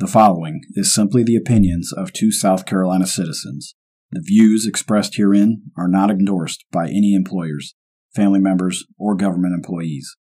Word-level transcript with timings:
The 0.00 0.06
following 0.06 0.62
is 0.76 0.94
simply 0.94 1.22
the 1.22 1.36
opinions 1.36 1.92
of 1.92 2.14
two 2.14 2.32
South 2.32 2.64
Carolina 2.64 3.06
citizens. 3.06 3.74
The 4.10 4.22
views 4.24 4.66
expressed 4.66 5.16
herein 5.16 5.64
are 5.76 5.88
not 5.88 6.10
endorsed 6.10 6.64
by 6.72 6.86
any 6.86 7.12
employers, 7.12 7.74
family 8.16 8.40
members, 8.40 8.86
or 8.98 9.14
government 9.14 9.52
employees. 9.52 10.16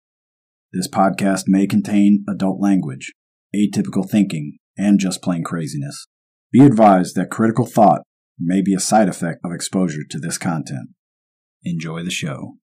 This 0.72 0.88
podcast 0.88 1.44
may 1.48 1.68
contain 1.68 2.24
adult 2.30 2.62
language, 2.62 3.12
atypical 3.54 4.10
thinking, 4.10 4.60
and 4.78 4.98
just 4.98 5.22
plain 5.22 5.44
craziness. 5.44 6.08
Be 6.54 6.66
advised 6.66 7.16
that 7.16 7.30
critical 7.30 7.66
thought 7.66 8.04
may 8.40 8.62
be 8.62 8.74
a 8.74 8.80
side 8.80 9.10
effect 9.10 9.42
of 9.44 9.52
exposure 9.52 10.06
to 10.10 10.20
this 10.20 10.38
content. 10.38 10.92
Enjoy 11.66 12.02
the 12.02 12.12
show. 12.12 12.54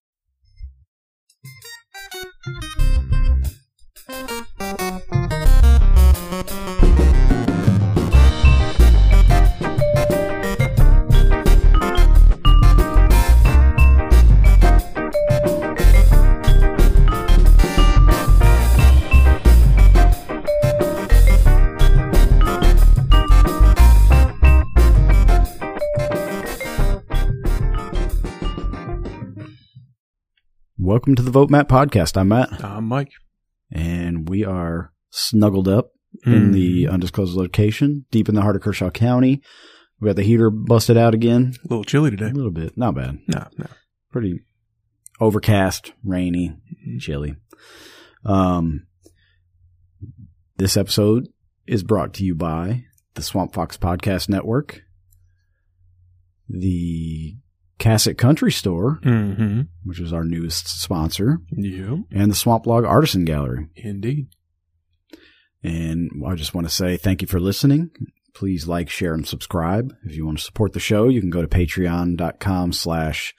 Welcome 30.92 31.14
to 31.14 31.22
the 31.22 31.30
Vote 31.30 31.48
Matt 31.48 31.70
podcast. 31.70 32.18
I'm 32.18 32.28
Matt, 32.28 32.62
I'm 32.62 32.84
Mike. 32.84 33.12
and 33.70 34.28
we 34.28 34.44
are 34.44 34.92
snuggled 35.08 35.66
up 35.66 35.92
in 36.26 36.50
Mm. 36.50 36.52
the 36.52 36.86
undisclosed 36.86 37.34
location, 37.34 38.04
deep 38.10 38.28
in 38.28 38.34
the 38.34 38.42
heart 38.42 38.56
of 38.56 38.62
Kershaw 38.62 38.90
County. 38.90 39.40
We 39.98 40.08
got 40.10 40.16
the 40.16 40.22
heater 40.22 40.50
busted 40.50 40.98
out 40.98 41.14
again. 41.14 41.54
A 41.64 41.68
little 41.68 41.84
chilly 41.84 42.10
today. 42.10 42.28
A 42.28 42.34
little 42.34 42.50
bit, 42.50 42.76
not 42.76 42.94
bad. 42.94 43.20
No, 43.26 43.46
no. 43.56 43.66
Pretty 44.10 44.40
overcast, 45.18 45.94
rainy, 46.04 46.50
Mm-hmm. 46.50 46.98
chilly. 46.98 47.36
Um, 48.26 48.86
this 50.58 50.76
episode 50.76 51.28
is 51.66 51.82
brought 51.82 52.12
to 52.14 52.24
you 52.24 52.34
by 52.34 52.84
the 53.14 53.22
Swamp 53.22 53.54
Fox 53.54 53.78
Podcast 53.78 54.28
Network, 54.28 54.82
the 56.50 57.38
Cassatt 57.82 58.16
Country 58.16 58.52
Store, 58.52 59.00
Mm-hmm. 59.02 59.62
which 59.84 60.00
is 60.00 60.12
our 60.12 60.24
newest 60.24 60.68
sponsor, 60.80 61.38
Yep. 61.50 61.98
and 62.12 62.30
the 62.30 62.34
Swamp 62.36 62.66
Log 62.66 62.84
Artisan 62.84 63.24
Gallery. 63.24 63.66
Indeed. 63.76 64.28
And 65.62 66.10
I 66.26 66.34
just 66.34 66.54
want 66.54 66.66
to 66.68 66.72
say 66.74 66.96
thank 66.96 67.22
you 67.22 67.28
for 67.28 67.38
listening. 67.40 67.90
Please 68.34 68.66
like, 68.66 68.88
share, 68.88 69.14
and 69.14 69.26
subscribe. 69.26 69.94
If 70.04 70.16
you 70.16 70.24
want 70.26 70.38
to 70.38 70.44
support 70.44 70.72
the 70.72 70.80
show, 70.80 71.08
you 71.08 71.20
can 71.20 71.30
go 71.30 71.42
to 71.42 71.48
patreon.com 71.48 72.72
slash 72.72 73.34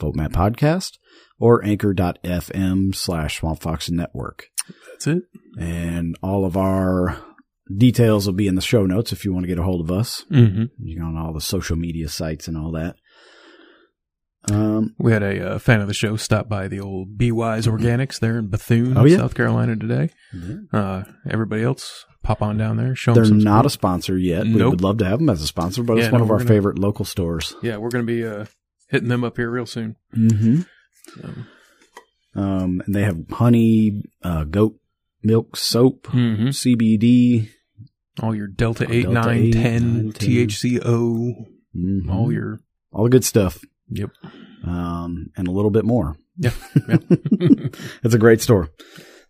podcast 0.00 0.92
or 1.38 1.64
anchor.fm 1.64 2.94
slash 2.94 3.38
swamp 3.38 3.60
fox 3.60 3.90
network. 3.90 4.46
That's 4.90 5.06
it. 5.06 5.22
And 5.58 6.16
all 6.22 6.44
of 6.44 6.56
our 6.56 7.20
details 7.76 8.26
will 8.26 8.32
be 8.34 8.46
in 8.48 8.54
the 8.54 8.60
show 8.62 8.86
notes 8.86 9.12
if 9.12 9.24
you 9.24 9.32
want 9.32 9.44
to 9.44 9.48
get 9.48 9.58
a 9.58 9.62
hold 9.64 9.82
of 9.82 9.90
us. 9.96 10.24
Mm-hmm. 10.32 10.64
You 10.82 10.98
know, 10.98 11.06
on 11.06 11.16
all 11.16 11.32
the 11.34 11.40
social 11.40 11.76
media 11.76 12.08
sites 12.08 12.48
and 12.48 12.56
all 12.56 12.72
that. 12.72 12.96
Um, 14.50 14.94
We 14.98 15.12
had 15.12 15.22
a 15.22 15.54
uh, 15.54 15.58
fan 15.58 15.80
of 15.80 15.88
the 15.88 15.94
show 15.94 16.16
stop 16.16 16.48
by 16.48 16.68
the 16.68 16.80
old 16.80 17.18
Be 17.18 17.32
Wise 17.32 17.66
Organics 17.66 18.18
there 18.20 18.38
in 18.38 18.48
Bethune, 18.48 18.96
Oh, 18.96 19.04
yeah. 19.04 19.18
South 19.18 19.34
Carolina 19.34 19.76
today. 19.76 20.10
Uh, 20.72 21.02
everybody 21.28 21.62
else, 21.62 22.04
pop 22.22 22.40
on 22.40 22.56
down 22.56 22.76
there. 22.76 22.94
Show 22.94 23.14
they're 23.14 23.24
some 23.24 23.38
not 23.38 23.66
a 23.66 23.70
sponsor 23.70 24.16
yet. 24.16 24.44
We 24.46 24.62
would 24.64 24.80
love 24.80 24.98
to 24.98 25.04
have 25.04 25.18
them 25.18 25.28
as 25.28 25.42
a 25.42 25.46
sponsor, 25.46 25.82
but 25.82 25.98
it's 25.98 26.10
one 26.10 26.20
no, 26.20 26.24
of 26.24 26.30
our 26.30 26.38
gonna- 26.38 26.48
favorite 26.48 26.78
local 26.78 27.04
stores. 27.04 27.54
Yeah, 27.62 27.76
we're 27.76 27.90
going 27.90 28.06
to 28.06 28.12
be 28.12 28.24
uh, 28.26 28.46
hitting 28.88 29.08
them 29.08 29.24
up 29.24 29.36
here 29.36 29.50
real 29.50 29.66
soon. 29.66 29.96
Mm-hmm. 30.16 30.60
So. 31.20 31.30
Um, 32.40 32.82
and 32.86 32.94
they 32.94 33.02
have 33.02 33.18
honey, 33.30 34.02
uh, 34.22 34.44
goat 34.44 34.78
milk 35.22 35.56
soap, 35.56 36.06
Mm-hmm. 36.08 36.48
CBD, 36.48 37.48
All 38.22 38.34
your 38.34 38.46
Delta 38.46 38.86
Oh, 38.88 38.92
8, 38.92 39.02
Delta 39.02 39.20
9, 39.20 39.36
8, 39.36 39.52
10, 39.52 39.62
9, 40.04 40.12
10. 40.12 40.28
THCO, 40.48 41.34
mhm, 41.76 42.10
all 42.10 42.32
your. 42.32 42.60
all 42.92 43.04
the 43.04 43.10
good 43.10 43.24
stuff. 43.24 43.58
Yep. 43.90 44.10
Um, 44.66 45.30
and 45.36 45.48
a 45.48 45.52
little 45.52 45.70
bit 45.70 45.84
more. 45.84 46.16
Yeah. 46.36 46.52
yeah. 46.88 46.98
It's 48.02 48.14
a 48.14 48.18
great 48.18 48.40
store. 48.40 48.70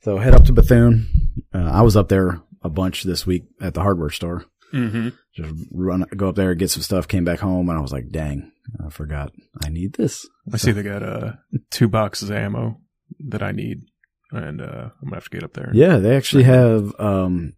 So 0.03 0.19
head 0.19 0.35
up 0.35 0.45
to 0.45 0.53
Bethune. 0.53 1.07
Uh, 1.53 1.71
I 1.73 1.83
was 1.83 1.97
up 1.97 2.09
there 2.09 2.41
a 2.63 2.69
bunch 2.69 3.03
this 3.05 3.27
week 3.27 3.45
at 3.61 3.75
the 3.75 3.81
hardware 3.81 4.11
store. 4.11 4.45
mm-hmm. 4.73 5.11
Just 5.35 5.55
run, 5.71 6.05
go 6.17 6.29
up 6.29 6.37
there, 6.37 6.55
get 6.55 6.71
some 6.71 6.83
stuff, 6.83 7.09
came 7.09 7.25
back 7.25 7.41
home, 7.41 7.69
and 7.69 7.79
I 7.79 7.81
was 7.83 7.93
like, 7.93 8.11
dang, 8.11 8.53
I 8.85 8.91
forgot 8.91 9.33
I 9.65 9.69
need 9.69 9.95
this. 9.95 10.27
I 10.53 10.57
see 10.57 10.73
they 10.73 10.83
got 10.83 11.03
uh, 11.03 11.33
two 11.71 11.89
boxes 11.89 12.31
of 12.31 12.37
ammo 12.37 12.81
that 13.29 13.43
I 13.43 13.53
need, 13.53 13.83
and 14.33 14.61
uh, 14.61 14.91
I'm 15.01 15.05
gonna 15.05 15.17
have 15.17 15.25
to 15.25 15.31
get 15.31 15.45
up 15.45 15.55
there. 15.55 15.71
Yeah, 15.73 15.99
they 15.99 16.17
actually 16.17 16.45
have, 16.45 16.93
um, 16.99 17.55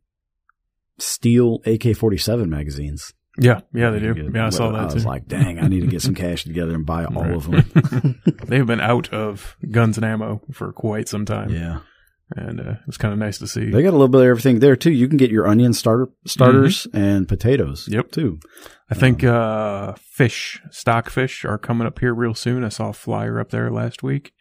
steel 0.99 1.61
AK 1.65 1.97
47 1.97 2.49
magazines. 2.49 3.15
Yeah, 3.39 3.61
yeah, 3.73 3.91
they 3.91 4.01
do. 4.01 4.15
Good. 4.15 4.35
Yeah, 4.35 4.47
I 4.47 4.51
saw 4.51 4.71
that. 4.73 4.81
I 4.81 4.85
was 4.85 5.03
too. 5.03 5.09
like, 5.09 5.27
dang, 5.29 5.59
I 5.59 5.69
need 5.69 5.81
to 5.81 5.87
get 5.87 6.03
some 6.03 6.15
cash 6.15 6.45
together 6.45 6.75
and 6.75 6.85
buy 6.85 7.05
all 7.05 7.23
Right. 7.25 7.33
of 7.35 7.51
them. 7.51 8.21
They've 8.47 8.67
been 8.67 8.81
out 8.81 9.13
of 9.13 9.57
guns 9.71 9.97
and 9.97 10.05
ammo 10.05 10.41
for 10.53 10.73
quite 10.73 11.09
some 11.09 11.25
time, 11.25 11.51
yeah. 11.51 11.81
and 12.37 12.61
uh, 12.61 12.71
it 12.73 12.79
was 12.87 12.97
kind 12.97 13.13
of 13.13 13.19
nice 13.19 13.39
to 13.39 13.47
see. 13.47 13.71
They 13.71 13.83
got 13.83 13.91
a 13.91 13.93
little 13.99 14.09
bit 14.09 14.23
of 14.23 14.27
everything 14.27 14.59
there 14.59 14.77
too. 14.77 14.91
You 14.93 15.07
can 15.09 15.17
get 15.17 15.31
your 15.31 15.47
onion 15.47 15.73
starter 15.73 16.09
starters 16.27 16.87
and 16.93 17.29
potatoes. 17.29 17.85
Mm-hmm. 17.85 17.95
Yep. 17.95 18.11
too. 18.13 18.39
I 18.91 18.95
think 18.97 19.23
uh, 19.23 19.95
fish, 20.01 20.61
stock 20.73 21.09
fish, 21.11 21.45
are 21.45 21.59
coming 21.59 21.87
up 21.87 22.01
here 22.01 22.13
real 22.13 22.35
soon. 22.35 22.65
I 22.65 22.69
saw 22.71 22.89
a 22.89 22.93
flyer 22.93 23.39
up 23.39 23.51
there 23.51 23.71
last 23.71 24.03
week, 24.03 24.33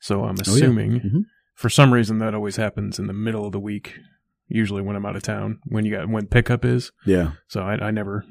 so 0.00 0.24
I'm 0.24 0.36
Oh, 0.36 0.42
yeah. 0.46 0.52
assuming 0.54 0.92
Mhm. 1.00 1.20
for 1.54 1.68
some 1.68 1.92
reason 1.92 2.18
that 2.20 2.34
always 2.34 2.56
happens 2.56 2.98
in 2.98 3.06
the 3.06 3.12
middle 3.12 3.44
of 3.44 3.52
the 3.52 3.60
week. 3.60 3.98
Usually 4.48 4.82
when 4.82 4.96
I'm 4.96 5.04
out 5.06 5.16
of 5.16 5.22
town, 5.22 5.58
when 5.66 5.84
you 5.84 5.92
got 5.96 6.08
when 6.08 6.26
pickup 6.26 6.64
is, 6.64 6.92
Yeah. 7.04 7.32
so 7.48 7.62
I, 7.62 7.88
I 7.88 7.90
never 7.90 8.24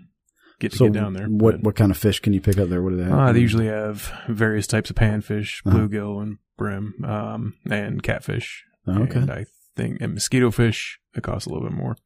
get 0.60 0.72
to 0.72 0.78
So 0.78 0.86
get 0.86 0.94
down 0.94 1.14
there. 1.14 1.28
what 1.28 1.56
but- 1.56 1.64
what 1.64 1.76
kind 1.76 1.92
of 1.92 1.98
fish 1.98 2.20
can 2.22 2.32
you 2.34 2.40
pick 2.42 2.58
up 2.58 2.70
there? 2.70 2.82
What 2.82 2.92
do 2.92 2.98
they 2.98 3.04
have? 3.04 3.14
Uh, 3.14 3.32
they 3.34 3.40
usually 3.42 3.68
have 3.68 4.12
various 4.30 4.66
types 4.68 4.90
of 4.90 4.96
panfish, 4.96 5.60
Uh-huh. 5.66 5.78
bluegill 5.78 6.22
and 6.22 6.38
brim, 6.58 6.94
um, 7.04 7.56
and 7.70 8.02
catfish. 8.02 8.64
Oh, 8.88 9.02
okay. 9.04 9.20
And 9.20 9.32
I 9.32 9.46
think 9.76 10.00
and 10.02 10.14
mosquito 10.14 10.52
fish. 10.52 11.00
It 11.16 11.24
costs 11.24 11.48
a 11.48 11.50
little 11.50 11.68
bit 11.68 11.76
more. 11.76 11.98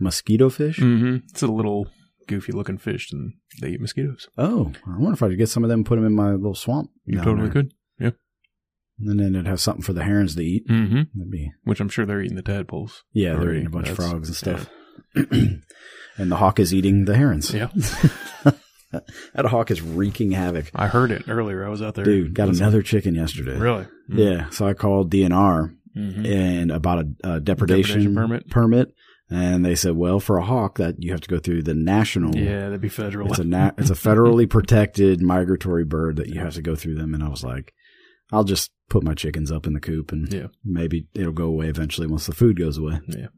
Mosquito 0.00 0.48
fish. 0.48 0.78
Mm-hmm. 0.78 1.16
It's 1.30 1.42
a 1.42 1.46
little 1.46 1.88
goofy 2.26 2.52
looking 2.52 2.78
fish, 2.78 3.12
and 3.12 3.34
they 3.60 3.70
eat 3.70 3.80
mosquitoes. 3.80 4.28
Oh, 4.38 4.72
I 4.86 4.96
wonder 4.96 5.12
if 5.12 5.22
I 5.22 5.28
could 5.28 5.38
get 5.38 5.48
some 5.50 5.64
of 5.64 5.68
them 5.68 5.80
and 5.80 5.86
put 5.86 5.96
them 5.96 6.06
in 6.06 6.14
my 6.14 6.30
little 6.32 6.54
swamp. 6.54 6.90
You 7.04 7.18
totally 7.18 7.48
there. 7.48 7.52
could. 7.52 7.74
Yeah. 7.98 8.10
And 9.00 9.18
then 9.20 9.34
it'd 9.34 9.46
have 9.46 9.60
something 9.60 9.82
for 9.82 9.92
the 9.92 10.04
herons 10.04 10.34
to 10.36 10.42
eat. 10.42 10.68
Mm-hmm. 10.68 11.02
That'd 11.14 11.30
be 11.30 11.52
Which 11.64 11.80
I'm 11.80 11.88
sure 11.88 12.04
they're 12.06 12.20
eating 12.22 12.36
the 12.36 12.42
tadpoles. 12.42 13.04
yeah. 13.12 13.34
They're 13.34 13.54
eating 13.54 13.66
a 13.66 13.70
bunch 13.70 13.88
of 13.88 13.96
frogs 13.96 14.28
and 14.28 14.36
stuff. 14.36 14.68
and 15.14 15.62
the 16.30 16.36
hawk 16.36 16.58
is 16.60 16.74
eating 16.74 17.04
the 17.06 17.16
herons. 17.16 17.52
Yeah. 17.52 17.68
that 18.92 19.44
hawk 19.46 19.70
is 19.70 19.80
wreaking 19.82 20.32
havoc. 20.32 20.70
I 20.74 20.88
heard 20.88 21.10
it 21.12 21.24
earlier. 21.28 21.64
I 21.64 21.68
was 21.68 21.80
out 21.82 21.94
there. 21.94 22.04
Dude, 22.04 22.34
got 22.34 22.48
another 22.48 22.82
chicken 22.82 23.14
yesterday. 23.14 23.56
Really? 23.56 23.86
Yeah, 24.08 24.50
so 24.50 24.66
I 24.66 24.74
called 24.74 25.10
DNR 25.10 25.76
Mm-hmm. 25.96 26.24
and 26.24 26.70
about 26.70 26.98
a, 27.00 27.34
a 27.34 27.40
depredation, 27.40 27.98
Depredation 27.98 28.14
permit? 28.14 28.48
permit, 28.48 28.94
and 29.28 29.64
they 29.64 29.74
said, 29.74 29.96
well, 29.96 30.20
for 30.20 30.38
a 30.38 30.44
hawk, 30.44 30.78
that 30.78 31.02
you 31.02 31.10
have 31.10 31.20
to 31.22 31.28
go 31.28 31.40
through 31.40 31.64
the 31.64 31.74
national. 31.74 32.36
Yeah, 32.36 32.60
that'd 32.66 32.80
be 32.80 32.88
federal. 32.88 33.26
it's 33.28 33.40
a 33.40 33.44
na- 33.44 33.72
it's 33.76 33.90
a 33.90 33.94
federally 33.94 34.48
protected 34.48 35.20
migratory 35.20 35.84
bird 35.84 36.14
that 36.18 36.28
you 36.28 36.38
have 36.38 36.54
to 36.54 36.62
go 36.62 36.76
through 36.76 36.94
them. 36.94 37.12
And 37.12 37.24
I 37.24 37.28
was 37.28 37.42
like, 37.42 37.74
I'll 38.32 38.44
just 38.44 38.70
put 38.88 39.02
my 39.04 39.14
chickens 39.14 39.50
up 39.52 39.66
in 39.66 39.72
the 39.72 39.80
coop, 39.80 40.12
and 40.12 40.32
Yeah. 40.32 40.46
maybe 40.64 41.06
it'll 41.14 41.32
go 41.32 41.44
away 41.46 41.68
eventually 41.68 42.06
once 42.06 42.26
the 42.26 42.34
food 42.34 42.58
goes 42.58 42.78
away. 42.78 43.00
Yeah. 43.08 43.28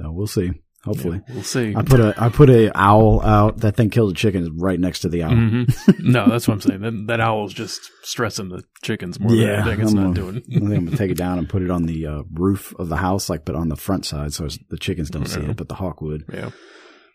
So 0.00 0.12
we'll 0.12 0.26
see. 0.26 0.50
Hopefully. 0.84 1.20
Yeah, 1.26 1.34
we'll 1.34 1.42
see. 1.42 1.74
I 1.74 1.82
put 1.82 1.98
a 1.98 2.14
I 2.16 2.28
put 2.28 2.48
a 2.48 2.70
owl 2.78 3.20
out. 3.22 3.58
That 3.58 3.74
thing 3.76 3.90
killed 3.90 4.12
a 4.12 4.14
chicken 4.14 4.56
right 4.56 4.78
next 4.78 5.00
to 5.00 5.08
the 5.08 5.24
owl. 5.24 5.34
hmm 5.34 5.64
no, 5.98 6.28
that's 6.28 6.46
what 6.46 6.54
I'm 6.54 6.60
saying. 6.60 6.80
That, 6.82 7.06
that 7.08 7.20
owl's 7.20 7.52
just 7.54 7.80
stressing 8.02 8.50
the 8.50 8.62
chickens 8.82 9.18
more 9.18 9.34
Yeah, 9.34 9.62
than 9.62 9.68
anything. 9.68 9.80
It's 9.80 9.90
I'm 9.92 9.96
not 9.96 10.14
gonna- 10.14 10.14
doing. 10.14 10.36
I 10.48 10.58
think 10.60 10.74
I'm 10.78 10.84
gonna 10.84 10.96
take 10.96 11.10
it 11.10 11.16
down 11.18 11.38
and 11.38 11.48
put 11.48 11.62
it 11.62 11.70
on 11.72 11.84
the 11.86 12.06
uh, 12.06 12.22
roof 12.32 12.72
of 12.78 12.88
the 12.88 12.96
house, 12.98 13.28
like, 13.28 13.44
but 13.44 13.56
on 13.56 13.68
the 13.68 13.74
front 13.76 14.04
side, 14.06 14.32
so 14.32 14.46
the 14.70 14.78
chickens 14.78 15.10
don't 15.10 15.26
see 15.26 15.40
it, 15.40 15.56
but 15.56 15.68
the 15.68 15.74
hawk 15.74 16.00
would. 16.02 16.22
Yeah. 16.32 16.50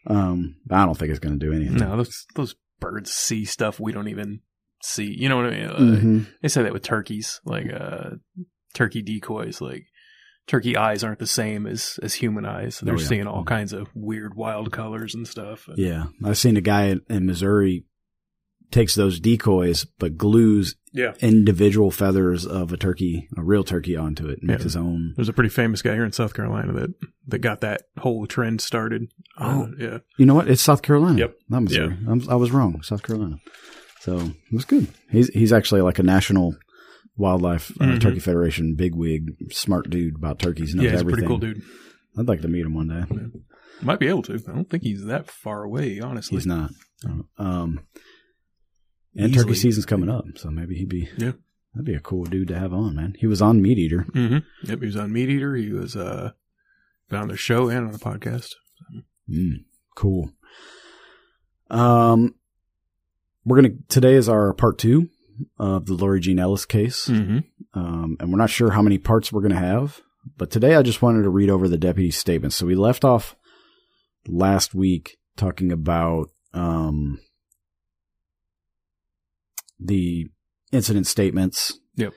Um, 0.08 0.56
I 0.70 0.86
don't 0.86 0.98
think 0.98 1.12
it's 1.12 1.20
gonna 1.20 1.38
do 1.38 1.54
anything. 1.54 1.78
No, 1.78 1.96
those 1.98 2.26
those 2.36 2.56
birds 2.82 3.12
see 3.12 3.46
stuff 3.46 3.80
we 3.80 3.92
don't 3.94 4.08
even 4.10 4.42
see. 4.84 5.16
You 5.18 5.30
know 5.30 5.38
what 5.38 5.46
I 5.46 5.50
mean? 5.52 5.66
Uh, 5.68 5.78
Mhm. 5.98 6.28
They 6.42 6.48
say 6.48 6.64
that 6.64 6.74
with 6.74 6.84
turkeys, 6.84 7.40
like 7.46 7.68
uh, 7.74 8.12
turkey 8.74 9.02
decoys. 9.02 9.62
Like 9.62 9.86
turkey 10.48 10.76
eyes 10.78 11.04
aren't 11.04 11.20
the 11.20 11.28
same 11.28 11.68
as 11.68 12.00
as 12.04 12.16
human 12.16 12.46
eyes. 12.46 12.80
They're 12.80 12.96
Oh, 12.96 13.00
yeah. 13.00 13.06
seeing 13.08 13.28
all 13.28 13.44
kinds 13.44 13.74
of 13.74 13.88
weird, 13.96 14.36
wild 14.36 14.72
colors 14.72 15.14
and 15.16 15.28
stuff. 15.28 15.68
Yeah, 15.76 16.06
I've 16.24 16.38
seen 16.38 16.58
a 16.58 16.62
guy 16.62 16.86
in, 16.86 17.02
in 17.10 17.26
Missouri 17.26 17.86
takes 18.72 18.96
those 18.96 19.20
decoys 19.20 19.84
but 20.00 20.16
glues 20.18 20.76
Yeah. 20.94 21.12
individual 21.20 21.92
feathers 21.92 22.46
of 22.46 22.72
a 22.72 22.78
turkey, 22.78 23.28
a 23.36 23.44
real 23.44 23.66
turkey, 23.66 23.98
onto 23.98 24.28
it. 24.30 24.40
and 24.40 24.48
Makes 24.48 24.64
his 24.64 24.78
own. 24.78 25.12
There's 25.18 25.28
a 25.28 25.34
pretty 25.34 25.50
famous 25.50 25.82
guy 25.82 25.94
here 25.94 26.06
in 26.06 26.14
South 26.14 26.34
Carolina 26.34 26.72
that 26.74 26.94
that 27.28 27.40
got 27.40 27.60
that 27.62 27.84
whole 27.98 28.26
trend 28.28 28.62
started. 28.62 29.12
Oh. 29.38 29.64
Uh, 29.64 29.68
yeah. 29.78 29.98
You 30.18 30.26
know 30.26 30.36
what? 30.36 30.48
It's 30.50 30.62
South 30.62 30.82
Carolina. 30.84 31.20
Yep. 31.20 31.36
Not 31.50 31.64
Missouri. 31.64 31.98
I'm, 32.08 32.22
I 32.30 32.36
was 32.36 32.52
wrong. 32.52 32.82
South 32.82 33.04
Carolina. 33.04 33.38
So 34.02 34.18
it 34.20 34.54
was 34.54 34.66
good. 34.66 34.88
He's 35.10 35.28
he's 35.30 35.54
actually 35.54 35.82
like 35.82 36.00
a 36.00 36.04
national 36.04 36.56
wildlife 37.18 37.72
uh, 37.80 37.86
Mhm. 37.86 38.02
turkey 38.02 38.20
federation 38.20 38.76
bigwig, 38.76 39.52
smart 39.52 39.90
dude 39.90 40.16
about 40.16 40.40
turkeys. 40.40 40.74
Knows 40.74 40.86
yeah, 40.86 40.92
he's 40.92 41.00
everything. 41.02 41.26
a 41.26 41.28
pretty 41.28 41.28
cool 41.28 41.38
dude. 41.54 41.62
I'd 42.18 42.28
like 42.28 42.42
to 42.42 42.48
meet 42.48 42.66
him 42.66 42.74
one 42.74 42.88
day. 42.88 43.04
Might 43.82 44.00
be 44.00 44.08
able 44.08 44.24
to. 44.24 44.34
I 44.34 44.52
don't 44.54 44.70
think 44.70 44.84
he's 44.84 45.06
that 45.06 45.30
far 45.30 45.64
away, 45.64 46.00
honestly. 46.00 46.36
He's 46.38 46.46
not. 46.46 46.72
Um, 47.38 47.80
and 49.16 49.30
Easily. 49.32 49.34
turkey 49.44 49.56
season's 49.56 49.86
coming 49.86 50.10
up, 50.10 50.26
so 50.36 50.50
maybe 50.50 50.76
he'd 50.76 50.90
be. 50.90 51.08
Yeah. 51.18 51.34
That'd 51.74 51.86
be 51.86 51.94
a 51.96 52.00
cool 52.00 52.26
dude 52.26 52.50
to 52.50 52.60
have 52.60 52.74
on, 52.74 52.96
man. 52.96 53.14
He 53.18 53.28
was 53.28 53.42
on 53.42 53.62
MeatEater. 53.62 54.06
Mm-hmm. 54.12 54.70
Yep, 54.70 54.80
he 54.80 54.86
was 54.86 54.98
on 54.98 55.12
MeatEater. 55.12 55.58
He 55.58 55.72
was 55.72 55.96
uh, 55.96 56.32
on 57.12 57.28
the 57.30 57.38
show 57.38 57.70
and 57.70 57.86
on 57.86 57.92
the 57.94 57.98
podcast. 58.00 58.50
Mm, 59.30 59.64
cool. 59.96 60.32
Um, 61.70 62.36
we're 63.46 63.58
gonna 63.62 63.76
today 63.90 64.14
is 64.16 64.30
our 64.30 64.54
part 64.54 64.78
two 64.78 65.10
of 65.58 65.86
the 65.88 65.94
Lori 65.94 66.20
Jean 66.20 66.40
Ellis 66.40 66.66
case, 66.66 67.08
Mm-hmm. 67.08 67.40
um, 67.80 68.18
and 68.20 68.32
we're 68.32 68.38
not 68.38 68.50
sure 68.50 68.72
how 68.72 68.82
many 68.82 68.98
parts 68.98 69.32
we're 69.32 69.42
gonna 69.42 69.56
have. 69.56 70.02
But 70.38 70.52
today, 70.52 70.76
I 70.76 70.84
just 70.84 71.02
wanted 71.02 71.24
to 71.24 71.30
read 71.30 71.50
over 71.50 71.68
the 71.68 71.78
deputy's 71.80 72.18
statement. 72.18 72.54
So 72.54 72.66
we 72.68 72.76
left 72.76 73.04
off 73.04 73.36
last 74.28 74.76
week 74.76 75.18
talking 75.36 75.72
about 75.72 76.28
um, 76.54 77.20
the 79.80 80.28
incident 80.72 81.08
statements. 81.08 81.80
Yep. 81.96 82.14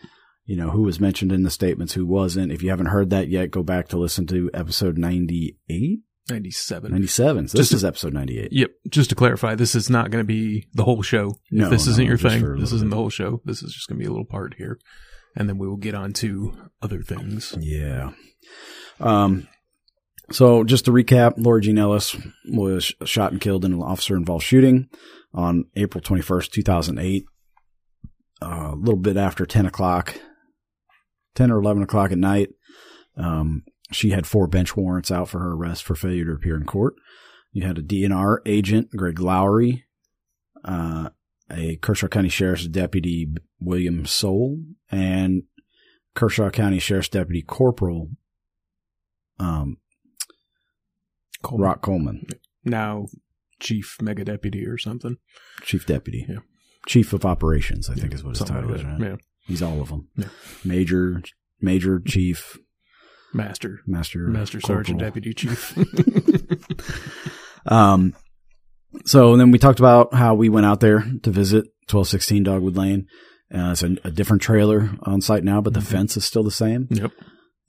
You 0.46 0.56
know 0.56 0.70
who 0.70 0.82
was 0.82 1.00
mentioned 1.00 1.32
in 1.32 1.42
the 1.42 1.50
statements, 1.50 1.94
who 1.94 2.04
wasn't. 2.04 2.52
If 2.52 2.62
you 2.62 2.68
haven't 2.68 2.86
heard 2.86 3.08
that 3.10 3.28
yet, 3.28 3.50
go 3.50 3.62
back 3.62 3.88
to 3.88 3.96
listen 3.96 4.26
to 4.26 4.50
episode 4.52 4.98
98, 4.98 6.00
97. 6.30 6.90
97. 6.90 7.48
So 7.48 7.58
this 7.58 7.68
Just- 7.68 7.76
is 7.76 7.84
episode 7.84 8.12
98. 8.14 8.48
Yep. 8.52 8.70
Just 8.88 9.10
to 9.10 9.16
clarify, 9.16 9.54
this 9.54 9.74
is 9.74 9.90
not 9.90 10.10
going 10.10 10.22
to 10.22 10.26
be 10.26 10.66
the 10.72 10.84
whole 10.84 11.02
show. 11.02 11.36
No, 11.50 11.64
if 11.66 11.70
this 11.70 11.86
no, 11.86 11.92
isn't 11.92 12.06
your 12.06 12.16
thing, 12.18 12.56
this 12.60 12.72
isn't 12.72 12.88
bit. 12.88 12.90
the 12.90 12.96
whole 12.96 13.10
show. 13.10 13.40
This 13.44 13.62
is 13.62 13.72
just 13.74 13.88
going 13.88 13.98
to 13.98 14.02
be 14.02 14.06
a 14.06 14.10
little 14.10 14.24
part 14.24 14.54
here. 14.56 14.78
And 15.36 15.48
then 15.48 15.58
we 15.58 15.66
will 15.68 15.76
get 15.76 15.94
on 15.94 16.12
to 16.14 16.54
other 16.80 17.02
things. 17.02 17.54
Yeah. 17.60 18.12
Um, 19.00 19.48
so 20.30 20.64
just 20.64 20.84
to 20.86 20.92
recap, 20.92 21.34
Laura 21.36 21.60
Jean 21.60 21.76
Ellis 21.78 22.16
was 22.50 22.94
shot 23.04 23.32
and 23.32 23.40
killed 23.40 23.64
in 23.64 23.72
an 23.72 23.82
officer 23.82 24.16
involved 24.16 24.44
shooting 24.44 24.88
on 25.34 25.64
April 25.76 26.00
21st, 26.00 26.50
2008. 26.52 27.24
Uh, 28.42 28.70
a 28.72 28.76
little 28.76 28.96
bit 28.96 29.16
after 29.16 29.44
10 29.44 29.66
o'clock, 29.66 30.18
10 31.34 31.50
or 31.50 31.58
11 31.58 31.82
o'clock 31.82 32.12
at 32.12 32.18
night. 32.18 32.50
Um, 33.16 33.64
she 33.94 34.10
had 34.10 34.26
four 34.26 34.46
bench 34.46 34.76
warrants 34.76 35.10
out 35.10 35.28
for 35.28 35.38
her 35.40 35.52
arrest 35.52 35.84
for 35.84 35.94
failure 35.94 36.24
to 36.26 36.32
appear 36.32 36.56
in 36.56 36.64
court. 36.64 36.94
You 37.52 37.66
had 37.66 37.78
a 37.78 37.82
DNR 37.82 38.38
agent, 38.46 38.90
Greg 38.90 39.20
Lowry, 39.20 39.84
uh, 40.64 41.10
a 41.50 41.76
Kershaw 41.76 42.08
County 42.08 42.28
Sheriff's 42.28 42.66
Deputy, 42.66 43.28
William 43.60 44.06
Soul, 44.06 44.62
and 44.90 45.44
Kershaw 46.14 46.50
County 46.50 46.78
Sheriff's 46.78 47.08
Deputy 47.08 47.42
Corporal, 47.42 48.10
um, 49.38 49.76
Coleman. 51.42 51.64
Rock 51.64 51.82
Coleman, 51.82 52.26
Now, 52.64 53.06
Chief 53.60 53.98
Mega 54.00 54.24
Deputy 54.24 54.66
or 54.66 54.78
something. 54.78 55.16
Chief 55.62 55.86
Deputy. 55.86 56.26
Yeah. 56.28 56.38
Chief 56.86 57.12
of 57.12 57.24
Operations, 57.24 57.88
I 57.88 57.94
think 57.94 58.12
is 58.14 58.24
what 58.24 58.30
his 58.30 58.38
something 58.38 58.56
title 58.56 58.70
like 58.70 58.80
is, 58.80 58.84
right? 58.84 59.00
Yeah. 59.00 59.16
He's 59.46 59.62
all 59.62 59.80
of 59.80 59.88
them. 59.90 60.08
Yeah. 60.16 60.28
Major, 60.64 61.22
Major, 61.60 62.00
Chief, 62.00 62.58
Master. 63.34 63.80
Master, 63.86 64.28
Master 64.28 64.60
Sergeant 64.60 65.00
Deputy 65.00 65.32
Chief. 65.34 65.76
Um, 67.66 68.14
so 69.06 69.38
then 69.38 69.50
we 69.50 69.58
talked 69.58 69.78
about 69.78 70.12
how 70.12 70.34
we 70.34 70.50
went 70.50 70.66
out 70.66 70.80
there 70.80 71.00
to 71.22 71.30
visit 71.30 71.64
1216 71.88 72.42
Dogwood 72.42 72.76
Lane. 72.76 73.06
Uh, 73.52 73.70
it's 73.72 73.82
a, 73.82 73.96
a 74.04 74.10
different 74.10 74.42
trailer 74.42 74.90
on 75.04 75.22
site 75.22 75.44
now, 75.44 75.62
but 75.62 75.72
the 75.72 75.80
Mhm. 75.80 75.84
fence 75.86 76.16
is 76.18 76.26
still 76.26 76.42
the 76.42 76.50
same. 76.50 76.88
yep. 76.90 77.10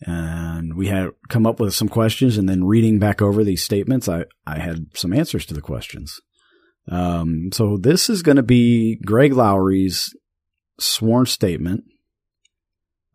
And 0.02 0.76
we 0.76 0.88
had 0.88 1.12
come 1.30 1.46
up 1.48 1.62
with 1.62 1.74
some 1.74 1.88
questions 1.88 2.38
and 2.38 2.50
then 2.50 2.66
reading 2.66 3.00
back 3.00 3.22
over 3.22 3.42
these 3.46 3.64
statements, 3.64 4.10
I, 4.10 4.26
I 4.46 4.60
had 4.60 4.88
some 4.96 5.14
answers 5.14 5.46
to 5.46 5.54
the 5.54 5.62
questions. 5.62 6.20
Um, 6.92 7.50
so 7.54 7.78
this 7.78 8.10
is 8.10 8.22
going 8.22 8.36
to 8.36 8.44
be 8.44 8.98
Greg 9.06 9.32
Lowry's 9.32 10.10
sworn 10.78 11.26
statement, 11.26 11.86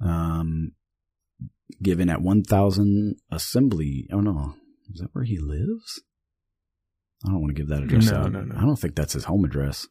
um, 0.03 0.73
given 1.83 2.09
at 2.09 2.23
1000 2.23 3.17
Assembly. 3.31 4.07
Oh 4.13 4.21
no. 4.21 4.55
Is 4.93 5.01
that 5.01 5.11
where 5.13 5.25
he 5.25 5.39
lives? 5.39 6.03
I 7.25 7.29
don't 7.31 7.41
want 7.41 7.55
to 7.55 7.61
give 7.61 7.69
that 7.69 7.83
address 7.83 8.11
No, 8.11 8.17
out. 8.19 8.33
no, 8.33 8.41
no. 8.43 8.57
I 8.57 8.63
don't 8.63 8.77
think 8.77 8.95
that's 8.95 9.13
his 9.13 9.25
home 9.25 9.45
address. 9.45 9.87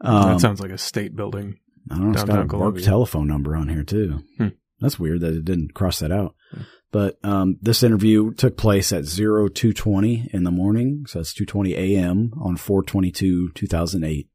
Um, 0.00 0.32
that 0.32 0.40
sounds 0.40 0.60
like 0.60 0.70
a 0.70 0.78
state 0.78 1.14
building. 1.14 1.58
I 1.90 1.96
don't 1.96 2.06
know. 2.06 2.12
It's 2.12 2.24
got 2.24 2.34
a 2.38 2.42
downtown 2.42 2.60
work 2.60 2.82
telephone 2.82 3.26
number 3.28 3.54
on 3.56 3.68
here 3.68 3.82
too. 3.84 4.20
Hmm. 4.38 4.48
That's 4.80 4.98
weird 4.98 5.20
that 5.20 5.34
it 5.34 5.44
didn't 5.44 5.74
cross 5.74 5.98
that 5.98 6.10
out. 6.12 6.34
Hmm. 6.52 6.62
But 6.92 7.18
um, 7.24 7.56
this 7.60 7.82
interview 7.84 8.32
took 8.32 8.56
place 8.56 8.92
at 8.92 9.04
0220 9.06 10.30
in 10.32 10.42
the 10.44 10.50
morning. 10.50 11.04
So 11.06 11.20
it's 11.20 11.32
220 11.34 11.74
a.m. 11.96 12.32
on 12.40 12.56
422, 12.56 13.52
2008. 13.54 14.28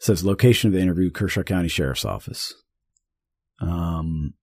says 0.00 0.24
location 0.24 0.68
of 0.68 0.74
the 0.74 0.80
interview, 0.80 1.10
Kershaw 1.12 1.42
County 1.44 1.68
Sheriff's 1.68 2.04
Office. 2.04 2.54
Um, 3.60 4.34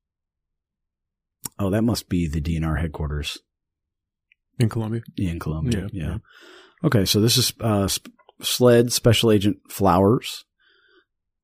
oh, 1.57 1.69
that 1.69 1.83
must 1.83 2.09
be 2.09 2.27
the 2.27 2.41
DNR 2.41 2.79
headquarters 2.79 3.37
In 4.59 4.69
Columbia. 4.69 5.01
in 5.17 5.39
Columbia. 5.39 5.87
Yeah, 5.91 6.03
Yeah. 6.03 6.09
yeah. 6.11 6.17
Okay, 6.85 7.05
so 7.05 7.19
this 7.19 7.37
is 7.37 7.53
uh, 7.59 7.89
SLED 8.41 8.91
Special 8.93 9.31
Agent 9.31 9.57
Flowers 9.69 10.45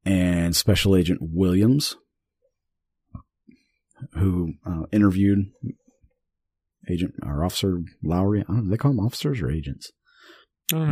and 0.05 0.55
Special 0.55 0.95
Agent 0.95 1.19
Williams, 1.21 1.95
who 4.13 4.53
uh, 4.65 4.83
interviewed 4.91 5.45
Agent 6.89 7.15
or 7.23 7.43
Officer 7.43 7.81
Lowry. 8.03 8.41
I 8.41 8.43
don't 8.43 8.65
know, 8.65 8.69
they 8.71 8.77
call 8.77 8.91
them 8.91 9.05
officers 9.05 9.41
or 9.41 9.49
agents? 9.49 9.91
I 10.73 10.75
don't 10.77 10.87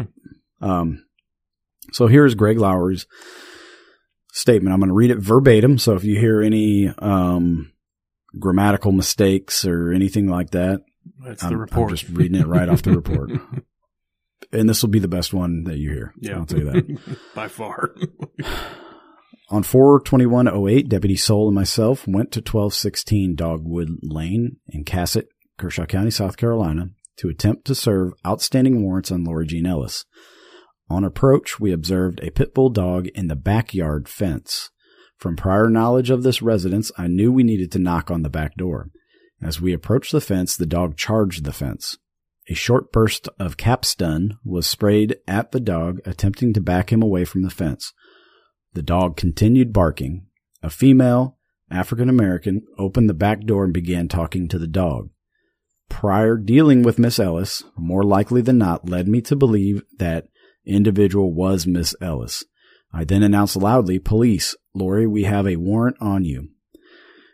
know. 0.61 0.67
Um, 0.67 1.05
so 1.91 2.07
here's 2.07 2.35
Greg 2.35 2.57
Lowry's 2.57 3.05
statement. 4.31 4.73
I'm 4.73 4.79
going 4.79 4.89
to 4.89 4.95
read 4.95 5.11
it 5.11 5.19
verbatim. 5.19 5.77
So 5.77 5.93
if 5.95 6.03
you 6.03 6.17
hear 6.19 6.41
any 6.41 6.91
um, 6.99 7.71
grammatical 8.39 8.91
mistakes 8.91 9.65
or 9.65 9.91
anything 9.91 10.27
like 10.27 10.51
that, 10.51 10.81
That's 11.23 11.43
I'm- 11.43 11.51
the 11.51 11.55
I'm 11.55 11.61
report. 11.61 11.89
just 11.91 12.09
reading 12.09 12.39
it 12.39 12.47
right 12.47 12.67
off 12.69 12.81
the 12.83 12.91
report. 12.95 13.31
and 14.51 14.67
this 14.69 14.81
will 14.81 14.89
be 14.89 14.99
the 14.99 15.07
best 15.07 15.33
one 15.33 15.63
that 15.65 15.77
you 15.77 15.89
hear. 15.91 16.13
yeah. 16.19 16.37
I'll 16.37 16.45
tell 16.45 16.59
you 16.59 16.65
that. 16.71 17.17
By 17.35 17.47
far. 17.47 17.93
On 19.49 19.61
42108, 19.61 20.89
Deputy 20.89 21.15
Soul 21.15 21.47
and 21.49 21.55
myself 21.55 22.07
went 22.07 22.31
to 22.31 22.39
1216 22.39 23.35
Dogwood 23.35 23.89
Lane 24.01 24.57
in 24.69 24.83
Cassatt, 24.83 25.25
Kershaw 25.59 25.85
County, 25.85 26.09
South 26.09 26.37
Carolina, 26.37 26.87
to 27.17 27.29
attempt 27.29 27.65
to 27.65 27.75
serve 27.75 28.13
outstanding 28.25 28.81
warrants 28.81 29.11
on 29.11 29.23
Lori 29.25 29.45
Jean 29.45 29.67
Ellis. 29.67 30.05
On 30.89 31.03
approach, 31.03 31.59
we 31.59 31.71
observed 31.71 32.19
a 32.23 32.31
pit 32.31 32.53
bull 32.55 32.69
dog 32.69 33.07
in 33.09 33.27
the 33.27 33.35
backyard 33.35 34.09
fence. 34.09 34.71
From 35.17 35.35
prior 35.35 35.69
knowledge 35.69 36.09
of 36.09 36.23
this 36.23 36.41
residence, 36.41 36.91
I 36.97 37.07
knew 37.07 37.31
we 37.31 37.43
needed 37.43 37.71
to 37.73 37.79
knock 37.79 38.11
on 38.11 38.23
the 38.23 38.29
back 38.29 38.55
door. 38.55 38.89
As 39.41 39.61
we 39.61 39.73
approached 39.73 40.11
the 40.11 40.21
fence, 40.21 40.55
the 40.55 40.65
dog 40.65 40.97
charged 40.97 41.43
the 41.43 41.53
fence. 41.53 41.97
A 42.49 42.53
short 42.53 42.91
burst 42.91 43.29
of 43.39 43.55
Cap-Stun 43.55 44.37
was 44.43 44.67
sprayed 44.67 45.17
at 45.27 45.51
the 45.51 45.59
dog, 45.61 45.99
attempting 46.05 46.53
to 46.53 46.61
back 46.61 46.91
him 46.91 47.01
away 47.01 47.23
from 47.23 47.43
the 47.43 47.49
fence. 47.49 47.93
The 48.73 48.81
dog 48.81 49.15
continued 49.15 49.71
barking. 49.71 50.25
A 50.61 50.69
female, 50.69 51.37
African 51.69 52.09
American, 52.09 52.65
opened 52.77 53.09
the 53.09 53.13
back 53.13 53.41
door 53.41 53.63
and 53.63 53.73
began 53.73 54.07
talking 54.07 54.47
to 54.49 54.59
the 54.59 54.67
dog. 54.67 55.09
Prior 55.89 56.37
dealing 56.37 56.83
with 56.83 56.99
Miss 56.99 57.19
Ellis, 57.19 57.63
more 57.77 58.03
likely 58.03 58.41
than 58.41 58.57
not, 58.57 58.89
led 58.89 59.07
me 59.07 59.21
to 59.21 59.35
believe 59.35 59.83
that 59.99 60.27
individual 60.65 61.33
was 61.33 61.67
Miss 61.67 61.95
Ellis. 62.01 62.43
I 62.91 63.03
then 63.03 63.23
announced 63.23 63.55
loudly, 63.55 63.99
Police, 63.99 64.55
Lori, 64.73 65.05
we 65.07 65.23
have 65.23 65.47
a 65.47 65.57
warrant 65.57 65.97
on 65.99 66.25
you. 66.25 66.49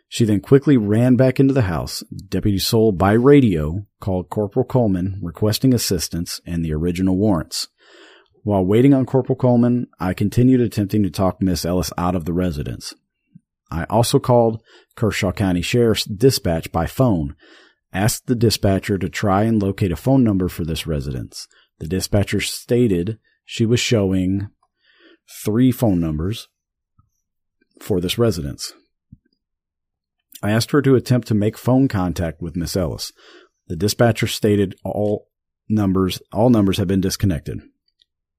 She 0.08 0.24
then 0.24 0.40
quickly 0.40 0.76
ran 0.76 1.16
back 1.16 1.38
into 1.38 1.54
the 1.54 1.62
house. 1.62 2.02
Deputy 2.28 2.58
Soul, 2.58 2.92
by 2.92 3.12
radio, 3.12 3.86
called 4.00 4.28
Corporal 4.28 4.66
Coleman, 4.66 5.20
requesting 5.22 5.72
assistance 5.72 6.40
and 6.44 6.64
the 6.64 6.74
original 6.74 7.16
warrants. 7.16 7.68
While 8.42 8.64
waiting 8.64 8.92
on 8.92 9.06
Corporal 9.06 9.36
Coleman, 9.36 9.86
I 10.00 10.14
continued 10.14 10.60
attempting 10.60 11.02
to 11.04 11.10
talk 11.10 11.40
Miss 11.40 11.64
Ellis 11.64 11.92
out 11.96 12.16
of 12.16 12.24
the 12.24 12.32
residence. 12.32 12.92
I 13.70 13.84
also 13.84 14.18
called 14.18 14.62
Kershaw 14.96 15.30
County 15.30 15.62
Sheriff's 15.62 16.04
dispatch 16.04 16.72
by 16.72 16.86
phone, 16.86 17.36
asked 17.92 18.26
the 18.26 18.34
dispatcher 18.34 18.98
to 18.98 19.08
try 19.08 19.44
and 19.44 19.62
locate 19.62 19.92
a 19.92 19.96
phone 19.96 20.24
number 20.24 20.48
for 20.48 20.64
this 20.64 20.86
residence. 20.86 21.46
The 21.78 21.86
dispatcher 21.86 22.40
stated 22.40 23.18
she 23.44 23.64
was 23.64 23.78
showing 23.78 24.48
three 25.44 25.70
phone 25.70 26.00
numbers 26.00 26.48
for 27.80 28.00
this 28.00 28.18
residence. 28.18 28.72
I 30.42 30.50
asked 30.50 30.70
her 30.70 30.82
to 30.82 30.94
attempt 30.94 31.28
to 31.28 31.34
make 31.34 31.58
phone 31.58 31.88
contact 31.88 32.40
with 32.40 32.56
Miss 32.56 32.76
Ellis. 32.76 33.12
The 33.68 33.76
dispatcher 33.76 34.26
stated 34.26 34.74
all 34.84 35.28
numbers 35.68 36.20
all 36.32 36.50
numbers 36.50 36.78
had 36.78 36.88
been 36.88 37.00
disconnected. 37.00 37.60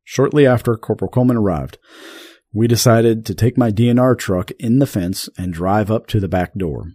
Shortly 0.04 0.46
after 0.46 0.76
Corporal 0.76 1.12
Coleman 1.12 1.38
arrived, 1.38 1.78
we 2.54 2.68
decided 2.68 3.26
to 3.26 3.36
take 3.36 3.58
my 3.58 3.72
DNR 3.72 4.18
truck 4.18 4.52
in 4.60 4.80
the 4.80 4.88
fence 4.88 5.30
and 5.38 5.54
drive 5.54 5.90
up 5.90 6.08
to 6.08 6.20
the 6.20 6.28
back 6.28 6.54
door. 6.56 6.88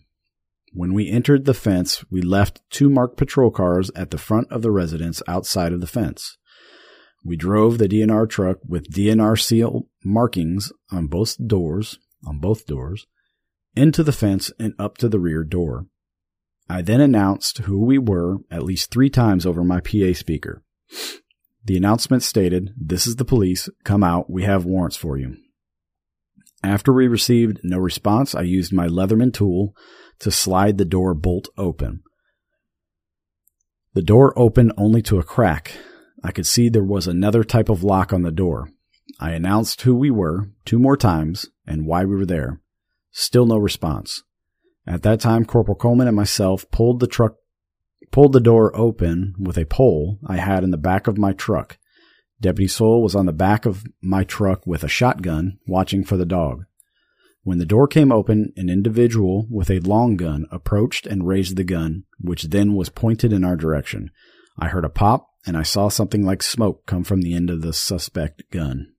When 0.75 0.93
we 0.93 1.09
entered 1.11 1.47
the 1.47 1.55
fence, 1.55 2.05
we 2.11 2.21
left 2.21 2.61
two 2.69 2.91
marked 2.91 3.17
patrol 3.17 3.51
cars 3.51 3.91
at 3.97 4.11
the 4.11 4.19
front 4.19 4.53
of 4.53 4.61
the 4.61 4.71
residence 4.71 5.23
outside 5.27 5.73
of 5.73 5.81
the 5.81 5.87
fence. 5.87 6.37
We 7.25 7.37
drove 7.37 7.79
the 7.79 7.89
DNR 7.89 8.29
truck 8.29 8.59
with 8.69 8.93
DNR 8.93 9.41
seal 9.41 9.89
markings 10.05 10.71
on 10.93 11.07
both 11.07 11.37
doors, 11.45 11.99
on 12.25 12.39
both 12.39 12.67
doors, 12.67 13.07
into 13.75 14.03
the 14.03 14.13
fence 14.13 14.51
and 14.59 14.75
up 14.79 14.97
to 14.99 15.09
the 15.09 15.21
rear 15.21 15.45
door. 15.45 15.87
I 16.69 16.83
then 16.83 17.01
announced 17.01 17.59
who 17.59 17.85
we 17.85 17.99
were 17.99 18.39
at 18.51 18.65
least 18.65 18.91
three 18.91 19.11
times 19.11 19.47
over 19.47 19.63
my 19.63 19.81
PA 19.81 20.13
speaker. 20.15 20.63
The 21.65 21.77
announcement 21.77 22.23
stated, 22.23 22.71
This 22.77 23.07
is 23.07 23.17
the 23.17 23.25
police. 23.25 23.69
Come 23.85 24.03
out. 24.03 24.31
We 24.31 24.45
have 24.45 24.65
warrants 24.65 24.97
for 24.97 25.17
you. 25.17 25.37
After 26.63 26.93
we 26.93 27.07
received 27.07 27.61
no 27.63 27.79
response, 27.79 28.35
I 28.35 28.43
used 28.43 28.73
my 28.73 28.89
Leatherman 28.89 29.33
tool 29.33 29.75
to 30.21 30.31
slide 30.31 30.79
the 30.79 30.85
door 30.85 31.15
bolt 31.15 31.49
open. 31.57 32.03
The 33.95 34.03
door 34.03 34.37
opened 34.39 34.73
only 34.77 35.03
to 35.03 35.19
a 35.19 35.25
crack. 35.25 35.73
I 36.23 36.33
could 36.33 36.47
see 36.47 36.69
there 36.69 36.85
was 36.85 37.07
another 37.07 37.45
type 37.45 37.69
of 37.69 37.85
lock 37.85 38.13
on 38.13 38.23
the 38.23 38.31
door. 38.31 38.71
I 39.19 39.33
announced 39.33 39.83
who 39.83 39.95
we 39.95 40.11
were 40.11 40.51
two 40.65 40.79
more 40.79 40.97
times 40.97 41.47
and 41.67 41.87
why 41.87 42.05
we 42.05 42.15
were 42.15 42.27
there. 42.27 42.61
Still 43.13 43.47
no 43.47 43.57
response. 43.57 44.23
At 44.87 45.03
that 45.03 45.21
time, 45.21 45.45
Corporal 45.45 45.77
Coleman 45.77 46.07
and 46.07 46.17
myself 46.17 46.71
pulled 46.71 47.01
the 47.01 47.07
truck, 47.07 47.37
pulled 48.11 48.33
the 48.33 48.41
door 48.41 48.77
open 48.77 49.35
with 49.39 49.57
a 49.57 49.65
pole 49.65 50.19
I 50.27 50.37
had 50.37 50.63
in 50.63 50.71
the 50.71 50.77
back 50.77 51.07
of 51.07 51.19
my 51.19 51.33
truck. 51.33 51.79
Deputy 52.41 52.69
Soule 52.69 53.03
was 53.03 53.15
on 53.15 53.27
the 53.27 53.33
back 53.33 53.65
of 53.65 53.85
my 54.03 54.23
truck 54.23 54.67
with 54.67 54.85
a 54.85 54.89
shotgun, 54.89 55.59
watching 55.67 56.05
for 56.05 56.17
the 56.17 56.27
dog. 56.27 56.65
When 57.43 57.59
the 57.59 57.65
door 57.65 57.89
came 57.89 58.13
open, 58.13 58.53
an 58.57 58.69
individual 58.69 59.47
with 59.51 59.71
a 59.71 59.79
long 59.79 60.17
gun 60.17 60.47
approached 60.51 61.07
and 61.07 61.27
raised 61.27 61.57
the 61.57 61.65
gun, 61.65 62.05
which 62.21 62.45
then 62.45 62.75
was 62.75 62.91
pointed 62.91 63.33
in 63.33 63.45
our 63.45 63.57
direction. 63.57 64.11
I 64.59 64.69
heard 64.69 64.85
a 64.85 64.91
pop, 64.91 65.29
and 65.47 65.57
I 65.57 65.63
saw 65.63 65.89
something 65.89 66.25
like 66.25 66.43
smoke 66.43 66.87
come 66.87 67.05
from 67.05 67.23
the 67.23 67.35
end 67.35 67.49
of 67.49 67.63
the 67.63 67.73
suspect 67.73 68.43
gun. 68.51 68.93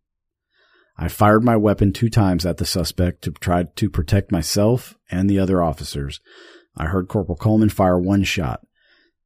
I 0.97 1.09
fired 1.09 1.43
my 1.43 1.55
weapon 1.55 1.93
two 1.93 2.09
times 2.09 2.45
at 2.45 2.57
the 2.57 2.65
suspect 2.65 3.21
to 3.23 3.31
try 3.31 3.63
to 3.63 3.89
protect 3.89 4.31
myself 4.31 4.97
and 5.11 5.29
the 5.29 5.39
other 5.39 5.61
officers. 5.61 6.19
I 6.75 6.85
heard 6.85 7.07
Corporal 7.07 7.37
Coleman 7.37 7.69
fire 7.69 7.99
one 7.99 8.23
shot. 8.23 8.65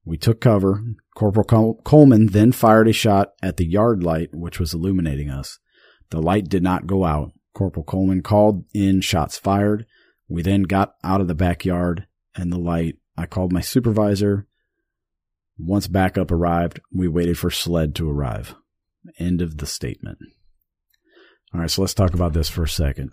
We 0.04 0.18
took 0.18 0.42
cover. 0.42 0.84
Corporal 1.16 1.46
Col- 1.46 1.82
Coleman 1.84 2.28
then 2.28 2.52
fired 2.52 2.88
a 2.88 2.94
shot 2.94 3.34
at 3.42 3.58
the 3.58 3.66
yard 3.66 4.04
light, 4.04 4.30
which 4.34 4.60
was 4.60 4.74
illuminating 4.74 5.30
us. 5.30 5.60
The 6.10 6.22
light 6.22 6.50
did 6.50 6.64
not 6.64 6.88
go 6.88 7.06
out. 7.06 7.32
Corporal 7.54 7.86
Coleman 7.86 8.22
called 8.22 8.66
in 8.74 9.02
shots 9.02 9.38
fired. 9.38 9.86
We 10.28 10.42
then 10.42 10.64
got 10.64 10.96
out 11.04 11.22
of 11.22 11.28
the 11.28 11.36
backyard 11.36 12.08
and 12.36 12.52
the 12.52 12.60
light. 12.60 12.98
I 13.18 13.26
called 13.26 13.54
my 13.54 13.62
supervisor. 13.62 14.48
Once 15.58 15.88
backup 15.88 16.32
arrived, 16.32 16.82
we 16.94 17.08
waited 17.08 17.38
for 17.38 17.52
SLED 17.52 17.94
to 17.96 18.10
arrive. 18.10 18.56
End 19.20 19.42
of 19.42 19.58
the 19.58 19.66
statement. 19.66 20.18
All 21.54 21.60
right, 21.60 21.70
so 21.70 21.82
let's 21.82 21.94
talk 21.94 22.14
about 22.14 22.34
this 22.34 22.50
for 22.50 22.64
a 22.64 22.68
second. 22.70 23.12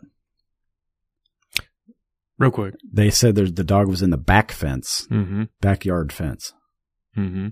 Real 2.38 2.50
quick. 2.52 2.74
They 2.92 3.10
said 3.10 3.34
there's 3.34 3.52
the 3.52 3.64
dog 3.64 3.88
was 3.88 4.02
in 4.02 4.10
the 4.10 4.16
back 4.16 4.52
fence, 4.52 5.08
Mm-hmm. 5.10 5.44
backyard 5.60 6.12
fence. 6.12 6.52
Mm-hmm. 7.16 7.48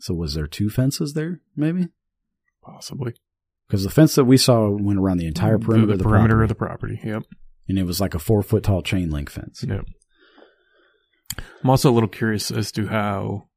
So 0.00 0.14
was 0.14 0.34
there 0.34 0.46
two 0.46 0.68
fences 0.68 1.14
there, 1.14 1.40
maybe? 1.56 1.88
Possibly. 2.62 3.14
Because 3.66 3.84
the 3.84 3.90
fence 3.90 4.14
that 4.16 4.24
we 4.26 4.36
saw 4.36 4.68
went 4.70 4.98
around 4.98 5.16
the 5.18 5.26
entire 5.26 5.58
perimeter 5.58 5.86
the, 5.86 5.92
of 5.94 5.98
the 5.98 6.04
perimeter 6.04 6.42
of 6.42 6.48
the 6.50 6.54
property. 6.54 7.00
Yep. 7.02 7.22
and 7.68 7.78
it 7.78 7.84
was 7.84 8.00
like 8.00 8.14
a 8.14 8.18
four 8.18 8.42
foot 8.42 8.64
tall 8.64 8.82
chain 8.82 9.10
link 9.10 9.30
fence. 9.30 9.64
Yep. 9.66 9.84
I'm 11.62 11.70
also 11.70 11.90
a 11.90 11.92
little 11.94 12.08
curious 12.08 12.50
as 12.50 12.70
to 12.72 12.88
how 12.88 13.48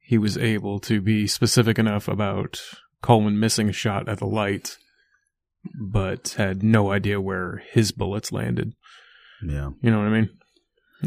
he 0.00 0.18
was 0.18 0.36
able 0.36 0.80
to 0.80 1.00
be 1.00 1.26
specific 1.26 1.78
enough 1.78 2.08
about 2.08 2.60
Coleman 3.02 3.38
missing 3.38 3.68
a 3.68 3.72
shot 3.72 4.08
at 4.08 4.18
the 4.18 4.26
light, 4.26 4.76
but 5.80 6.34
had 6.38 6.62
no 6.62 6.90
idea 6.92 7.20
where 7.20 7.62
his 7.72 7.92
bullets 7.92 8.32
landed. 8.32 8.72
Yeah, 9.46 9.70
You 9.82 9.90
know 9.90 9.98
what 9.98 10.08
I 10.08 10.20
mean? 10.20 10.30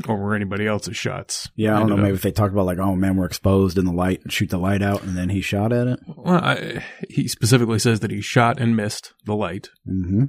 Or 0.08 0.24
where 0.24 0.36
anybody 0.36 0.68
else's 0.68 0.96
shots. 0.96 1.50
yeah. 1.56 1.76
I 1.76 1.80
don't 1.80 1.90
know. 1.90 1.96
up. 1.96 2.02
Maybe 2.02 2.14
if 2.16 2.22
they 2.22 2.32
talked 2.32 2.54
about 2.54 2.68
like, 2.68 2.78
oh 2.78 2.96
man, 2.96 3.16
we're 3.16 3.26
exposed 3.26 3.78
in 3.80 3.86
the 3.86 3.92
light, 3.92 4.22
and 4.24 4.32
shoot 4.32 4.50
the 4.52 4.60
light 4.60 4.84
out, 4.84 5.02
and 5.04 5.18
then 5.18 5.30
he 5.30 5.42
shot 5.42 5.74
at 5.74 5.88
it. 5.88 6.00
Well, 6.08 6.36
I, 6.36 6.84
he 7.10 7.28
specifically 7.28 7.80
says 7.80 8.02
that 8.02 8.12
he 8.12 8.22
shot 8.22 8.60
and 8.60 8.76
missed 8.76 9.14
the 9.26 9.34
light, 9.36 9.70
Mm-hmm. 9.90 10.26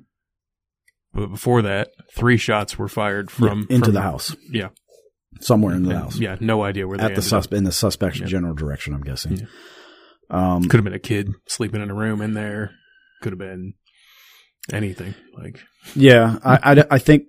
but 1.13 1.27
before 1.27 1.61
that, 1.63 1.91
three 2.15 2.39
shots 2.39 2.79
were 2.79 2.89
fired 2.89 3.31
from 3.31 3.67
into 3.69 3.87
from- 3.87 3.95
the 3.95 4.01
house, 4.01 4.35
Yeah, 4.51 4.69
somewhere 5.41 5.75
in 5.75 5.83
the 5.83 5.91
And, 5.91 5.99
house, 5.99 6.19
Yeah, 6.19 6.37
no 6.41 6.63
idea 6.63 6.87
where 6.89 6.97
they 6.97 7.05
at 7.05 7.09
the 7.09 7.13
ended 7.15 7.25
sus 7.25 7.47
in 7.47 7.65
the 7.65 7.73
suspect's 7.73 8.21
Yeah. 8.21 8.27
general 8.27 8.55
direction. 8.55 8.95
I'm 8.95 9.03
guessing. 9.03 9.37
Yeah. 9.39 9.47
Um, 10.31 10.63
Could 10.63 10.79
have 10.79 10.85
been 10.85 10.95
a 10.95 10.99
kid 10.99 11.31
sleeping 11.47 11.83
in 11.83 11.91
a 11.91 11.95
room 11.95 12.23
in 12.23 12.33
there. 12.35 12.71
Could 13.23 13.33
have 13.33 13.39
been 13.39 13.75
anything. 14.73 15.15
Like, 15.37 15.61
Yeah, 15.95 16.39
I, 16.45 16.73
I, 16.81 16.85
I 16.93 16.99
think 16.99 17.25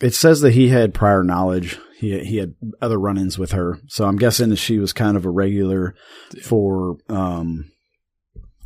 it 0.00 0.14
says 0.14 0.40
that 0.40 0.52
he 0.52 0.68
had 0.68 0.94
prior 0.94 1.22
knowledge. 1.22 1.78
He 1.98 2.18
he 2.24 2.38
had 2.38 2.54
other 2.80 2.98
run-ins 2.98 3.38
with 3.38 3.52
her, 3.52 3.78
so 3.86 4.06
I'm 4.06 4.16
guessing 4.16 4.50
that 4.50 4.56
she 4.56 4.78
was 4.78 4.92
kind 4.92 5.16
of 5.16 5.24
a 5.24 5.30
regular 5.30 5.94
for, 6.42 6.96
um, 7.08 7.70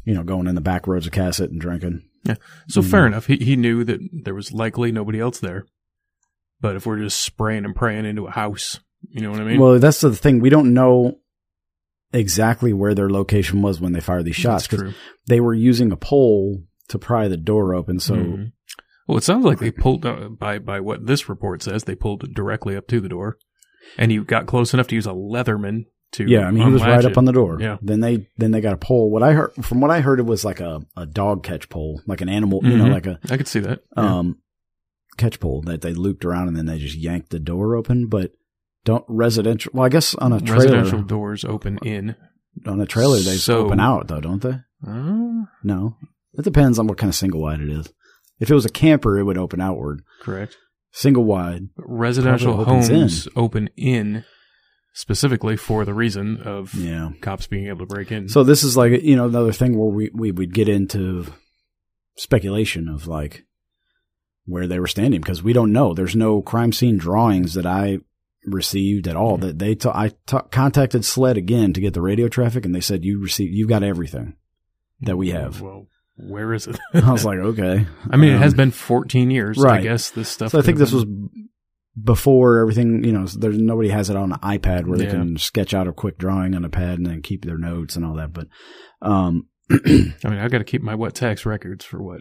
you 0.04 0.14
know, 0.14 0.22
going 0.22 0.46
in 0.46 0.54
the 0.54 0.60
back 0.62 0.86
roads 0.86 1.06
of 1.06 1.12
Cassatt 1.12 1.50
and 1.50 1.60
drinking. 1.60 2.02
Yeah. 2.24 2.36
so 2.68 2.80
Mhm. 2.80 2.90
fair 2.90 3.06
enough. 3.06 3.26
He 3.26 3.36
he 3.36 3.54
knew 3.56 3.84
that 3.84 4.00
there 4.24 4.34
was 4.34 4.52
likely 4.52 4.90
nobody 4.90 5.20
else 5.20 5.38
there. 5.38 5.66
But 6.60 6.76
if 6.76 6.86
we're 6.86 6.98
just 6.98 7.20
spraying 7.20 7.66
and 7.66 7.76
praying 7.76 8.06
into 8.06 8.26
a 8.26 8.30
house, 8.30 8.80
you 9.10 9.20
know 9.20 9.30
what 9.30 9.40
I 9.40 9.44
mean? 9.44 9.60
Well, 9.60 9.78
that's 9.78 10.00
the 10.00 10.14
thing. 10.16 10.40
We 10.40 10.48
don't 10.48 10.72
know 10.72 11.18
exactly 12.12 12.72
where 12.72 12.94
their 12.94 13.10
location 13.10 13.60
was 13.62 13.80
when 13.80 13.92
they 13.92 14.00
fired 14.00 14.24
these 14.24 14.36
shots 14.36 14.66
That's 14.66 14.68
because 14.82 14.92
true. 14.94 15.00
they 15.26 15.40
were 15.40 15.52
using 15.54 15.92
a 15.92 15.96
pole 15.96 16.62
to 16.88 16.98
pry 16.98 17.28
the 17.28 17.36
door 17.36 17.74
open. 17.74 17.98
So 18.00 18.14
Mhm. 18.16 18.52
well, 19.08 19.18
it 19.18 19.24
sounds 19.24 19.44
like 19.44 19.58
they 19.58 19.70
pulled 19.70 20.04
uh, 20.06 20.28
by 20.28 20.58
by 20.58 20.80
what 20.80 21.06
this 21.06 21.28
report 21.28 21.62
says. 21.62 21.84
They 21.84 21.94
pulled 21.94 22.34
directly 22.34 22.76
up 22.76 22.86
to 22.88 23.00
the 23.00 23.08
door, 23.08 23.38
and 23.98 24.10
he 24.10 24.18
got 24.18 24.46
close 24.46 24.72
enough 24.74 24.88
to 24.88 24.94
use 24.94 25.06
a 25.06 25.10
Leatherman 25.10 25.84
to 26.12 26.24
yeah, 26.24 26.46
I 26.46 26.50
mean 26.52 26.66
he 26.66 26.72
was 26.72 26.82
right 26.82 27.04
up 27.04 27.18
on 27.18 27.24
the 27.24 27.32
door. 27.32 27.58
Yeah. 27.60 27.78
Then 27.82 28.00
they 28.00 28.28
then 28.36 28.52
they 28.52 28.60
got 28.60 28.72
a 28.74 28.78
pole. 28.78 29.10
What 29.10 29.22
I 29.22 29.32
heard 29.32 29.52
from 29.64 29.80
what 29.80 29.90
I 29.90 30.00
heard, 30.00 30.20
it 30.20 30.26
was 30.26 30.44
like 30.44 30.60
a 30.60 30.82
a 30.96 31.04
dog 31.06 31.42
catch 31.42 31.68
pole, 31.68 32.00
like 32.06 32.20
an 32.20 32.28
animal, 32.28 32.60
you 32.62 32.76
know, 32.76 32.84
Mhm. 32.86 32.92
like 32.92 33.06
a 33.06 33.18
I 33.30 33.36
could 33.36 33.48
see 33.48 33.60
that. 33.60 33.80
Yeah. 33.96 34.18
um, 34.18 34.38
catch 35.16 35.40
pole 35.40 35.62
that 35.62 35.80
they 35.80 35.94
looped 35.94 36.24
around 36.24 36.48
and 36.48 36.56
then 36.56 36.66
they 36.66 36.78
just 36.78 36.96
yanked 36.96 37.30
the 37.30 37.38
door 37.40 37.74
open. 37.74 38.06
But 38.08 38.32
don't 38.84 39.04
residential. 39.08 39.72
Well, 39.74 39.84
I 39.84 39.88
guess 39.88 40.14
on 40.14 40.32
a 40.32 40.40
trailer, 40.40 40.64
Residential 40.76 41.02
doors 41.02 41.44
open 41.44 41.78
in. 41.82 42.14
on 42.66 42.80
a 42.80 42.86
trailer 42.86 43.16
they 43.18 43.36
So- 43.36 43.64
open 43.66 43.80
out 43.80 44.06
though, 44.08 44.20
don't 44.20 44.42
they? 44.42 44.58
Uh, 44.86 45.46
No, 45.64 45.96
it 46.36 46.42
depends 46.42 46.78
on 46.78 46.86
what 46.86 46.98
kind 46.98 47.08
of 47.08 47.14
single 47.14 47.40
wide 47.40 47.60
it 47.60 47.68
is. 47.68 47.92
If 48.38 48.50
it 48.50 48.54
was 48.54 48.66
a 48.66 48.70
camper, 48.70 49.18
it 49.18 49.24
would 49.24 49.38
open 49.38 49.60
outward. 49.60 50.02
correct. 50.20 50.56
Single 50.92 51.24
wide, 51.24 51.68
But 51.76 51.84
residential 51.88 52.64
homes 52.64 53.28
open 53.36 53.68
in 53.76 54.24
specifically 54.94 55.54
for 55.54 55.84
the 55.84 55.92
reason 55.92 56.40
of 56.40 56.74
yeah. 56.74 57.10
cops 57.20 57.46
being 57.46 57.66
able 57.66 57.80
to 57.80 57.94
break 57.94 58.10
in. 58.10 58.30
So 58.30 58.42
this 58.42 58.64
is 58.64 58.78
like 58.78 59.02
you 59.02 59.14
know 59.14 59.26
another 59.26 59.52
thing 59.52 59.76
where 59.76 59.90
we 59.90 60.10
we 60.14 60.32
would 60.32 60.54
get 60.54 60.70
into 60.70 61.26
speculation 62.16 62.88
of 62.88 63.06
like 63.06 63.44
where 64.46 64.66
they 64.66 64.80
were 64.80 64.86
standing 64.86 65.20
because 65.20 65.42
we 65.42 65.52
don't 65.52 65.72
know. 65.72 65.92
There's 65.92 66.16
no 66.16 66.40
crime 66.40 66.72
scene 66.72 66.96
drawings 66.96 67.52
that 67.54 67.66
I 67.66 67.98
received 68.46 69.06
at 69.06 69.16
all. 69.16 69.36
Mm-hmm. 69.36 69.46
That 69.48 69.58
they 69.58 69.74
ta- 69.74 69.92
I 69.92 70.12
contacted 70.50 71.04
SLED 71.04 71.36
again 71.36 71.72
to 71.74 71.80
get 71.80 71.92
the 71.92 72.00
radio 72.00 72.28
traffic, 72.28 72.64
and 72.64 72.74
they 72.74 72.80
said 72.80 73.04
you 73.04 73.20
received 73.20 73.52
you've 73.52 73.68
got 73.68 73.82
everything 73.82 74.36
that 75.00 75.18
we 75.18 75.28
mm, 75.28 75.32
have. 75.40 75.60
Well, 75.60 75.88
where 76.16 76.52
is 76.54 76.66
it? 76.66 76.78
I 76.94 77.12
was 77.12 77.24
like, 77.24 77.38
okay. 77.38 77.86
I 78.10 78.16
mean, 78.16 78.32
it 78.32 78.38
has 78.38 78.52
Um, 78.52 78.56
been 78.56 78.70
14 78.70 79.30
years. 79.30 79.62
I 79.62 79.80
guess 79.82 80.10
this 80.10 80.28
stuff. 80.28 80.50
So 80.52 80.58
I 80.58 80.62
think 80.62 80.78
this 80.78 80.92
was 80.92 81.04
before 82.02 82.58
everything. 82.58 83.04
You 83.04 83.12
know, 83.12 83.26
there's 83.26 83.58
nobody 83.58 83.88
has 83.90 84.10
it 84.10 84.16
on 84.16 84.32
an 84.32 84.38
iPad 84.40 84.86
where 84.86 84.98
they 84.98 85.06
can 85.06 85.36
sketch 85.38 85.74
out 85.74 85.88
a 85.88 85.92
quick 85.92 86.18
drawing 86.18 86.54
on 86.54 86.64
a 86.64 86.68
pad 86.68 86.98
and 86.98 87.06
then 87.06 87.22
keep 87.22 87.44
their 87.44 87.58
notes 87.58 87.96
and 87.96 88.04
all 88.04 88.14
that. 88.16 88.32
But 88.32 88.48
um, 89.02 89.48
I 89.70 89.76
mean, 89.84 90.14
I've 90.24 90.50
got 90.50 90.58
to 90.58 90.64
keep 90.64 90.82
my 90.82 90.94
wet 90.94 91.14
tax 91.14 91.44
records 91.46 91.84
for 91.84 92.02
what? 92.02 92.20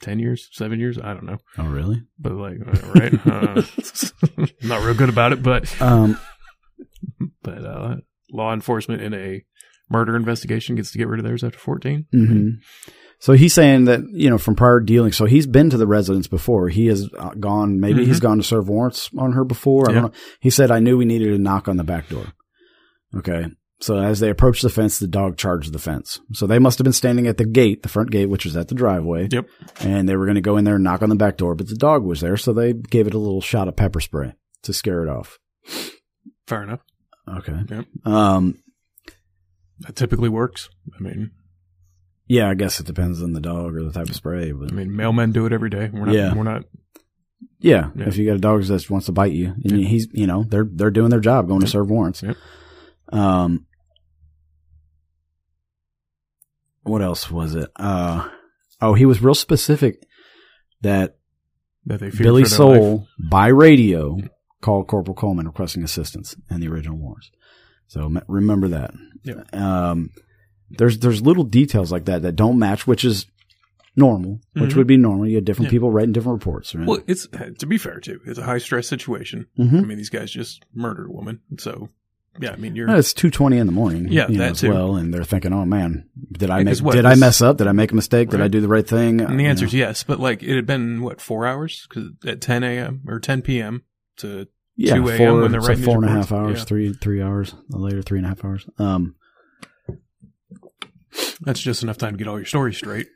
10 0.00 0.20
years? 0.20 0.48
7 0.52 0.78
years? 0.78 0.96
I 0.98 1.12
don't 1.12 1.24
know. 1.26 1.38
oh 1.58 1.66
really? 1.66 2.02
But 2.18 2.32
like, 2.34 2.58
right? 2.94 3.26
Uh, 3.26 3.62
not 4.62 4.84
real 4.84 4.94
good 4.94 5.08
about 5.08 5.32
it, 5.32 5.42
but 5.42 5.80
Um, 5.82 6.20
but 7.42 7.64
uh, 7.64 7.96
law 8.32 8.52
enforcement 8.54 9.02
in 9.02 9.12
a 9.12 9.44
murder 9.90 10.16
investigation 10.16 10.76
gets 10.76 10.92
to 10.92 10.98
get 10.98 11.08
rid 11.08 11.20
of 11.20 11.24
theirs 11.26 11.42
after 11.44 11.58
14. 11.58 12.06
hmm 12.12 12.48
So 13.20 13.32
he's 13.32 13.52
saying 13.54 13.86
that, 13.86 14.00
you 14.12 14.30
know, 14.30 14.38
from 14.38 14.54
prior 14.54 14.80
dealings, 14.80 15.16
so 15.16 15.24
he's 15.24 15.46
been 15.46 15.70
to 15.70 15.76
the 15.76 15.86
residence 15.86 16.26
before. 16.28 16.68
He 16.68 16.86
has 16.86 17.08
uh, 17.18 17.30
gone, 17.30 17.80
maybe 17.80 18.04
he's 18.06 18.20
gone 18.20 18.36
to 18.38 18.44
serve 18.44 18.68
warrants 18.68 19.10
on 19.18 19.32
her 19.32 19.44
before. 19.44 19.88
I 19.90 19.92
Yeah. 19.94 20.00
don't 20.02 20.12
know. 20.14 20.18
He 20.40 20.50
said, 20.50 20.70
I 20.70 20.78
knew 20.78 20.96
we 20.96 21.04
needed 21.04 21.28
to 21.28 21.38
knock 21.38 21.66
on 21.68 21.76
the 21.78 21.84
back 21.84 22.08
door. 22.08 22.26
Okay. 23.16 23.46
So 23.80 23.96
as 23.96 24.18
they 24.18 24.28
approached 24.28 24.62
the 24.62 24.68
fence, 24.70 24.98
the 24.98 25.06
dog 25.06 25.36
charged 25.36 25.72
the 25.72 25.78
fence. 25.78 26.20
So 26.32 26.46
they 26.48 26.58
must 26.58 26.78
have 26.78 26.84
been 26.84 26.92
standing 26.92 27.28
at 27.28 27.36
the 27.38 27.44
gate, 27.46 27.82
the 27.84 27.88
front 27.88 28.10
gate, 28.10 28.26
which 28.26 28.44
was 28.44 28.56
at 28.56 28.66
the 28.68 28.74
driveway. 28.74 29.28
Yep. 29.30 29.46
And 29.80 30.08
they 30.08 30.16
were 30.16 30.26
going 30.26 30.34
to 30.34 30.40
go 30.40 30.56
in 30.56 30.64
there 30.64 30.74
and 30.76 30.84
knock 30.84 31.00
on 31.00 31.08
the 31.08 31.14
back 31.14 31.36
door, 31.36 31.54
but 31.54 31.68
the 31.68 31.76
dog 31.76 32.02
was 32.04 32.20
there. 32.20 32.36
So 32.36 32.52
they 32.52 32.72
gave 32.72 33.06
it 33.06 33.14
a 33.14 33.18
little 33.18 33.40
shot 33.40 33.68
of 33.68 33.76
pepper 33.76 34.00
spray 34.00 34.32
to 34.64 34.72
scare 34.72 35.04
it 35.04 35.08
off. 35.08 35.38
Fair 36.48 36.64
enough. 36.64 36.80
Okay. 37.28 37.54
Yep. 37.68 37.84
Um, 38.04 38.58
That 39.80 39.96
typically 39.96 40.28
works. 40.28 40.68
I 40.98 41.02
mean, 41.02 41.30
yeah, 42.26 42.48
I 42.50 42.54
guess 42.54 42.80
it 42.80 42.86
depends 42.86 43.22
on 43.22 43.32
the 43.32 43.40
dog 43.40 43.74
or 43.76 43.84
the 43.84 43.92
type 43.92 44.08
of 44.08 44.14
spray, 44.16 44.52
but 44.52 44.70
I 44.72 44.74
mean, 44.74 44.90
mailmen 44.90 45.32
do 45.32 45.46
it 45.46 45.52
every 45.52 45.70
day. 45.70 45.88
We're 45.92 46.06
not. 46.06 46.14
Yeah. 46.14 46.34
We're 46.34 46.42
not. 46.42 46.64
Yeah, 47.60 47.90
Yeah. 47.96 48.08
if 48.08 48.16
you 48.16 48.26
got 48.26 48.36
a 48.36 48.40
dog 48.40 48.62
that 48.64 48.90
wants 48.90 49.06
to 49.06 49.12
bite 49.12 49.32
you, 49.32 49.48
and 49.64 49.80
Yeah. 49.80 49.88
he's 49.88 50.08
you 50.12 50.26
know 50.26 50.44
they're 50.44 50.68
they're 50.70 50.90
doing 50.90 51.10
their 51.10 51.20
job, 51.20 51.48
going 51.48 51.60
to 51.60 51.66
serve 51.66 51.88
warrants. 51.90 52.22
Um, 53.12 53.66
what 56.82 57.02
else 57.02 57.30
was 57.30 57.54
it? 57.54 57.70
Uh, 57.76 58.28
oh, 58.80 58.94
he 58.94 59.04
was 59.06 59.22
real 59.22 59.34
specific 59.34 60.02
that 60.82 61.16
That 61.86 62.00
they 62.00 62.10
Billy 62.10 62.42
their 62.42 62.48
life. 62.50 62.56
Soul 62.56 63.08
by 63.30 63.48
radio 63.48 64.18
called 64.60 64.88
Corporal 64.88 65.14
Coleman 65.14 65.46
requesting 65.46 65.82
assistance 65.84 66.34
in 66.50 66.60
the 66.60 66.68
original 66.68 66.96
wars. 66.98 67.30
So 67.88 68.10
remember 68.28 68.68
that. 68.68 68.94
Yep. 69.24 69.54
Um, 69.56 70.10
there's 70.70 70.98
there's 70.98 71.20
little 71.22 71.44
details 71.44 71.90
like 71.90 72.04
that 72.04 72.22
that 72.22 72.36
don't 72.36 72.58
match, 72.58 72.86
which 72.86 73.04
is 73.04 73.26
normal, 73.96 74.40
which 74.52 74.72
Mhm. 74.72 74.76
would 74.76 74.86
be 74.86 74.96
normal. 74.96 75.26
You 75.26 75.36
had 75.36 75.44
different 75.44 75.66
Yeah. 75.66 75.76
people 75.76 75.90
writing 75.90 76.12
different 76.12 76.34
reports, 76.38 76.74
right? 76.74 76.86
Well, 76.86 77.00
it's 77.06 77.26
to 77.58 77.66
be 77.66 77.78
fair 77.78 77.98
too. 78.00 78.20
It's 78.26 78.38
a 78.38 78.44
high 78.44 78.58
stress 78.58 78.86
situation. 78.86 79.46
Mhm. 79.58 79.78
I 79.82 79.84
mean, 79.84 79.98
these 79.98 80.10
guys 80.10 80.30
just 80.30 80.62
murdered 80.74 81.08
a 81.08 81.12
woman. 81.12 81.40
So, 81.58 81.88
yeah, 82.40 82.52
I 82.52 82.56
mean, 82.56 82.76
you're 82.76 82.86
Well, 82.86 82.98
it's 82.98 83.12
two 83.12 83.30
twenty 83.30 83.56
in 83.58 83.66
the 83.66 83.72
morning. 83.72 84.06
Yeah, 84.12 84.28
you 84.28 84.38
know, 84.38 84.44
as 84.44 84.60
too. 84.60 84.68
well, 84.70 84.94
and 84.96 85.12
they're 85.12 85.24
thinking, 85.24 85.52
"Oh 85.52 85.64
man, 85.64 86.04
did 86.30 86.50
I 86.50 86.62
make? 86.62 86.78
What, 86.78 86.94
did 86.94 87.06
I 87.06 87.16
mess 87.16 87.40
up? 87.42 87.56
Did 87.56 87.66
I 87.66 87.72
make 87.72 87.90
a 87.90 87.96
mistake? 87.96 88.28
Did 88.30 88.40
I 88.40 88.46
do 88.48 88.60
the 88.60 88.68
right 88.68 88.86
thing?" 88.86 89.20
And 89.20 89.40
the 89.40 89.46
answer 89.46 89.64
is 89.64 89.74
yes, 89.74 90.04
but 90.04 90.20
like 90.20 90.42
it 90.44 90.54
had 90.54 90.66
been 90.66 91.00
what 91.02 91.20
four 91.20 91.46
hours 91.46 91.86
because 91.88 92.10
at 92.26 92.40
10 92.40 92.62
a.m. 92.62 93.00
or 93.08 93.18
10 93.18 93.42
p.m. 93.42 93.82
to 94.18 94.46
yeah, 94.78 94.94
2 94.94 95.08
a.m. 95.08 95.40
when 95.40 95.50
they're 95.52 95.60
so 95.60 95.68
writing 95.68 95.84
four 95.84 95.96
and 95.96 96.04
a 96.06 96.08
half 96.08 96.30
hours, 96.32 96.60
Yeah. 96.60 96.64
three 96.64 96.92
three 96.94 97.20
hours 97.20 97.54
later, 97.68 98.00
three 98.00 98.18
and 98.18 98.24
a 98.26 98.28
half 98.30 98.44
hours. 98.44 98.66
Um, 98.78 99.16
that's 101.40 101.60
just 101.60 101.82
enough 101.82 101.98
time 101.98 102.12
to 102.12 102.18
get 102.18 102.28
all 102.28 102.36
your 102.38 102.44
stories 102.46 102.76
straight, 102.76 103.08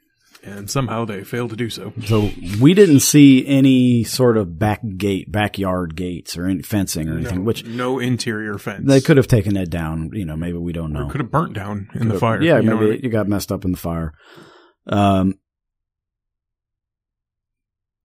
and 0.43 0.69
somehow 0.71 1.05
they 1.05 1.23
failed 1.25 1.51
to 1.51 1.57
do 1.57 1.71
so. 1.71 1.93
so 2.05 2.31
we 2.61 2.75
didn't 2.75 3.01
see 3.01 3.47
any 3.47 4.03
sort 4.03 4.37
of 4.37 4.59
back 4.59 4.81
gate, 4.97 5.31
backyard 5.31 5.95
gates, 5.95 6.37
or 6.37 6.47
any 6.47 6.63
fencing 6.63 7.09
or 7.09 7.15
anything, 7.17 7.39
no, 7.39 7.45
which 7.45 7.65
no 7.65 7.99
interior 8.01 8.59
fence. 8.59 8.85
they 8.87 9.01
could 9.01 9.17
have 9.17 9.29
taken 9.29 9.55
that 9.55 9.71
down. 9.71 10.11
You 10.13 10.25
know, 10.25 10.37
maybe 10.37 10.59
we 10.59 10.73
don't 10.73 10.93
know. 10.93 11.09
could 11.09 11.21
have 11.21 11.31
burnt 11.31 11.53
down 11.55 11.89
in 11.95 12.01
the 12.01 12.15
Could've- 12.15 12.19
fire. 12.21 12.43
Yeah, 12.43 12.57
you 12.59 12.63
maybe 12.71 12.75
what 12.77 12.87
I 12.87 12.91
mean? 12.91 13.01
you 13.05 13.11
got 13.11 13.29
messed 13.29 13.53
up 13.53 13.65
in 13.65 13.71
the 13.73 13.79
fire. 13.79 14.13
Um, 14.87 15.35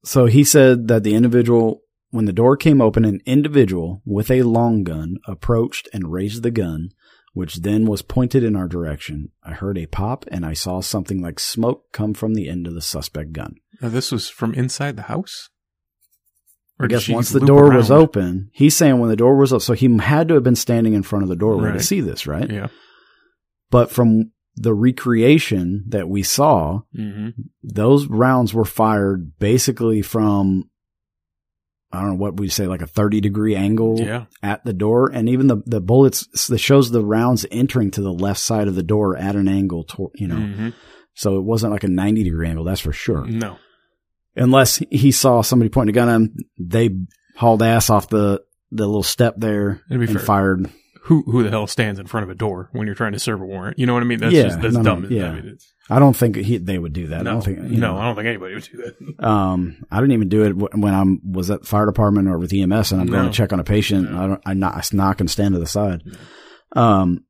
so 0.03 0.25
he 0.25 0.43
said 0.43 0.87
that 0.89 1.03
the 1.03 1.15
individual, 1.15 1.81
when 2.09 2.25
the 2.25 2.33
door 2.33 2.55
came 2.57 2.81
open, 2.81 3.05
an 3.05 3.21
individual 3.25 4.01
with 4.05 4.31
a 4.31 4.43
long 4.43 4.83
gun 4.83 5.17
approached 5.27 5.89
and 5.93 6.11
raised 6.11 6.43
the 6.43 6.51
gun, 6.51 6.89
which 7.33 7.57
then 7.57 7.85
was 7.85 8.01
pointed 8.01 8.43
in 8.43 8.55
our 8.55 8.67
direction. 8.67 9.29
I 9.43 9.53
heard 9.53 9.77
a 9.77 9.85
pop 9.85 10.25
and 10.31 10.45
I 10.45 10.53
saw 10.53 10.79
something 10.81 11.21
like 11.21 11.39
smoke 11.39 11.91
come 11.91 12.13
from 12.13 12.33
the 12.33 12.49
end 12.49 12.65
of 12.65 12.73
the 12.73 12.81
suspect 12.81 13.33
gun. 13.33 13.55
Now, 13.81 13.89
this 13.89 14.11
was 14.11 14.29
from 14.29 14.53
inside 14.53 14.95
the 14.95 15.03
house. 15.03 15.49
I 16.79 16.87
guess 16.87 17.09
once 17.09 17.31
the 17.31 17.39
door 17.39 17.71
was 17.71 17.89
open, 17.89 18.51
he's 18.53 18.75
saying 18.75 18.99
when 18.99 19.09
the 19.09 19.15
door 19.15 19.35
was 19.35 19.51
open, 19.51 19.61
so 19.61 19.73
he 19.73 19.97
had 19.97 20.27
to 20.27 20.35
have 20.35 20.43
been 20.43 20.55
standing 20.55 20.93
in 20.93 21.01
front 21.01 21.23
of 21.23 21.29
the 21.29 21.35
doorway 21.35 21.73
to 21.73 21.81
see 21.81 22.01
this, 22.01 22.27
right? 22.27 22.49
Yeah. 22.49 22.67
But 23.71 23.89
from 23.89 24.31
the 24.55 24.75
recreation 24.75 25.85
that 25.87 26.07
we 26.07 26.23
saw, 26.23 26.81
hmm 26.95 27.29
those 27.63 28.07
rounds 28.07 28.53
were 28.53 28.65
fired 28.65 29.37
basically 29.39 30.01
from 30.01 30.69
I 31.91 32.01
don't 32.01 32.09
know 32.11 32.15
what 32.15 32.37
we 32.39 32.49
say, 32.49 32.67
like 32.67 32.81
a 32.81 32.87
thirty 32.87 33.21
degree 33.21 33.55
angle 33.55 33.99
Yeah. 33.99 34.25
at 34.43 34.63
the 34.65 34.73
door, 34.73 35.09
and 35.11 35.29
even 35.29 35.47
the 35.47 35.63
the 35.65 35.79
bullets 35.81 36.47
that 36.47 36.57
shows 36.57 36.91
the 36.91 37.03
rounds 37.05 37.45
entering 37.49 37.91
to 37.91 38.01
the 38.01 38.11
left 38.13 38.39
side 38.41 38.67
of 38.67 38.75
the 38.75 38.83
door 38.83 39.15
at 39.15 39.35
an 39.35 39.47
angle, 39.47 39.83
to, 39.85 40.11
you 40.15 40.27
know, 40.27 40.35
hmm 40.35 40.69
so 41.13 41.37
it 41.37 41.43
wasn't 41.43 41.71
like 41.73 41.83
a 41.83 41.87
ninety 41.87 42.23
degree 42.23 42.47
angle, 42.47 42.63
that's 42.65 42.81
for 42.81 42.93
sure. 42.93 43.25
No. 43.25 43.57
Unless 44.35 44.81
he 44.91 45.11
saw 45.11 45.41
somebody 45.41 45.69
pointing 45.69 45.95
a 45.95 45.95
gun 45.95 46.09
at 46.09 46.15
him, 46.15 46.35
they 46.59 46.89
hauled 47.35 47.63
ass 47.63 47.89
off 47.89 48.07
the 48.09 48.43
the 48.71 48.85
little 48.85 49.01
step 49.01 49.33
there 49.37 49.81
and 49.89 50.07
fair. 50.07 50.19
fired. 50.19 50.69
Who 51.07 51.23
who 51.23 51.43
the 51.43 51.49
hell 51.49 51.67
stands 51.67 51.99
in 51.99 52.05
front 52.07 52.23
of 52.25 52.29
a 52.29 52.35
door 52.35 52.69
when 52.73 52.85
you're 52.85 52.95
trying 52.95 53.13
to 53.13 53.19
serve 53.19 53.41
a 53.41 53.45
warrant? 53.45 53.79
You 53.79 53.85
know 53.85 53.93
what 53.93 54.03
I 54.03 54.05
mean? 54.05 54.19
That's 54.19 54.33
Yeah, 54.33 54.43
just 54.43 54.61
that's 54.61 54.73
no, 54.75 54.81
no, 54.81 55.01
dumb. 55.01 55.07
yeah. 55.11 55.31
I 55.31 55.41
mean, 55.41 55.57
I 55.89 55.99
don't 55.99 56.15
think 56.15 56.35
he, 56.35 56.57
they 56.57 56.77
would 56.77 56.91
do 56.93 57.07
that. 57.07 57.23
no, 57.23 57.29
I 57.29 57.33
don't 57.33 57.41
think 57.43 57.59
no, 57.59 57.93
know. 57.93 57.97
I 57.97 58.03
don't 58.05 58.15
think 58.15 58.27
anybody 58.27 58.53
would 58.55 58.63
do 58.63 58.77
that. 58.77 58.95
Um, 59.25 59.83
I 59.89 59.97
didn't 60.01 60.11
even 60.13 60.29
do 60.29 60.43
it 60.43 60.51
when 60.77 60.93
I 60.93 61.03
was 61.27 61.49
at 61.49 61.61
the 61.61 61.65
fire 61.67 61.85
department 61.85 62.27
or 62.27 62.37
with 62.37 62.53
EMS 62.53 62.91
and 62.91 63.01
I'm 63.01 63.07
going 63.07 63.25
to 63.25 63.31
check 63.31 63.51
on 63.53 63.59
a 63.59 63.63
patient. 63.63 64.11
No. 64.11 64.17
I 64.23 64.27
don't, 64.27 64.41
I 64.45 64.53
knock, 64.53 64.75
I 64.75 64.81
knock 64.95 65.19
and 65.21 65.29
stand 65.31 65.53
to 65.55 65.59
the 65.59 65.65
side. 65.65 66.03
Um, 66.75 67.23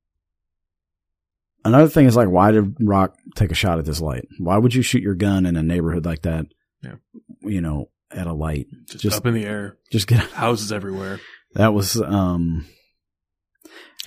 another 1.63 1.87
thing 1.87 2.05
is 2.07 2.15
like, 2.15 2.29
why 2.29 2.51
did 2.51 2.75
Rock 2.79 3.15
take 3.35 3.51
a 3.51 3.55
shot 3.55 3.79
at 3.79 3.85
this 3.85 4.01
light? 4.01 4.27
Why 4.39 4.57
would 4.57 4.73
you 4.73 4.81
shoot 4.81 5.03
your 5.03 5.15
gun 5.15 5.45
in 5.45 5.55
a 5.55 5.63
neighborhood 5.63 6.05
like 6.05 6.23
that? 6.23 6.47
Yeah. 6.83 6.95
You 7.41 7.61
know, 7.61 7.89
at 8.11 8.27
a 8.27 8.33
light, 8.33 8.67
Just, 8.85 9.03
Just- 9.03 9.17
up 9.17 9.25
in 9.25 9.33
the 9.33 9.45
air, 9.45 9.77
just 9.91 10.07
get, 10.07 10.19
houses 10.31 10.71
everywhere. 10.71 11.19
that 11.53 11.73
was, 11.73 11.99
um, 12.01 12.65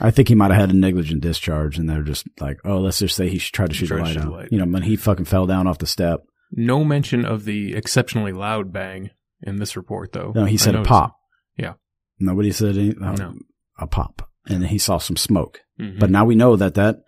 I 0.01 0.11
think 0.11 0.29
he 0.29 0.35
might 0.35 0.51
have 0.51 0.61
had 0.61 0.71
a 0.71 0.77
negligent 0.77 1.21
discharge 1.21 1.79
and 1.79 1.89
they're 1.89 2.03
just 2.03 2.27
like, 2.41 2.59
oh, 2.65 2.79
let's 2.79 2.99
just 2.99 3.17
say 3.17 3.29
he 3.29 3.39
should 3.39 3.53
try 3.55 3.67
to 3.67 3.75
shoot 3.75 3.89
the 3.89 3.97
light 3.97 4.15
shoot 4.15 4.21
the 4.21 4.27
out. 4.27 4.33
light. 4.33 4.49
You 4.51 4.59
know, 4.59 4.67
when 4.67 4.83
he 4.83 4.97
fucking 4.97 5.27
fell 5.27 5.47
down 5.47 5.67
off 5.67 5.79
the 5.79 5.87
step. 5.87 6.21
No 6.53 6.85
mention 6.85 7.25
of 7.25 7.45
the 7.45 7.75
exceptionally 7.75 8.33
loud 8.33 8.73
bang 8.73 9.11
in 9.43 9.57
this 9.57 9.77
report, 9.77 10.13
though. 10.13 10.33
No, 10.35 10.45
he 10.47 10.57
said 10.57 10.75
a 10.75 10.83
pop. 10.83 11.17
Yeah. 11.57 11.75
Nobody 12.19 12.51
said 12.53 12.77
any, 12.77 12.95
uh, 13.01 13.13
No. 13.13 13.35
a 13.79 13.87
pop. 13.87 14.29
And 14.47 14.63
then 14.63 14.71
he 14.71 14.79
saw 14.79 14.99
some 14.99 15.17
smoke. 15.17 15.61
Mhm. 15.81 15.99
But 16.01 16.11
now 16.11 16.25
we 16.25 16.35
know 16.35 16.57
that 16.57 16.75
that 16.75 17.03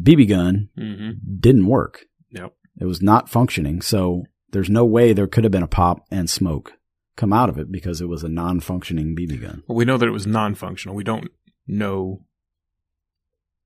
BB 0.00 0.26
gun 0.26 0.68
Mhm. 0.78 1.16
didn't 1.40 1.66
work. 1.66 2.06
Yep. 2.30 2.52
It 2.80 2.84
was 2.86 3.02
not 3.02 3.28
functioning. 3.28 3.80
So 3.82 4.24
there's 4.52 4.70
no 4.70 4.84
way 4.84 5.12
there 5.12 5.26
could 5.26 5.44
have 5.44 5.50
been 5.52 5.62
a 5.62 5.66
pop 5.68 6.00
and 6.10 6.28
smoke 6.28 6.72
come 7.16 7.32
out 7.32 7.48
of 7.48 7.58
it 7.58 7.72
because 7.72 8.00
it 8.00 8.08
was 8.08 8.22
a 8.22 8.28
non-functioning 8.28 9.14
BB 9.16 9.38
gun. 9.40 9.62
Well, 9.66 9.76
we 9.76 9.84
know 9.86 9.96
that 9.96 10.06
it 10.06 10.10
was 10.12 10.26
non-functional. 10.26 10.94
We 10.94 11.04
don't 11.04 11.28
know 11.66 12.24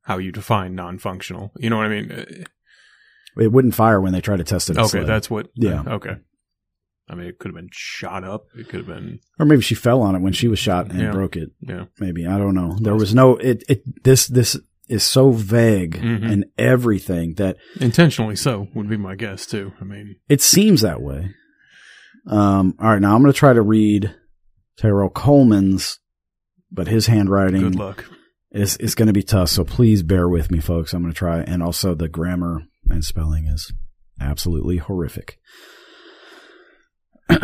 how 0.03 0.19
you 0.19 0.33
define 0.33 0.75
non-functional. 0.75 1.53
You 1.59 1.71
know 1.71 1.77
what 1.77 1.87
I 1.87 1.89
mean? 1.89 2.11
Uh, 2.13 2.25
It 3.41 3.53
wouldn't 3.53 3.75
fire 3.75 4.01
when 4.01 4.13
they 4.13 4.21
tried 4.21 4.39
to 4.39 4.45
test 4.45 4.71
it. 4.71 4.77
Okay, 4.79 4.87
SLED. 5.01 5.07
that's 5.07 5.31
what. 5.31 5.49
Yeah. 5.55 5.83
okay. 5.87 6.17
I 7.09 7.15
mean, 7.17 7.27
it 7.27 7.39
could 7.39 7.49
have 7.49 7.57
been 7.57 7.71
shot 7.73 8.23
up. 8.25 8.47
It 8.57 8.69
could 8.69 8.81
have 8.81 8.87
been. 8.87 9.19
or 9.39 9.45
maybe 9.47 9.63
she 9.63 9.75
fell 9.75 10.01
on 10.03 10.15
it 10.15 10.21
when 10.21 10.33
she 10.33 10.47
was 10.49 10.59
shot 10.61 10.91
and 10.91 11.01
Yeah. 11.01 11.11
broke 11.11 11.37
it. 11.37 11.51
Yeah. 11.61 11.87
Maybe 11.99 12.27
I 12.27 12.39
don't 12.39 12.55
know. 12.55 12.77
There 12.81 12.95
was 12.95 13.15
no 13.15 13.37
it. 13.37 13.65
It 13.69 14.05
this 14.05 14.27
this 14.29 14.57
is 14.89 15.03
so 15.05 15.31
vague 15.33 16.01
Mhm. 16.01 16.31
and 16.33 16.45
everything 16.59 17.35
that 17.35 17.57
Intentionally 17.81 18.37
so 18.37 18.69
would 18.75 18.89
be 18.89 18.97
my 18.97 19.15
guess 19.17 19.45
too. 19.47 19.73
I 19.81 19.85
mean, 19.85 20.17
It 20.29 20.41
seems 20.41 20.81
that 20.83 21.01
way. 21.03 21.35
Um, 22.27 22.75
all 22.79 22.91
right, 22.91 23.01
now 23.01 23.15
I'm 23.15 23.23
going 23.23 23.33
to 23.33 23.39
try 23.39 23.53
to 23.55 23.63
read 23.63 24.15
Terrell 24.77 25.09
Coleman's, 25.11 25.99
but 26.70 26.88
his 26.88 27.06
handwriting 27.06 27.62
good 27.62 27.74
luck. 27.76 28.04
is 28.50 28.76
is 28.76 28.94
going 28.94 29.06
to 29.09 29.12
be 29.12 29.22
tough. 29.22 29.48
So 29.48 29.64
please 29.64 30.02
bear 30.02 30.28
with 30.28 30.50
me, 30.50 30.61
folks. 30.61 30.92
I'm 30.92 31.02
going 31.02 31.12
to 31.12 31.18
try, 31.18 31.40
and 31.40 31.62
also 31.62 31.94
the 31.94 32.09
grammar 32.09 32.62
and 32.88 33.04
spelling 33.04 33.46
is 33.46 33.72
absolutely 34.20 34.78
horrific. 34.78 35.38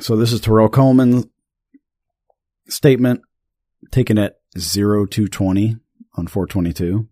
so 0.00 0.16
this 0.16 0.32
is 0.32 0.40
Terrell 0.40 0.68
Coleman's 0.68 1.26
statement 2.68 3.22
taken 3.90 4.18
at 4.18 4.36
zero 4.58 5.06
to 5.06 5.28
twenty 5.28 5.76
on 6.16 6.26
422, 6.26 7.08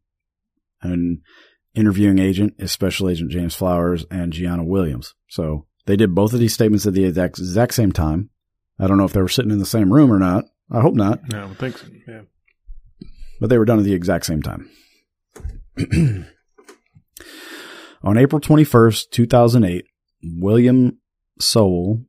and 0.82 1.20
interviewing 1.74 2.18
agent 2.18 2.54
is 2.58 2.72
Special 2.72 3.08
Agent 3.08 3.30
James 3.30 3.54
Flowers 3.54 4.04
and 4.10 4.32
Gianna 4.32 4.64
Williams. 4.64 5.14
So 5.28 5.66
they 5.86 5.96
did 5.96 6.14
both 6.14 6.32
of 6.32 6.40
these 6.40 6.54
statements 6.54 6.86
at 6.86 6.94
the 6.94 7.04
exact, 7.04 7.38
exact 7.38 7.74
same 7.74 7.92
time. 7.92 8.30
I 8.78 8.86
don't 8.86 8.98
know 8.98 9.04
if 9.04 9.12
they 9.12 9.22
were 9.22 9.28
sitting 9.28 9.50
in 9.50 9.58
the 9.58 9.66
same 9.66 9.92
room 9.92 10.12
or 10.12 10.18
not. 10.18 10.44
I 10.70 10.80
hope 10.80 10.94
not, 10.94 11.20
No, 11.30 11.42
I 11.42 11.46
would 11.46 11.58
think 11.58 11.78
so. 11.78 11.86
Yeah. 12.08 12.22
but 13.40 13.48
they 13.50 13.56
were 13.58 13.64
done 13.64 13.78
at 13.78 13.84
the 13.84 13.94
exact 13.94 14.26
same 14.26 14.42
time. 14.42 14.68
On 18.02 18.16
April 18.18 18.40
21st, 18.40 19.10
2008, 19.10 19.84
William 20.38 20.98
Soul 21.40 22.04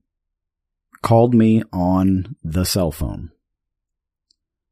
called 1.01 1.33
me 1.33 1.63
on 1.73 2.35
the 2.43 2.63
cell 2.65 2.91
phone. 2.91 3.31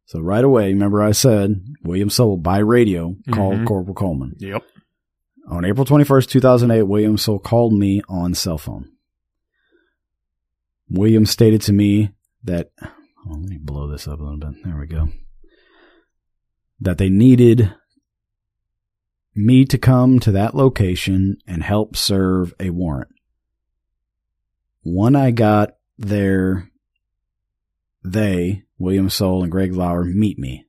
So 0.06 0.20
right 0.20 0.44
away, 0.44 0.68
remember 0.74 1.02
I 1.02 1.12
said 1.14 1.64
William 1.84 2.10
Soul 2.10 2.38
by 2.38 2.60
radio 2.60 3.16
called 3.32 3.56
Mhm. 3.60 3.66
Corporal 3.68 3.96
Coleman. 3.96 4.36
Yep. 4.40 4.64
On 5.48 5.66
April 5.66 5.86
21st, 5.86 6.30
2008, 6.30 6.84
William 6.84 7.18
Soul 7.18 7.40
called 7.40 7.74
me 7.74 8.02
on 8.10 8.34
cell 8.34 8.58
phone. 8.58 8.90
William 10.90 11.26
stated 11.26 11.62
to 11.64 11.74
me 11.74 12.12
that, 12.44 12.72
oh, 12.82 12.92
let 13.32 13.50
me 13.50 13.58
blow 13.58 13.88
this 13.88 14.08
up 14.08 14.20
a 14.20 14.24
little 14.24 14.38
bit. 14.38 14.64
There 14.64 14.78
we 14.78 14.88
go. 14.88 15.10
That 16.80 16.98
they 16.98 17.10
needed 17.10 17.74
me 19.34 19.66
to 19.66 19.78
come 19.78 20.20
to 20.20 20.32
that 20.32 20.56
location 20.56 21.38
and 21.48 21.64
help 21.64 21.96
serve 21.96 22.54
a 22.60 22.70
warrant. 22.70 23.12
When 24.84 25.16
I 25.16 25.32
got 25.32 25.76
there, 25.98 26.70
they, 28.04 28.64
William 28.78 29.10
Soul 29.10 29.44
and 29.44 29.52
Greg 29.52 29.74
Lauer, 29.74 30.06
meet 30.06 30.38
me. 30.38 30.66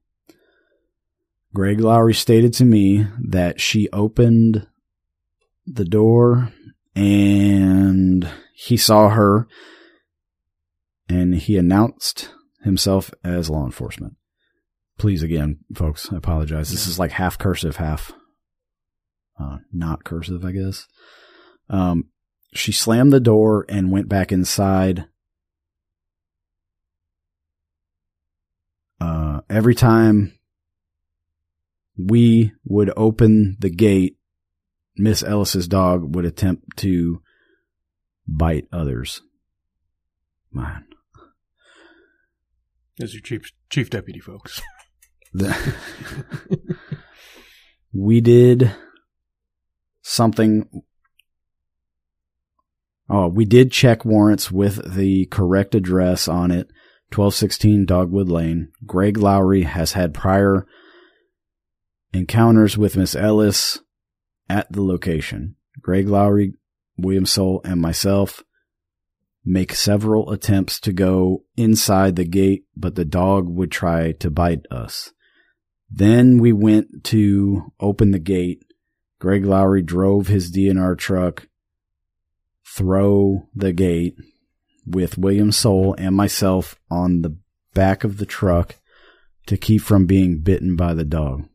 Greg 1.55 1.81
Lowry 1.81 2.15
stated 2.15 2.53
to 2.55 2.65
me 2.65 3.07
that 3.19 3.61
she 3.61 3.89
opened 3.91 4.67
the 5.67 5.85
door 5.85 6.53
and 6.95 8.29
he 8.55 8.77
saw 8.77 9.11
her 9.11 9.47
and 11.09 11.35
he 11.35 11.57
announced 11.57 12.31
himself 12.63 13.13
as 13.25 13.51
law 13.51 13.65
enforcement. 13.65 14.17
Please, 14.99 15.23
again, 15.23 15.59
folks, 15.75 16.13
I 16.13 16.17
apologize. 16.17 16.71
This 16.71 16.87
is 16.87 16.99
like 16.99 17.13
half 17.13 17.39
cursive, 17.39 17.77
half 17.77 18.13
uh, 19.39 19.59
not 19.73 20.05
cursive, 20.05 20.45
I 20.45 20.53
guess. 20.53 20.87
Um, 21.69 22.07
she 22.55 22.73
slammed 22.73 23.13
the 23.13 23.21
door 23.21 23.67
and 23.69 23.91
went 23.91 24.09
back 24.09 24.33
inside. 24.33 25.07
Uh, 29.01 29.43
every 29.51 29.75
time 29.75 30.39
we 31.99 32.53
would 32.65 32.91
open 32.97 33.57
the 33.61 33.71
gate, 33.71 34.17
Miss 34.97 35.23
Ellis's 35.23 35.69
dog 35.69 36.15
would 36.15 36.25
attempt 36.25 36.79
to 36.79 37.21
bite 38.27 38.67
others. 38.73 39.21
Man. 40.51 40.87
As 43.01 43.13
your 43.13 43.23
chief 43.23 43.53
chief 43.69 43.91
deputy, 43.91 44.21
folks. 44.21 44.63
we 47.93 48.21
did 48.21 48.75
something. 50.03 50.69
Oh, 53.09 53.29
we 53.29 53.45
did 53.45 53.71
check 53.71 54.05
warrants 54.05 54.51
with 54.51 54.95
the 54.95 55.27
correct 55.27 55.75
address 55.75 56.27
on 56.27 56.51
it. 56.51 56.69
1216 57.15 57.85
Dogwood 57.87 58.29
Lane. 58.29 58.73
Greg 58.85 59.17
Lowry 59.17 59.63
has 59.63 59.93
had 59.93 60.13
prior 60.13 60.67
encounters 62.13 62.77
with 62.77 62.97
Miss 62.97 63.15
Ellis 63.15 63.81
at 64.49 64.71
the 64.73 64.83
location. 64.83 65.55
Greg 65.81 66.09
Lowry, 66.09 66.55
William 66.97 67.27
Soul, 67.27 67.61
and 67.65 67.81
myself 67.81 68.43
make 69.47 69.73
several 69.73 70.33
attempts 70.33 70.81
to 70.81 70.93
go 70.93 71.45
inside 71.57 72.17
the 72.17 72.25
gate, 72.25 72.65
but 72.77 72.97
the 72.97 73.05
dog 73.05 73.49
would 73.49 73.71
try 73.71 74.11
to 74.11 74.29
bite 74.29 74.67
us. 74.73 75.13
Then 75.89 76.39
we 76.39 76.53
went 76.53 77.05
to 77.05 77.73
open 77.79 78.11
the 78.11 78.19
gate. 78.19 78.65
Greg 79.21 79.47
Lowry 79.47 79.83
drove 79.83 80.27
his 80.27 80.51
DNR 80.51 80.99
truck 80.99 81.47
through 82.67 83.47
the 83.55 83.73
gate 83.73 84.17
with 84.85 85.17
William 85.17 85.53
Soul 85.53 85.95
and 85.97 86.15
myself 86.15 86.77
on 86.91 87.23
the 87.23 87.39
back 87.73 88.03
of 88.03 88.19
the 88.19 88.27
truck 88.27 88.75
to 89.47 89.57
keep 89.57 89.81
from 89.81 90.07
being 90.07 90.41
bitten 90.41 90.75
by 90.75 90.93
the 90.93 91.05
dog. 91.05 91.49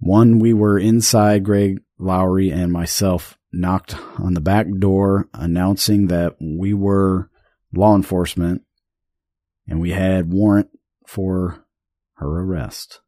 One, 0.00 0.38
we 0.38 0.54
were 0.54 0.78
inside 0.78 1.44
Greg 1.44 1.82
Lowry 1.98 2.50
and 2.50 2.72
myself 2.72 3.37
knocked 3.52 3.96
on 4.18 4.34
the 4.34 4.40
back 4.40 4.66
door 4.78 5.28
announcing 5.32 6.08
that 6.08 6.36
we 6.40 6.74
were 6.74 7.30
law 7.72 7.94
enforcement 7.94 8.62
and 9.66 9.80
we 9.80 9.90
had 9.90 10.32
warrant 10.32 10.70
for 11.06 11.64
her 12.14 12.40
arrest. 12.40 13.00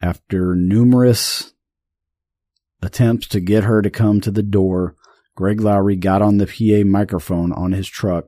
After 0.00 0.54
numerous 0.54 1.52
attempts 2.80 3.26
to 3.28 3.40
get 3.40 3.64
her 3.64 3.82
to 3.82 3.90
come 3.90 4.20
to 4.20 4.30
the 4.30 4.42
door, 4.42 4.94
Greg 5.34 5.60
Lowry 5.60 5.96
got 5.96 6.22
on 6.22 6.38
the 6.38 6.46
PA 6.46 6.88
microphone 6.88 7.52
on 7.52 7.72
his 7.72 7.88
truck, 7.88 8.26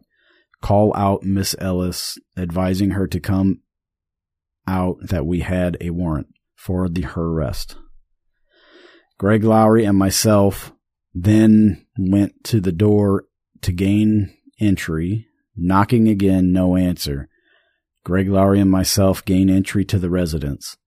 call 0.60 0.94
out 0.96 1.22
Miss 1.22 1.54
Ellis, 1.58 2.18
advising 2.36 2.90
her 2.90 3.06
to 3.06 3.20
come 3.20 3.60
out 4.66 4.96
that 5.00 5.26
we 5.26 5.40
had 5.40 5.76
a 5.80 5.90
warrant 5.90 6.28
for 6.54 6.88
the 6.88 7.02
her 7.02 7.22
arrest. 7.22 7.76
Greg 9.20 9.44
Lowry 9.44 9.84
and 9.84 9.98
myself 9.98 10.72
then 11.12 11.84
went 11.98 12.42
to 12.42 12.58
the 12.58 12.72
door 12.72 13.26
to 13.60 13.70
gain 13.70 14.34
entry, 14.58 15.26
knocking 15.54 16.08
again, 16.08 16.54
no 16.54 16.74
answer. 16.74 17.28
Greg 18.02 18.30
Lowry 18.30 18.60
and 18.60 18.70
myself 18.70 19.22
gain 19.26 19.50
entry 19.50 19.84
to 19.84 19.98
the 19.98 20.08
residence. 20.08 20.78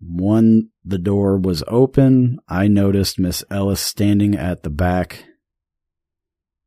When 0.00 0.70
the 0.84 0.98
door 0.98 1.38
was 1.38 1.62
open, 1.68 2.40
I 2.48 2.66
noticed 2.66 3.20
Miss 3.20 3.44
Ellis 3.48 3.80
standing 3.80 4.34
at 4.34 4.64
the 4.64 4.70
back 4.70 5.24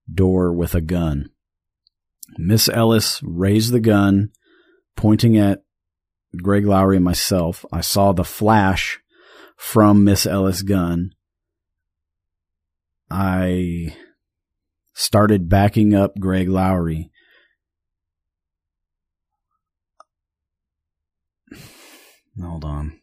door 0.09 0.53
with 0.53 0.73
a 0.73 0.79
gun. 0.79 1.31
Miss 2.37 2.69
Ellis 2.69 3.19
raised 3.25 3.73
the 3.73 3.81
gun, 3.81 4.29
pointing 4.95 5.37
at 5.37 5.65
Greg 6.41 6.65
Lowry 6.65 6.95
and 6.95 7.03
myself. 7.03 7.65
I 7.73 7.81
saw 7.81 8.13
the 8.13 8.23
flash 8.23 9.01
from 9.55 10.03
Miss 10.03 10.25
Ellis 10.25 10.61
gun, 10.61 11.11
I 13.09 13.95
started 14.93 15.49
backing 15.49 15.93
up 15.93 16.19
Greg 16.19 16.49
Lowry. 16.49 17.11
Hold 22.41 22.65
on. 22.65 22.99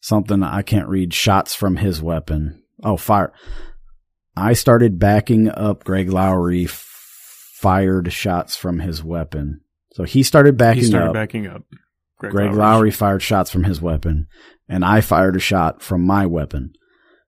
Something 0.00 0.42
I 0.42 0.62
can't 0.62 0.88
read. 0.88 1.14
Shots 1.14 1.54
from 1.54 1.76
his 1.76 2.02
weapon. 2.02 2.62
Oh, 2.82 2.96
fire. 2.96 3.32
I 4.36 4.52
started 4.52 4.98
backing 4.98 5.48
up 5.48 5.84
Greg 5.84 6.10
Lowry, 6.10 6.66
fired 6.66 8.12
shots 8.12 8.56
from 8.56 8.78
his 8.78 9.02
weapon. 9.02 9.60
So 9.92 10.04
he 10.04 10.22
started 10.22 10.56
backing 10.56 10.82
he 10.82 10.88
started 10.88 11.08
up. 11.08 11.14
backing 11.14 11.46
up. 11.46 11.62
Greg, 12.18 12.32
Greg 12.32 12.54
Lowry 12.54 12.90
fired 12.90 13.22
shots 13.22 13.50
from 13.50 13.64
his 13.64 13.80
weapon, 13.80 14.26
and 14.68 14.84
I 14.84 15.00
fired 15.00 15.36
a 15.36 15.40
shot 15.40 15.82
from 15.82 16.04
my 16.04 16.26
weapon. 16.26 16.74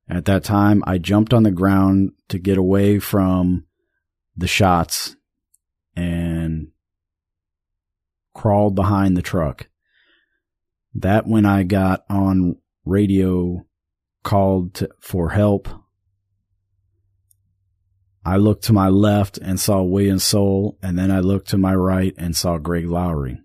At 0.09 0.25
that 0.27 0.45
time, 0.45 0.83
I 0.87 0.99
jumped 0.99 1.33
on 1.33 1.45
the 1.45 1.51
ground 1.51 2.13
to 2.29 2.39
get 2.39 2.59
away 2.59 2.99
from 2.99 3.67
the 4.37 4.49
shots 4.49 5.17
and 5.95 6.69
crawled 8.35 8.75
behind 8.75 9.17
the 9.17 9.23
truck. 9.23 9.69
That 10.95 11.27
when 11.27 11.47
I 11.47 11.63
got 11.63 12.05
on 12.11 12.57
radio 12.85 13.65
called 14.25 14.75
to, 14.75 14.91
for 15.01 15.31
help, 15.31 15.69
I 18.25 18.37
looked 18.37 18.65
to 18.65 18.73
my 18.73 18.89
left 18.89 19.39
and 19.39 19.59
saw 19.59 19.83
William 19.83 20.19
Soul, 20.19 20.79
and 20.83 20.99
then 20.99 21.11
I 21.11 21.21
looked 21.21 21.49
to 21.51 21.59
my 21.59 21.75
right 21.75 22.15
and 22.19 22.37
saw 22.37 22.59
Greg 22.59 22.87
Lowry. 22.87 23.41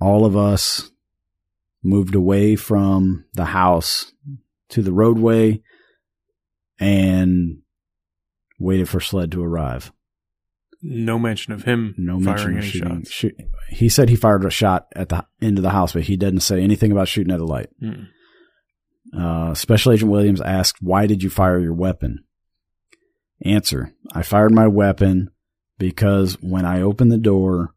All 0.00 0.24
of 0.24 0.36
us 0.36 0.90
moved 1.84 2.14
away 2.14 2.56
from 2.56 3.24
the 3.34 3.44
house 3.44 4.12
to 4.70 4.82
the 4.82 4.92
roadway 4.92 5.62
and 6.80 7.58
waited 8.58 8.88
for 8.88 9.00
SLED 9.00 9.30
to 9.32 9.44
arrive. 9.44 9.92
No 10.82 11.18
mention 11.18 11.52
of 11.52 11.64
him 11.64 11.94
no 11.96 12.20
firing 12.20 12.58
any 12.58 12.66
shooting. 12.66 13.04
Shoot, 13.04 13.36
he 13.70 13.88
said 13.88 14.08
he 14.08 14.16
fired 14.16 14.44
a 14.44 14.50
shot 14.50 14.86
at 14.94 15.08
the 15.08 15.24
end 15.40 15.58
of 15.58 15.62
the 15.62 15.70
house, 15.70 15.94
but 15.94 16.02
he 16.02 16.16
didn't 16.16 16.40
say 16.40 16.60
anything 16.60 16.92
about 16.92 17.08
shooting 17.08 17.32
at 17.32 17.40
a 17.40 17.46
light. 17.46 17.70
Mm. 17.82 18.08
Uh, 19.16 19.54
Special 19.54 19.92
Agent 19.92 20.10
Williams 20.10 20.42
asked, 20.42 20.82
"Why 20.82 21.06
did 21.06 21.22
you 21.22 21.30
fire 21.30 21.58
your 21.58 21.72
weapon?" 21.72 22.24
Answer: 23.44 23.94
I 24.12 24.22
fired 24.22 24.52
my 24.52 24.66
weapon 24.66 25.30
because 25.78 26.34
when 26.42 26.66
I 26.66 26.82
opened 26.82 27.12
the 27.12 27.18
door, 27.18 27.74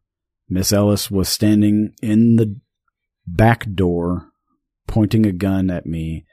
Miss 0.48 0.70
Ellis 0.70 1.10
was 1.10 1.30
standing 1.30 1.94
in 2.02 2.36
the 2.36 2.60
back 3.36 3.66
door, 3.74 4.30
pointing 4.86 5.26
a 5.26 5.32
gun 5.32 5.70
at 5.70 5.86
me 5.86 6.24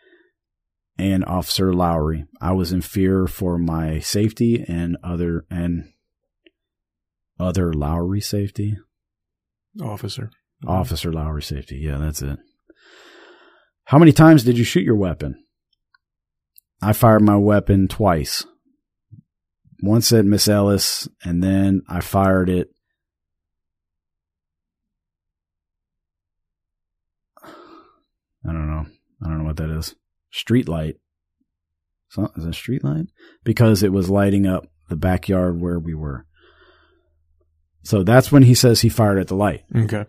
and 0.97 1.25
Officer 1.25 1.73
Lowry. 1.73 2.25
I 2.41 2.53
was 2.53 2.71
in 2.71 2.81
fear 2.81 3.27
for 3.27 3.58
my 3.58 3.99
safety 3.99 4.63
and 4.67 4.97
other 5.03 5.45
and 5.49 5.91
other 7.39 7.73
Lowry 7.73 8.21
safety. 8.21 8.77
Officer. 9.81 10.31
Officer 10.65 11.12
Lowry 11.12 11.43
safety. 11.43 11.77
Yeah, 11.77 11.97
that's 11.97 12.21
it. 12.21 12.39
How 13.86 13.99
many 13.99 14.13
times 14.13 14.43
did 14.43 14.58
you 14.58 14.63
shoot 14.63 14.84
your 14.84 14.95
weapon? 14.95 15.36
I 16.81 16.93
fired 16.93 17.21
my 17.21 17.36
weapon 17.36 17.88
twice. 17.88 18.45
Once 19.81 20.12
at 20.13 20.25
Miss 20.25 20.47
Ellis, 20.47 21.08
and 21.23 21.43
then 21.43 21.81
I 21.89 21.99
fired 21.99 22.49
it 22.49 22.69
I 28.47 28.51
don't 28.51 28.69
know. 28.69 28.86
I 29.23 29.29
don't 29.29 29.39
know 29.39 29.45
what 29.45 29.58
that 29.58 29.69
is. 29.69 29.95
Street 30.31 30.67
light. 30.67 30.95
So, 32.10 32.29
is 32.36 32.45
that 32.45 32.53
street 32.53 32.84
light? 32.84 33.05
Because 33.43 33.84
it 33.84 33.91
was 33.91 34.10
lighting 34.10 34.45
up 34.45 34.67
the 34.89 34.95
backyard 34.95 35.60
where 35.60 35.79
we 35.79 35.93
were. 35.93 36.25
So 37.84 38.03
that's 38.03 38.31
when 38.31 38.43
he 38.43 38.55
says 38.55 38.81
he 38.81 38.89
fired 38.89 39.19
at 39.19 39.27
the 39.27 39.36
light. 39.36 39.63
Okay. 39.75 40.05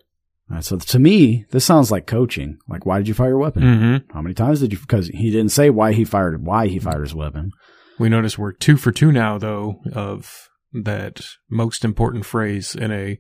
Right, 0.49 0.65
so 0.65 0.79
to 0.79 0.99
me, 0.99 1.45
this 1.51 1.65
sounds 1.65 1.91
like 1.91 2.07
coaching. 2.07 2.59
Like, 2.69 2.87
why 2.87 2.99
did 2.99 3.09
you 3.09 3.15
fire 3.15 3.31
your 3.31 3.39
weapon? 3.39 3.63
Mm-hmm. 3.63 4.13
How 4.15 4.23
many 4.23 4.35
times 4.35 4.61
did 4.61 4.73
you? 4.73 4.79
Because 4.79 5.09
he 5.09 5.31
didn't 5.31 5.51
say 5.51 5.71
why 5.71 5.93
he 5.93 6.05
fired 6.05 6.45
why 6.45 6.69
he 6.69 6.79
fired 6.79 7.03
his 7.03 7.15
weapon. 7.15 7.51
We 7.99 8.09
notice 8.09 8.39
we're 8.39 8.53
two 8.53 8.77
for 8.77 8.93
two 8.93 9.11
now, 9.11 9.39
though, 9.39 9.81
of 9.93 10.49
that 10.73 11.27
most 11.51 11.85
important 11.85 12.25
phrase 12.25 12.75
in 12.75 12.93
a 12.93 13.19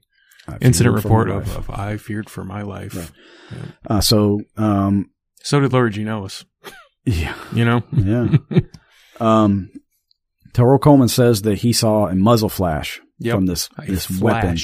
incident 0.61 0.95
report 0.97 1.29
of, 1.31 1.57
of 1.57 1.71
I 1.71 1.97
feared 1.97 2.29
for 2.31 2.45
my 2.45 2.63
life. 2.63 2.95
Right. 2.97 3.11
Uh, 3.89 4.01
so, 4.01 4.41
um, 4.57 5.11
So 5.43 5.61
did 5.61 5.73
Laura 5.73 5.91
Jean 5.91 6.09
Ellis. 6.09 6.45
yeah, 7.05 7.35
You 7.53 7.65
know, 7.65 7.83
yeah. 7.93 8.37
um, 9.21 9.71
Tyrell 10.53 10.79
Coleman 10.79 11.09
says 11.09 11.43
that 11.43 11.59
he 11.59 11.73
saw 11.73 12.07
a 12.07 12.15
muzzle 12.15 12.49
flash 12.49 13.01
Yep. 13.19 13.35
from 13.35 13.47
this 13.47 13.69
A 13.79 13.87
this 13.87 14.11
weapon. 14.21 14.57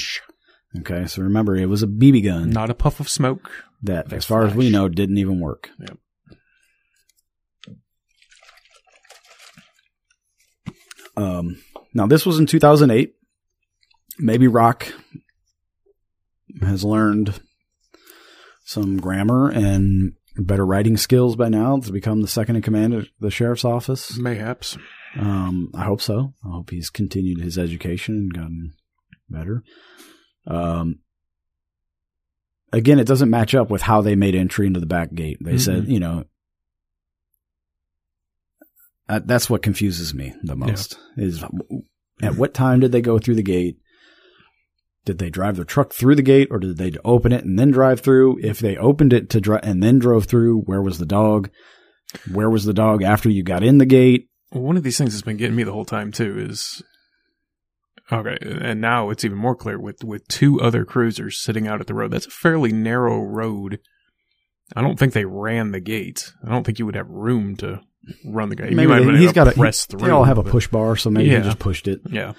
Okay, 0.79 1.05
so 1.07 1.21
remember, 1.23 1.55
it 1.55 1.67
was 1.67 1.83
a 1.83 1.87
BB 1.87 2.23
gun 2.23 2.49
not 2.49 2.69
a 2.69 2.73
puff 2.75 2.99
of 2.99 3.07
smoke. 3.09 3.51
that, 3.83 4.11
as 4.13 4.25
far 4.25 4.45
as 4.45 4.53
we 4.55 4.69
know, 4.69 4.87
didn't 4.89 5.17
even 5.17 5.39
work. 5.39 5.69
Yep. 5.79 5.97
Um, 11.15 11.61
now 11.93 12.07
this 12.07 12.25
was 12.25 12.39
in 12.39 12.45
2008. 12.45 13.13
Maybe 14.19 14.47
Rock 14.47 14.93
has 16.61 16.83
learned 16.83 17.39
some 18.65 18.99
grammar 18.99 19.49
and 19.49 20.13
better 20.37 20.65
writing 20.65 20.97
skills 20.97 21.35
by 21.35 21.49
now 21.49 21.79
to 21.79 21.91
become 21.91 22.21
the 22.21 22.27
second 22.27 22.55
in 22.55 22.61
command 22.61 22.93
of 22.93 23.07
the 23.19 23.29
sheriff's 23.31 23.65
office. 23.65 24.17
Mayhaps. 24.17 24.77
Um, 25.17 25.69
I 25.75 25.83
hope 25.83 26.01
so. 26.01 26.33
I 26.45 26.49
hope 26.51 26.69
he's 26.71 26.89
continued 26.89 27.39
his 27.39 27.57
education 27.57 28.15
and 28.15 28.33
gotten 28.33 28.73
better. 29.29 29.63
Um, 30.47 30.99
again, 32.71 32.99
it 32.99 33.05
doesn't 33.07 33.29
match 33.29 33.53
up 33.53 33.69
with 33.69 33.83
how 33.83 34.01
they 34.01 34.15
made 34.15 34.33
entry 34.35 34.65
into 34.65 34.79
the 34.79 34.85
back 34.87 35.13
gate. 35.13 35.37
They 35.41 35.57
said, 35.59 35.83
Mhm. 35.83 35.89
you 35.89 35.99
know, 35.99 36.23
uh, 39.09 39.19
that's 39.23 39.49
what 39.49 39.61
confuses 39.61 40.13
me 40.13 40.33
the 40.43 40.55
most 40.55 40.97
is 41.17 41.43
at 42.21 42.35
what 42.35 42.53
time 42.53 42.79
did 42.79 42.91
they 42.91 43.01
go 43.01 43.19
through 43.19 43.35
the 43.35 43.43
gate? 43.43 43.77
Did 45.05 45.17
they 45.17 45.29
drive 45.29 45.55
their 45.57 45.65
truck 45.65 45.91
through 45.93 46.15
the 46.15 46.21
gate 46.21 46.47
or 46.49 46.59
did 46.59 46.77
they 46.77 46.93
open 47.03 47.31
it 47.33 47.43
and 47.43 47.59
then 47.59 47.71
drive 47.71 47.99
through? 47.99 48.37
If 48.41 48.59
they 48.59 48.77
opened 48.77 49.11
it 49.13 49.29
to 49.31 49.41
drive 49.41 49.61
and 49.63 49.83
then 49.83 49.99
drove 49.99 50.25
through, 50.25 50.61
where 50.61 50.81
was 50.81 50.97
the 50.97 51.05
dog? 51.05 51.49
Where 52.31 52.49
was 52.49 52.63
the 52.65 52.73
dog 52.73 53.03
after 53.03 53.29
you 53.29 53.43
got 53.43 53.63
in 53.63 53.79
the 53.79 53.85
gate? 53.85 54.29
Well, 54.51 54.63
one 54.63 54.77
of 54.77 54.83
these 54.83 54.97
things 54.97 55.11
that's 55.13 55.21
been 55.23 55.37
getting 55.37 55.55
me 55.55 55.63
the 55.63 55.73
whole 55.73 55.83
time 55.85 56.11
too 56.11 56.37
is 56.39 56.81
okay, 58.11 58.37
and 58.41 58.79
now 58.81 59.09
it's 59.09 59.25
even 59.25 59.37
more 59.37 59.55
clear 59.55 59.79
with 59.79 60.03
with 60.03 60.27
two 60.27 60.61
other 60.61 60.85
cruisers 60.85 61.41
sitting 61.41 61.67
out 61.67 61.81
at 61.81 61.87
the 61.87 61.93
road. 61.93 62.11
That's 62.11 62.27
a 62.27 62.31
fairly 62.31 62.71
narrow 62.71 63.19
road. 63.21 63.79
I 64.75 64.81
don't 64.81 64.97
think 64.97 65.13
they 65.13 65.25
ran 65.25 65.71
the 65.71 65.79
gate. 65.79 66.31
I 66.45 66.49
don't 66.49 66.63
think 66.63 66.79
you 66.79 66.85
would 66.85 66.95
have 66.95 67.09
room 67.09 67.55
to 67.57 67.81
run 68.25 68.49
the 68.49 68.55
gate. 68.55 68.69
You 68.71 68.75
Maybe 68.77 68.89
might 68.91 68.99
they- 69.05 69.17
he's 69.17 69.29
to 69.29 69.33
got 69.35 69.47
a, 69.47 69.51
press 69.51 69.85
he- 69.85 69.91
through. 69.91 70.01
They 70.07 70.11
all 70.11 70.23
have 70.23 70.37
a 70.37 70.43
push 70.43 70.67
bar, 70.67 70.95
so 70.95 71.09
maybe 71.09 71.29
Yeah. 71.29 71.39
he 71.39 71.43
just 71.45 71.59
pushed 71.59 71.87
it. 71.87 72.01
Yeah, 72.09 72.33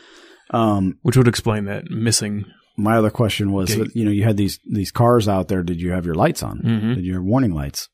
Um, 0.55 0.99
which 1.03 1.17
would 1.17 1.29
explain 1.29 1.65
that 1.67 1.91
missing. 1.91 2.45
my 2.77 2.97
other 2.97 3.11
question 3.11 3.51
was, 3.53 3.77
that, 3.77 3.95
you 3.97 4.05
know, 4.05 4.11
you 4.11 4.23
had 4.25 4.37
these 4.37 4.59
these 4.71 4.91
cars 4.93 5.29
out 5.29 5.49
there. 5.49 5.63
Did 5.63 5.81
you 5.81 5.91
have 5.93 6.07
your 6.07 6.15
lights 6.15 6.43
on? 6.43 6.61
Mhm. 6.61 6.95
Did 6.97 7.05
you 7.05 7.15
have 7.15 7.23
warning 7.25 7.53
lights? 7.53 7.89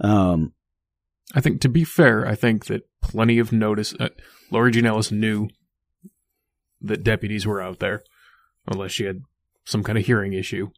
Um, 0.00 0.52
I 1.34 1.40
think 1.40 1.60
to 1.62 1.68
be 1.68 1.84
fair, 1.84 2.26
I 2.26 2.34
think 2.34 2.66
that 2.66 2.82
plenty 3.02 3.38
of 3.38 3.52
notice. 3.52 3.94
Uh, 3.98 4.08
Lori 4.50 4.70
Jean 4.72 4.86
Ellis 4.86 5.10
knew 5.12 5.48
that 6.80 7.04
deputies 7.04 7.46
were 7.46 7.60
out 7.60 7.78
there, 7.78 8.02
unless 8.66 8.92
she 8.92 9.04
had 9.04 9.22
some 9.64 9.82
kind 9.82 9.96
of 9.98 10.06
hearing 10.06 10.32
issue. 10.32 10.70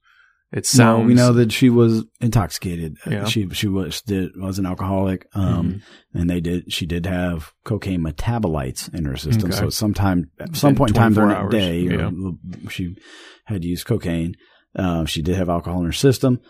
It 0.52 0.66
sounds. 0.66 1.00
no, 1.00 1.06
we 1.06 1.14
know 1.14 1.32
that 1.32 1.50
she 1.50 1.70
was 1.70 2.04
intoxicated. 2.20 2.96
Uh, 3.06 3.10
Yeah. 3.10 3.24
She 3.24 3.48
she 3.50 3.68
was 3.68 4.02
did, 4.02 4.32
was 4.36 4.58
an 4.58 4.66
alcoholic. 4.66 5.26
Um, 5.34 5.80
Mhm. 6.14 6.20
and 6.20 6.30
they 6.30 6.40
did 6.40 6.70
she 6.72 6.84
did 6.86 7.06
have 7.06 7.52
cocaine 7.64 8.02
metabolites 8.02 8.92
in 8.92 9.06
her 9.06 9.16
system. 9.16 9.50
Okay. 9.50 9.58
So 9.60 9.70
sometime 9.70 10.30
at 10.38 10.54
some 10.54 10.68
Within 10.68 10.76
point 10.76 10.90
in 10.90 10.94
time 10.94 11.14
during 11.14 11.28
24 11.28 11.28
that 11.28 11.38
hours, 11.38 11.52
day, 11.52 11.96
or 12.66 12.70
she 12.70 12.96
had 13.46 13.64
used 13.64 13.86
cocaine. 13.86 14.34
Um, 14.76 15.06
she 15.06 15.22
did 15.22 15.36
have 15.36 15.48
alcohol 15.48 15.80
in 15.80 15.86
her 15.86 15.92
system. 15.92 16.40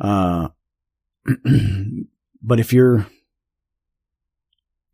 Uh, 0.00 0.48
but 2.42 2.60
if 2.60 2.72
you're 2.72 3.06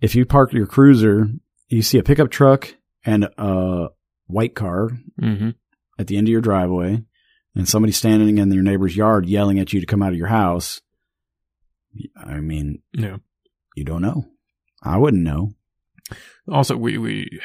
if 0.00 0.14
you 0.14 0.26
park 0.26 0.52
your 0.52 0.66
cruiser, 0.66 1.28
you 1.68 1.82
see 1.82 1.98
a 1.98 2.02
pickup 2.02 2.30
truck 2.30 2.74
and 3.04 3.24
a 3.38 3.88
white 4.26 4.54
car 4.54 4.90
hmm 5.18 5.50
at 5.98 6.08
the 6.08 6.16
end 6.16 6.26
of 6.26 6.32
your 6.32 6.40
driveway, 6.40 7.04
and 7.54 7.68
somebody 7.68 7.92
standing 7.92 8.38
in 8.38 8.50
your 8.52 8.62
neighbor's 8.62 8.96
yard 8.96 9.26
yelling 9.26 9.58
at 9.58 9.72
you 9.72 9.80
to 9.80 9.86
come 9.86 10.02
out 10.02 10.12
of 10.12 10.18
your 10.18 10.28
house. 10.28 10.80
I 12.16 12.40
mean, 12.40 12.82
Yeah. 12.92 13.18
you 13.76 13.84
don't 13.84 14.02
know. 14.02 14.24
I 14.82 14.98
wouldn't 14.98 15.22
know. 15.22 15.54
Also, 16.48 16.76
we 16.76 16.98
we 16.98 17.40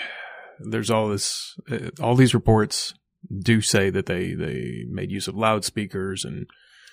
there's 0.59 0.89
all 0.91 1.07
this 1.07 1.55
uh, 1.71 1.89
all 2.01 2.15
these 2.15 2.33
reports 2.33 2.93
do 3.41 3.61
say 3.61 3.89
that 3.89 4.07
they 4.07 4.33
they 4.33 4.83
made 4.89 5.11
use 5.11 5.27
of 5.27 5.35
loudspeakers 5.35 6.25
and 6.25 6.47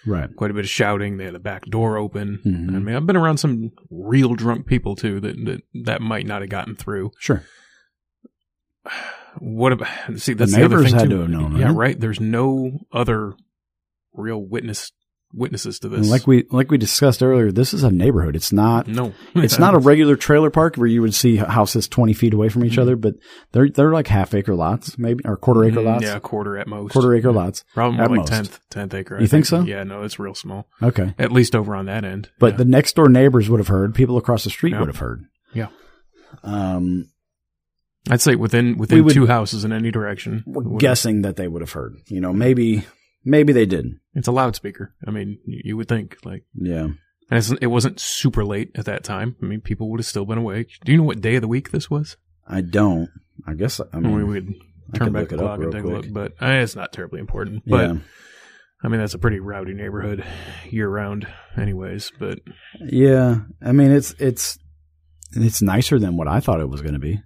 Right. 0.08 0.30
quite 0.36 0.52
a 0.52 0.54
bit 0.54 0.64
of 0.64 0.70
shouting. 0.70 1.16
They 1.16 1.24
had 1.24 1.34
a 1.34 1.40
back 1.40 1.64
door 1.66 1.96
open. 1.96 2.38
Mhm. 2.46 2.76
I 2.76 2.78
mean, 2.78 2.94
I've 2.94 3.06
been 3.06 3.16
around 3.16 3.38
some 3.38 3.72
real 3.90 4.34
drunk 4.36 4.66
people 4.66 4.94
too 4.94 5.18
that 5.20 5.36
that, 5.46 5.62
that 5.84 6.00
might 6.00 6.26
not 6.26 6.42
have 6.42 6.50
gotten 6.50 6.76
through. 6.76 7.10
Sure. 7.18 7.42
What 9.40 9.72
about 9.72 9.88
see? 10.16 10.34
That's 10.34 10.54
the, 10.54 10.64
other 10.64 10.76
neighbors 10.78 10.90
thing 10.90 11.00
had 11.00 11.10
too. 11.10 11.16
to 11.16 11.20
have 11.22 11.30
known, 11.30 11.56
yeah, 11.56 11.66
right? 11.66 11.74
right. 11.76 12.00
There's 12.00 12.20
no 12.20 12.80
other 12.92 13.34
real 14.14 14.38
witness 14.42 14.92
witnesses 15.34 15.78
to 15.80 15.88
And 15.88 16.04
this. 16.04 16.10
like 16.10 16.26
we 16.26 16.44
like 16.50 16.70
we 16.70 16.78
discussed 16.78 17.22
earlier, 17.22 17.50
this 17.52 17.74
is 17.74 17.82
a 17.82 17.90
neighborhood. 17.90 18.36
It's 18.36 18.52
not. 18.52 18.86
no, 18.86 19.12
It's 19.34 19.58
not 19.58 19.74
a 19.74 19.78
regular 19.78 20.16
trailer 20.16 20.50
park 20.50 20.76
where 20.76 20.86
you 20.86 21.02
would 21.02 21.12
see 21.14 21.36
houses 21.36 21.88
twenty 21.88 22.14
feet 22.14 22.32
away 22.32 22.48
from 22.48 22.64
each 22.64 22.74
Mhm. 22.76 22.82
other, 22.82 22.96
but 22.96 23.14
they're 23.52 23.68
they're 23.68 23.92
like 23.92 24.06
half 24.06 24.32
acre 24.34 24.54
lots, 24.54 24.96
maybe 24.96 25.22
or 25.26 25.36
quarter 25.36 25.64
acre 25.64 25.80
Mm, 25.80 25.84
lots. 25.84 26.04
Yeah, 26.04 26.18
quarter 26.20 26.56
at 26.56 26.66
most. 26.68 26.92
quarter 26.92 27.12
acre 27.14 27.32
lots. 27.32 27.64
Probably 27.74 27.98
at 28.00 28.10
like 28.10 28.18
most. 28.20 28.28
tenth, 28.28 28.60
tenth 28.70 28.94
acre. 28.94 29.18
I 29.18 29.20
You 29.22 29.26
think 29.26 29.44
so? 29.46 29.60
Yeah, 29.62 29.82
no, 29.82 30.02
it's 30.04 30.18
real 30.18 30.34
small. 30.34 30.68
Okay, 30.82 31.14
At 31.18 31.32
least 31.32 31.54
over 31.54 31.74
on 31.76 31.86
that 31.86 32.04
end. 32.04 32.30
but 32.38 32.52
Yeah. 32.52 32.58
the 32.58 32.64
next 32.64 32.94
door 32.96 33.08
neighbors 33.08 33.50
would 33.50 33.60
have 33.60 33.68
heard. 33.68 33.94
People 33.94 34.16
across 34.16 34.44
the 34.44 34.50
street 34.50 34.72
Yeah. 34.72 34.78
would 34.80 34.88
have 34.88 34.98
heard. 34.98 35.24
Yeah. 35.52 35.68
Um, 36.42 37.06
I'd 38.10 38.20
say 38.20 38.34
within 38.36 38.76
within 38.76 39.04
would- 39.04 39.14
two 39.14 39.26
houses 39.26 39.64
in 39.64 39.72
any 39.72 39.90
direction. 39.90 40.44
we're 40.46 40.78
guessing 40.78 41.22
that 41.22 41.36
they 41.36 41.48
would 41.48 41.62
have 41.62 41.72
heard. 41.72 41.94
You 42.08 42.20
know, 42.20 42.32
maybe 42.32 42.84
maybe 43.24 43.52
they 43.52 43.66
didn't. 43.66 44.00
It's 44.14 44.28
a 44.28 44.32
loudspeaker. 44.32 44.94
I 45.06 45.10
mean, 45.10 45.38
you, 45.44 45.76
would 45.76 45.88
think 45.88 46.16
like, 46.24 46.44
Yeah. 46.54 46.84
and 46.84 46.96
it's, 47.30 47.50
it 47.50 47.66
wasn't 47.66 47.98
super 48.00 48.44
late 48.44 48.70
at 48.76 48.84
that 48.84 49.02
time. 49.02 49.34
I 49.42 49.46
mean, 49.46 49.60
people 49.60 49.90
would 49.90 49.98
have 50.00 50.06
still 50.06 50.24
been 50.24 50.38
awake. 50.38 50.68
Do 50.84 50.92
you 50.92 50.98
know 50.98 51.04
what 51.04 51.20
day 51.20 51.34
of 51.36 51.42
the 51.42 51.48
week 51.48 51.70
this 51.72 51.90
was? 51.90 52.16
I 52.46 52.60
don't. 52.60 53.10
I 53.46 53.54
guess 53.54 53.80
I 53.92 53.98
mean 53.98 54.14
we 54.16 54.24
would 54.24 54.54
turn 54.94 55.12
back 55.12 55.28
the 55.28 55.36
clock 55.36 55.60
and 55.60 55.72
take 55.72 55.82
a 55.82 55.88
look, 55.88 56.06
but 56.12 56.32
it's 56.40 56.76
not 56.76 56.92
terribly 56.92 57.18
important. 57.20 57.64
But 57.66 57.90
yeah. 57.90 57.98
I 58.84 58.88
mean, 58.88 59.00
that's 59.00 59.14
a 59.14 59.18
pretty 59.18 59.40
rowdy 59.40 59.74
neighborhood 59.74 60.24
year 60.70 60.88
round, 60.88 61.26
anyways. 61.56 62.12
But 62.20 62.38
Yeah. 62.80 63.38
I 63.60 63.72
mean, 63.72 63.90
it's 63.90 64.14
it's 64.20 64.58
it's 65.32 65.60
nicer 65.60 65.98
than 65.98 66.16
what 66.16 66.28
I 66.28 66.38
thought 66.40 66.60
it 66.60 66.68
was 66.68 66.82
going 66.82 66.94
to 66.94 67.00
be. 67.00 67.20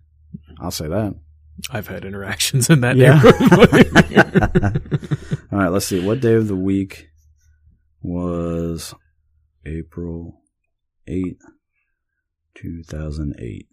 I'll 0.60 0.70
say 0.70 0.88
that. 0.88 1.14
I've 1.70 1.88
had 1.88 2.04
interactions 2.04 2.70
in 2.70 2.80
that 2.82 2.96
Yeah. 2.96 3.20
neighborhood. 3.22 4.82
All 5.52 5.58
right. 5.58 5.68
Let's 5.68 5.86
see. 5.86 6.04
What 6.04 6.20
day 6.20 6.34
of 6.34 6.48
the 6.48 6.56
week 6.56 7.08
was 8.02 8.94
April 9.66 10.40
eighth, 11.06 11.42
two 12.54 12.82
thousand 12.82 13.34
eight? 13.38 13.66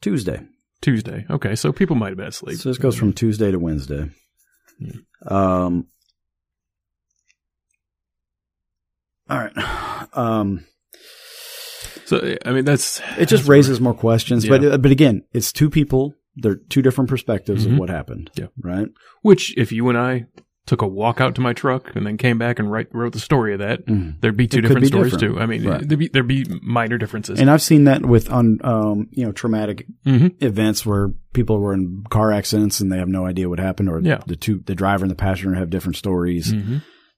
Tuesday. 0.00 0.40
Tuesday. 0.80 1.24
Okay, 1.30 1.54
so 1.54 1.70
people 1.72 1.96
might 1.96 2.08
have 2.08 2.16
been 2.16 2.26
asleep. 2.26 2.58
So 2.58 2.68
this 2.70 2.78
goes 2.78 2.96
from 2.96 3.12
Tuesday 3.12 3.50
to 3.52 3.58
Wednesday. 3.58 4.10
Um. 5.26 5.86
All 9.28 9.38
right. 9.38 9.52
Um. 10.14 10.66
So 12.20 12.36
I 12.44 12.52
mean, 12.52 12.64
that's 12.64 13.00
It 13.18 13.26
just 13.28 13.42
that's 13.44 13.48
raises 13.48 13.80
more 13.80 13.94
questions, 13.94 14.44
Yeah. 14.44 14.58
but 14.58 14.82
but 14.82 14.90
again, 14.90 15.22
it's 15.32 15.52
two 15.52 15.70
people. 15.70 16.14
They're 16.36 16.56
two 16.56 16.82
different 16.82 17.10
perspectives 17.10 17.66
Mhm. 17.66 17.72
of 17.74 17.78
what 17.78 17.90
happened. 17.90 18.30
Yeah. 18.38 18.46
Right. 18.62 18.88
Which, 19.22 19.54
if 19.58 19.70
you 19.72 19.88
and 19.88 19.98
I 19.98 20.26
took 20.64 20.80
a 20.80 20.86
walk 20.86 21.20
out 21.20 21.34
to 21.34 21.40
my 21.40 21.52
truck 21.52 21.94
and 21.96 22.06
then 22.06 22.16
came 22.16 22.38
back 22.38 22.58
and 22.60 22.70
write, 22.70 22.86
wrote 22.94 23.12
the 23.12 23.18
story 23.18 23.52
of 23.52 23.58
that, 23.58 23.84
Mhm. 23.84 24.20
there'd 24.20 24.36
be 24.36 24.46
two 24.46 24.58
It 24.58 24.62
different 24.62 24.82
be 24.82 24.86
stories 24.86 25.12
different. 25.12 25.34
too. 25.34 25.40
I 25.40 25.46
mean, 25.46 25.64
Right. 25.64 25.86
there'd 25.86 25.98
be 25.98 26.08
there'd 26.12 26.26
be 26.28 26.46
minor 26.62 26.98
differences. 26.98 27.40
And 27.40 27.50
I've 27.50 27.60
seen 27.62 27.84
that 27.84 28.06
with 28.06 28.30
on 28.30 28.58
um 28.62 29.08
you 29.10 29.24
know 29.26 29.32
traumatic 29.32 29.86
hmm 30.04 30.28
events 30.40 30.86
where 30.86 31.10
people 31.34 31.58
were 31.60 31.74
in 31.74 32.04
car 32.10 32.30
accidents 32.30 32.80
and 32.80 32.92
they 32.92 32.98
have 32.98 33.08
no 33.08 33.26
idea 33.26 33.48
what 33.48 33.58
happened, 33.58 33.88
or 33.88 34.00
Yeah. 34.00 34.20
the 34.26 34.36
two 34.36 34.62
the 34.64 34.74
driver 34.74 35.04
and 35.04 35.10
the 35.10 35.16
passenger 35.16 35.54
have 35.54 35.70
different 35.70 35.96
stories. 35.96 36.52
hmm 36.52 36.76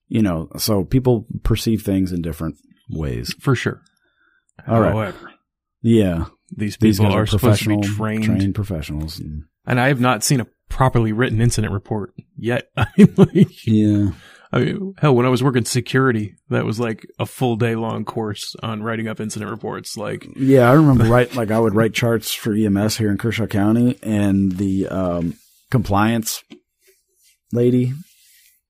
you 0.09 0.20
know, 0.22 0.48
so 0.59 0.85
people 0.85 1.26
perceive 1.44 1.80
things 1.83 2.12
in 2.12 2.20
different 2.20 2.57
ways. 2.90 3.35
For 3.40 3.54
sure. 3.57 3.80
All 4.66 4.80
right. 4.80 4.92
However, 4.92 5.32
Yeah. 5.82 6.26
these 6.56 6.76
These 6.78 6.98
people 6.98 7.12
guys 7.12 7.14
are, 7.16 7.22
are 7.22 7.26
supposed 7.26 7.62
to 7.62 7.68
be 7.68 7.74
professional, 7.76 7.96
trained, 7.96 8.24
trained 8.24 8.54
professionals. 8.54 9.18
And- 9.20 9.44
and 9.66 9.80
I 9.80 9.88
have 9.88 10.00
not 10.00 10.22
seen 10.22 10.40
a 10.40 10.46
properly 10.68 11.12
written 11.12 11.40
incident 11.40 11.72
report 11.72 12.12
yet. 12.36 12.68
I 12.76 12.86
mean, 12.98 13.14
like, 13.16 13.66
yeah. 13.66 14.10
I 14.52 14.58
mean, 14.60 14.94
hell, 14.98 15.16
when 15.16 15.26
I 15.26 15.30
was 15.30 15.42
working 15.42 15.64
security, 15.64 16.36
that 16.50 16.64
was 16.64 16.78
like 16.78 17.06
a 17.18 17.26
full 17.26 17.56
day 17.56 17.74
long 17.74 18.04
course 18.04 18.54
on 18.62 18.82
writing 18.84 19.08
up 19.08 19.18
incident 19.20 19.50
reports. 19.50 19.96
Like, 19.96 20.28
Yeah, 20.36 20.70
I 20.70 20.74
remember 20.74 21.04
write 21.04 21.34
like 21.34 21.50
I 21.50 21.58
would 21.58 21.74
write 21.74 21.92
charts 21.94 22.32
for 22.32 22.52
EMS 22.54 22.98
here 22.98 23.10
in 23.10 23.18
Kershaw 23.18 23.46
County, 23.46 23.98
and 24.02 24.52
the 24.52 24.86
um, 24.88 25.34
compliance 25.70 26.42
lady 27.52 27.94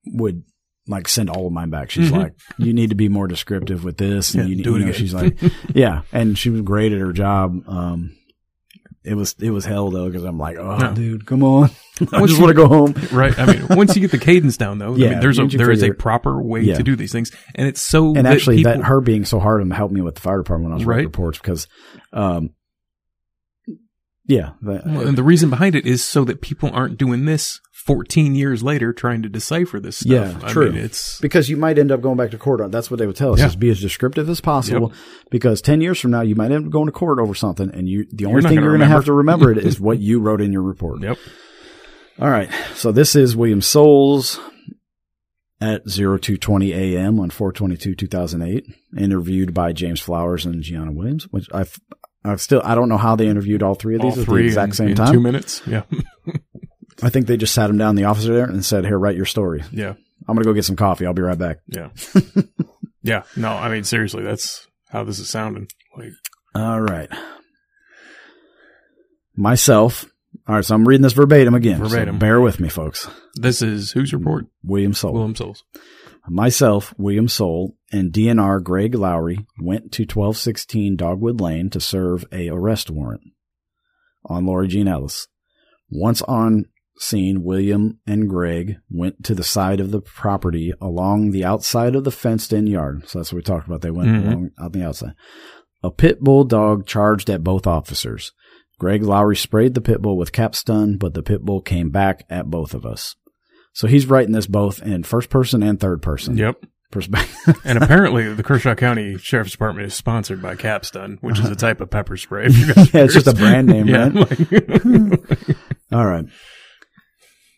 would 0.06 0.44
like 0.86 1.08
send 1.08 1.30
all 1.30 1.46
of 1.46 1.52
mine 1.52 1.70
back. 1.70 1.90
She's 1.90 2.10
Mhm. 2.10 2.16
like, 2.18 2.32
"You 2.58 2.72
need 2.74 2.90
to 2.90 2.94
be 2.96 3.08
more 3.08 3.26
descriptive 3.26 3.84
with 3.84 3.96
this." 3.96 4.34
And 4.34 4.48
Yeah, 4.48 4.56
you, 4.56 4.62
do 4.62 4.72
you 4.72 4.78
know, 4.78 4.84
again. 4.86 4.94
she's 4.98 5.14
like, 5.14 5.38
"Yeah," 5.74 6.02
and 6.12 6.36
she 6.38 6.50
was 6.50 6.60
great 6.62 6.92
at 6.92 6.98
her 7.00 7.12
job. 7.12 7.62
Um, 7.66 8.12
it 9.02 9.14
was 9.14 9.34
it 9.38 9.50
was 9.50 9.64
hell 9.64 9.90
though 9.90 10.06
because 10.06 10.24
I'm 10.24 10.38
like, 10.38 10.56
"Oh, 10.58 10.76
No. 10.76 10.94
dude, 10.94 11.26
come 11.26 11.42
on, 11.42 11.70
I 12.12 12.20
Once 12.20 12.32
just 12.32 12.40
want 12.42 12.50
to 12.50 12.54
go 12.54 12.68
home." 12.68 12.94
right? 13.12 13.38
I 13.38 13.46
mean, 13.46 13.66
once 13.70 13.94
you 13.94 14.00
get 14.00 14.10
the 14.10 14.18
cadence 14.18 14.56
down, 14.56 14.78
though, 14.78 14.94
I 14.94 14.96
Yeah, 14.96 15.10
mean, 15.10 15.20
there's 15.20 15.38
a 15.38 15.46
there 15.46 15.70
is 15.70 15.82
a 15.82 15.92
proper 15.94 16.42
way 16.42 16.60
Yeah. 16.62 16.76
to 16.76 16.82
do 16.82 16.96
these 16.96 17.12
things, 17.12 17.30
and 17.54 17.66
it's 17.68 17.80
so 17.80 18.08
And 18.14 18.26
that 18.26 18.34
actually, 18.34 18.56
people, 18.58 18.72
that 18.72 18.84
her 18.84 19.00
being 19.00 19.24
so 19.24 19.40
hard 19.40 19.60
on 19.62 19.70
helped 19.70 19.94
me 19.94 20.00
with 20.02 20.14
the 20.16 20.20
fire 20.20 20.38
department 20.38 20.70
when 20.70 20.72
I 20.72 20.76
was 20.76 20.84
writing 20.86 21.06
reports 21.06 21.38
because, 21.38 21.66
um, 22.12 22.50
yeah, 24.26 24.50
that- 24.62 24.86
Well, 24.86 25.06
and 25.06 25.18
the 25.18 25.22
reason 25.22 25.50
behind 25.50 25.74
it 25.74 25.86
is 25.86 26.02
so 26.04 26.24
that 26.24 26.40
people 26.40 26.70
aren't 26.72 26.98
doing 26.98 27.24
this 27.26 27.60
14 27.86 28.34
years 28.34 28.62
later 28.62 28.92
trying 28.92 29.22
to 29.22 29.28
decipher 29.28 29.78
this 29.78 29.98
stuff. 29.98 30.10
Yeah, 30.10 30.38
I 30.42 30.50
true. 30.52 30.72
mean, 30.72 30.84
it's 30.84 31.20
because 31.20 31.48
you 31.50 31.56
might 31.56 31.78
end 31.78 31.92
up 31.92 32.00
going 32.00 32.16
back 32.16 32.30
to 32.30 32.38
court 32.38 32.60
on. 32.60 32.70
That's 32.70 32.90
what 32.90 32.98
they 32.98 33.06
would 33.06 33.16
tell 33.16 33.32
us: 33.34 33.40
Yeah. 33.40 33.46
is 33.46 33.56
be 33.56 33.68
as 33.70 33.80
descriptive 33.80 34.28
as 34.30 34.40
possible. 34.40 34.92
Because 35.30 35.60
ten 35.60 35.80
years 35.80 36.00
from 36.00 36.10
now, 36.10 36.22
you 36.22 36.34
might 36.34 36.50
end 36.50 36.66
up 36.66 36.72
going 36.72 36.86
to 36.86 36.92
court 36.92 37.18
over 37.18 37.34
something, 37.34 37.70
and 37.74 37.88
you 37.88 38.06
the 38.12 38.24
only 38.26 38.40
not 38.42 38.48
thing 38.48 38.56
gonna 38.56 38.66
you're 38.66 38.76
going 38.78 38.88
to 38.88 38.94
have 38.94 39.04
to 39.04 39.12
remember 39.12 39.50
it 39.52 39.58
is 39.66 39.80
what 39.80 39.98
you 39.98 40.20
wrote 40.20 40.40
in 40.40 40.52
your 40.52 40.62
report. 40.62 41.02
yep. 41.02 41.18
All 42.18 42.30
right, 42.30 42.48
so 42.74 42.92
this 42.92 43.14
is 43.16 43.36
William 43.36 43.60
Souls 43.60 44.38
at 45.60 45.82
0220 45.90 46.72
a.m. 46.72 47.18
on 47.20 47.30
422 47.30 47.94
2008, 47.96 48.66
interviewed 48.96 49.52
by 49.52 49.72
James 49.72 50.00
Flowers 50.00 50.46
and 50.46 50.62
Gianna 50.62 50.92
Williams. 50.92 51.24
Which 51.32 51.48
I've 51.52 51.78
I've 52.24 52.40
still 52.40 52.62
I 52.64 52.74
don't 52.74 52.88
know 52.88 52.98
how 52.98 53.16
they 53.16 53.26
interviewed 53.26 53.62
all 53.62 53.74
three 53.74 53.96
of 53.96 54.00
All 54.02 54.10
these 54.10 54.20
at 54.20 54.26
the 54.28 54.34
exact 54.36 54.70
in, 54.70 54.74
same 54.74 54.88
in 54.90 54.94
time. 54.96 55.12
two 55.12 55.20
minutes. 55.20 55.60
Yeah, 55.66 55.82
I 57.02 57.11
think 57.11 57.26
they 57.26 57.37
just 57.37 57.54
sat 57.54 57.70
him 57.70 57.78
down 57.78 57.90
in 57.90 57.96
the 57.96 58.04
office 58.04 58.24
there 58.26 58.44
and 58.44 58.64
said, 58.64 58.85
"Here, 58.85 58.98
write 58.98 59.16
your 59.16 59.26
story. 59.26 59.62
yeah, 59.72 59.94
I'm 60.28 60.35
going 60.35 60.38
to 60.38 60.44
go 60.44 60.52
get 60.54 60.64
some 60.64 60.76
coffee. 60.76 61.07
I'll 61.07 61.12
be 61.14 61.22
right 61.22 61.38
back." 61.38 61.59
yeah, 61.66 61.90
yeah. 63.02 63.22
No, 63.37 63.50
I 63.50 63.68
mean 63.68 63.85
seriously, 63.85 64.22
that's 64.22 64.66
how 64.88 65.04
this 65.04 65.18
is 65.18 65.28
sounding. 65.28 65.68
Like, 65.96 66.12
All 66.54 66.80
right. 66.80 67.11
Myself. 69.37 70.07
All 70.48 70.57
right, 70.57 70.64
so 70.64 70.74
I'm 70.74 70.87
reading 70.87 71.02
this 71.02 71.12
verbatim 71.12 71.54
again. 71.54 71.78
so 71.78 71.88
Verbatim. 71.88 72.18
bear 72.18 72.40
with 72.40 72.61
me, 72.61 72.68
folks. 72.68 73.09
this 73.35 73.62
is 73.62 73.92
whose 73.92 74.12
report? 74.12 74.46
William 74.62 74.92
Soule. 74.92 75.12
William 75.14 75.35
Souls. 75.37 75.64
Myself, 76.28 76.92
William 76.98 77.28
Soule, 77.28 77.76
and 77.92 78.12
DNR 78.12 78.62
Greg 78.62 78.94
Lowry 78.94 79.46
went 79.61 79.92
to 79.92 80.02
1216 80.02 80.96
Dogwood 80.96 81.40
Lane 81.40 81.70
to 81.70 81.80
serve 81.80 82.24
a 82.33 82.48
arrest 82.48 82.90
warrant 82.90 83.22
on 84.24 84.46
Lori 84.46 84.68
Jean 84.68 84.88
Ellis. 84.88 85.28
Once 85.90 86.20
on 86.22 86.64
scene, 86.98 87.42
William 87.42 87.98
and 88.07 88.28
Greg 88.28 88.76
went 88.90 89.24
to 89.24 89.35
the 89.35 89.42
side 89.44 89.80
of 89.80 89.90
the 89.90 90.00
property 90.00 90.72
along 90.80 91.30
the 91.33 91.44
outside 91.44 91.94
of 91.96 92.04
the 92.04 92.11
fenced-in 92.12 92.66
yard. 92.66 93.09
So 93.09 93.18
that's 93.18 93.33
what 93.33 93.37
we 93.38 93.42
talked 93.42 93.66
about. 93.66 93.80
They 93.83 93.90
went 93.90 94.09
Mhm. 94.11 94.22
along 94.26 94.50
out 94.61 94.72
the 94.72 94.85
outside. 94.85 95.12
A 95.83 95.90
pit 95.90 96.20
bull 96.20 96.44
dog 96.44 96.87
charged 96.87 97.28
at 97.30 97.42
both 97.44 97.66
officers. 97.66 98.33
Greg 98.78 99.02
Lowry 99.02 99.37
sprayed 99.37 99.74
the 99.74 99.80
pit 99.80 100.00
bull 100.02 100.16
with 100.16 100.33
Cap-Stun, 100.33 100.96
but 100.98 101.14
the 101.14 101.22
pit 101.22 101.42
bull 101.42 101.61
came 101.61 101.90
back 101.90 102.24
at 102.30 102.46
both 102.50 102.74
of 102.74 102.85
us. 102.87 103.16
So 103.72 103.87
he's 103.88 104.07
writing 104.07 104.33
this 104.33 104.46
both 104.46 104.80
in 104.83 105.02
first 105.02 105.30
person 105.30 105.62
and 105.62 105.78
third 105.80 106.00
person 106.02 106.37
Yep. 106.37 106.64
And 107.64 107.83
apparently, 107.83 108.33
the 108.33 108.44
Kershaw 108.44 108.76
County 108.76 109.18
Sheriff's 109.18 109.50
Department 109.50 109.88
is 109.88 109.94
sponsored 109.94 110.40
by 110.40 110.54
Cap-Stun, 110.54 111.18
which 111.22 111.40
is 111.40 111.48
a 111.50 111.57
type 111.57 111.80
of 111.80 111.90
pepper 111.90 112.16
spray. 112.16 112.44
if 112.46 112.57
you 112.57 112.66
guys 112.72 112.76
are 112.94 112.98
Yeah, 112.98 113.04
it's 113.04 113.14
just 113.14 113.26
a 113.26 113.35
brand 113.35 113.66
name, 113.66 113.88
Yeah, 113.88 114.11
right? 114.12 114.14
like- 114.14 115.57
All 115.92 116.07
right. 116.07 116.24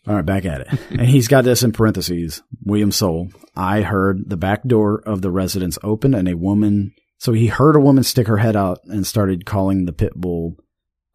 All 0.07 0.15
right, 0.15 0.25
back 0.25 0.45
at 0.45 0.61
it. 0.61 0.67
And 0.91 1.01
he's 1.01 1.27
got 1.27 1.43
this 1.43 1.63
in 1.63 1.71
parentheses. 1.73 2.41
William 2.63 2.91
Soule. 2.91 3.29
I 3.55 3.81
heard 3.81 4.29
the 4.29 4.37
back 4.37 4.63
door 4.63 5.01
of 5.05 5.21
the 5.21 5.29
residence 5.31 5.77
open 5.83 6.13
and 6.13 6.29
a 6.29 6.37
woman. 6.37 6.93
So 7.17 7.33
he 7.33 7.47
heard 7.47 7.75
a 7.75 7.79
woman 7.81 8.03
stick 8.03 8.27
her 8.27 8.37
head 8.37 8.55
out 8.55 8.79
and 8.85 9.05
started 9.05 9.45
calling 9.45 9.85
the 9.85 9.91
pit 9.93 10.13
bull. 10.15 10.55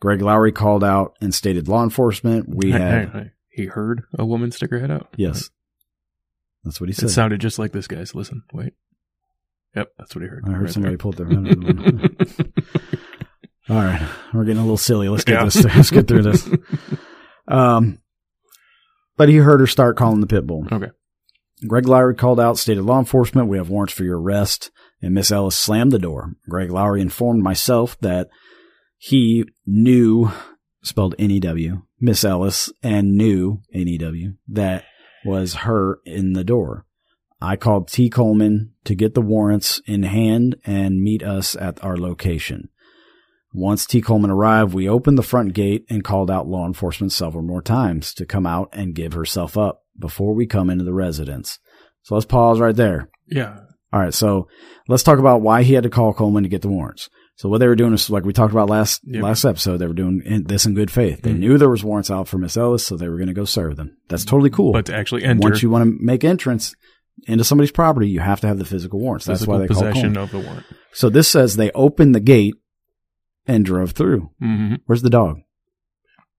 Greg 0.00 0.20
Lowry 0.20 0.52
called 0.52 0.84
out 0.84 1.16
and 1.20 1.32
stated 1.34 1.68
law 1.68 1.82
enforcement. 1.82 2.46
We 2.54 2.72
Hey, 2.72 2.78
had, 2.78 3.08
hey, 3.08 3.18
hey. 3.18 3.30
He 3.50 3.66
heard 3.66 4.02
a 4.18 4.26
woman 4.26 4.50
stick 4.52 4.70
her 4.70 4.78
head 4.80 4.90
out. 4.90 5.08
yes. 5.16 5.48
That's 6.64 6.80
what 6.80 6.88
he 6.88 6.92
said. 6.92 7.06
It 7.08 7.12
sounded 7.12 7.40
just 7.40 7.58
like 7.58 7.72
this 7.72 7.86
guy's. 7.88 8.14
Listen, 8.14 8.42
wait. 8.52 8.74
Yep, 9.74 9.88
that's 9.98 10.14
what 10.14 10.22
he 10.22 10.28
heard. 10.28 10.44
I 10.46 10.52
heard 10.52 10.62
right 10.64 10.70
somebody 10.70 10.92
there. 10.96 10.98
pulled 10.98 11.16
their 11.16 11.26
head 11.26 11.48
out. 11.48 12.46
All 13.70 13.76
right, 13.76 14.08
we're 14.34 14.44
getting 14.44 14.58
a 14.58 14.62
little 14.62 14.76
silly. 14.76 15.08
Let's 15.08 15.24
get 15.24 15.34
Yeah. 15.38 15.44
this. 15.44 15.64
Let's 15.64 15.90
get 15.90 16.08
through 16.08 16.22
this. 16.22 16.48
Um, 17.48 17.98
but 19.22 19.28
he 19.28 19.36
heard 19.36 19.60
her 19.60 19.68
start 19.68 19.96
calling 19.96 20.18
the 20.18 20.26
pit 20.26 20.48
bull. 20.48 20.66
Okay. 20.72 20.90
Greg 21.68 21.86
Lowry 21.86 22.16
called 22.16 22.40
out, 22.40 22.58
stated 22.58 22.82
law 22.82 22.98
enforcement, 22.98 23.46
we 23.46 23.56
have 23.56 23.68
warrants 23.68 23.94
for 23.94 24.02
your 24.02 24.20
arrest. 24.20 24.72
And 25.00 25.14
Miss 25.14 25.30
Ellis 25.30 25.56
slammed 25.56 25.92
the 25.92 26.00
door. 26.00 26.32
Greg 26.48 26.72
Lowry 26.72 27.00
informed 27.00 27.40
myself 27.40 27.96
that 28.00 28.30
he 28.98 29.44
knew, 29.64 30.32
spelled 30.82 31.14
N-E-W, 31.20 31.82
Miss 32.00 32.24
Ellis, 32.24 32.72
and 32.82 33.16
knew, 33.16 33.60
N-E-W, 33.72 34.32
that 34.48 34.86
was 35.24 35.54
her 35.54 36.00
in 36.04 36.32
the 36.32 36.42
door. 36.42 36.84
I 37.40 37.54
called 37.54 37.86
T. 37.86 38.10
Coleman 38.10 38.72
to 38.82 38.96
get 38.96 39.14
the 39.14 39.22
warrants 39.22 39.80
in 39.86 40.02
hand 40.02 40.56
and 40.64 41.00
meet 41.00 41.22
us 41.22 41.54
at 41.54 41.84
our 41.84 41.96
location. 41.96 42.70
Once 43.54 43.84
T. 43.86 44.00
Coleman 44.00 44.30
arrived, 44.30 44.72
we 44.72 44.88
opened 44.88 45.18
the 45.18 45.22
front 45.22 45.52
gate 45.54 45.84
and 45.90 46.02
called 46.04 46.30
out 46.30 46.46
law 46.48 46.66
enforcement 46.66 47.12
several 47.12 47.42
more 47.42 47.62
times 47.62 48.14
to 48.14 48.24
come 48.26 48.46
out 48.46 48.68
and 48.72 48.94
give 48.94 49.12
herself 49.12 49.58
up 49.58 49.82
before 49.98 50.34
we 50.34 50.46
come 50.46 50.70
into 50.70 50.84
the 50.84 50.94
residence. 50.94 51.58
So 52.02 52.14
let's 52.14 52.24
pause 52.26 52.60
right 52.60 52.74
there. 52.74 53.10
Yeah. 53.28 53.58
All 53.92 54.00
right. 54.00 54.14
So 54.14 54.48
let's 54.88 55.02
talk 55.02 55.18
about 55.18 55.42
why 55.42 55.62
he 55.64 55.74
had 55.74 55.82
to 55.84 55.90
call 55.90 56.14
Coleman 56.14 56.44
to 56.44 56.48
get 56.48 56.62
the 56.62 56.68
warrants. 56.68 57.10
So 57.36 57.48
what 57.48 57.58
they 57.58 57.66
were 57.66 57.76
doing 57.76 57.92
is 57.92 58.08
like 58.08 58.24
we 58.24 58.32
talked 58.32 58.52
about 58.52 58.70
last 58.70 59.00
Yep. 59.04 59.22
last 59.22 59.44
episode. 59.44 59.78
They 59.78 59.86
were 59.86 59.92
doing 59.94 60.22
in, 60.24 60.44
this 60.44 60.64
in 60.64 60.74
good 60.74 60.90
faith. 60.90 61.22
They 61.22 61.32
Mhm. 61.32 61.38
knew 61.38 61.58
there 61.58 61.68
was 61.68 61.84
warrants 61.84 62.10
out 62.10 62.28
for 62.28 62.38
Miss 62.38 62.56
Ellis, 62.56 62.84
so 62.86 62.96
they 62.96 63.08
were 63.08 63.16
going 63.16 63.28
to 63.28 63.34
go 63.34 63.44
serve 63.44 63.76
them. 63.76 63.96
That's 64.08 64.24
totally 64.24 64.50
cool. 64.50 64.72
But 64.72 64.86
to 64.86 64.94
actually 64.94 65.24
enter 65.24 65.40
Once 65.48 65.62
you 65.62 65.70
want 65.70 65.84
to 65.90 65.96
make 66.04 66.24
entrance 66.24 66.74
into 67.26 67.44
somebody's 67.44 67.70
property, 67.72 68.08
you 68.08 68.20
have 68.20 68.40
to 68.40 68.46
have 68.46 68.58
the 68.58 68.64
physical 68.64 68.98
warrants. 69.00 69.26
That's 69.26 69.40
physical 69.40 69.54
why 69.54 69.60
they 69.60 69.66
call 69.68 69.82
possession 69.82 70.14
Coleman. 70.14 70.22
of 70.22 70.30
the 70.30 70.38
warrant. 70.38 70.66
So 70.92 71.08
this 71.10 71.28
says 71.28 71.56
they 71.56 71.70
opened 71.72 72.14
the 72.14 72.20
gate 72.20 72.54
and 73.46 73.64
drove 73.64 73.92
through. 73.92 74.30
hmm 74.40 74.74
Where's 74.86 75.02
the 75.02 75.10
dog? 75.10 75.40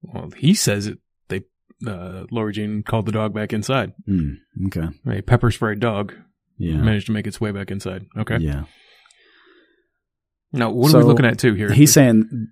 Well, 0.02 0.32
he 0.38 0.54
says 0.54 0.88
it. 0.88 1.00
They, 1.30 1.44
uh, 1.88 2.26
Laura 2.32 2.52
Jean 2.54 2.84
called 2.84 3.06
the 3.06 3.12
dog 3.12 3.34
back 3.34 3.54
inside. 3.54 3.94
Hmm. 4.06 4.34
okay. 4.68 4.88
A 5.08 5.22
pepper 5.22 5.50
sprayed 5.52 5.80
dog 5.80 6.14
Yeah. 6.58 6.78
managed 6.78 7.06
to 7.08 7.12
make 7.14 7.28
its 7.28 7.40
way 7.42 7.52
back 7.52 7.72
inside. 7.72 8.06
Okay. 8.18 8.38
Yeah. 8.40 8.66
Now, 10.52 10.70
what 10.72 10.94
are 10.94 11.00
we 11.00 11.04
looking 11.06 11.26
at 11.26 11.40
too 11.40 11.54
here? 11.54 11.72
He's 11.72 11.92
saying 11.94 12.48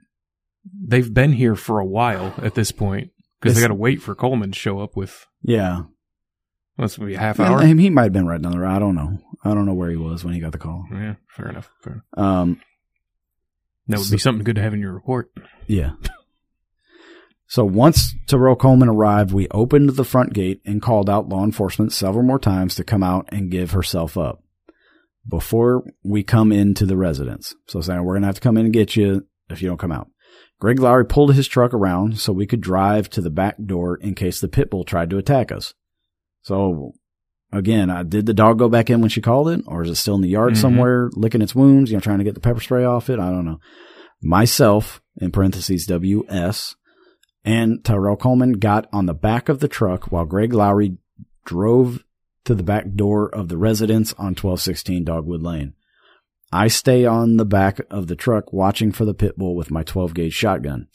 They've 0.87 1.11
been 1.11 1.33
here 1.33 1.55
for 1.55 1.79
a 1.79 1.85
while 1.85 2.35
at 2.37 2.53
this 2.55 2.71
point 2.71 3.09
because 3.39 3.55
they 3.55 3.61
got 3.61 3.69
to 3.69 3.73
wait 3.73 3.99
for 4.01 4.13
Coleman 4.13 4.51
to 4.51 4.59
show 4.59 4.79
up 4.79 4.95
with. 4.95 5.25
yeah. 5.41 5.83
What's 6.77 6.97
well, 6.97 7.07
be 7.07 7.15
a 7.15 7.19
half 7.19 7.37
And- 7.39 7.47
hour? 7.49 7.65
he 7.65 7.89
might 7.89 8.03
have 8.03 8.13
been 8.13 8.25
right 8.27 8.41
down 8.41 8.53
the 8.53 8.59
road. 8.59 8.71
I 8.71 8.79
don't 8.79 8.95
know. 8.95 9.19
I 9.43 9.53
don't 9.53 9.65
know 9.65 9.73
where 9.73 9.89
he 9.89 9.97
was 9.97 10.23
when 10.23 10.33
he 10.33 10.39
got 10.39 10.51
the 10.53 10.57
call. 10.57 10.85
Yeah, 10.91 11.15
fair 11.27 11.49
enough. 11.49 11.69
Fair 11.83 11.93
enough. 11.93 12.05
Um, 12.17 12.61
That 13.87 13.97
would 13.97 14.05
So- 14.07 14.11
be 14.13 14.17
something 14.19 14.43
good 14.43 14.55
to 14.55 14.61
have 14.61 14.73
in 14.73 14.79
your 14.79 14.93
report. 14.93 15.31
yeah. 15.67 15.91
So 17.47 17.65
once 17.65 18.15
Terrell 18.27 18.55
Coleman 18.55 18.87
arrived, 18.87 19.33
we 19.33 19.49
opened 19.49 19.89
the 19.89 20.05
front 20.05 20.31
gate 20.33 20.61
and 20.65 20.81
called 20.81 21.09
out 21.09 21.27
law 21.27 21.43
enforcement 21.43 21.91
several 21.91 22.23
more 22.23 22.39
times 22.39 22.75
to 22.75 22.85
come 22.85 23.03
out 23.03 23.27
and 23.29 23.51
give 23.51 23.71
herself 23.71 24.17
up 24.17 24.41
before 25.27 25.83
we 26.01 26.23
come 26.23 26.53
into 26.53 26.85
the 26.85 26.95
residence. 26.95 27.53
So 27.67 27.81
saying 27.81 28.03
we're 28.05 28.13
going 28.13 28.21
to 28.21 28.27
have 28.27 28.35
to 28.35 28.41
come 28.41 28.55
in 28.57 28.65
and 28.65 28.73
get 28.73 28.95
you 28.95 29.27
if 29.49 29.61
you 29.61 29.67
don't 29.67 29.77
come 29.79 29.91
out. 29.91 30.07
Greg 30.61 30.79
Lowry 30.79 31.05
pulled 31.05 31.33
his 31.35 31.47
truck 31.47 31.73
around 31.73 32.19
so 32.19 32.31
we 32.31 32.47
could 32.47 32.61
drive 32.61 33.09
to 33.09 33.19
the 33.21 33.29
back 33.29 33.57
door 33.65 33.97
in 33.97 34.15
case 34.15 34.39
the 34.39 34.47
pit 34.47 34.69
bull 34.69 34.85
tried 34.85 35.09
to 35.09 35.17
attack 35.17 35.51
us. 35.51 35.73
So 36.43 36.93
again, 37.51 37.89
I 37.89 38.03
did 38.03 38.25
the 38.25 38.33
dog 38.33 38.59
go 38.59 38.69
back 38.69 38.89
in 38.89 39.01
when 39.01 39.09
she 39.09 39.21
called 39.21 39.49
it, 39.49 39.61
or 39.67 39.83
is 39.83 39.89
it 39.89 39.95
still 39.95 40.15
in 40.15 40.21
the 40.21 40.29
yard 40.29 40.53
Mhm. 40.53 40.57
somewhere 40.57 41.09
licking 41.13 41.41
its 41.41 41.55
wounds, 41.55 41.91
you 41.91 41.97
know, 41.97 42.01
trying 42.01 42.19
to 42.19 42.23
get 42.23 42.33
the 42.33 42.39
pepper 42.41 42.59
spray 42.61 42.83
off 42.83 43.09
it? 43.09 43.19
I 43.19 43.29
don't 43.29 43.45
know. 43.45 43.59
Myself, 44.21 45.01
in 45.17 45.31
parentheses, 45.31 45.85
WS, 45.85 46.75
and 47.43 47.83
Tyrell 47.83 48.15
Coleman 48.15 48.53
got 48.53 48.87
on 48.93 49.07
the 49.07 49.13
back 49.13 49.49
of 49.49 49.59
the 49.59 49.67
truck 49.67 50.11
while 50.11 50.25
Greg 50.25 50.53
Lowry 50.53 50.97
drove 51.45 52.03
to 52.45 52.55
the 52.55 52.63
back 52.63 52.93
door 52.93 53.27
of 53.33 53.49
the 53.49 53.57
residence 53.57 54.13
on 54.13 54.35
1216 54.35 55.03
Dogwood 55.03 55.41
Lane. 55.41 55.73
I 56.51 56.67
stay 56.67 57.05
on 57.05 57.37
the 57.37 57.45
back 57.45 57.79
of 57.89 58.07
the 58.07 58.15
truck 58.15 58.51
watching 58.51 58.91
for 58.91 59.05
the 59.05 59.13
pit 59.13 59.37
bull 59.37 59.55
with 59.55 59.71
my 59.71 59.83
12 59.83 60.13
gauge 60.13 60.33
shotgun. 60.33 60.87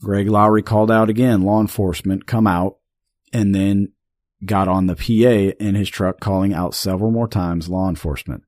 Greg 0.00 0.28
Lowry 0.28 0.62
called 0.62 0.90
out 0.90 1.10
again, 1.10 1.42
law 1.42 1.60
enforcement 1.60 2.26
come 2.26 2.46
out, 2.46 2.76
and 3.32 3.54
then 3.54 3.88
got 4.44 4.68
on 4.68 4.86
the 4.86 4.96
PA 4.96 5.56
in 5.64 5.74
his 5.74 5.88
truck 5.88 6.20
calling 6.20 6.52
out 6.52 6.74
several 6.74 7.10
more 7.10 7.28
times 7.28 7.68
law 7.68 7.88
enforcement. 7.88 8.42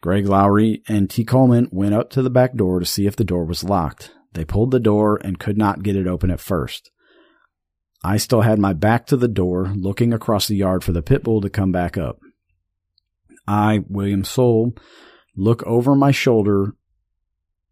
Greg 0.00 0.26
Lowry 0.26 0.82
and 0.86 1.10
T. 1.10 1.24
Coleman 1.24 1.68
went 1.72 1.94
up 1.94 2.10
to 2.10 2.22
the 2.22 2.30
back 2.30 2.54
door 2.54 2.78
to 2.78 2.86
see 2.86 3.06
if 3.06 3.16
the 3.16 3.24
door 3.24 3.44
was 3.44 3.64
locked. 3.64 4.12
They 4.32 4.44
pulled 4.44 4.70
the 4.70 4.78
door 4.78 5.18
and 5.24 5.40
could 5.40 5.58
not 5.58 5.82
get 5.82 5.96
it 5.96 6.06
open 6.06 6.30
at 6.30 6.40
first. 6.40 6.90
I 8.04 8.16
still 8.16 8.42
had 8.42 8.60
my 8.60 8.74
back 8.74 9.06
to 9.06 9.16
the 9.16 9.26
door, 9.26 9.72
looking 9.74 10.12
across 10.12 10.46
the 10.46 10.54
yard 10.54 10.84
for 10.84 10.92
the 10.92 11.02
pit 11.02 11.24
bull 11.24 11.40
to 11.40 11.50
come 11.50 11.72
back 11.72 11.98
up. 11.98 12.20
I, 13.46 13.80
William 13.88 14.22
Soule, 14.22 14.74
look 15.34 15.64
over 15.64 15.96
my 15.96 16.12
shoulder 16.12 16.74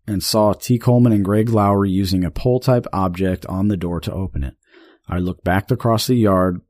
and 0.07 0.23
saw 0.23 0.53
T. 0.53 0.79
Coleman 0.79 1.13
and 1.13 1.25
Greg 1.25 1.51
Lowry 1.51 1.91
using 1.91 2.25
a 2.25 2.31
pole 2.31 2.59
type 2.59 2.87
object 2.93 3.47
on 3.47 3.69
the 3.69 3.77
door 3.77 4.01
to 4.01 4.13
open 4.13 4.43
it. 4.43 4.55
I 5.09 5.19
looked 5.19 5.45
back 5.45 5.71
across 5.71 6.07
the 6.07 6.17
yard 6.17 6.61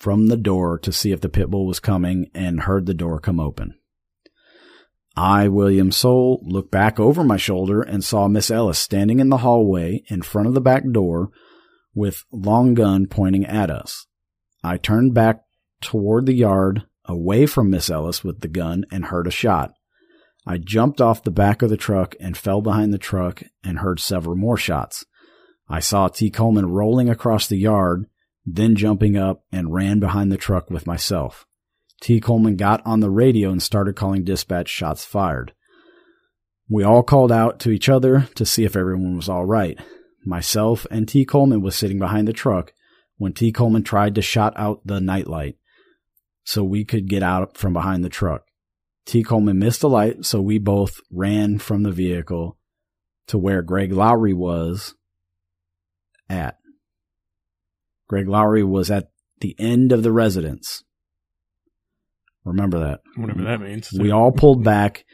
from 0.00 0.26
the 0.26 0.36
door 0.36 0.78
to 0.78 0.90
see 0.90 1.12
if 1.12 1.20
the 1.20 1.28
pit 1.28 1.50
bull 1.50 1.66
was 1.66 1.78
coming 1.78 2.30
and 2.34 2.62
heard 2.62 2.86
the 2.86 2.94
door 2.94 3.20
come 3.20 3.38
open. 3.38 3.74
I, 5.14 5.48
William 5.48 5.92
Soule, 5.92 6.40
looked 6.42 6.70
back 6.70 6.98
over 6.98 7.22
my 7.22 7.36
shoulder 7.36 7.82
and 7.82 8.02
saw 8.02 8.26
Miss 8.26 8.50
Ellis 8.50 8.78
standing 8.78 9.20
in 9.20 9.28
the 9.28 9.38
hallway 9.38 10.02
in 10.08 10.22
front 10.22 10.48
of 10.48 10.54
the 10.54 10.60
back 10.60 10.84
door 10.90 11.30
with 11.94 12.24
long 12.32 12.72
gun 12.74 13.06
pointing 13.06 13.44
at 13.44 13.70
us. 13.70 14.06
I 14.64 14.78
turned 14.78 15.12
back 15.12 15.42
toward 15.82 16.24
the 16.24 16.34
yard 16.34 16.86
away 17.04 17.44
from 17.44 17.70
Miss 17.70 17.90
Ellis 17.90 18.24
with 18.24 18.40
the 18.40 18.48
gun 18.48 18.86
and 18.90 19.06
heard 19.06 19.26
a 19.26 19.30
shot. 19.30 19.72
I 20.46 20.56
jumped 20.56 21.00
off 21.00 21.22
the 21.22 21.30
back 21.30 21.60
of 21.60 21.68
the 21.68 21.76
truck 21.76 22.14
and 22.18 22.36
fell 22.36 22.62
behind 22.62 22.94
the 22.94 22.98
truck 22.98 23.42
and 23.62 23.80
heard 23.80 24.00
several 24.00 24.36
more 24.36 24.56
shots. 24.56 25.04
I 25.68 25.80
saw 25.80 26.08
T. 26.08 26.30
Coleman 26.30 26.66
rolling 26.66 27.10
across 27.10 27.46
the 27.46 27.58
yard, 27.58 28.06
then 28.44 28.74
jumping 28.74 29.16
up 29.16 29.44
and 29.52 29.72
ran 29.72 30.00
behind 30.00 30.32
the 30.32 30.36
truck 30.36 30.70
with 30.70 30.86
myself. 30.86 31.46
T. 32.00 32.20
Coleman 32.20 32.56
got 32.56 32.80
on 32.86 33.00
the 33.00 33.10
radio 33.10 33.50
and 33.50 33.62
started 33.62 33.96
calling 33.96 34.24
dispatch 34.24 34.68
shots 34.68 35.04
fired. 35.04 35.52
We 36.68 36.82
all 36.82 37.02
called 37.02 37.32
out 37.32 37.58
to 37.60 37.70
each 37.70 37.88
other 37.88 38.28
to 38.36 38.46
see 38.46 38.64
if 38.64 38.76
everyone 38.76 39.16
was 39.16 39.28
all 39.28 39.44
right. 39.44 39.78
Myself 40.24 40.86
and 40.90 41.08
T. 41.08 41.24
Coleman 41.24 41.62
was 41.62 41.76
sitting 41.76 41.98
behind 41.98 42.26
the 42.28 42.32
truck 42.32 42.72
when 43.16 43.32
T. 43.32 43.52
Coleman 43.52 43.82
tried 43.82 44.14
to 44.14 44.22
shot 44.22 44.54
out 44.56 44.80
the 44.84 45.00
nightlight 45.00 45.56
so 46.44 46.64
we 46.64 46.84
could 46.84 47.08
get 47.08 47.22
out 47.22 47.56
from 47.56 47.72
behind 47.72 48.04
the 48.04 48.08
truck. 48.08 48.46
T. 49.04 49.22
Coleman 49.22 49.58
missed 49.58 49.80
the 49.80 49.88
light, 49.88 50.24
so 50.24 50.40
we 50.40 50.58
both 50.58 51.00
ran 51.10 51.58
from 51.58 51.82
the 51.82 51.90
vehicle 51.90 52.56
to 53.26 53.36
where 53.36 53.62
Greg 53.62 53.92
Lowry 53.92 54.32
was 54.32 54.94
at. 56.28 56.59
Greg 58.10 58.26
Lowry 58.26 58.64
was 58.64 58.90
at 58.90 59.08
the 59.38 59.54
end 59.56 59.92
of 59.92 60.02
the 60.02 60.10
residence. 60.10 60.82
Remember 62.44 62.80
that. 62.80 63.02
Whatever 63.16 63.44
that 63.44 63.60
means. 63.60 63.88
We 63.96 64.10
all 64.10 64.32
pulled 64.32 64.64
back, 64.64 65.04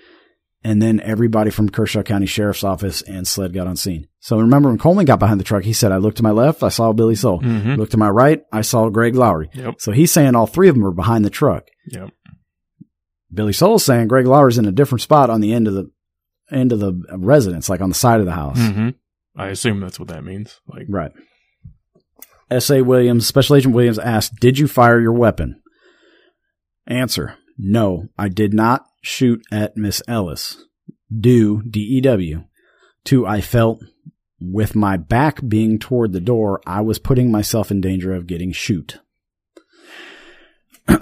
and 0.64 0.80
then 0.80 1.00
everybody 1.00 1.50
from 1.50 1.68
Kershaw 1.68 2.02
County 2.02 2.24
Sheriff's 2.24 2.64
Office 2.64 3.02
and 3.02 3.28
SLED 3.28 3.52
got 3.52 3.66
on 3.66 3.76
scene. 3.76 4.08
So 4.20 4.38
remember 4.38 4.70
when 4.70 4.78
Coleman 4.78 5.04
got 5.04 5.18
behind 5.18 5.38
the 5.38 5.44
truck, 5.44 5.64
he 5.64 5.74
said, 5.74 5.92
I 5.92 5.98
looked 5.98 6.16
to 6.16 6.22
my 6.22 6.30
left, 6.30 6.62
I 6.62 6.70
saw 6.70 6.94
Billy 6.94 7.16
Soule. 7.16 7.42
Mhm. 7.42 7.76
Looked 7.76 7.92
to 7.92 7.98
my 7.98 8.08
right, 8.08 8.42
I 8.50 8.62
saw 8.62 8.88
Greg 8.88 9.14
Lowry. 9.14 9.50
Yep. 9.52 9.74
So 9.78 9.92
he's 9.92 10.10
saying 10.10 10.34
all 10.34 10.46
three 10.46 10.70
of 10.70 10.74
them 10.74 10.86
are 10.86 10.90
behind 10.90 11.22
the 11.22 11.30
truck. 11.30 11.68
Yep. 11.88 12.08
Billy 13.30 13.52
Soule's 13.52 13.84
saying 13.84 14.08
Greg 14.08 14.26
Lowry's 14.26 14.56
in 14.56 14.64
a 14.64 14.72
different 14.72 15.02
spot 15.02 15.28
on 15.28 15.42
the 15.42 15.52
end 15.52 15.68
of 15.68 15.74
the 15.74 15.90
end 16.50 16.72
of 16.72 16.78
the 16.78 16.94
residence, 17.18 17.68
like 17.68 17.82
on 17.82 17.90
the 17.90 17.94
side 17.94 18.20
of 18.20 18.26
the 18.26 18.32
house. 18.32 18.56
hmm 18.58 18.88
I 19.36 19.48
assume 19.48 19.80
that's 19.80 19.98
what 20.00 20.08
that 20.08 20.24
means. 20.24 20.58
Like, 20.66 20.86
Right. 20.88 21.12
S.A. 22.50 22.82
Williams, 22.82 23.26
Special 23.26 23.56
Agent 23.56 23.74
Williams 23.74 23.98
asked, 23.98 24.36
Did 24.36 24.58
you 24.58 24.68
fire 24.68 25.00
your 25.00 25.12
weapon? 25.12 25.60
Answer 26.86 27.36
No, 27.58 28.08
I 28.18 28.28
did 28.28 28.54
not 28.54 28.86
shoot 29.02 29.42
at 29.50 29.76
Miss 29.76 30.02
Ellis. 30.06 30.64
Due, 31.16 31.62
D-E-W, 31.62 32.44
to 33.04 33.26
I 33.26 33.40
felt 33.40 33.80
with 34.40 34.74
my 34.74 34.96
back 34.96 35.40
being 35.46 35.78
toward 35.78 36.12
the 36.12 36.20
door, 36.20 36.60
I 36.66 36.80
was 36.80 36.98
putting 36.98 37.30
myself 37.30 37.70
in 37.70 37.80
danger 37.80 38.12
of 38.12 38.26
getting 38.26 38.52
shoot. 38.52 39.00
All 40.88 40.98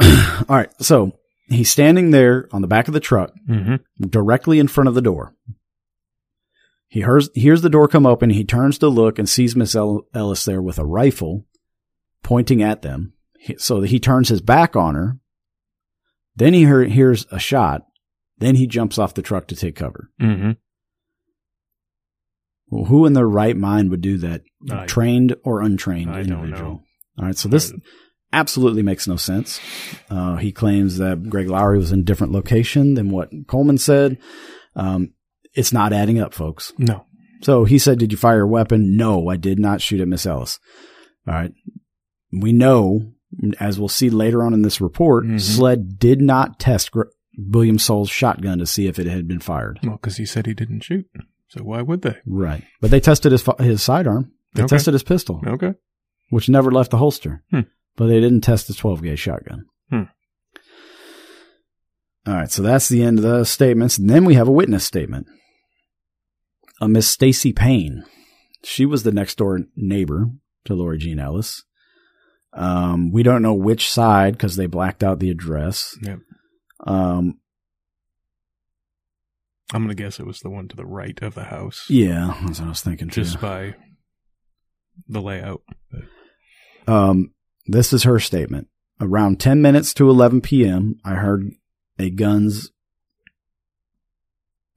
right, 0.48 0.70
so 0.80 1.12
he's 1.48 1.70
standing 1.70 2.10
there 2.10 2.48
on 2.52 2.62
the 2.62 2.68
back 2.68 2.88
of 2.88 2.94
the 2.94 3.00
truck 3.00 3.32
hmm 3.46 3.76
directly 4.00 4.58
in 4.58 4.68
front 4.68 4.88
of 4.88 4.94
the 4.94 5.02
door. 5.02 5.34
He 6.94 7.00
hears, 7.00 7.28
hears 7.34 7.60
the 7.60 7.68
door 7.68 7.88
come 7.88 8.06
open. 8.06 8.30
He 8.30 8.44
turns 8.44 8.78
to 8.78 8.86
look 8.86 9.18
and 9.18 9.28
sees 9.28 9.56
Miss 9.56 9.74
Ellis 9.74 10.44
there 10.44 10.62
with 10.62 10.78
a 10.78 10.84
rifle 10.86 11.44
pointing 12.22 12.62
at 12.62 12.82
them. 12.82 13.14
He- 13.36 13.56
So 13.58 13.80
he 13.80 13.98
turns 13.98 14.28
his 14.28 14.40
back 14.40 14.76
on 14.76 14.94
her. 14.94 15.18
Then 16.36 16.52
he 16.54 16.60
hear, 16.60 16.84
hears 16.84 17.26
a 17.32 17.40
shot. 17.40 17.82
Then 18.38 18.54
he 18.54 18.68
jumps 18.68 18.96
off 18.96 19.12
the 19.14 19.22
truck 19.22 19.48
to 19.48 19.56
take 19.56 19.74
cover. 19.74 20.12
hmm 20.20 20.52
Well, 22.68 22.84
who 22.84 23.06
in 23.06 23.12
their 23.14 23.28
right 23.28 23.56
mind 23.56 23.90
would 23.90 24.00
do 24.00 24.16
that? 24.18 24.42
I- 24.70 24.86
Trained 24.86 25.34
or 25.42 25.62
untrained 25.62 26.10
I 26.12 26.22
don't 26.22 26.44
individual? 26.44 26.70
know. 26.74 26.82
All 27.18 27.24
right. 27.26 27.36
So 27.36 27.48
this 27.48 27.72
absolutely 28.32 28.82
makes 28.82 29.08
no 29.08 29.16
sense. 29.16 29.58
Uh, 30.08 30.36
he 30.36 30.52
claims 30.52 30.98
that 30.98 31.28
Greg 31.28 31.48
Lowry 31.48 31.78
was 31.78 31.90
in 31.90 32.00
a 32.00 32.04
different 32.04 32.32
location 32.32 32.94
than 32.94 33.10
what 33.10 33.30
Coleman 33.48 33.78
said. 33.78 34.16
Um, 34.76 35.12
it's 35.54 35.72
not 35.72 35.92
adding 35.92 36.18
up, 36.18 36.34
folks. 36.34 36.72
No. 36.78 37.06
So 37.42 37.64
he 37.64 37.78
said, 37.78 37.98
Did 37.98 38.10
you 38.12 38.18
fire 38.18 38.42
a 38.42 38.46
weapon? 38.48 38.96
No, 38.96 39.28
I 39.28 39.36
did 39.36 39.58
not 39.58 39.80
shoot 39.82 40.00
at 40.00 40.08
Miss 40.08 40.26
Ellis. 40.26 40.58
All 41.28 41.34
right. 41.34 41.52
We 42.32 42.52
know, 42.52 43.12
as 43.60 43.78
we'll 43.78 43.88
see 43.88 44.10
later 44.10 44.42
on 44.42 44.54
in 44.54 44.62
this 44.62 44.80
report, 44.80 45.24
Mhm. 45.24 45.40
SLED 45.40 45.98
did 45.98 46.20
not 46.20 46.58
test 46.58 46.90
Gr- 46.92 47.02
William 47.36 47.78
Soule's 47.78 48.10
shotgun 48.10 48.58
to 48.58 48.66
see 48.66 48.86
if 48.86 48.98
it 48.98 49.06
had 49.06 49.28
been 49.28 49.40
fired. 49.40 49.78
Well, 49.82 49.96
because 49.96 50.16
he 50.16 50.26
said 50.26 50.46
he 50.46 50.54
didn't 50.54 50.80
shoot. 50.84 51.06
So 51.48 51.62
why 51.62 51.82
would 51.82 52.02
they? 52.02 52.16
Right. 52.26 52.64
But 52.80 52.90
they 52.90 53.00
tested 53.00 53.32
his, 53.32 53.44
his 53.60 53.82
sidearm. 53.82 54.32
They 54.54 54.62
Okay. 54.62 54.70
tested 54.76 54.94
his 54.94 55.02
pistol, 55.02 55.40
Okay. 55.46 55.74
which 56.30 56.48
never 56.48 56.70
left 56.70 56.90
the 56.90 56.98
holster. 56.98 57.42
Hmm. 57.50 57.60
But 57.96 58.06
they 58.06 58.20
didn't 58.20 58.40
test 58.40 58.66
the 58.68 58.74
12 58.74 59.02
gauge 59.02 59.18
shotgun. 59.20 59.66
Hmm. 59.90 60.02
All 62.26 62.34
right. 62.34 62.50
So 62.50 62.62
that's 62.62 62.88
the 62.88 63.02
end 63.02 63.18
of 63.18 63.24
the 63.24 63.44
statements. 63.44 63.98
And 63.98 64.08
then 64.08 64.24
we 64.24 64.34
have 64.34 64.48
a 64.48 64.52
witness 64.52 64.84
statement. 64.84 65.26
A 66.80 66.88
Miss 66.88 67.08
Stacy 67.08 67.52
Payne. 67.52 68.04
She 68.62 68.86
was 68.86 69.02
the 69.02 69.12
next 69.12 69.36
door 69.38 69.60
neighbor 69.76 70.30
to 70.64 70.74
Lori 70.74 70.98
Jean 70.98 71.18
Ellis. 71.18 71.62
Um, 72.52 73.10
we 73.10 73.22
don't 73.22 73.42
know 73.42 73.54
which 73.54 73.90
side 73.90 74.34
because 74.34 74.56
they 74.56 74.66
blacked 74.66 75.02
out 75.02 75.18
the 75.18 75.30
address. 75.30 75.96
Yep. 76.02 76.20
Um, 76.86 77.38
I'm 79.72 79.82
going 79.82 79.94
to 79.96 80.00
guess 80.02 80.20
it 80.20 80.26
was 80.26 80.40
the 80.40 80.50
one 80.50 80.68
to 80.68 80.76
the 80.76 80.86
right 80.86 81.20
of 81.22 81.34
the 81.34 81.44
house. 81.44 81.86
yeah, 81.88 82.38
that's 82.44 82.60
what 82.60 82.66
I 82.66 82.68
was 82.68 82.80
thinking 82.80 83.08
too. 83.08 83.22
Just 83.24 83.40
by 83.40 83.74
the 85.08 85.20
layout. 85.20 85.62
Um, 86.86 87.32
this 87.66 87.92
is 87.92 88.04
her 88.04 88.20
statement. 88.20 88.68
Around 89.00 89.40
10 89.40 89.60
minutes 89.60 89.92
to 89.94 90.08
11 90.08 90.42
p.m., 90.42 90.96
I 91.04 91.14
heard 91.14 91.50
a 91.98 92.10
guns. 92.10 92.70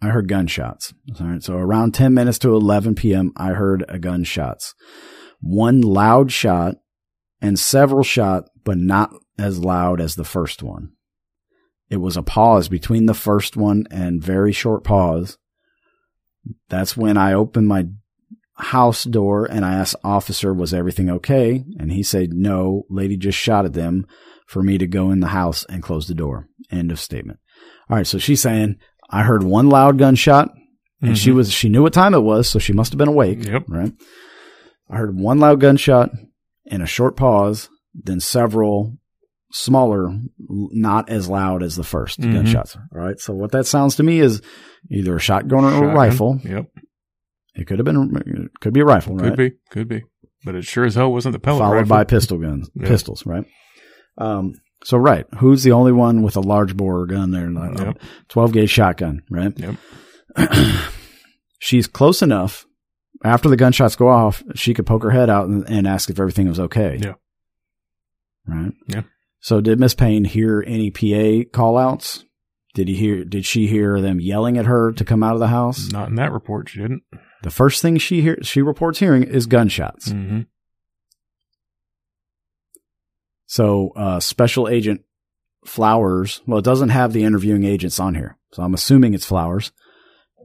I 0.02 0.10
heard 0.10 0.28
gunshots. 0.28 0.94
All 1.20 1.28
right. 1.28 1.44
So 1.44 1.56
around 1.56 1.94
10 1.94 2.14
minutes 2.14 2.40
to 2.40 2.54
11 2.54 2.96
p.m., 2.96 3.34
I 3.36 3.50
heard 3.50 3.84
a 3.90 3.98
gunshots. 3.98 4.76
One 5.40 5.82
loud 5.82 6.32
shot 6.32 6.76
and 7.42 7.60
several 7.60 8.04
shot, 8.04 8.46
but 8.64 8.78
not 8.78 9.12
as 9.38 9.60
loud 9.60 10.00
as 10.02 10.16
the 10.16 10.24
first 10.24 10.62
one. 10.62 10.92
It 11.90 11.98
was 11.98 12.18
a 12.18 12.24
pause 12.24 12.68
between 12.68 13.06
the 13.06 13.14
first 13.14 13.56
one 13.56 13.86
and 13.90 14.22
very 14.22 14.52
short 14.52 14.84
pause. 14.84 15.38
That's 16.70 16.98
when 16.98 17.18
I 17.18 17.34
opened 17.34 17.68
my 17.68 17.88
house 18.56 19.04
door 19.04 19.46
and 19.46 19.64
I 19.64 19.74
asked 19.76 19.96
officer, 20.04 20.54
was 20.54 20.74
everything 20.74 21.10
okay? 21.10 21.64
And 21.80 21.92
he 21.92 22.04
said, 22.04 22.34
no, 22.34 22.86
lady 22.90 23.16
just 23.16 23.38
shot 23.38 23.66
at 23.66 23.74
them 23.74 24.06
for 24.48 24.64
me 24.64 24.78
to 24.78 24.88
go 24.88 25.12
in 25.12 25.20
the 25.20 25.28
house 25.28 25.66
and 25.66 25.84
close 25.84 26.08
the 26.08 26.16
door. 26.16 26.48
End 26.72 26.92
of 26.92 27.00
statement. 27.00 27.40
All 27.90 27.96
right. 27.96 28.08
So 28.08 28.18
she's 28.18 28.42
saying, 28.42 28.78
I 29.10 29.24
heard 29.24 29.44
one 29.44 29.70
loud 29.70 29.98
gunshot 29.98 30.50
and 31.02 31.18
she 31.18 31.32
Mhm. 31.32 31.36
was, 31.36 31.52
she 31.52 31.70
knew 31.70 31.84
what 31.84 31.94
time 31.94 32.14
it 32.14 32.24
was. 32.24 32.50
So 32.50 32.60
she 32.60 32.74
must 32.74 32.92
have 32.92 32.98
been 32.98 33.08
awake. 33.08 33.46
Yep. 33.46 33.64
Right. 33.68 33.94
I 34.90 34.98
heard 34.98 35.18
one 35.18 35.40
loud 35.40 35.60
gunshot 35.60 36.12
and 36.70 36.82
a 36.84 36.88
short 36.88 37.16
pause, 37.16 37.70
then 37.94 38.20
several 38.20 38.98
smaller, 39.54 40.10
not 40.40 41.10
as 41.10 41.30
loud 41.30 41.64
as 41.64 41.76
the 41.78 41.84
1st 41.84 42.20
Mhm. 42.20 42.34
gunshots. 42.34 42.76
All 42.76 43.02
right. 43.02 43.20
So 43.20 43.34
what 43.34 43.52
that 43.52 43.66
sounds 43.66 43.96
to 43.96 44.04
me 44.04 44.20
is 44.20 44.42
either 44.92 45.16
a 45.16 45.20
shotgun 45.20 45.64
or 45.64 45.68
a 45.70 45.72
Shotgun. 45.72 45.96
rifle. 45.96 46.40
Yep. 46.44 46.66
It 47.56 47.66
could 47.68 47.80
have 47.80 47.86
been, 47.86 48.14
it 48.26 48.52
could 48.60 48.74
be 48.74 48.82
a 48.82 48.86
rifle, 48.86 49.16
right? 49.16 49.30
Could 49.30 49.38
be. 49.38 49.52
Could 49.72 49.88
be. 49.88 50.04
But 50.46 50.56
it 50.56 50.66
sure 50.66 50.86
as 50.86 50.96
hell 50.96 51.12
wasn't 51.12 51.34
the 51.34 51.40
pellet 51.40 51.60
followed 51.62 51.74
rifle. 51.76 51.90
by 51.90 52.04
pistol 52.04 52.38
guns, 52.38 52.70
Yeah. 52.76 52.88
pistols, 52.88 53.26
right? 53.26 53.46
Um, 54.18 54.54
So 54.84 54.98
right, 54.98 55.26
who's 55.40 55.64
the 55.64 55.72
only 55.72 55.92
one 55.92 56.22
with 56.22 56.36
a 56.36 56.42
large 56.42 56.78
bore 56.78 57.06
gun 57.06 57.32
there? 57.32 57.50
A 57.50 57.86
Yep. 57.86 58.02
Twelve 58.30 58.52
gauge 58.54 58.70
shotgun, 58.70 59.24
right? 59.30 59.54
Yep. 59.58 59.76
She's 61.60 61.88
close 61.88 62.22
enough. 62.22 62.66
After 63.24 63.50
the 63.50 63.58
gunshots 63.58 63.96
go 63.96 64.08
off, 64.10 64.44
she 64.54 64.74
could 64.76 64.86
poke 64.86 65.02
her 65.02 65.10
head 65.10 65.30
out 65.30 65.48
and, 65.48 65.68
and 65.68 65.88
ask 65.88 66.10
if 66.10 66.20
everything 66.20 66.48
was 66.48 66.60
okay. 66.60 67.00
Yeah. 67.02 67.16
Right. 68.46 68.74
Yeah. 68.88 69.02
So 69.40 69.60
did 69.62 69.80
Miss 69.80 69.96
Payne 69.96 70.26
hear 70.26 70.64
any 70.66 70.92
PA 70.92 71.50
call 71.52 71.78
outs? 71.78 72.26
Did 72.76 72.88
he 72.88 72.96
hear? 72.96 73.24
Did 73.24 73.46
she 73.46 73.66
hear 73.66 74.00
them 74.02 74.20
yelling 74.20 74.58
at 74.58 74.66
her 74.66 74.92
to 74.92 75.04
come 75.04 75.24
out 75.24 75.34
of 75.34 75.40
the 75.40 75.48
house? 75.48 75.92
Not 75.92 76.10
in 76.10 76.16
that 76.16 76.32
report, 76.32 76.70
she 76.70 76.80
didn't. 76.80 77.02
The 77.42 77.50
first 77.50 77.82
thing 77.82 77.98
she 77.98 78.22
hear, 78.22 78.38
she 78.44 78.62
reports 78.62 79.00
hearing 79.00 79.24
is 79.24 79.48
gunshots. 79.48 80.10
Mm-hmm. 80.10 80.42
So, 83.48 83.92
uh, 83.96 84.20
Special 84.20 84.68
Agent 84.68 85.02
Flowers, 85.66 86.42
well, 86.46 86.60
it 86.60 86.66
doesn't 86.66 86.90
have 86.90 87.14
the 87.14 87.24
interviewing 87.24 87.64
agents 87.64 88.00
on 88.00 88.16
here. 88.16 88.38
So 88.52 88.64
I'm 88.64 88.74
assuming 88.74 89.14
it's 89.14 89.26
Flowers. 89.26 89.72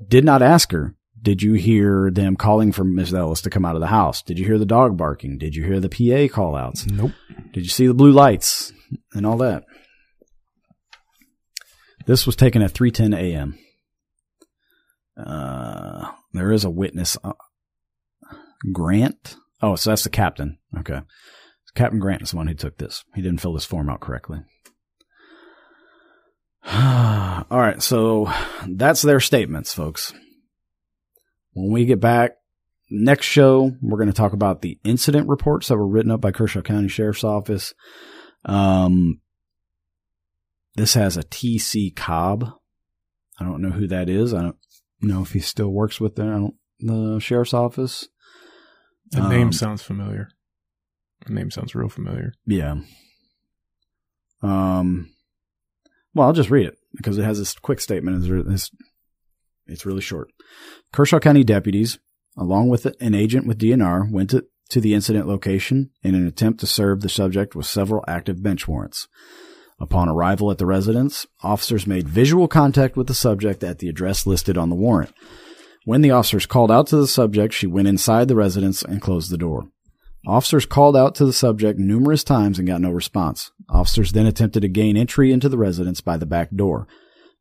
Did 0.09 0.25
not 0.25 0.43
ask 0.43 0.73
her, 0.73 0.97
did 1.21 1.43
you 1.43 1.53
hear 1.55 2.11
them 2.11 2.35
calling 2.37 2.73
for 2.73 2.83
Miss 2.83 3.13
Ellis 3.13 3.43
to 3.43 3.51
come 3.51 3.65
out 3.65 3.77
of 3.77 3.81
the 3.81 3.87
house? 3.87 4.23
Did 4.23 4.39
you 4.39 4.45
hear 4.45 4.59
the 4.59 4.67
dog 4.67 4.97
barking? 4.97 5.39
Did 5.39 5.55
you 5.55 5.65
hear 5.65 5.79
the 5.79 5.89
PA 5.89 6.35
call 6.35 6.57
outs? 6.57 6.87
Nope. 6.87 7.13
Did 7.53 7.63
you 7.63 7.71
see 7.71 7.87
the 7.87 7.95
blue 7.95 8.11
lights 8.11 8.73
and 9.13 9.25
all 9.25 9.37
that? 9.39 9.65
This 12.07 12.27
was 12.27 12.35
taken 12.35 12.63
at 12.63 12.73
3:10 12.73 13.17
a.m. 13.17 13.57
Uh, 15.17 16.11
there 16.33 16.51
is 16.51 16.65
a 16.65 16.71
witness, 16.71 17.17
uh, 17.23 17.35
Grant. 18.73 19.37
Oh, 19.61 19.77
so 19.77 19.91
that's 19.91 20.03
the 20.03 20.11
captain. 20.11 20.59
Okay, 20.79 21.01
Captain 21.75 21.99
Grant 21.99 22.23
is 22.23 22.31
the 22.31 22.37
one 22.37 22.47
who 22.49 22.55
took 22.55 22.79
this. 22.79 23.05
He 23.15 23.23
didn't 23.23 23.41
fill 23.41 23.55
this 23.55 23.65
form 23.65 23.89
out 23.89 24.01
correctly. 24.01 24.41
all 26.73 27.45
right, 27.51 27.83
so 27.83 28.31
that's 28.69 29.03
their 29.03 29.21
statements, 29.21 29.73
folks. 29.73 30.13
When 31.55 31.73
we 31.73 31.85
get 31.85 32.01
back 32.01 32.33
next 32.91 33.27
show, 33.27 33.73
we're 33.81 33.99
going 33.99 34.09
to 34.09 34.15
talk 34.15 34.33
about 34.33 34.63
the 34.63 34.79
incident 34.85 35.29
reports 35.29 35.69
that 35.69 35.77
were 35.77 35.89
written 35.89 36.11
up 36.11 36.21
by 36.21 36.31
Kershaw 36.31 36.63
County 36.63 36.89
Sheriff's 36.89 37.25
Office. 37.25 37.75
Um, 38.45 39.21
this 40.75 40.95
has 40.95 41.17
a 41.17 41.23
TC 41.23 41.95
Cobb. 41.95 42.49
I 43.39 43.45
don't 43.45 43.63
know 43.63 43.71
who 43.71 43.87
that 43.89 44.09
is. 44.09 44.33
I 44.33 44.43
don't 44.43 44.57
know 45.01 45.23
if 45.23 45.33
he 45.33 45.41
still 45.41 45.71
works 45.71 46.01
with 46.01 46.17
the, 46.17 46.51
the 46.81 47.19
sheriff's 47.19 47.55
office. 47.55 48.09
The 49.11 49.29
name 49.29 49.49
Um, 49.49 49.53
sounds 49.53 49.83
familiar. 49.83 50.29
The 51.27 51.35
name 51.35 51.51
sounds 51.51 51.75
real 51.75 51.89
familiar. 51.89 52.33
Yeah. 52.47 52.77
Um. 54.43 55.11
Well, 56.15 56.27
I'll 56.27 56.33
just 56.33 56.51
read 56.51 56.67
it 56.67 56.77
because 56.95 57.17
it 57.19 57.25
has 57.25 57.39
this 57.39 57.55
quick 57.55 57.81
statement. 57.81 58.25
It's, 58.51 58.71
it's, 59.67 59.87
really 59.87 60.03
short. 60.03 60.29
Kershaw 60.93 61.19
County 61.19 61.43
deputies, 61.43 61.99
along 62.37 62.69
with 62.69 62.87
an 63.01 63.15
agent 63.15 63.47
with 63.47 63.59
DNR, 63.59 64.11
went 64.11 64.31
to, 64.31 64.45
to 64.71 64.81
the 64.81 64.93
incident 64.93 65.27
location 65.27 65.91
in 66.03 66.15
an 66.15 66.27
attempt 66.27 66.61
to 66.61 66.67
serve 66.67 67.01
the 67.01 67.09
subject 67.09 67.55
with 67.55 67.65
several 67.65 68.05
active 68.07 68.43
bench 68.43 68.69
warrants. 68.69 69.09
Upon 69.81 70.09
arrival 70.09 70.51
at 70.51 70.59
the 70.59 70.67
residence, 70.67 71.27
officers 71.43 71.87
made 71.87 72.09
visual 72.09 72.47
contact 72.47 72.97
with 72.97 73.07
the 73.07 73.15
subject 73.15 73.65
at 73.65 73.79
the 73.79 73.89
address 73.89 74.27
listed 74.27 74.59
on 74.59 74.69
the 74.69 74.77
warrant. 74.77 75.15
When 75.85 76.03
the 76.03 76.13
officers 76.13 76.47
called 76.47 76.71
out 76.71 76.87
to 76.89 76.97
the 76.97 77.09
subject, 77.09 77.53
she 77.55 77.67
went 77.67 77.89
inside 77.89 78.29
the 78.29 78.37
residence 78.37 78.83
and 78.83 79.03
closed 79.03 79.31
the 79.31 79.39
door. 79.39 79.69
Officers 80.27 80.67
called 80.67 80.97
out 80.97 81.15
to 81.17 81.25
the 81.27 81.33
subject 81.33 81.79
numerous 81.79 82.23
times 82.23 82.59
and 82.59 82.69
got 82.69 82.81
no 82.81 82.91
response. 82.91 83.51
Officers 83.69 84.13
then 84.13 84.27
attempted 84.27 84.61
to 84.61 84.69
gain 84.69 84.97
entry 84.97 85.33
into 85.33 85.49
the 85.49 85.59
residence 85.59 86.01
by 86.01 86.17
the 86.17 86.27
back 86.27 86.51
door. 86.55 86.87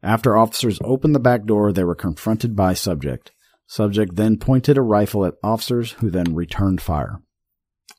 After 0.01 0.35
officers 0.35 0.79
opened 0.83 1.13
the 1.13 1.19
back 1.19 1.45
door, 1.45 1.71
they 1.71 1.83
were 1.83 1.93
confronted 1.95 2.55
by 2.55 2.73
subject. 2.73 3.31
Subject 3.67 4.15
then 4.15 4.37
pointed 4.37 4.77
a 4.77 4.81
rifle 4.81 5.25
at 5.25 5.35
officers 5.43 5.91
who 5.93 6.09
then 6.09 6.33
returned 6.33 6.81
fire. 6.81 7.21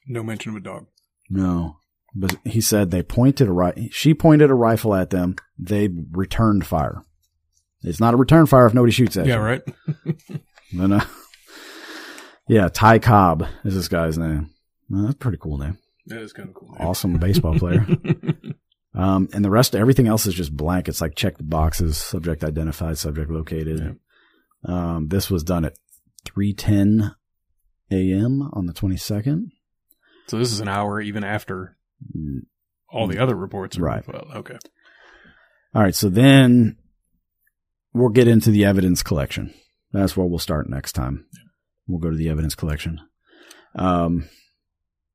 No 0.06 0.22
mention 0.24 0.50
of 0.50 0.56
a 0.56 0.60
dog. 0.60 0.86
No. 1.30 1.76
But 2.14 2.36
he 2.44 2.60
said 2.60 2.90
they 2.90 3.02
pointed 3.04 3.48
a 3.48 3.52
ri- 3.52 3.88
she 3.92 4.12
pointed 4.14 4.50
a 4.50 4.54
rifle 4.54 4.94
at 4.94 5.10
them. 5.10 5.36
They 5.58 5.88
returned 6.10 6.66
fire. 6.66 7.02
It's 7.82 8.00
not 8.00 8.14
a 8.14 8.18
return 8.18 8.46
fire 8.46 8.66
if 8.66 8.74
nobody 8.74 8.92
shoots 8.92 9.16
at 9.16 9.26
Yeah, 9.26 9.34
you. 9.36 9.40
Yeah, 9.40 9.46
right. 9.46 9.62
Then, 10.74 10.92
uh, 10.92 11.04
yeah, 12.48 12.68
Ty 12.68 12.98
Cobb 12.98 13.46
is 13.64 13.74
this 13.74 13.88
guy's 13.88 14.16
name. 14.18 14.50
Well, 14.92 15.02
that's 15.02 15.14
a 15.14 15.18
pretty 15.18 15.38
cool 15.40 15.58
name. 15.58 15.78
That 16.06 16.20
is 16.22 16.32
kind 16.32 16.50
of 16.50 16.54
cool. 16.54 16.76
Awesome 16.78 17.16
baseball 17.18 17.58
player. 17.58 17.84
Um, 18.94 19.30
and 19.32 19.42
the 19.42 19.48
rest, 19.48 19.74
everything 19.74 20.06
else 20.06 20.26
is 20.26 20.34
just 20.34 20.54
blank. 20.54 20.86
It's 20.86 21.00
like 21.00 21.14
check 21.14 21.38
the 21.38 21.42
boxes, 21.44 21.96
subject 21.96 22.44
identified, 22.44 22.98
subject 22.98 23.30
located. 23.30 23.98
Um, 24.66 25.08
this 25.08 25.30
was 25.30 25.42
done 25.42 25.64
at 25.64 25.78
3:10 26.26 27.14
a.m. 27.90 28.42
on 28.52 28.66
the 28.66 28.74
22nd. 28.74 29.44
so 30.26 30.36
this 30.38 30.52
is 30.52 30.60
an 30.60 30.68
hour 30.68 31.00
even 31.00 31.24
after 31.24 31.78
all 32.90 33.06
the 33.06 33.18
other 33.18 33.34
reports 33.34 33.78
are 33.78 33.82
Right. 33.82 34.04
filed. 34.04 34.28
Okay. 34.34 34.58
All 35.74 35.82
right, 35.82 35.94
so 35.94 36.10
then 36.10 36.76
we'll 37.94 38.10
get 38.10 38.28
into 38.28 38.50
the 38.50 38.66
evidence 38.66 39.02
collection. 39.02 39.54
That's 39.92 40.18
where 40.18 40.26
we'll 40.26 40.38
start 40.38 40.68
next 40.68 40.92
time. 40.92 41.24
We'll 41.88 41.98
go 41.98 42.10
to 42.10 42.16
the 42.16 42.28
evidence 42.28 42.54
collection. 42.54 43.00
Um, 43.74 44.28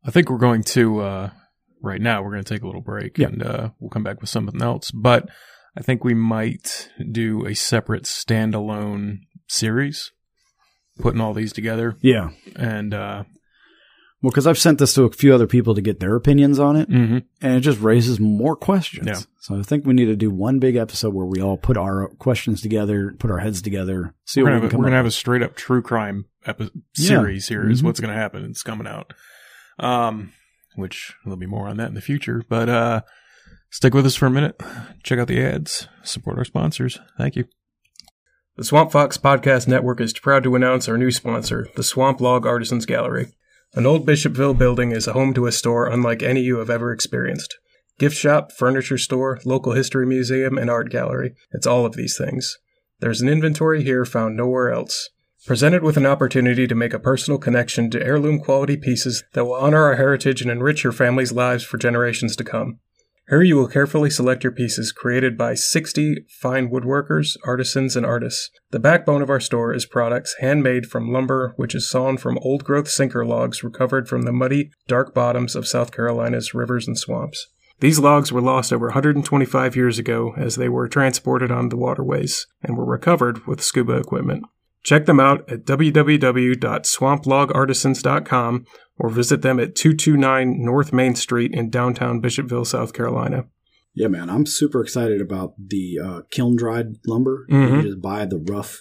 I 0.07 0.11
think 0.11 0.29
we're 0.29 0.37
going 0.37 0.63
to 0.63 0.99
uh 1.01 1.29
right 1.81 2.01
now 2.01 2.23
we're 2.23 2.31
going 2.31 2.43
to 2.43 2.53
take 2.53 2.63
a 2.63 2.65
little 2.65 2.81
break 2.81 3.17
Yeah. 3.17 3.27
and 3.27 3.43
uh 3.43 3.69
we'll 3.79 3.89
come 3.89 4.03
back 4.03 4.21
with 4.21 4.29
something 4.29 4.61
else, 4.61 4.89
but 4.91 5.27
I 5.77 5.81
think 5.81 6.03
we 6.03 6.13
might 6.15 6.89
do 7.11 7.45
a 7.45 7.53
separate 7.53 8.03
standalone 8.03 9.17
series 9.47 10.11
putting 10.99 11.21
all 11.21 11.33
these 11.33 11.53
together 11.53 11.95
yeah. 12.01 12.29
and 12.55 12.93
uh 12.93 13.23
Well, 14.23 14.31
because 14.31 14.47
I've 14.47 14.57
sent 14.57 14.79
this 14.79 14.95
to 14.95 15.03
a 15.03 15.11
few 15.11 15.33
other 15.35 15.45
people 15.45 15.75
to 15.75 15.81
get 15.81 15.99
their 15.99 16.15
opinions 16.15 16.57
on 16.57 16.75
it, 16.75 16.89
mhm. 16.89 17.23
and 17.41 17.53
it 17.53 17.59
just 17.59 17.79
raises 17.79 18.19
more 18.19 18.55
questions. 18.55 19.05
Yeah. 19.05 19.19
So 19.41 19.59
I 19.59 19.61
think 19.61 19.85
we 19.85 19.93
need 19.93 20.05
to 20.05 20.15
do 20.15 20.31
one 20.31 20.57
big 20.59 20.75
episode 20.75 21.13
where 21.13 21.25
we 21.27 21.39
all 21.39 21.57
put 21.57 21.77
our 21.77 22.07
questions 22.17 22.61
together, 22.61 23.13
put 23.19 23.29
our 23.29 23.37
heads 23.37 23.61
together, 23.61 24.15
see 24.25 24.41
we're 24.41 24.45
what 24.45 24.49
gonna, 24.51 24.59
we 24.61 24.65
have, 24.65 24.73
a, 24.73 24.77
we're 24.77 24.83
gonna 24.85 24.95
have 24.97 25.05
a 25.05 25.11
straight 25.11 25.43
up 25.43 25.55
true 25.55 25.83
crime 25.83 26.25
epi- 26.47 26.71
Yeah. 26.97 27.07
series 27.09 27.47
here 27.47 27.69
is 27.69 27.81
Mhm. 27.81 27.85
what's 27.85 27.99
going 27.99 28.13
to 28.13 28.19
happen. 28.19 28.43
It's 28.45 28.63
coming 28.63 28.87
out. 28.87 29.13
Um, 29.79 30.33
which 30.75 31.13
there'll 31.23 31.37
be 31.37 31.45
more 31.45 31.67
on 31.67 31.77
that 31.77 31.89
in 31.89 31.95
the 31.95 32.01
future, 32.01 32.43
but, 32.47 32.69
uh, 32.69 33.01
stick 33.69 33.93
with 33.93 34.05
us 34.05 34.15
for 34.15 34.27
a 34.27 34.31
minute. 34.31 34.59
Check 35.03 35.19
out 35.19 35.27
the 35.27 35.43
ads, 35.43 35.87
support 36.03 36.37
our 36.37 36.45
sponsors. 36.45 36.99
Thank 37.17 37.35
you. 37.35 37.45
The 38.57 38.63
Swamp 38.63 38.91
Fox 38.91 39.17
Podcast 39.17 39.67
Network 39.67 40.01
is 40.01 40.13
proud 40.13 40.43
to 40.43 40.55
announce 40.55 40.89
our 40.89 40.97
new 40.97 41.11
sponsor, 41.11 41.67
the 41.75 41.83
Swamp 41.83 42.19
Log 42.19 42.47
Artisans 42.47 42.87
Gallery. 42.87 43.27
An 43.75 43.85
old 43.85 44.07
Bishopville 44.07 44.57
building 44.57 44.91
is 44.91 45.05
a 45.07 45.13
home 45.13 45.33
to 45.35 45.45
a 45.45 45.51
store 45.51 45.87
unlike 45.87 46.23
any 46.23 46.41
you 46.41 46.57
have 46.57 46.69
ever 46.69 46.91
experienced. 46.91 47.57
Gift 47.99 48.15
shop, 48.15 48.51
furniture 48.51 48.97
store, 48.97 49.39
local 49.45 49.73
history 49.73 50.05
museum, 50.05 50.57
and 50.57 50.69
art 50.69 50.89
gallery. 50.89 51.35
It's 51.51 51.67
all 51.67 51.85
of 51.85 51.95
these 51.95 52.17
things. 52.17 52.57
There's 52.99 53.21
an 53.21 53.29
inventory 53.29 53.83
here 53.83 54.05
found 54.05 54.35
nowhere 54.35 54.71
else. 54.71 55.09
Presented 55.45 55.83
with 55.83 55.95
an 55.95 56.05
opportunity 56.05 56.67
to 56.67 56.75
make 56.75 56.93
a 56.93 56.99
personal 56.99 57.37
connection 57.37 57.89
to 57.91 58.03
heirloom 58.03 58.39
quality 58.39 58.75
pieces 58.75 59.23
that 59.33 59.45
will 59.45 59.53
honor 59.53 59.83
our 59.83 59.95
heritage 59.95 60.41
and 60.41 60.51
enrich 60.51 60.83
your 60.83 60.91
family's 60.91 61.31
lives 61.31 61.63
for 61.63 61.77
generations 61.77 62.35
to 62.35 62.43
come. 62.43 62.79
Here 63.29 63.41
you 63.41 63.57
will 63.57 63.67
carefully 63.67 64.09
select 64.09 64.43
your 64.43 64.53
pieces 64.53 64.93
created 64.93 65.37
by 65.37 65.53
60 65.53 66.25
fine 66.41 66.69
woodworkers, 66.69 67.35
artisans, 67.45 67.95
and 67.95 68.05
artists. 68.05 68.49
The 68.71 68.79
backbone 68.79 69.21
of 69.21 69.29
our 69.29 69.41
store 69.41 69.73
is 69.73 69.85
products 69.85 70.35
handmade 70.39 70.85
from 70.85 71.11
lumber 71.11 71.53
which 71.57 71.75
is 71.75 71.89
sawn 71.89 72.17
from 72.17 72.37
old 72.39 72.63
growth 72.63 72.89
sinker 72.89 73.25
logs 73.25 73.63
recovered 73.63 74.07
from 74.07 74.21
the 74.21 74.31
muddy, 74.31 74.71
dark 74.87 75.13
bottoms 75.13 75.55
of 75.55 75.67
South 75.67 75.91
Carolina's 75.91 76.53
rivers 76.53 76.87
and 76.87 76.97
swamps. 76.97 77.47
These 77.79 77.99
logs 77.99 78.31
were 78.31 78.41
lost 78.41 78.71
over 78.73 78.87
125 78.87 79.75
years 79.75 79.99
ago 79.99 80.33
as 80.37 80.55
they 80.55 80.69
were 80.69 80.87
transported 80.87 81.51
on 81.51 81.69
the 81.69 81.77
waterways 81.77 82.47
and 82.63 82.77
were 82.77 82.85
recovered 82.85 83.45
with 83.45 83.61
scuba 83.61 83.97
equipment. 83.97 84.45
Check 84.87 85.05
them 85.05 85.19
out 85.19 85.51
at 85.51 85.65
www.swamplogartisans.com 85.65 88.65
or 88.97 89.09
visit 89.09 89.41
them 89.41 89.59
at 89.59 89.75
229 89.75 90.63
North 90.63 90.93
Main 90.93 91.13
Street 91.13 91.53
in 91.53 91.69
downtown 91.69 92.21
Bishopville, 92.21 92.65
South 92.65 92.93
Carolina. 92.93 93.47
Yeah, 93.93 94.07
man, 94.07 94.29
I'm 94.29 94.45
super 94.45 94.81
excited 94.81 95.19
about 95.19 95.55
the 95.57 95.99
uh, 96.01 96.21
kiln 96.31 96.55
dried 96.55 96.99
lumber. 97.05 97.45
Mhm. 97.51 97.75
You 97.75 97.81
just 97.89 98.01
buy 98.01 98.25
the 98.25 98.37
rough 98.37 98.79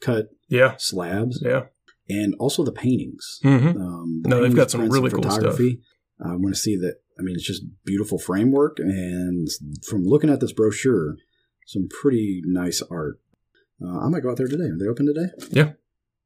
cut 0.00 0.30
Yeah, 0.48 0.74
slabs 0.76 1.40
yeah. 1.40 1.66
and 2.08 2.34
also 2.40 2.64
the 2.64 2.72
paintings. 2.72 3.38
Mm-hmm. 3.44 3.80
Um, 3.80 4.22
the 4.22 4.28
No, 4.30 4.42
they've 4.42 4.56
got 4.56 4.72
some 4.72 4.88
really 4.88 5.12
cool 5.12 5.22
stuff. 5.30 5.60
I 5.60 6.34
want 6.34 6.52
to 6.52 6.60
see 6.60 6.74
that. 6.78 6.96
I 7.16 7.22
mean, 7.22 7.36
it's 7.36 7.46
just 7.46 7.62
beautiful 7.84 8.18
framework, 8.18 8.80
and 8.80 9.46
from 9.88 10.04
looking 10.04 10.30
at 10.30 10.40
this 10.40 10.52
brochure, 10.52 11.14
some 11.64 11.86
pretty 11.88 12.42
nice 12.44 12.82
art. 12.90 13.20
Uh, 13.82 13.98
I 14.00 14.08
might 14.08 14.22
go 14.22 14.30
out 14.30 14.36
there 14.36 14.48
today. 14.48 14.64
Are 14.64 14.78
they 14.78 14.86
open 14.86 15.06
today? 15.06 15.26
Yeah. 15.50 15.72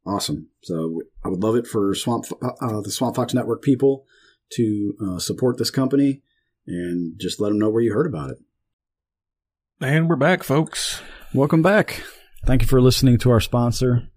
Awesome. 0.06 0.48
So 0.62 1.02
I 1.24 1.28
would 1.28 1.42
love 1.42 1.56
it 1.56 1.66
for 1.66 1.94
Swamp 1.94 2.24
uh, 2.42 2.50
uh, 2.60 2.80
the 2.80 2.90
Swamp 2.90 3.16
Fox 3.16 3.34
Network 3.34 3.62
people 3.62 4.04
to 4.52 4.94
uh, 5.02 5.18
support 5.18 5.58
this 5.58 5.70
company 5.70 6.22
and 6.66 7.18
just 7.18 7.40
let 7.40 7.48
them 7.48 7.58
know 7.58 7.70
where 7.70 7.82
you 7.82 7.92
heard 7.92 8.06
about 8.06 8.30
it. 8.30 8.38
And 9.80 10.08
we're 10.08 10.16
back, 10.16 10.42
folks. 10.42 11.00
Welcome 11.34 11.62
back. 11.62 12.02
Thank 12.46 12.62
you 12.62 12.68
for 12.68 12.80
listening 12.80 13.18
to 13.18 13.30
our 13.30 13.40
sponsor. 13.40 14.08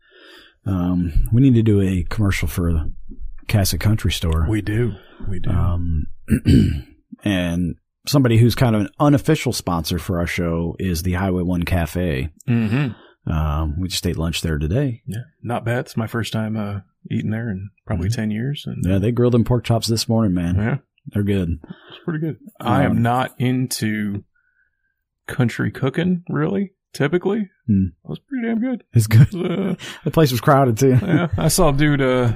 Um, 0.65 1.27
we 1.33 1.41
need 1.41 1.55
to 1.55 1.63
do 1.63 1.81
a 1.81 2.03
commercial 2.03 2.47
for 2.47 2.71
the 2.71 2.93
Cassatt 3.47 3.79
Country 3.79 4.11
Store. 4.11 4.47
We 4.49 4.61
do. 4.61 4.93
We 5.27 5.39
do. 5.39 5.49
Um, 5.49 6.07
and 7.23 7.75
somebody 8.07 8.37
who's 8.37 8.55
kind 8.55 8.75
of 8.75 8.81
an 8.81 8.89
unofficial 8.99 9.53
sponsor 9.53 9.99
for 9.99 10.19
our 10.19 10.27
show 10.27 10.75
is 10.79 11.03
the 11.03 11.13
Highway 11.13 11.43
One 11.43 11.63
Cafe. 11.63 12.29
mm-hmm. 12.47 12.93
Um, 13.27 13.79
we 13.79 13.87
just 13.87 14.05
ate 14.07 14.17
lunch 14.17 14.41
there 14.41 14.57
today. 14.57 15.01
Yeah. 15.05 15.21
Not 15.43 15.63
bad. 15.65 15.79
It's 15.85 15.95
my 15.97 16.07
first 16.07 16.33
time 16.33 16.57
uh, 16.57 16.79
eating 17.09 17.29
there 17.31 17.49
in 17.49 17.69
probably 17.85 18.09
Mhm. 18.09 18.15
10 18.15 18.31
years. 18.31 18.63
And 18.65 18.83
Yeah, 18.85 18.97
they 18.97 19.11
grilled 19.11 19.33
them 19.33 19.43
pork 19.43 19.63
chops 19.63 19.87
this 19.87 20.09
morning, 20.09 20.33
man. 20.33 20.55
yeah, 20.55 20.77
They're 21.07 21.23
good. 21.23 21.59
it's 21.89 21.99
pretty 22.03 22.19
good. 22.19 22.37
I 22.59 22.83
am 22.83 22.91
Um, 22.91 23.01
not 23.03 23.35
into 23.39 24.23
country 25.27 25.71
cooking, 25.71 26.23
really, 26.29 26.71
typically. 26.93 27.49
Hmm. 27.67 27.85
It 28.03 28.09
was 28.09 28.19
pretty 28.19 28.47
damn 28.47 28.59
good. 28.59 28.83
It's 28.93 29.07
good. 29.07 29.33
Uh, 29.35 29.75
The 30.03 30.11
place 30.11 30.31
was 30.31 30.41
crowded 30.41 30.77
too. 30.77 30.97
yeah, 31.01 31.27
I 31.37 31.47
saw 31.47 31.69
a 31.69 31.73
dude 31.77 32.01
uh, 32.01 32.33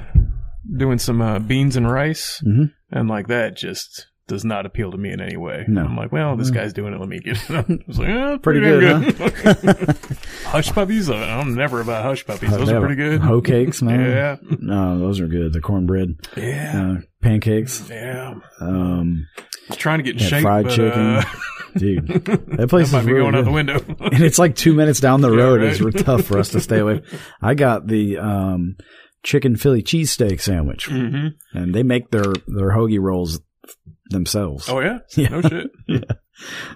doing 0.76 0.98
some 0.98 1.20
uh, 1.20 1.38
beans 1.40 1.76
and 1.76 1.90
rice, 1.90 2.42
Mhm. 2.46 2.72
and 2.90 3.08
like 3.08 3.26
that 3.26 3.56
just 3.56 4.06
does 4.28 4.44
not 4.44 4.66
appeal 4.66 4.90
to 4.90 4.98
me 4.98 5.12
in 5.12 5.20
any 5.20 5.36
way. 5.36 5.64
No. 5.68 5.82
I'm 5.84 5.96
like, 5.96 6.10
well, 6.10 6.36
this 6.36 6.50
Mm. 6.50 6.54
guy's 6.54 6.72
doing 6.72 6.92
it. 6.92 6.98
Let 7.00 7.08
me 7.08 7.20
get 7.20 7.36
it. 7.36 7.50
I 7.50 7.78
was 7.86 7.98
like, 7.98 8.08
yeah, 8.08 8.36
Pretty 8.42 8.60
pretty, 8.60 8.80
good, 8.80 9.16
damn 9.18 9.54
good. 9.64 9.96
hush 10.44 10.72
puppies. 10.72 11.08
uh, 11.08 11.14
I'm 11.14 11.54
never 11.54 11.80
about 11.80 12.04
hush 12.04 12.26
puppies. 12.26 12.50
Those 12.50 12.68
are 12.70 12.80
pretty 12.80 12.96
good. 12.96 13.20
Hoe 13.20 13.40
cakes, 13.40 13.82
man. 13.82 14.00
Yeah, 14.00 14.36
No, 14.60 14.98
those 14.98 15.20
are 15.20 15.28
good. 15.28 15.52
The 15.52 15.60
cornbread, 15.60 16.14
yeah, 16.36 16.96
uh, 16.98 17.00
pancakes. 17.22 17.88
yeah. 17.88 18.34
Um, 18.60 19.26
trying 19.72 19.98
to 19.98 20.02
get 20.04 20.20
in 20.20 20.26
shape, 20.28 20.42
fried 20.42 20.64
but, 20.66 20.74
chicken. 20.74 21.00
Uh, 21.16 21.22
dude, 21.76 22.06
that 22.06 22.66
place 22.68 22.92
might 22.92 23.00
is 23.00 23.06
be 23.06 23.12
really 23.12 23.24
going 23.30 23.34
out 23.34 23.38
good. 23.44 23.46
the 23.46 23.52
window. 23.52 24.08
and 24.12 24.24
it's 24.24 24.38
like 24.38 24.56
two 24.56 24.74
minutes 24.74 24.98
down 25.00 25.20
the 25.20 25.30
Yeah, 25.30 25.42
road. 25.42 25.60
right. 25.62 25.80
It's 25.94 26.02
tough 26.02 26.24
for 26.24 26.38
us 26.38 26.48
to 26.50 26.60
stay 26.60 26.78
away. 26.78 27.02
I 27.40 27.54
got 27.54 27.86
the 27.86 28.18
um, 28.18 28.76
chicken 29.22 29.56
Philly 29.56 29.82
cheesesteak 29.82 30.40
sandwich, 30.40 30.86
hmm 30.86 31.28
and 31.52 31.74
they 31.74 31.82
make 31.82 32.10
their 32.10 32.24
their 32.46 32.70
hoagie 32.72 33.00
rolls 33.00 33.40
themselves. 34.10 34.68
Oh 34.68 34.80
yeah, 34.80 34.98
Yeah. 35.16 35.28
no 35.28 35.42
shit. 35.42 35.70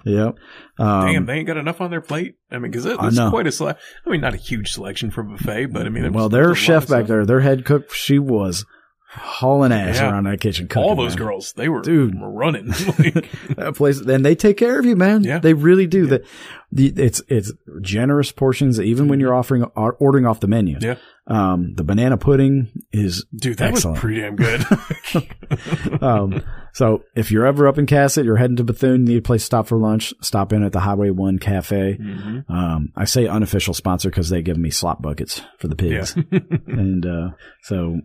Yep. 0.05 0.37
Um, 0.79 1.05
Damn, 1.05 1.25
they 1.27 1.33
ain't 1.33 1.45
got 1.45 1.57
enough 1.57 1.81
on 1.81 1.91
their 1.91 2.01
plate. 2.01 2.33
I 2.49 2.57
mean, 2.57 2.71
because 2.71 2.85
it's 2.87 2.97
quite 3.29 3.45
a 3.45 3.51
select. 3.51 3.79
I 4.05 4.09
mean, 4.09 4.21
not 4.21 4.33
a 4.33 4.37
huge 4.37 4.71
selection 4.71 5.11
for 5.11 5.21
a 5.21 5.23
buffet, 5.23 5.67
but 5.67 5.85
I 5.85 5.89
mean, 5.89 6.11
well, 6.13 6.29
their 6.29 6.51
a 6.51 6.55
chef 6.55 6.87
back 6.87 7.05
there, 7.05 7.27
their 7.27 7.41
head 7.41 7.63
cook, 7.63 7.93
she 7.93 8.17
was 8.17 8.65
hauling 9.13 9.71
ass 9.71 9.97
Yeah. 9.97 10.09
around 10.09 10.23
that 10.23 10.39
kitchen. 10.41 10.67
Cooking, 10.67 10.81
all 10.89 10.95
those 10.95 11.15
man. 11.15 11.25
girls, 11.27 11.53
they 11.53 11.69
were 11.69 11.81
Dude. 11.81 12.15
running. 12.19 12.67
like, 12.97 13.29
that 13.55 13.73
place 13.75 13.99
and 13.99 14.25
they 14.25 14.33
take 14.35 14.55
care 14.57 14.79
of 14.79 14.85
you 14.85 14.95
man 14.95 15.23
Yeah. 15.23 15.37
they 15.39 15.53
really 15.53 15.85
do 15.85 16.03
Yeah. 16.05 16.09
that 16.11 16.25
the, 16.71 16.87
it's 16.95 17.21
it's 17.27 17.51
generous 17.81 18.31
portions 18.31 18.79
even 18.79 19.09
when 19.09 19.19
you're 19.19 19.33
offering 19.35 19.63
ordering 19.75 20.25
off 20.25 20.39
the 20.39 20.47
menu 20.47 20.77
Yeah. 20.81 20.95
Um 21.31 21.73
the 21.75 21.83
banana 21.83 22.17
pudding 22.17 22.71
is 22.91 23.25
dude, 23.35 23.57
that 23.59 23.69
Excellent. 23.71 23.95
was 23.95 24.01
pretty 24.01 24.21
damn 24.21 24.35
good. 24.35 24.65
um 26.01 26.41
so 26.73 27.03
if 27.15 27.31
you're 27.31 27.45
ever 27.45 27.67
up 27.67 27.77
in 27.77 27.85
Cassatt 27.85 28.25
you're 28.25 28.37
heading 28.37 28.55
to 28.57 28.63
Bethune 28.63 29.03
need 29.05 29.17
a 29.17 29.21
place 29.21 29.41
to 29.41 29.45
stop 29.45 29.67
for 29.67 29.77
lunch 29.77 30.13
stop 30.21 30.53
in 30.53 30.63
at 30.63 30.71
the 30.71 30.79
Highway 30.81 31.09
1 31.09 31.39
cafe 31.39 31.93
hmm 32.01 32.39
um 32.49 32.91
I 32.95 33.05
say 33.05 33.27
unofficial 33.27 33.73
sponsor 33.73 34.09
because 34.09 34.29
they 34.29 34.41
give 34.41 34.57
me 34.57 34.69
slop 34.69 35.01
buckets 35.01 35.41
for 35.59 35.67
the 35.67 35.75
Yeah, 35.85 35.99
pigs 35.99 36.15
and 36.67 37.05
uh 37.05 37.29
so 37.63 38.01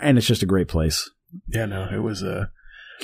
and 0.00 0.18
it's 0.18 0.26
just 0.26 0.42
a 0.42 0.46
great 0.46 0.68
place 0.68 1.10
yeah. 1.48 1.66
No, 1.66 1.88
it 1.92 1.98
was 1.98 2.22
uh 2.22 2.46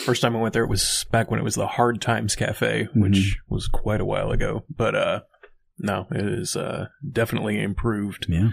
first 0.05 0.23
time 0.23 0.37
I 0.37 0.41
went 0.41 0.55
there. 0.55 0.63
It 0.63 0.69
was 0.71 1.05
back 1.11 1.33
when 1.33 1.41
it 1.41 1.43
was 1.43 1.57
the 1.57 1.67
Hard 1.67 2.01
Times 2.01 2.37
Cafe, 2.37 2.87
which 2.95 3.13
Mm-hmm. 3.19 3.53
was 3.55 3.67
quite 3.67 4.01
a 4.01 4.05
while 4.05 4.31
ago. 4.31 4.63
But 4.75 4.95
uh 4.95 5.21
no, 5.81 6.07
it 6.13 6.25
is 6.25 6.55
uh 6.55 6.87
definitely 7.11 7.61
improved 7.61 8.27
yeah 8.29 8.51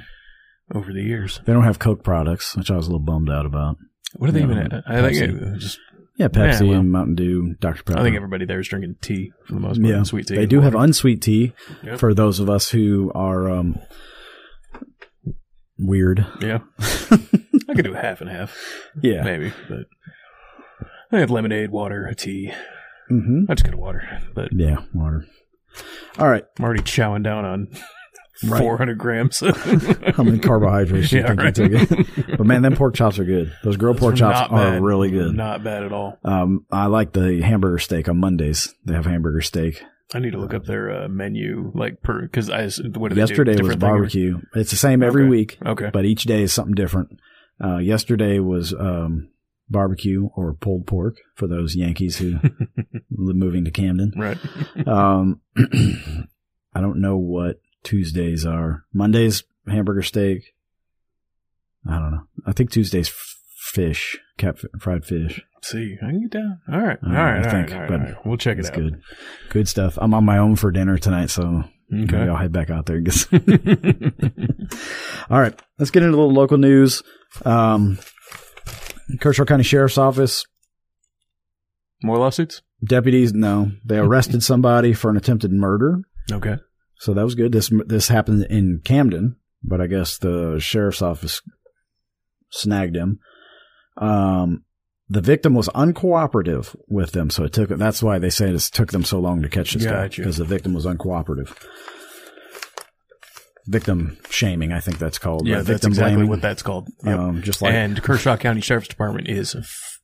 over 0.74 0.92
the 0.94 1.02
years. 1.02 1.40
they 1.46 1.54
don't 1.54 1.64
have 1.64 1.80
Coke 1.80 2.04
products 2.04 2.56
which 2.56 2.70
I 2.72 2.76
was 2.76 2.88
a 2.88 2.90
little 2.90 3.06
bummed 3.06 3.30
out 3.30 3.46
about 3.46 3.78
What 4.16 4.30
are 4.30 4.34
they 4.34 4.40
Yeah, 4.40 4.46
even 4.46 4.58
at? 4.60 4.84
I 4.88 5.02
think 5.10 5.18
it 5.22 5.58
just. 5.60 5.80
yeah 6.18 6.28
Pepsi 6.28 6.62
Yeah, 6.62 6.68
well. 6.72 6.80
and 6.82 6.92
Mountain 6.92 7.16
Dew 7.16 7.56
Dr 7.60 7.84
Pepper 7.84 8.00
I 8.00 8.04
think 8.04 8.16
everybody 8.16 8.46
there 8.46 8.60
is 8.60 8.68
drinking 8.68 8.96
tea 9.02 9.32
for 9.46 9.54
the 9.54 9.60
most 9.60 9.82
part. 9.82 9.94
Yeah, 9.94 10.04
sweet 10.04 10.28
tea. 10.28 10.36
They 10.36 10.46
do 10.46 10.62
have 10.62 10.76
unsweet 10.76 11.22
tea 11.22 11.54
Yep. 11.84 12.00
for 12.00 12.14
those 12.14 12.40
of 12.40 12.50
us 12.50 12.70
who 12.72 13.12
are 13.16 13.50
um, 13.50 13.80
weird. 15.78 16.26
Yeah. 16.42 16.60
I 16.80 17.74
could 17.76 17.86
do 17.86 17.94
half 17.94 18.22
and 18.22 18.30
half, 18.30 18.58
Yeah. 19.02 19.24
maybe, 19.24 19.52
but 19.70 19.86
I 21.12 21.20
have 21.20 21.30
lemonade, 21.32 21.70
water, 21.72 22.06
a 22.06 22.16
tea. 22.16 22.52
hmm 23.10 23.44
I 23.50 23.54
just 23.56 23.66
got 23.66 23.76
water, 23.76 24.22
but 24.34 24.50
Yeah. 24.52 24.78
Water. 24.94 25.26
All 26.18 26.28
right. 26.28 26.44
I'm 26.58 26.66
already 26.66 26.82
chowing 26.82 27.24
down 27.24 27.46
on 27.46 27.68
Right. 28.46 28.60
400 28.62 28.98
grams. 28.98 29.40
How 30.16 30.24
many 30.24 30.38
carbohydrates 30.40 31.10
do 31.10 31.18
you 31.18 31.22
Yeah, 31.24 31.36
think 31.36 31.58
you 31.58 31.86
took? 31.88 32.28
but 32.38 32.46
man, 32.46 32.62
them 32.62 32.76
pork 32.76 32.94
chops 32.96 33.18
are 33.20 33.24
good. 33.26 33.52
Those 33.64 33.78
grilled 33.78 33.98
pork 33.98 34.16
chops 34.16 34.52
are 34.52 34.74
bad. 34.74 34.84
really 34.84 35.10
good. 35.10 35.36
Not 35.36 35.64
bad 35.64 35.84
at 35.84 35.92
all. 35.92 36.18
Um, 36.24 36.66
I 36.72 36.86
like 36.86 37.14
the 37.14 37.42
hamburger 37.42 37.80
steak 37.80 38.08
on 38.10 38.20
Mondays. 38.20 38.74
They 38.86 38.94
have 38.94 39.06
hamburger 39.06 39.42
steak. 39.42 39.82
I 40.14 40.20
need 40.20 40.32
to 40.32 40.38
look 40.38 40.54
up 40.54 40.66
their 40.66 41.04
uh, 41.04 41.08
menu, 41.10 41.72
like 41.76 42.02
per 42.02 42.22
because 42.22 42.50
I 42.50 42.70
what 42.98 43.16
Yesterday 43.16 43.60
was 43.60 43.70
thing? 43.72 43.80
barbecue. 43.80 44.40
It's 44.56 44.70
the 44.72 44.78
same 44.78 45.02
every 45.04 45.24
Okay. 45.24 45.30
week, 45.30 45.58
Okay, 45.66 45.90
but 45.92 46.06
each 46.06 46.24
day 46.24 46.44
is 46.44 46.54
something 46.54 46.76
different. 46.76 47.20
Uh, 47.62 47.78
yesterday 47.80 48.40
was 48.40 48.72
um, 48.74 49.30
barbecue 49.68 50.30
or 50.36 50.54
pulled 50.54 50.88
pork 50.88 51.18
for 51.36 51.48
those 51.48 51.76
Yankees 51.76 52.18
who 52.20 52.36
live 53.12 53.36
moving 53.36 53.66
to 53.66 53.72
Camden. 53.72 54.14
right. 54.16 54.38
Um, 54.88 55.42
I 56.74 56.80
don't 56.82 57.02
know 57.02 57.18
what 57.18 57.60
Tuesdays 57.84 58.46
are. 58.46 58.84
Mondays 58.94 59.44
hamburger 59.68 60.02
steak. 60.02 60.54
I 61.90 62.00
don't 62.00 62.12
know. 62.12 62.24
I 62.46 62.52
think 62.54 62.72
Tuesdays 62.72 63.12
fish, 63.60 64.18
cat 64.38 64.58
fried 64.80 65.06
fish. 65.06 65.42
see, 65.62 65.98
I 66.02 66.08
can 66.08 66.22
get 66.22 66.32
down. 66.32 66.60
All 66.72 66.80
right, 66.82 66.98
all 67.04 67.10
Uh, 67.10 67.14
right, 67.16 67.46
I 67.46 67.52
think, 67.52 67.72
all 67.74 67.80
right, 67.80 67.88
but 67.90 68.00
all 68.00 68.06
right. 68.06 68.26
We'll 68.26 68.38
check 68.38 68.58
it 68.58 68.62
It's 68.62 68.70
out. 68.70 68.76
good, 68.76 69.02
good 69.50 69.68
stuff. 69.68 69.98
I'm 70.02 70.14
on 70.14 70.26
my 70.26 70.38
own 70.38 70.56
for 70.56 70.72
dinner 70.72 70.98
tonight, 70.98 71.30
so 71.30 71.64
Okay. 71.94 72.18
I'll 72.18 72.36
head 72.36 72.52
back 72.52 72.70
out 72.70 72.86
there. 72.86 72.98
and 72.98 73.06
get 73.06 73.14
some- 73.14 73.40
All 75.30 75.40
right, 75.40 75.58
let's 75.80 75.92
get 75.92 76.04
into 76.04 76.16
a 76.16 76.20
little 76.20 76.34
local 76.34 76.58
news. 76.58 77.02
Um, 77.46 77.98
Kershaw 79.22 79.46
County 79.46 79.64
Sheriff's 79.64 79.98
Office 79.98 80.46
More 82.04 82.18
lawsuits. 82.18 82.62
deputies. 82.84 83.34
No, 83.34 83.72
they 83.86 83.98
arrested 84.00 84.44
somebody 84.44 84.94
for 84.94 85.10
an 85.10 85.16
attempted 85.18 85.52
murder. 85.54 86.02
Okay. 86.32 86.58
So 87.00 87.14
that 87.14 87.24
was 87.24 87.36
good. 87.36 87.52
This 87.52 87.72
this 87.86 88.08
happened 88.08 88.46
in 88.50 88.82
Camden, 88.84 89.36
but 89.64 89.80
I 89.82 89.88
guess 89.88 90.18
the 90.18 90.58
sheriff's 90.60 91.02
office 91.02 91.42
snagged 92.50 92.96
him. 92.96 93.20
Um, 93.98 94.64
the 95.10 95.22
victim 95.22 95.54
was 95.54 95.70
uncooperative 95.70 96.76
with 96.88 97.12
them, 97.12 97.30
so 97.30 97.44
it 97.46 97.54
took. 97.54 97.70
That's 97.70 98.02
why 98.04 98.20
they 98.20 98.30
say 98.30 98.50
it 98.50 98.60
took 98.74 98.92
them 98.92 99.04
so 99.04 99.20
long 99.20 99.42
to 99.44 99.50
catch 99.50 99.74
this 99.74 99.86
guy 99.86 100.08
because 100.10 100.38
the 100.38 100.44
victim 100.46 100.74
was 100.74 100.86
uncooperative. 100.86 101.56
Victim 103.70 104.18
shaming, 104.30 104.72
I 104.72 104.80
think 104.80 104.98
that's 104.98 105.18
called. 105.20 105.46
Yeah, 105.46 105.56
right? 105.56 105.66
that's 105.66 105.70
victim 105.82 105.92
exactly 105.92 106.14
blaming. 106.16 106.30
what 106.30 106.42
that's 106.42 106.64
called. 106.64 106.88
Yep. 107.04 107.20
Um, 107.20 107.42
just 107.42 107.62
like 107.62 107.74
and 107.74 108.02
Kershaw 108.02 108.38
County 108.38 108.62
Sheriff's 108.62 108.88
Department 108.88 109.28
is 109.28 109.56
f- 109.56 110.00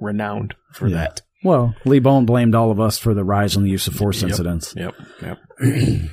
renowned 0.00 0.54
for 0.72 0.88
Yeah. 0.88 0.96
that. 0.96 1.20
well, 1.44 1.74
Lee 1.84 1.98
Boan 2.00 2.24
blamed 2.24 2.54
all 2.54 2.70
of 2.70 2.80
us 2.80 2.98
for 2.98 3.12
the 3.12 3.24
rise 3.24 3.54
in 3.56 3.64
the 3.64 3.70
use 3.70 3.86
of 3.86 3.94
force 3.94 4.22
Yep. 4.22 4.30
incidents. 4.30 4.74
Yep. 4.76 4.94
Yep. 5.22 5.38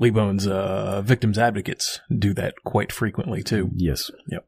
Lee 0.00 0.10
Boan's, 0.10 0.46
uh, 0.46 1.02
victims 1.04 1.38
advocates 1.38 2.00
do 2.16 2.32
that 2.34 2.54
quite 2.64 2.92
frequently 2.92 3.42
too. 3.42 3.70
Yes. 3.74 4.10
Yep. 4.28 4.44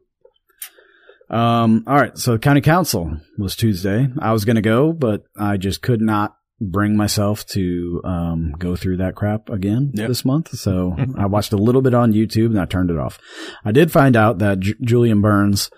Um, 1.29 1.85
all 1.87 1.95
right. 1.97 2.17
So 2.19 2.39
county 2.39 2.61
council 2.61 3.17
was 3.39 3.55
Tuesday. 3.55 4.09
I 4.21 4.33
was 4.33 4.45
going 4.45 4.57
to 4.57 4.63
go, 4.63 4.93
but 4.93 5.23
I 5.39 5.57
just 5.57 5.83
could 5.83 6.01
not 6.01 6.37
bring 6.61 6.97
myself 6.97 7.47
to, 7.47 8.01
um, 8.05 8.53
go 8.59 8.77
through 8.77 8.99
that 8.99 9.15
crap 9.15 9.49
again 9.49 9.93
Yep. 9.95 10.09
this 10.09 10.25
month. 10.25 10.51
So 10.51 10.95
I 11.19 11.27
watched 11.27 11.53
a 11.53 11.57
little 11.57 11.83
bit 11.83 11.95
on 11.95 12.13
YouTube 12.13 12.47
and 12.47 12.61
I 12.61 12.65
turned 12.67 12.91
it 12.91 12.99
off. 12.99 13.19
I 13.65 13.73
did 13.73 13.91
find 13.93 14.17
out 14.17 14.39
that 14.39 14.61
J- 14.61 14.75
Julian 14.83 15.21
Burns 15.21 15.71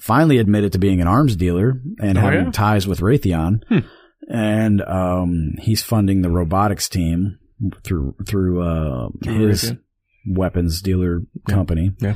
finally 0.00 0.38
admitted 0.38 0.72
to 0.72 0.78
being 0.78 1.00
an 1.00 1.08
arms 1.08 1.36
dealer 1.36 1.80
and 2.00 2.16
Oh, 2.16 2.20
having 2.20 2.44
yeah? 2.46 2.50
ties 2.52 2.86
with 2.86 3.00
Raytheon. 3.00 3.62
Hmm. 3.68 3.78
And, 4.28 4.80
um, 4.82 5.54
he's 5.58 5.82
funding 5.82 6.22
the 6.22 6.30
robotics 6.30 6.88
team 6.88 7.38
through, 7.84 8.14
through, 8.26 8.62
uh, 8.62 9.08
his 9.22 9.72
weapons 10.26 10.82
dealer 10.82 11.22
company. 11.48 11.92
Yeah. 11.98 12.14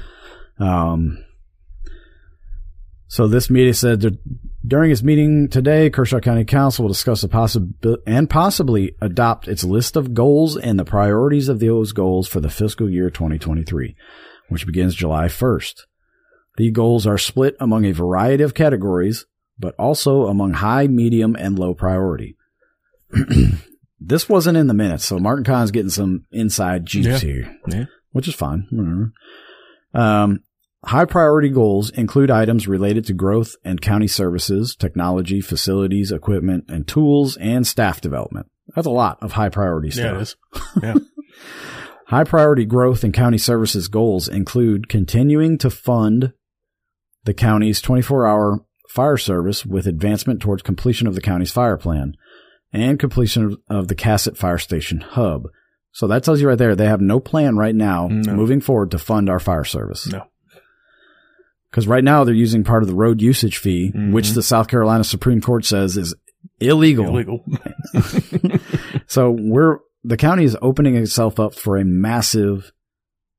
Um, 0.59 1.25
so 3.09 3.29
this 3.29 3.51
meeting 3.51 3.73
said 3.75 4.01
that 4.01 4.19
during 4.67 4.91
its 4.91 5.03
meeting 5.03 5.49
today, 5.49 5.91
Kershaw 5.91 6.21
County 6.21 6.45
Council 6.45 6.85
will 6.85 6.89
discuss 6.89 7.23
a 7.23 7.29
possible 7.29 7.99
and 8.07 8.29
possibly 8.31 8.97
adopt 9.01 9.47
its 9.47 9.63
list 9.63 9.95
of 9.95 10.15
goals 10.15 10.57
and 10.57 10.79
the 10.79 10.85
priorities 10.85 11.49
of 11.49 11.61
those 11.61 11.93
goals 11.93 12.27
for 12.27 12.41
the 12.41 12.51
fiscal 12.51 12.89
year 12.89 13.11
2023, 13.11 13.95
which 14.49 14.67
begins 14.67 14.95
July 14.95 15.27
1st. 15.27 15.83
The 16.57 16.71
goals 16.71 17.07
are 17.07 17.19
split 17.19 17.57
among 17.61 17.85
a 17.85 17.93
variety 17.93 18.43
of 18.43 18.55
categories, 18.55 19.27
but 19.59 19.75
also 19.79 20.27
among 20.27 20.55
high, 20.55 20.87
medium, 20.87 21.37
and 21.37 21.59
low 21.59 21.75
priority. 21.75 22.37
this 24.07 24.29
wasn't 24.29 24.57
in 24.59 24.67
the 24.67 24.75
minutes, 24.75 25.05
so 25.05 25.19
Martin 25.19 25.45
Cahn's 25.45 25.71
getting 25.71 25.91
some 25.91 26.25
inside 26.31 26.87
juice 26.87 27.07
Yeah. 27.07 27.19
here, 27.19 27.57
Yeah. 27.69 27.85
which 28.13 28.29
is 28.29 28.35
fine. 28.35 29.13
Um, 29.95 30.41
high 30.85 31.05
priority 31.05 31.49
goals 31.49 31.91
include 31.91 32.31
items 32.31 32.67
related 32.69 33.05
to 33.07 33.13
growth 33.15 33.57
and 33.65 33.81
county 33.81 34.07
services, 34.09 34.75
technology, 34.77 35.41
facilities, 35.41 36.11
equipment, 36.13 36.65
and 36.69 36.87
tools, 36.87 37.37
and 37.39 37.67
staff 37.67 38.01
development. 38.01 38.47
That's 38.75 38.87
a 38.87 38.91
lot 38.91 39.19
of 39.23 39.33
high 39.33 39.51
priority 39.51 39.91
stuff. 39.91 40.05
Yeah, 40.05 40.17
it 40.17 40.23
is. 40.23 40.37
Yeah. 40.83 40.95
High 42.09 42.25
priority 42.25 42.67
growth 42.67 43.03
and 43.03 43.15
county 43.15 43.39
services 43.39 43.89
goals 43.89 44.29
include 44.29 44.89
continuing 44.91 45.57
to 45.59 45.71
fund 45.71 46.33
the 47.25 47.33
county's 47.35 47.81
24 47.81 48.27
hour 48.27 48.65
fire 48.91 49.17
service 49.17 49.65
with 49.65 49.87
advancement 49.87 50.41
towards 50.43 50.63
completion 50.63 51.07
of 51.07 51.15
the 51.15 51.21
county's 51.23 51.51
fire 51.51 51.79
plan 51.79 52.15
and 52.75 52.99
completion 52.99 53.57
of, 53.71 53.89
the 53.89 53.95
Cassatt 53.95 54.37
Fire 54.37 54.59
Station 54.59 55.01
hub. 55.01 55.49
So 55.93 56.07
that 56.09 56.25
tells 56.25 56.41
you 56.41 56.49
right 56.49 56.59
there, 56.59 56.75
they 56.75 56.87
have 56.87 57.01
no 57.01 57.21
plan 57.21 57.57
right 57.57 57.75
now 57.75 58.09
No. 58.09 58.35
moving 58.35 58.61
forward 58.61 58.91
to 58.91 58.99
fund 58.99 59.31
our 59.31 59.39
fire 59.39 59.65
service. 59.65 60.07
No. 60.11 60.25
Because 61.71 61.87
right 61.87 62.05
now 62.05 62.25
they're 62.25 62.35
using 62.35 62.65
part 62.65 62.83
of 62.83 62.89
the 62.89 62.95
road 62.95 63.21
usage 63.23 63.59
fee, 63.59 63.91
which 63.95 64.27
Mhm. 64.31 64.35
the 64.35 64.43
South 64.43 64.69
Carolina 64.69 65.05
Supreme 65.05 65.41
Court 65.41 65.65
says 65.65 65.97
is 65.97 66.15
illegal. 66.61 67.07
Illegal. 67.09 67.45
So 69.07 69.31
we're 69.39 69.79
the 70.03 70.17
county 70.17 70.45
is 70.45 70.57
opening 70.61 70.97
itself 70.97 71.39
up 71.39 71.55
for 71.55 71.77
a 71.77 71.85
massive 71.85 72.73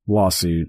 lawsuit, 0.08 0.68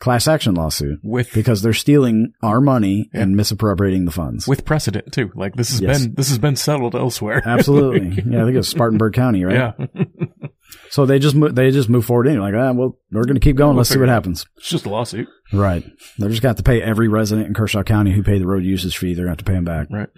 class 0.00 0.28
action 0.28 0.54
lawsuit, 0.54 1.00
with 1.02 1.32
because 1.32 1.62
they're 1.62 1.72
stealing 1.72 2.32
our 2.42 2.60
money 2.60 3.08
Yeah. 3.12 3.22
and 3.22 3.36
misappropriating 3.36 4.04
the 4.04 4.12
funds. 4.12 4.46
with 4.46 4.64
precedent 4.64 5.12
too. 5.12 5.30
Like 5.34 5.54
this 5.56 5.70
has 5.70 5.80
Yes. 5.80 6.02
been 6.06 6.14
this 6.14 6.28
has 6.28 6.38
been 6.38 6.56
settled 6.56 6.94
elsewhere. 6.94 7.42
Absolutely, 7.44 8.22
yeah. 8.30 8.42
I 8.42 8.44
think 8.46 8.56
it's 8.56 8.68
Spartanburg 8.68 9.12
County, 9.14 9.44
right? 9.44 9.74
Yeah. 9.78 10.04
So 10.90 11.06
they 11.06 11.18
just 11.18 11.34
mo- 11.34 11.48
they 11.48 11.70
just 11.70 11.88
move 11.88 12.04
forward 12.04 12.28
anyway. 12.28 12.52
Like, 12.52 12.54
ah, 12.54 12.72
well, 12.72 12.98
we're 13.10 13.24
going 13.24 13.34
to 13.36 13.40
keep 13.40 13.56
going. 13.56 13.70
We'll 13.70 13.78
Let's 13.78 13.90
see 13.90 13.98
what 13.98 14.08
happens. 14.10 14.44
It's 14.58 14.68
just 14.68 14.84
a 14.86 14.90
lawsuit. 14.90 15.26
Right. 15.52 15.82
They're 16.18 16.28
just 16.28 16.42
got 16.42 16.58
to 16.58 16.62
pay 16.62 16.82
every 16.82 17.08
resident 17.08 17.46
in 17.48 17.54
Kershaw 17.54 17.82
County 17.82 18.12
who 18.12 18.22
paid 18.22 18.40
the 18.42 18.46
road 18.46 18.64
usage 18.64 18.96
fee. 18.98 19.14
They're 19.14 19.24
going 19.24 19.36
to 19.36 19.40
have 19.40 19.44
to 19.46 19.50
pay 19.50 19.54
them 19.54 19.64
back. 19.64 19.88
Right. 19.90 20.08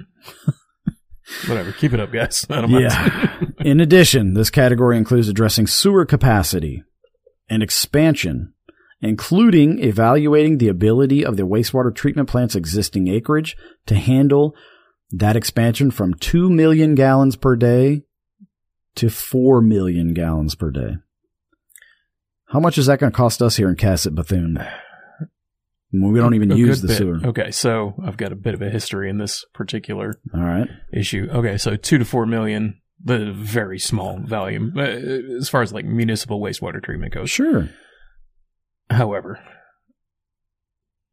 Whatever. 1.47 1.71
Keep 1.73 1.93
it 1.95 2.01
up, 2.01 2.13
guys. 2.13 2.45
I 2.51 2.61
don't 2.63 2.71
mind. 2.73 2.85
Yeah. 2.85 3.41
In 3.61 3.81
addition, 3.81 4.35
this 4.35 4.51
category 4.51 4.97
includes 4.97 5.29
addressing 5.29 5.67
sewer 5.69 6.05
capacity 6.05 6.83
and 7.49 7.63
expansion, 7.63 8.53
including 9.01 9.79
evaluating 9.83 10.59
the 10.59 10.69
ability 10.69 11.25
of 11.25 11.37
the 11.37 11.47
wastewater 11.47 11.95
treatment 11.95 12.29
plant's 12.29 12.55
existing 12.55 13.09
acreage 13.09 13.57
to 13.87 13.95
handle 13.95 14.55
that 15.11 15.37
expansion 15.37 15.91
from 15.91 16.15
2 16.15 16.51
million 16.51 16.95
gallons 16.95 17.37
per 17.37 17.57
day 17.57 18.03
to 18.95 19.09
4 19.09 19.61
million 19.63 20.15
gallons 20.15 20.55
per 20.55 20.71
day. 20.71 20.97
How 22.47 22.61
much 22.61 22.79
is 22.79 22.87
that 22.87 22.99
going 22.99 23.13
to 23.13 23.17
cost 23.17 23.41
us 23.43 23.57
here 23.57 23.69
in 23.69 23.77
Cassatt 23.77 24.15
Bethune? 24.15 24.59
We 25.93 26.21
don't 26.21 26.35
even 26.35 26.53
A 26.53 26.57
use 26.57 26.83
the 26.83 26.89
bit. 26.89 26.97
sewer. 26.99 27.19
Okay, 27.25 27.51
so 27.51 27.95
I've 28.05 28.17
got 28.17 28.31
a 28.33 28.37
bit 28.37 28.55
of 28.55 28.63
a 28.63 28.71
history 28.71 29.11
in 29.11 29.19
this 29.19 29.45
particular 29.55 30.21
All 30.33 30.41
right. 30.41 30.69
issue. 30.93 31.29
Okay, 31.33 31.59
so 31.59 31.75
two 31.77 31.99
to 31.99 32.05
four 32.05 32.27
million, 32.27 32.81
the 33.03 33.33
very 33.33 33.79
small 33.81 34.19
volume 34.21 34.75
uh, 34.77 34.83
as 34.83 35.49
far 35.49 35.63
as 35.63 35.73
like 35.73 35.85
municipal 35.85 36.41
wastewater 36.41 36.81
treatment 36.83 37.13
goes. 37.15 37.31
Sure. 37.31 37.69
However, 38.91 39.41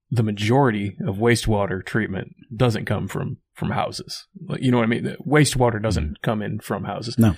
the 0.09 0.23
majority 0.23 0.97
of 1.05 1.17
wastewater 1.17 1.85
treatment 1.85 2.33
doesn't 2.55 2.85
come 2.85 3.07
from 3.07 3.37
from 3.53 3.71
houses. 3.71 4.27
Like, 4.47 4.61
You 4.61 4.71
know 4.71 4.77
what 4.77 4.83
I 4.83 4.87
mean? 4.87 5.03
The 5.03 5.17
wastewater 5.25 5.81
doesn't 5.81 6.09
mm. 6.09 6.21
come 6.21 6.41
in 6.41 6.59
from 6.59 6.83
houses. 6.83 7.17
No. 7.17 7.35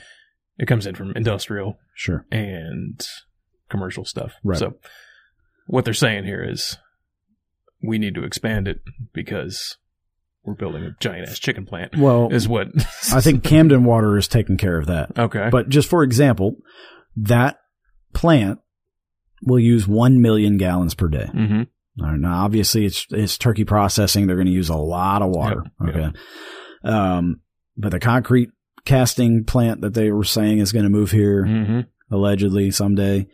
it 0.58 0.68
comes 0.68 0.86
in 0.86 0.96
from 0.96 1.14
industrial 1.16 1.78
Sure. 1.96 2.26
and 2.32 3.06
commercial 3.70 4.04
stuff. 4.06 4.34
Right. 4.44 4.60
So 4.60 4.74
what 5.68 5.86
they're 5.86 5.94
saying 5.94 6.26
here 6.26 6.44
is 6.44 6.78
we 7.82 7.98
need 7.98 8.16
to 8.16 8.24
expand 8.24 8.68
it 8.68 8.82
because 9.14 9.78
we're 10.44 10.56
building 10.56 10.84
a 10.84 10.96
giant 11.00 11.30
ass 11.30 11.40
chicken 11.40 11.66
plant. 11.66 11.98
Well, 11.98 12.30
Is 12.34 12.48
what 12.48 12.68
I 13.14 13.22
think 13.22 13.44
Camden 13.44 13.84
Water 13.84 14.18
is 14.18 14.28
taking 14.28 14.58
care 14.58 14.78
of 14.78 14.88
that. 14.88 15.18
okay. 15.18 15.50
But 15.52 15.70
just 15.70 15.90
for 15.90 16.04
example, 16.04 16.58
that 17.16 17.60
plant 18.14 18.60
will 19.44 19.60
use 19.60 19.88
1 19.88 20.22
million 20.22 20.58
gallons 20.58 20.94
per 20.96 21.08
day. 21.08 21.26
hmm 21.28 21.64
right, 22.00 22.18
now, 22.20 22.44
obviously, 22.46 22.86
it's 22.86 23.06
it's 23.12 23.38
turkey 23.38 23.66
processing. 23.66 24.28
They're 24.28 24.36
going 24.38 24.46
to 24.48 24.52
use 24.54 24.70
a 24.70 24.76
lot 24.76 25.22
of 25.22 25.30
water. 25.30 25.64
Yep, 25.86 25.96
okay. 25.96 26.10
Um, 26.84 27.42
but 27.78 27.90
the 27.92 28.00
concrete 28.00 28.50
casting 28.86 29.44
plant 29.44 29.82
that 29.82 29.94
they 29.94 30.12
were 30.12 30.24
saying 30.24 30.60
is 30.60 30.72
going 30.72 30.84
to 30.86 30.90
move 30.90 31.12
here 31.12 31.46
hmm 31.46 31.80
allegedly 32.12 32.72
someday. 32.72 33.28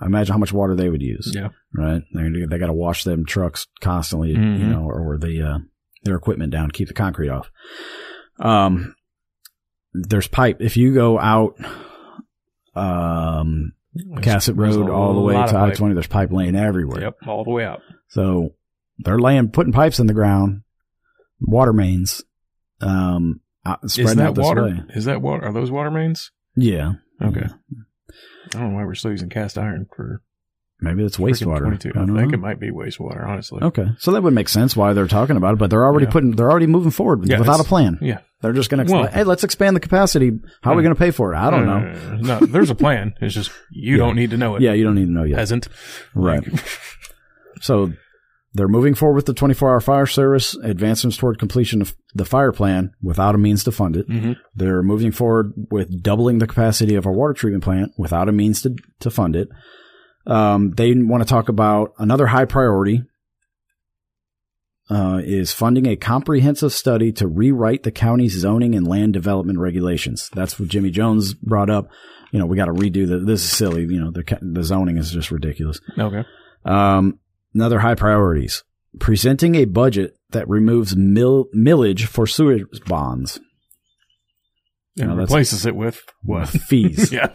Imagine 0.00 0.32
how 0.32 0.38
much 0.38 0.52
water 0.52 0.74
they 0.74 0.88
would 0.88 1.02
use, 1.02 1.32
Yeah. 1.34 1.48
right? 1.74 2.02
They 2.14 2.28
they 2.48 2.58
got 2.58 2.68
to 2.68 2.72
wash 2.72 3.04
them 3.04 3.26
trucks 3.26 3.66
constantly, 3.80 4.30
you 4.30 4.36
Mhm. 4.38 4.68
know, 4.70 4.84
or, 4.84 5.14
or 5.14 5.18
the 5.18 5.42
uh, 5.42 5.58
their 6.04 6.14
equipment 6.16 6.52
down, 6.52 6.68
to 6.68 6.72
keep 6.72 6.88
the 6.88 6.94
concrete 6.94 7.28
off. 7.30 7.50
Um, 8.40 8.94
there's 9.92 10.28
pipe. 10.28 10.58
If 10.60 10.76
you 10.78 10.94
go 10.94 11.18
out, 11.18 11.56
um, 12.74 13.72
Cassatt 13.96 14.56
Road 14.56 14.88
all 14.90 15.14
the 15.14 15.20
way 15.20 15.34
to 15.34 15.58
I 15.58 15.70
twenty. 15.72 15.94
There's 15.94 16.06
pipe 16.06 16.30
laying 16.32 16.56
everywhere. 16.56 17.02
Yep, 17.02 17.16
all 17.26 17.44
the 17.44 17.50
way 17.50 17.64
up. 17.64 17.80
So 18.08 18.54
they're 18.98 19.18
laying 19.18 19.50
putting 19.50 19.72
pipes 19.72 19.98
in 19.98 20.06
the 20.06 20.14
ground, 20.14 20.62
water 21.40 21.72
mains, 21.72 22.22
um, 22.80 23.40
spreading 23.86 24.16
that 24.18 24.28
out 24.28 24.34
this 24.34 24.44
water? 24.44 24.64
way. 24.64 24.80
Is 24.94 25.04
that 25.06 25.20
water? 25.20 25.44
Are 25.46 25.52
those 25.52 25.70
water 25.70 25.90
mains? 25.90 26.30
Yeah. 26.56 26.92
Okay. 27.22 27.46
I 28.54 28.58
don't 28.58 28.70
know 28.72 28.76
why 28.76 28.84
we're 28.84 28.94
still 28.94 29.10
using 29.12 29.28
cast 29.28 29.56
iron 29.58 29.86
for 29.94 30.22
Maybe 30.80 31.04
it's 31.04 31.16
wastewater. 31.16 31.60
22. 31.60 31.92
I 31.94 32.02
I, 32.02 32.06
think 32.06 32.08
know. 32.16 32.22
it 32.34 32.40
might 32.40 32.58
be 32.58 32.70
wastewater, 32.70 33.24
honestly. 33.26 33.60
Okay, 33.62 33.86
so 33.98 34.10
that 34.10 34.22
would 34.22 34.34
make 34.34 34.48
sense 34.48 34.74
why 34.76 34.92
they're 34.94 35.06
talking 35.06 35.36
about 35.36 35.54
it, 35.54 35.58
but 35.58 35.70
they're 35.70 35.84
already 35.84 36.06
Yeah. 36.06 36.10
putting, 36.12 36.32
they're 36.32 36.50
already 36.50 36.66
moving 36.66 36.90
forward 36.90 37.24
Yeah, 37.28 37.38
without 37.38 37.60
a 37.60 37.64
plan. 37.64 37.98
Yeah. 38.02 38.18
They're 38.42 38.52
just 38.52 38.68
going 38.70 38.84
to, 38.86 38.92
Well- 38.92 39.06
hey, 39.06 39.24
let's 39.24 39.44
expand 39.44 39.74
the 39.76 39.80
capacity. 39.80 40.32
How 40.62 40.72
are 40.72 40.76
we 40.76 40.82
Hmm. 40.82 40.86
going 40.88 40.94
to 40.96 40.98
pay 40.98 41.10
for 41.12 41.32
it? 41.32 41.36
I 41.38 41.50
don't 41.50 41.64
know. 41.66 41.76
Uh, 41.76 42.16
no, 42.40 42.46
there's 42.46 42.70
a 42.70 42.74
plan. 42.74 43.14
It's 43.20 43.34
just 43.34 43.50
you 43.70 43.92
Yeah. 43.92 44.04
don't 44.04 44.16
need 44.16 44.30
to 44.30 44.36
know 44.36 44.56
it. 44.56 44.62
Yeah, 44.62 44.72
you 44.72 44.84
don't 44.84 44.96
need 44.96 45.06
to 45.06 45.12
know 45.12 45.24
yet. 45.24 45.36
Peasant. 45.36 45.68
Right. 46.14 46.42
So 47.60 47.92
they're 48.54 48.66
moving 48.68 48.94
forward 48.94 49.14
with 49.14 49.26
the 49.26 49.34
24 49.34 49.70
hour 49.70 49.80
fire 49.80 50.06
service, 50.06 50.56
advancements 50.64 51.16
toward 51.16 51.38
completion 51.38 51.80
of 51.80 51.94
the 52.14 52.24
fire 52.24 52.50
plan 52.52 52.90
without 53.00 53.34
a 53.34 53.38
means 53.38 53.62
to 53.64 53.70
fund 53.72 53.96
it. 53.96 54.08
mhm. 54.08 54.36
They're 54.56 54.82
moving 54.82 55.12
forward 55.12 55.52
with 55.70 56.02
doubling 56.02 56.38
the 56.38 56.46
capacity 56.48 56.96
of 56.96 57.06
our 57.06 57.12
water 57.12 57.34
treatment 57.34 57.62
plant 57.64 57.92
without 57.96 58.28
a 58.28 58.32
means 58.32 58.62
to, 58.62 58.74
to 59.00 59.10
fund 59.10 59.36
it. 59.36 59.48
Um, 60.26 60.72
they 60.72 60.92
want 60.94 61.22
to 61.22 61.28
talk 61.28 61.48
about 61.48 61.92
another 61.98 62.26
high 62.26 62.44
priority 62.44 63.02
uh, 64.90 65.20
is 65.24 65.52
funding 65.52 65.86
a 65.86 65.96
comprehensive 65.96 66.72
study 66.72 67.12
to 67.12 67.26
rewrite 67.26 67.82
the 67.82 67.90
county's 67.92 68.38
zoning 68.38 68.74
and 68.74 68.86
land 68.86 69.12
development 69.12 69.58
regulations. 69.58 70.28
That's 70.34 70.58
what 70.58 70.68
Jimmy 70.68 70.90
Jones 70.90 71.34
brought 71.34 71.70
up. 71.70 71.88
You 72.32 72.38
know, 72.38 72.46
we 72.46 72.56
got 72.56 72.66
to 72.66 72.72
redo 72.72 73.06
the. 73.08 73.18
This 73.18 73.42
is 73.44 73.50
silly. 73.50 73.82
You 73.82 74.00
know, 74.00 74.10
the 74.10 74.38
the 74.42 74.64
zoning 74.64 74.96
is 74.98 75.10
just 75.10 75.30
ridiculous. 75.30 75.80
Okay. 75.98 76.24
Um, 76.64 77.18
another 77.54 77.78
high 77.80 77.94
priorities: 77.94 78.64
presenting 78.98 79.54
a 79.54 79.64
budget 79.66 80.16
that 80.30 80.48
removes 80.48 80.96
mill, 80.96 81.46
millage 81.54 82.06
for 82.06 82.26
sewage 82.26 82.64
bonds. 82.86 83.38
And 84.98 85.08
No, 85.08 85.14
that's- 85.16 85.28
replaces 85.30 85.64
it 85.66 85.74
with 85.76 86.02
what? 86.22 86.48
fees. 86.68 87.12
yeah. 87.12 87.28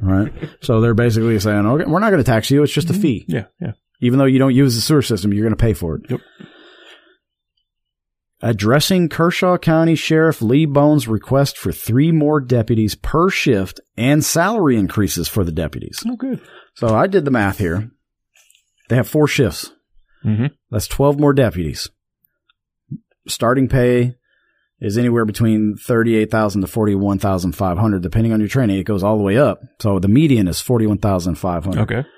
right? 0.00 0.32
So 0.60 0.80
they're 0.80 0.94
basically 0.94 1.38
saying, 1.38 1.64
okay, 1.66 1.84
we're 1.84 2.00
not 2.00 2.10
going 2.10 2.22
to 2.22 2.28
tax 2.30 2.50
you. 2.50 2.62
It's 2.62 2.72
just 2.72 2.90
a 2.90 2.94
fee. 2.94 3.24
yeah. 3.28 3.44
Yeah. 3.60 3.72
Even 4.00 4.18
though 4.18 4.24
you 4.26 4.38
don't 4.38 4.54
use 4.54 4.74
the 4.74 4.80
sewer 4.80 5.02
system, 5.02 5.32
you're 5.32 5.44
going 5.44 5.56
to 5.56 5.62
pay 5.62 5.72
for 5.72 5.96
it. 5.96 6.02
Yep. 6.10 6.20
Addressing 8.42 9.08
Kershaw 9.08 9.56
County 9.56 9.94
Sheriff 9.94 10.42
Lee 10.42 10.66
Boan's 10.66 11.08
request 11.08 11.56
for 11.56 11.72
three 11.72 12.12
more 12.12 12.40
deputies 12.40 12.94
per 12.94 13.30
shift 13.30 13.80
and 13.96 14.22
salary 14.24 14.76
increases 14.76 15.26
for 15.26 15.42
the 15.42 15.52
deputies. 15.52 16.02
Oh, 16.06 16.16
good. 16.16 16.40
So 16.74 16.94
I 16.94 17.06
did 17.06 17.24
the 17.24 17.30
math 17.30 17.58
here. 17.58 17.90
They 18.88 18.96
have 18.96 19.08
four 19.08 19.26
shifts. 19.26 19.72
Mm-hmm. 20.24 20.46
That's 20.70 20.86
12 20.86 21.18
more 21.18 21.32
deputies. 21.32 21.88
Starting 23.26 23.68
pay 23.68 24.16
is 24.80 24.98
anywhere 24.98 25.24
between 25.24 25.76
38,000 25.76 26.60
to 26.60 26.66
41,500 26.66 28.02
depending 28.02 28.32
on 28.32 28.40
your 28.40 28.48
training. 28.48 28.78
It 28.78 28.84
goes 28.84 29.02
all 29.02 29.16
the 29.16 29.24
way 29.24 29.38
up. 29.38 29.60
So 29.80 29.98
the 29.98 30.08
median 30.08 30.46
is 30.46 30.60
41,500. 30.60 31.80
Okay. 31.80 32.08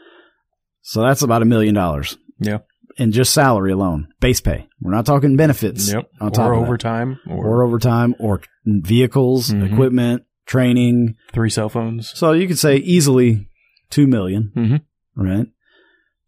So 0.83 1.03
that's 1.03 1.23
about 1.23 1.43
a 1.43 1.47
million 1.47 1.75
dollars. 1.75 2.19
Yeah. 2.41 2.59
In 2.99 3.13
just 3.13 3.33
salary 3.33 3.71
alone, 3.73 4.09
base 4.21 4.41
pay. 4.41 4.69
We're 4.81 4.91
not 4.93 5.07
talking 5.07 5.37
benefits. 5.37 5.93
Yep. 5.93 6.11
On 6.21 6.33
top 6.33 6.51
or 6.51 6.55
overtime 6.55 7.21
or, 7.31 7.47
Or 7.47 7.65
overtime 7.65 8.15
or 8.19 8.41
vehicles, 8.67 9.51
Mhm. 9.51 9.73
equipment, 9.73 10.23
training. 10.47 11.15
three 11.33 11.51
cell 11.51 11.69
phones. 11.69 12.11
So 12.17 12.33
you 12.33 12.49
could 12.49 12.59
say 12.59 12.77
easily 12.79 13.49
2 13.91 14.07
million, 14.07 14.51
Mhm. 14.57 14.81
right? 15.17 15.47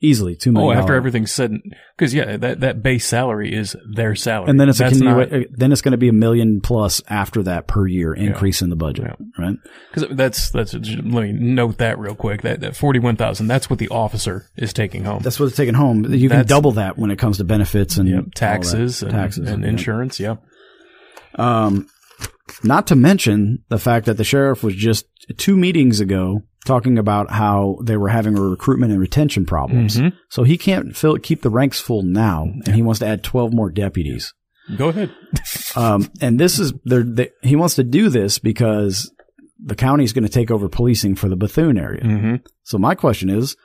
Easily 0.02 0.34
two 0.34 0.50
Oh, 0.50 0.52
million. 0.54 0.78
after 0.78 0.94
everything's 0.94 1.30
said, 1.30 1.52
because 1.96 2.14
yeah, 2.14 2.36
that 2.38 2.60
that 2.60 2.82
base 2.82 3.06
salary 3.06 3.54
is 3.54 3.76
their 3.94 4.14
salary, 4.14 4.48
and 4.50 4.58
then 4.58 4.68
it's 4.68 4.80
a 4.80 4.84
That's 4.84 4.98
continua- 4.98 5.26
not- 5.26 5.46
then 5.52 5.72
it's 5.72 5.82
going 5.82 5.92
to 5.92 5.98
be 5.98 6.08
a 6.08 6.12
million 6.12 6.60
plus 6.62 7.02
after 7.08 7.42
that 7.42 7.66
per 7.66 7.86
year 7.86 8.14
increase 8.14 8.62
in 8.62 8.70
the 8.70 8.76
budget, 8.76 9.06
Yeah. 9.18 9.26
right? 9.44 9.56
Because 9.92 10.16
that's 10.16 10.50
that's 10.50 10.74
let 10.74 11.04
me 11.04 11.32
note 11.32 11.78
that 11.78 11.98
real 11.98 12.14
quick. 12.14 12.42
That 12.42 12.60
that 12.60 12.76
forty 12.76 12.98
one 12.98 13.16
thousand. 13.16 13.46
That's 13.48 13.68
what 13.68 13.78
the 13.78 13.88
officer 13.88 14.46
is 14.56 14.72
taking 14.72 15.04
home. 15.04 15.20
That's 15.22 15.38
what's 15.38 15.56
taken 15.56 15.74
home. 15.74 16.04
You 16.04 16.28
can 16.28 16.38
That's- 16.38 16.46
double 16.46 16.72
that 16.72 16.96
when 16.98 17.10
it 17.10 17.16
comes 17.18 17.36
to 17.38 17.44
benefits 17.44 17.96
and 17.98 18.08
Yep, 18.08 18.24
taxes, 18.34 19.02
and, 19.02 19.10
taxes 19.10 19.50
and 19.50 19.62
yep. 19.62 19.70
insurance. 19.70 20.18
Yep. 20.18 20.42
Um, 21.36 21.86
not 22.64 22.86
to 22.88 22.96
mention 22.96 23.62
the 23.68 23.78
fact 23.78 24.06
that 24.06 24.16
the 24.16 24.24
sheriff 24.24 24.62
was 24.62 24.74
just 24.74 25.06
two 25.36 25.56
meetings 25.56 26.00
ago 26.00 26.42
talking 26.66 26.98
about 26.98 27.30
how 27.30 27.78
they 27.82 27.96
were 27.96 28.08
having 28.08 28.36
a 28.36 28.40
recruitment 28.42 28.92
and 28.92 29.00
retention 29.00 29.46
problems. 29.46 29.96
Mhm. 29.96 30.12
So 30.28 30.42
he 30.42 30.58
can't 30.58 30.94
fill, 30.96 31.16
keep 31.18 31.42
the 31.42 31.50
ranks 31.50 31.80
full 31.80 32.02
now, 32.02 32.52
and 32.66 32.74
he 32.74 32.82
wants 32.82 32.98
to 33.00 33.06
add 33.06 33.22
12 33.24 33.52
more 33.54 33.70
deputies. 33.70 34.34
Go 34.76 34.88
ahead. 34.88 35.10
Um, 35.76 36.10
and 36.20 36.38
this 36.40 36.58
is, 36.58 36.72
they're, 36.84 37.04
they, 37.04 37.30
he 37.42 37.54
wants 37.54 37.76
to 37.76 37.84
do 37.84 38.08
this 38.08 38.40
because 38.40 39.12
the 39.64 39.76
county 39.76 40.02
is 40.02 40.12
going 40.12 40.24
to 40.24 40.28
take 40.28 40.50
over 40.50 40.68
policing 40.68 41.14
for 41.14 41.28
the 41.28 41.36
Bethune 41.36 41.78
area. 41.78 42.02
hmm 42.02 42.34
So 42.64 42.76
my 42.76 42.96
question 42.96 43.30
is, 43.30 43.56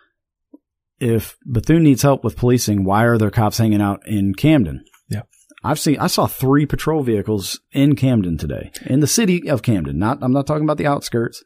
if 1.00 1.36
Bethune 1.46 1.82
needs 1.84 2.04
help 2.04 2.24
with 2.24 2.38
policing, 2.38 2.84
why 2.84 3.04
are 3.06 3.18
there 3.18 3.32
cops 3.32 3.58
hanging 3.58 3.82
out 3.82 4.08
in 4.08 4.36
Camden? 4.36 4.86
Yeah. 5.10 5.24
I've 5.64 5.80
seen, 5.80 5.98
I 6.00 6.08
saw 6.08 6.28
three 6.28 6.68
patrol 6.68 7.02
vehicles 7.02 7.60
in 7.72 7.96
Camden 7.96 8.38
today, 8.38 8.72
in 8.86 9.00
the 9.00 9.08
city 9.08 9.50
of 9.50 9.64
Camden. 9.64 9.98
Not, 9.98 10.20
I'm 10.22 10.32
not 10.32 10.46
talking 10.46 10.64
about 10.64 10.78
the 10.78 10.86
outskirts. 10.88 11.44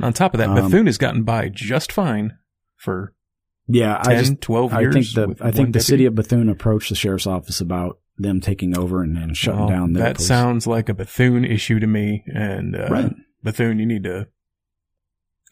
On 0.00 0.12
top 0.12 0.34
of 0.34 0.38
that, 0.38 0.48
Um, 0.50 0.54
Bethune 0.56 0.86
has 0.86 0.98
gotten 0.98 1.22
by 1.22 1.48
just 1.48 1.92
fine 1.92 2.36
for 2.76 3.14
Yeah, 3.66 3.98
10, 4.02 4.12
I 4.12 4.18
just, 4.20 4.40
12 4.40 4.72
I 4.74 4.80
years. 4.80 4.94
think 4.94 5.06
the, 5.38 5.44
I 5.44 5.50
think 5.50 5.68
the 5.68 5.78
deputy. 5.78 5.80
city 5.80 6.04
of 6.06 6.14
Bethune 6.14 6.48
approached 6.48 6.88
the 6.90 6.94
sheriff's 6.96 7.26
office 7.26 7.60
about 7.60 7.98
them 8.18 8.40
taking 8.40 8.76
over 8.76 9.02
and, 9.02 9.16
and 9.16 9.36
shutting 9.36 9.60
Well, 9.60 9.68
down 9.68 9.92
their 9.92 10.02
That 10.04 10.16
police. 10.16 10.28
sounds 10.28 10.66
like 10.66 10.88
a 10.88 10.94
Bethune 10.94 11.44
issue 11.44 11.78
to 11.80 11.86
me. 11.86 12.24
And 12.26 12.76
uh, 12.76 12.88
Right. 12.90 13.12
Bethune, 13.42 13.78
you 13.78 13.86
need 13.86 14.04
to 14.04 14.26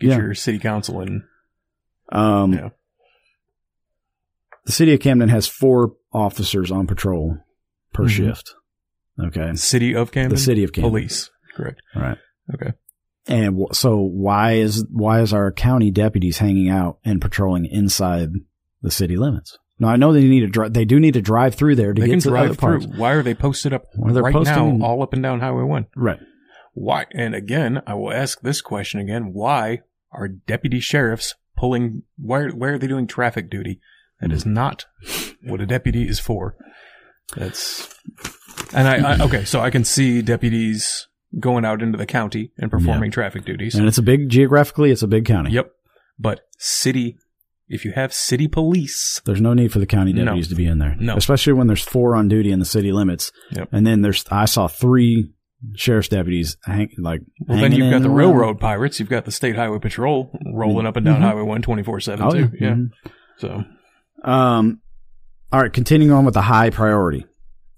get 0.01 0.11
Yeah. 0.11 0.17
your 0.19 0.35
city 0.35 0.59
council 0.59 1.01
in. 1.01 1.25
Um, 2.11 2.53
Yeah. 2.53 2.69
the 4.65 4.73
city 4.73 4.93
of 4.95 5.01
Camden 5.01 5.29
has 5.29 5.47
four 5.49 5.95
officers 6.13 6.71
on 6.71 6.87
patrol 6.87 7.39
per 7.93 8.05
Mhm. 8.05 8.09
shift. 8.11 8.55
Okay. 9.19 9.55
City 9.55 9.95
of 9.95 10.13
Camden? 10.13 10.31
The 10.37 10.41
city 10.41 10.65
of 10.65 10.73
Camden. 10.73 10.91
Police. 10.91 11.31
Correct. 11.55 11.81
Right. 11.95 12.19
Okay. 12.55 12.73
And 13.27 13.47
w- 13.53 13.69
so 13.73 13.99
why 13.99 14.55
is 14.55 14.85
why 14.91 15.21
is 15.21 15.33
our 15.33 15.53
county 15.53 15.91
deputies 15.91 16.39
hanging 16.39 16.69
out 16.69 16.99
and 17.05 17.21
patrolling 17.21 17.67
inside 17.67 18.31
the 18.81 18.91
city 18.91 19.17
limits? 19.17 19.59
Now 19.79 19.89
I 19.89 19.97
know 19.97 20.13
they 20.13 20.27
need 20.27 20.41
to 20.41 20.49
drive. 20.49 20.73
They 20.73 20.85
do 20.85 20.99
need 20.99 21.15
to 21.15 21.23
drive 21.23 21.55
through 21.55 21.77
there 21.77 21.93
to 21.93 22.01
They 22.01 22.09
get 22.09 22.21
to 22.21 22.25
the 22.25 22.31
drive 22.31 22.45
other 22.51 22.55
through. 22.55 22.81
parts. 22.81 22.99
Why 22.99 23.13
are 23.13 23.23
they 23.23 23.35
posted 23.35 23.73
up 23.73 23.87
Well, 23.97 24.13
they're 24.13 24.23
right 24.23 24.33
posting- 24.33 24.79
now 24.79 24.87
all 24.87 25.03
up 25.03 25.13
and 25.13 25.23
down 25.23 25.41
Highway 25.41 25.63
1? 25.65 25.87
Right. 25.97 26.21
Why? 26.75 27.07
And 27.13 27.35
again, 27.35 27.83
I 27.87 27.95
will 27.95 28.13
ask 28.13 28.41
this 28.41 28.61
question 28.61 29.01
again. 29.01 29.33
Why 29.33 29.81
are 30.11 30.29
deputy 30.29 30.81
sheriffs 30.81 31.35
pulling, 31.57 32.03
why, 32.17 32.47
why 32.47 32.69
are 32.69 32.79
they 32.79 32.87
doing 32.87 33.07
traffic 33.07 33.51
duty? 33.51 33.81
That 34.21 34.33
is 34.33 34.45
hmm. 34.45 34.53
not 34.53 34.87
what 35.43 35.61
a 35.61 35.67
deputy 35.67 36.07
is 36.09 36.21
for. 36.21 36.57
That's, 37.37 37.93
and 38.73 38.89
I, 38.89 39.15
I 39.15 39.21
okay, 39.25 39.45
so 39.45 39.61
I 39.61 39.71
can 39.71 39.85
see 39.85 40.23
deputies 40.23 41.09
going 41.39 41.65
out 41.65 41.83
into 41.83 41.97
the 41.99 42.07
county 42.07 42.53
and 42.59 42.71
performing 42.71 43.11
traffic 43.11 43.45
duties. 43.45 43.75
And 43.75 43.87
it's 43.89 43.99
a 43.99 44.03
big 44.03 44.29
geographically. 44.29 44.91
It's 44.91 45.03
a 45.03 45.09
big 45.09 45.25
county. 45.25 45.51
Yep. 45.53 45.71
But 46.19 46.41
city, 46.59 47.17
if 47.69 47.85
you 47.85 47.93
have 47.93 48.13
city 48.13 48.49
police, 48.49 49.21
There's 49.25 49.41
no 49.41 49.55
need 49.55 49.73
for 49.73 49.79
the 49.79 49.87
county 49.87 50.13
No. 50.13 50.25
deputies 50.27 50.49
to 50.49 50.55
be 50.55 50.67
in 50.67 50.79
there. 50.79 50.95
No. 51.01 51.17
Especially 51.17 51.53
when 51.55 51.67
there's 51.69 51.83
four 51.83 52.15
on 52.15 52.29
duty 52.29 52.51
in 52.53 52.59
the 52.59 52.65
city 52.67 52.93
limits. 52.93 53.33
Yep. 53.53 53.69
And 53.73 53.87
then 53.87 54.03
there's 54.03 54.25
I 54.31 54.45
saw 54.45 54.67
three 54.69 55.31
sheriff's 55.75 56.09
deputies 56.09 56.57
hang, 56.65 56.91
like 56.99 57.21
well, 57.47 57.59
then 57.61 57.73
you've 57.73 57.91
got 57.93 58.03
the 58.03 58.11
railroad 58.11 58.59
pirates, 58.61 58.99
you've 59.01 59.09
got 59.09 59.25
the 59.25 59.31
state 59.33 59.55
highway 59.57 59.79
patrol 59.79 60.37
rolling 60.53 60.87
up 60.87 60.97
and 60.97 61.07
down 61.07 61.21
Mhm. 61.21 61.25
Highway 61.25 61.43
1 61.43 61.63
24 61.63 62.01
7 62.01 62.27
Oh, 62.27 62.31
too. 62.31 62.51
yeah. 62.61 62.75
Mhm. 62.75 62.91
So, 63.39 63.65
Um, 64.25 64.81
all 65.53 65.61
right, 65.61 65.73
continuing 65.73 66.13
on 66.13 66.25
with 66.25 66.35
the 66.35 66.43
high 66.43 66.71
priority. 66.71 67.27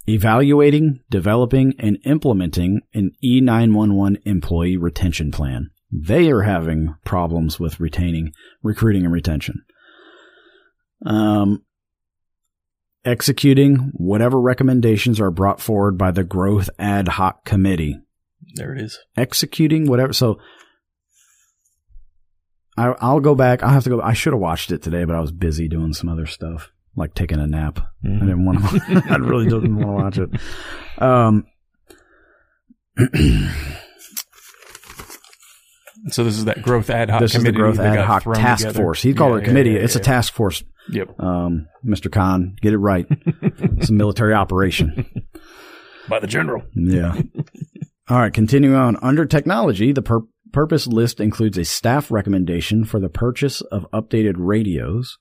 Evaluating, 0.07 1.01
developing, 1.11 1.75
and 1.79 1.99
implementing 2.05 2.83
an 2.93 3.13
E 3.23 3.41
E911 3.41 4.21
employee 4.25 4.77
retention 4.77 5.31
plan. 5.31 5.71
They 5.91 6.31
are 6.31 6.43
having 6.43 6.95
problems 7.05 7.59
with 7.59 7.81
retaining, 7.81 8.33
recruiting 8.63 9.05
and 9.05 9.13
retention. 9.13 9.65
Um, 11.07 11.65
executing 13.05 13.93
whatever 13.95 14.41
recommendations 14.41 15.21
are 15.21 15.31
brought 15.31 15.61
forward 15.61 15.97
by 15.97 16.11
the 16.11 16.25
growth 16.25 16.69
ad 16.79 17.09
hoc 17.09 17.45
committee. 17.45 18.01
there 18.55 18.75
it 18.75 18.81
is. 18.81 18.99
Executing 19.17 19.87
whatever. 19.87 20.13
So 20.13 20.39
I, 22.77 22.95
I'll 23.01 23.21
go 23.21 23.35
back. 23.35 23.63
I'll 23.63 23.71
have 23.71 23.85
to 23.85 23.91
go. 23.91 24.01
I 24.01 24.15
should 24.15 24.33
have 24.33 24.41
watched 24.41 24.73
it 24.73 24.83
today, 24.83 25.05
but 25.05 25.17
I 25.17 25.21
was 25.21 25.33
busy 25.33 25.69
doing 25.69 25.93
some 25.93 26.09
other 26.09 26.27
stuff, 26.27 26.73
like 26.97 27.15
taking 27.15 27.39
a 27.41 27.47
nap. 27.47 27.79
I 28.05 28.07
Mhm. 28.09 28.21
didn't 28.21 28.45
want 28.45 28.59
to. 28.65 29.03
I 29.11 29.17
really 29.17 29.45
didn't 29.47 29.77
want 29.77 30.15
to 30.15 30.21
watch 30.23 30.31
it. 30.31 31.03
Um, 31.03 31.47
So 36.11 36.23
this 36.23 36.37
is 36.37 36.45
that 36.45 36.61
growth 36.61 36.91
ad 36.91 37.09
hoc 37.09 37.21
this 37.21 37.35
is 37.35 37.43
the 37.45 37.53
growth 37.53 37.79
ad 37.79 37.99
hoc 38.05 38.25
task 38.35 38.61
together. 38.63 38.77
force. 38.83 39.01
He 39.01 39.15
called 39.15 39.33
Yeah, 39.33 39.39
it 39.39 39.43
a 39.43 39.47
committee. 39.47 39.71
yeah, 39.71 39.79
it's 39.81 39.97
a 39.97 40.01
task 40.01 40.35
force. 40.35 40.63
Yep. 40.91 41.19
Um, 41.19 41.67
Mr. 41.85 42.13
Cahn, 42.13 42.57
get 42.61 42.75
it 42.75 42.79
right. 42.79 43.07
it's 43.43 43.89
a 43.89 43.93
military 43.93 44.35
operation. 44.35 45.07
By 46.09 46.21
the 46.21 46.27
general. 46.27 46.63
Yeah. 46.75 47.19
All 48.11 48.19
right. 48.19 48.35
Continuing 48.35 48.75
on 48.77 48.99
under 49.01 49.25
technology, 49.25 49.93
the 49.93 50.03
pur- 50.03 50.27
purpose 50.53 50.87
list 50.87 51.21
includes 51.21 51.57
a 51.57 51.65
staff 51.65 52.11
recommendation 52.11 52.85
for 52.85 53.01
the 53.01 53.09
purchase 53.09 53.63
of 53.63 53.91
updated 53.93 54.35
radios. 54.37 55.17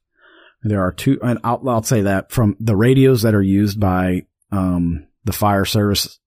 There 0.63 0.81
are 0.81 0.91
two, 0.91 1.19
and 1.21 1.39
I'll, 1.43 1.67
I'll 1.69 1.83
say 1.83 2.01
that 2.01 2.31
from 2.31 2.55
the 2.59 2.75
radios 2.75 3.21
that 3.23 3.35
are 3.35 3.41
used 3.41 3.79
by 3.79 4.23
um, 4.51 5.07
the 5.25 5.33
fire 5.33 5.65
service 5.65 6.19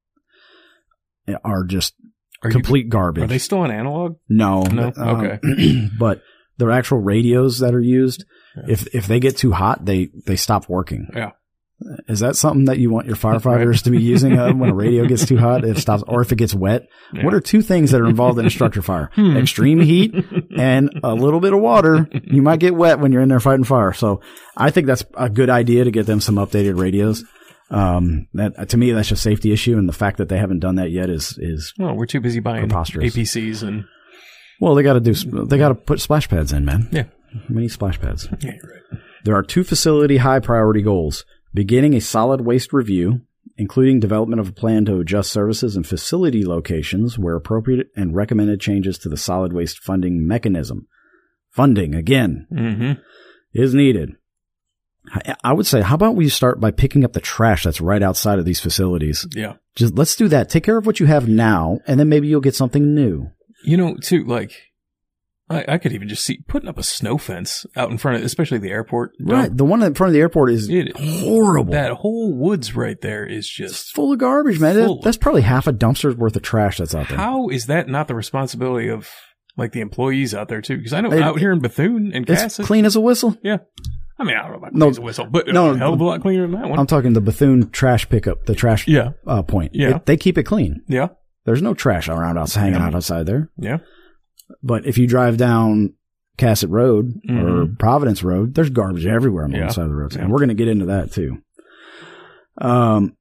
are 1.45 1.65
just 1.65 1.95
Are, 2.43 2.51
you, 2.51 2.53
complete 2.53 2.89
garbage. 2.89 3.25
are 3.25 3.27
they 3.29 3.39
still 3.39 3.59
on 3.59 3.71
analog? 3.71 4.17
no, 4.29 4.63
No? 4.63 4.93
um, 4.97 5.21
Okay. 5.21 5.89
but 5.99 6.23
the 6.59 6.69
actual 6.71 6.99
radios 6.99 7.59
that 7.61 7.75
are 7.75 7.81
used, 7.81 8.25
Yeah. 8.57 8.65
if 8.69 8.95
if 8.95 9.07
they 9.07 9.21
get 9.21 9.37
too 9.37 9.53
hot, 9.53 9.85
they 9.85 10.09
they 10.27 10.37
stop 10.37 10.69
working. 10.69 11.09
Yeah. 11.15 11.33
Is 12.09 12.21
that 12.21 12.37
something 12.37 12.65
that 12.67 12.79
you 12.79 12.89
want 12.91 13.07
your 13.07 13.17
firefighters 13.17 13.83
to 13.85 13.91
be 13.91 14.01
using 14.01 14.39
uh, 14.39 14.53
when 14.55 14.71
a 14.71 14.75
radio 14.75 15.05
gets 15.05 15.27
too 15.27 15.37
hot? 15.37 15.63
It 15.65 15.77
stops, 15.77 16.03
or 16.09 16.23
if 16.23 16.33
it 16.33 16.37
gets 16.37 16.55
wet. 16.55 16.89
Yeah. 17.13 17.25
What 17.25 17.35
are 17.35 17.41
two 17.41 17.61
things 17.61 17.91
that 17.91 18.01
are 18.01 18.07
involved 18.07 18.39
in 18.39 18.47
a 18.47 18.51
structure 18.51 18.81
fire? 18.81 19.11
Hmm. 19.15 19.37
Extreme 19.37 19.81
heat 19.81 20.15
and 20.57 20.91
a 21.05 21.15
little 21.15 21.39
bit 21.41 21.53
of 21.53 21.61
water. 21.61 22.09
You 22.25 22.41
might 22.41 22.61
get 22.61 22.75
wet 22.75 22.99
when 22.99 23.13
you're 23.13 23.21
in 23.21 23.29
there 23.29 23.41
fighting 23.41 23.65
fire. 23.65 23.93
So 23.93 24.23
I 24.57 24.71
think 24.71 24.87
that's 24.87 25.05
a 25.19 25.29
good 25.29 25.51
idea 25.51 25.85
to 25.85 25.91
get 25.91 26.07
them 26.07 26.21
some 26.21 26.37
updated 26.37 26.81
radios. 26.81 27.25
Um, 27.71 28.29
that 28.35 28.71
to 28.71 28.77
me, 28.77 28.93
that's 28.93 29.11
a 29.11 29.17
safety 29.17 29.53
issue, 29.53 29.77
and 29.77 29.89
the 29.89 29.93
fact 29.93 30.17
that 30.19 30.29
they 30.29 30.39
haven't 30.39 30.61
done 30.61 30.77
that 30.77 30.91
yet 30.91 31.11
is 31.11 31.37
is 31.39 31.75
Well, 31.79 31.95
we're 31.95 32.07
too 32.07 32.21
busy 32.21 32.41
buying 32.41 32.69
APCs 32.71 33.63
and 33.63 33.85
well, 34.61 34.75
they 34.75 34.83
got 34.83 34.95
to 34.95 35.01
do. 35.01 35.13
They 35.13 35.59
got 35.59 35.69
to 35.69 35.75
put 35.75 36.01
splash 36.01 36.29
pads 36.29 36.53
in, 36.53 36.65
man. 36.65 36.89
Yeah. 36.91 37.05
we 37.51 37.63
need 37.63 37.73
splash 37.73 38.01
pads. 38.01 38.29
yeah, 38.41 38.53
you're 38.53 38.73
right. 38.93 39.01
There 39.25 39.35
are 39.35 39.43
two 39.43 39.65
facility 39.65 40.19
high 40.19 40.39
priority 40.41 40.83
goals 40.83 41.25
beginning 41.57 41.95
a 41.95 42.01
solid 42.01 42.43
waste 42.43 42.73
review, 42.73 43.23
including 43.57 43.99
development 43.99 44.39
of 44.41 44.49
a 44.49 44.53
plan 44.53 44.85
to 44.85 45.01
adjust 45.01 45.33
services 45.33 45.75
and 45.75 45.87
facility 45.87 46.45
locations 46.47 47.19
where 47.19 47.35
appropriate 47.35 47.89
and 47.97 48.15
recommended 48.15 48.61
changes 48.61 48.99
to 48.99 49.09
the 49.09 49.17
solid 49.17 49.53
waste 49.53 49.79
funding 49.81 50.27
mechanism. 50.27 50.87
Funding, 51.51 51.95
again, 51.95 52.47
Mm-hmm. 52.53 52.93
is 53.55 53.75
needed. 53.75 54.13
I- 55.11 55.37
I 55.43 55.53
would 55.53 55.67
say, 55.67 55.81
how 55.81 55.95
about 55.95 56.17
we 56.17 56.29
start 56.29 56.61
by 56.61 56.71
picking 56.73 57.05
up 57.05 57.13
the 57.15 57.21
trash 57.21 57.65
that's 57.65 57.81
right 57.81 58.03
outside 58.03 58.39
of 58.39 58.45
these 58.45 58.61
facilities? 58.61 59.27
Yeah. 59.35 59.55
Just 59.75 59.95
let's 59.97 60.17
do 60.17 60.29
that. 60.29 60.49
Take 60.51 60.65
care 60.65 60.77
of 60.77 60.85
what 60.85 61.01
you 61.01 61.07
have 61.07 61.27
now, 61.29 61.79
and 61.87 61.99
then 61.99 62.09
maybe 62.09 62.27
you'll 62.29 62.41
get 62.41 62.55
something 62.57 62.95
new. 62.95 63.31
You 63.65 63.77
know, 63.79 63.97
too, 63.97 64.25
like, 64.25 64.53
I, 65.49 65.65
I 65.69 65.79
could 65.79 65.93
even 65.93 66.09
just 66.09 66.25
see 66.25 66.41
putting 66.49 66.69
up 66.69 66.77
a 66.77 66.83
snow 66.83 67.19
fence 67.19 67.65
out 67.77 67.91
in 67.91 67.99
front 67.99 68.19
of, 68.19 68.25
especially 68.25 68.59
the 68.59 68.71
airport. 68.71 69.13
Right. 69.21 69.55
The 69.57 69.65
one 69.65 69.81
in 69.83 69.95
front 69.95 70.09
of 70.09 70.15
the 70.15 70.21
airport 70.21 70.51
is 70.51 70.69
It- 70.69 70.97
horrible. 70.97 71.73
That 71.73 71.93
whole 71.93 72.35
woods 72.37 72.75
right 72.75 73.01
there 73.01 73.25
is 73.25 73.45
it's 73.47 73.49
just. 73.49 73.95
full 73.95 74.13
of 74.13 74.19
garbage, 74.19 74.59
man. 74.59 74.75
Full. 74.75 75.01
That's 75.03 75.17
probably 75.17 75.43
half 75.43 75.67
a 75.69 75.73
dumpster's 75.73 76.17
worth 76.17 76.35
of 76.35 76.43
trash 76.43 76.79
that's 76.79 76.95
out 76.95 77.09
there. 77.09 77.17
How 77.19 77.49
is 77.49 77.67
that 77.67 77.89
not 77.89 78.09
the 78.09 78.15
responsibility 78.17 78.89
of 78.89 79.09
like 79.57 79.71
the 79.73 79.81
employees 79.81 80.35
out 80.35 80.49
there 80.49 80.61
too? 80.61 80.79
Because 80.79 80.93
I 80.93 81.01
know 81.01 81.13
It- 81.13 81.23
out 81.23 81.39
here 81.39 81.53
in 81.53 81.61
Bethune 81.61 82.11
and 82.13 82.29
It's 82.29 82.57
clean 82.59 82.85
as 82.85 82.97
a 82.97 83.01
whistle. 83.01 83.37
yeah. 83.43 83.59
I 84.19 84.25
mean, 84.25 84.35
I 84.37 84.43
don't 84.43 84.53
know 84.53 84.57
about 84.59 84.73
No. 84.75 84.87
clean 84.87 84.91
as 84.91 84.99
a 84.99 85.03
whistle, 85.03 85.27
but 85.31 85.47
No, 85.49 85.71
a 85.71 85.79
hell 85.79 85.93
of 85.93 86.01
a 86.01 86.05
lot 86.05 86.23
cleaner 86.23 86.43
than 86.49 86.61
that 86.61 86.69
one. 86.71 86.79
I'm 86.79 86.87
talking 86.87 87.13
the 87.13 87.21
Bethune 87.21 87.69
trash 87.71 88.09
pickup, 88.09 88.47
the 88.47 88.55
trash 88.55 88.89
yeah, 88.89 89.11
uh, 89.27 89.43
point. 89.43 89.75
Yeah. 89.75 89.97
It- 89.97 90.07
they 90.07 90.17
keep 90.17 90.39
it 90.39 90.45
clean. 90.45 90.83
yeah, 90.89 91.09
There's 91.45 91.63
no 91.63 91.75
trash 91.75 92.09
around 92.09 92.39
us 92.39 92.57
hanging 92.57 92.81
Yeah. 92.81 92.87
out 92.87 92.95
outside 92.97 93.27
there. 93.27 93.51
yeah. 93.59 93.79
But 94.63 94.87
if 94.87 94.99
you 94.99 95.07
drive 95.07 95.37
down 95.37 95.95
Cassatt 96.39 96.71
Road 96.71 97.15
or 97.29 97.67
Mhm. 97.67 97.79
Providence 97.79 98.23
Road, 98.23 98.55
there's 98.55 98.71
garbage 98.71 99.07
everywhere 99.07 99.45
on 99.45 99.51
the 99.53 99.59
Yeah. 99.59 99.69
side 99.69 99.85
of 99.85 99.91
the 99.91 99.97
roads. 99.97 100.17
And 100.17 100.31
we're 100.31 100.39
going 100.39 100.49
to 100.51 100.55
get 100.55 100.69
into 100.69 100.87
that 100.87 101.11
too. 101.13 101.39
Um, 102.59 103.17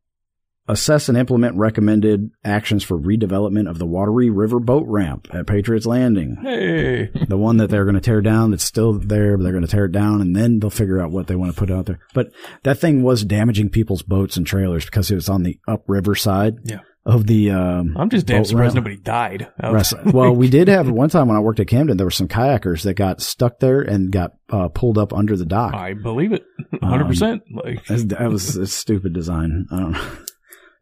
assess 0.67 1.09
and 1.09 1.17
implement 1.17 1.55
recommended 1.57 2.31
actions 2.43 2.83
for 2.83 2.97
redevelopment 2.97 3.69
of 3.69 3.77
the 3.77 3.85
Wateree 3.85 4.31
River 4.35 4.59
boat 4.59 4.85
ramp 4.87 5.27
at 5.31 5.45
Patriots 5.45 5.85
Landing. 5.85 6.37
Hey. 6.41 7.09
The 7.27 7.37
one 7.37 7.57
that 7.57 7.69
they're 7.69 7.85
going 7.85 7.95
to 7.95 8.01
tear 8.01 8.21
down 8.21 8.51
that's 8.51 8.63
still 8.63 8.93
there, 8.93 9.37
but 9.37 9.43
they're 9.43 9.51
going 9.53 9.65
to 9.65 9.69
tear 9.71 9.85
it 9.85 9.91
down 9.91 10.21
and 10.21 10.35
then 10.35 10.59
they'll 10.59 10.69
figure 10.69 10.99
out 10.99 11.11
what 11.11 11.27
they 11.27 11.35
want 11.35 11.53
to 11.53 11.59
put 11.59 11.69
out 11.69 11.85
there. 11.85 11.99
But 12.13 12.31
that 12.63 12.79
thing 12.79 13.03
was 13.03 13.23
damaging 13.23 13.69
people's 13.69 14.01
boats 14.01 14.37
and 14.37 14.45
trailers 14.47 14.85
because 14.85 15.11
it 15.11 15.15
was 15.15 15.29
on 15.29 15.43
the 15.43 15.59
upriver 15.67 16.15
side 16.15 16.57
Yeah. 16.63 16.79
Of 17.05 17.27
the, 17.27 17.51
um, 17.51 17.95
I'm 17.97 18.09
just 18.09 18.25
damn 18.25 18.43
surprised 18.45 18.73
ramp. 18.75 18.85
nobody 18.85 18.97
died. 18.97 19.47
out 19.61 19.73
Rest- 19.73 19.93
there. 20.03 20.11
well, 20.13 20.35
we 20.35 20.49
did 20.49 20.67
have 20.67 20.89
one 20.89 21.09
time 21.09 21.27
when 21.27 21.37
I 21.37 21.39
worked 21.39 21.59
at 21.59 21.67
Camden, 21.67 21.97
there 21.97 22.05
were 22.07 22.11
some 22.11 22.27
kayakers 22.27 22.83
that 22.83 22.95
got 22.95 23.21
stuck 23.21 23.59
there 23.59 23.81
and 23.81 24.11
got 24.11 24.31
uh, 24.49 24.69
pulled 24.69 24.97
up 24.97 25.13
under 25.13 25.37
the 25.37 25.45
dock. 25.45 25.73
I 25.75 25.93
believe 25.93 26.31
it. 26.33 26.43
100%. 26.73 27.41
like, 27.63 27.85
that 27.85 28.29
was 28.31 28.55
a 28.57 28.65
stupid 28.67 29.13
design. 29.13 29.67
I 29.71 29.79
don't 29.79 29.91
know. 29.91 30.17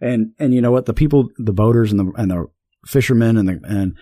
And 0.02 0.32
and 0.38 0.54
you 0.54 0.62
know 0.62 0.72
what? 0.72 0.86
The 0.86 0.94
people, 0.94 1.30
the 1.38 1.54
boaters 1.54 1.92
and 1.92 2.00
the 2.00 2.12
and 2.18 2.30
the 2.30 2.46
fishermen 2.88 3.38
and 3.38 3.48
the 3.48 3.60
and 3.64 3.96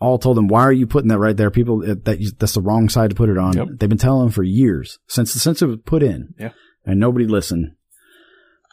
all 0.00 0.18
told 0.18 0.36
them, 0.36 0.48
"Why 0.48 0.60
are 0.62 0.72
you 0.72 0.86
putting 0.86 1.08
that 1.08 1.18
right 1.18 1.34
there? 1.36 1.50
People, 1.50 1.78
that 1.80 2.04
that's 2.38 2.52
the 2.52 2.60
wrong 2.60 2.90
side 2.90 3.08
to 3.08 3.16
put 3.16 3.30
it 3.30 3.38
on." 3.38 3.54
Yep. 3.56 3.66
They've 3.78 3.88
been 3.88 3.96
telling 3.96 4.26
them 4.26 4.32
for 4.32 4.42
years 4.42 4.98
since 5.08 5.32
since 5.32 5.62
it 5.62 5.66
was 5.66 5.78
put 5.86 6.02
in. 6.02 6.34
Yeah. 6.38 6.50
and 6.84 7.00
nobody 7.00 7.26
listened. 7.26 7.72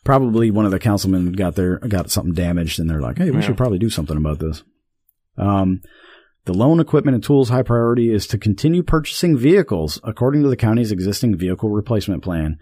Probably 0.03 0.51
one 0.51 0.65
of 0.65 0.71
the 0.71 0.79
councilmen 0.79 1.31
got 1.31 1.55
there 1.55 1.77
got 1.79 2.11
something 2.11 2.33
damaged, 2.33 2.79
and 2.79 2.89
they're 2.89 2.99
like, 3.01 3.17
"Hey, 3.17 3.29
we 3.31 3.37
Yeah. 3.37 3.41
should 3.41 3.57
probably 3.57 3.79
do 3.79 3.89
something 3.89 4.17
about 4.17 4.39
this." 4.39 4.63
Um, 5.37 5.81
the 6.45 6.53
loan 6.53 6.79
equipment 6.81 7.15
and 7.15 7.23
tools 7.23 7.49
high 7.49 7.63
priority 7.63 8.11
is 8.13 8.27
to 8.27 8.37
continue 8.37 8.83
purchasing 8.83 9.37
vehicles 9.37 9.99
according 10.03 10.43
to 10.43 10.49
the 10.49 10.57
county's 10.57 10.91
existing 10.91 11.37
vehicle 11.37 11.69
replacement 11.69 12.21
plan. 12.21 12.57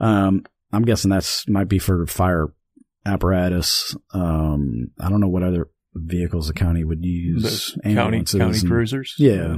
Um, 0.00 0.44
I'm 0.72 0.82
guessing 0.84 1.10
that's 1.10 1.46
might 1.48 1.68
be 1.68 1.78
for 1.78 2.06
fire 2.06 2.48
apparatus. 3.04 3.96
Um, 4.12 4.90
I 4.98 5.08
don't 5.08 5.20
know 5.20 5.28
what 5.28 5.42
other 5.42 5.68
vehicles 5.94 6.48
the 6.48 6.54
county 6.54 6.84
would 6.84 7.04
use. 7.04 7.74
the 7.82 7.94
county, 7.94 8.24
county 8.24 8.60
cruisers. 8.66 9.14
Yeah. 9.18 9.56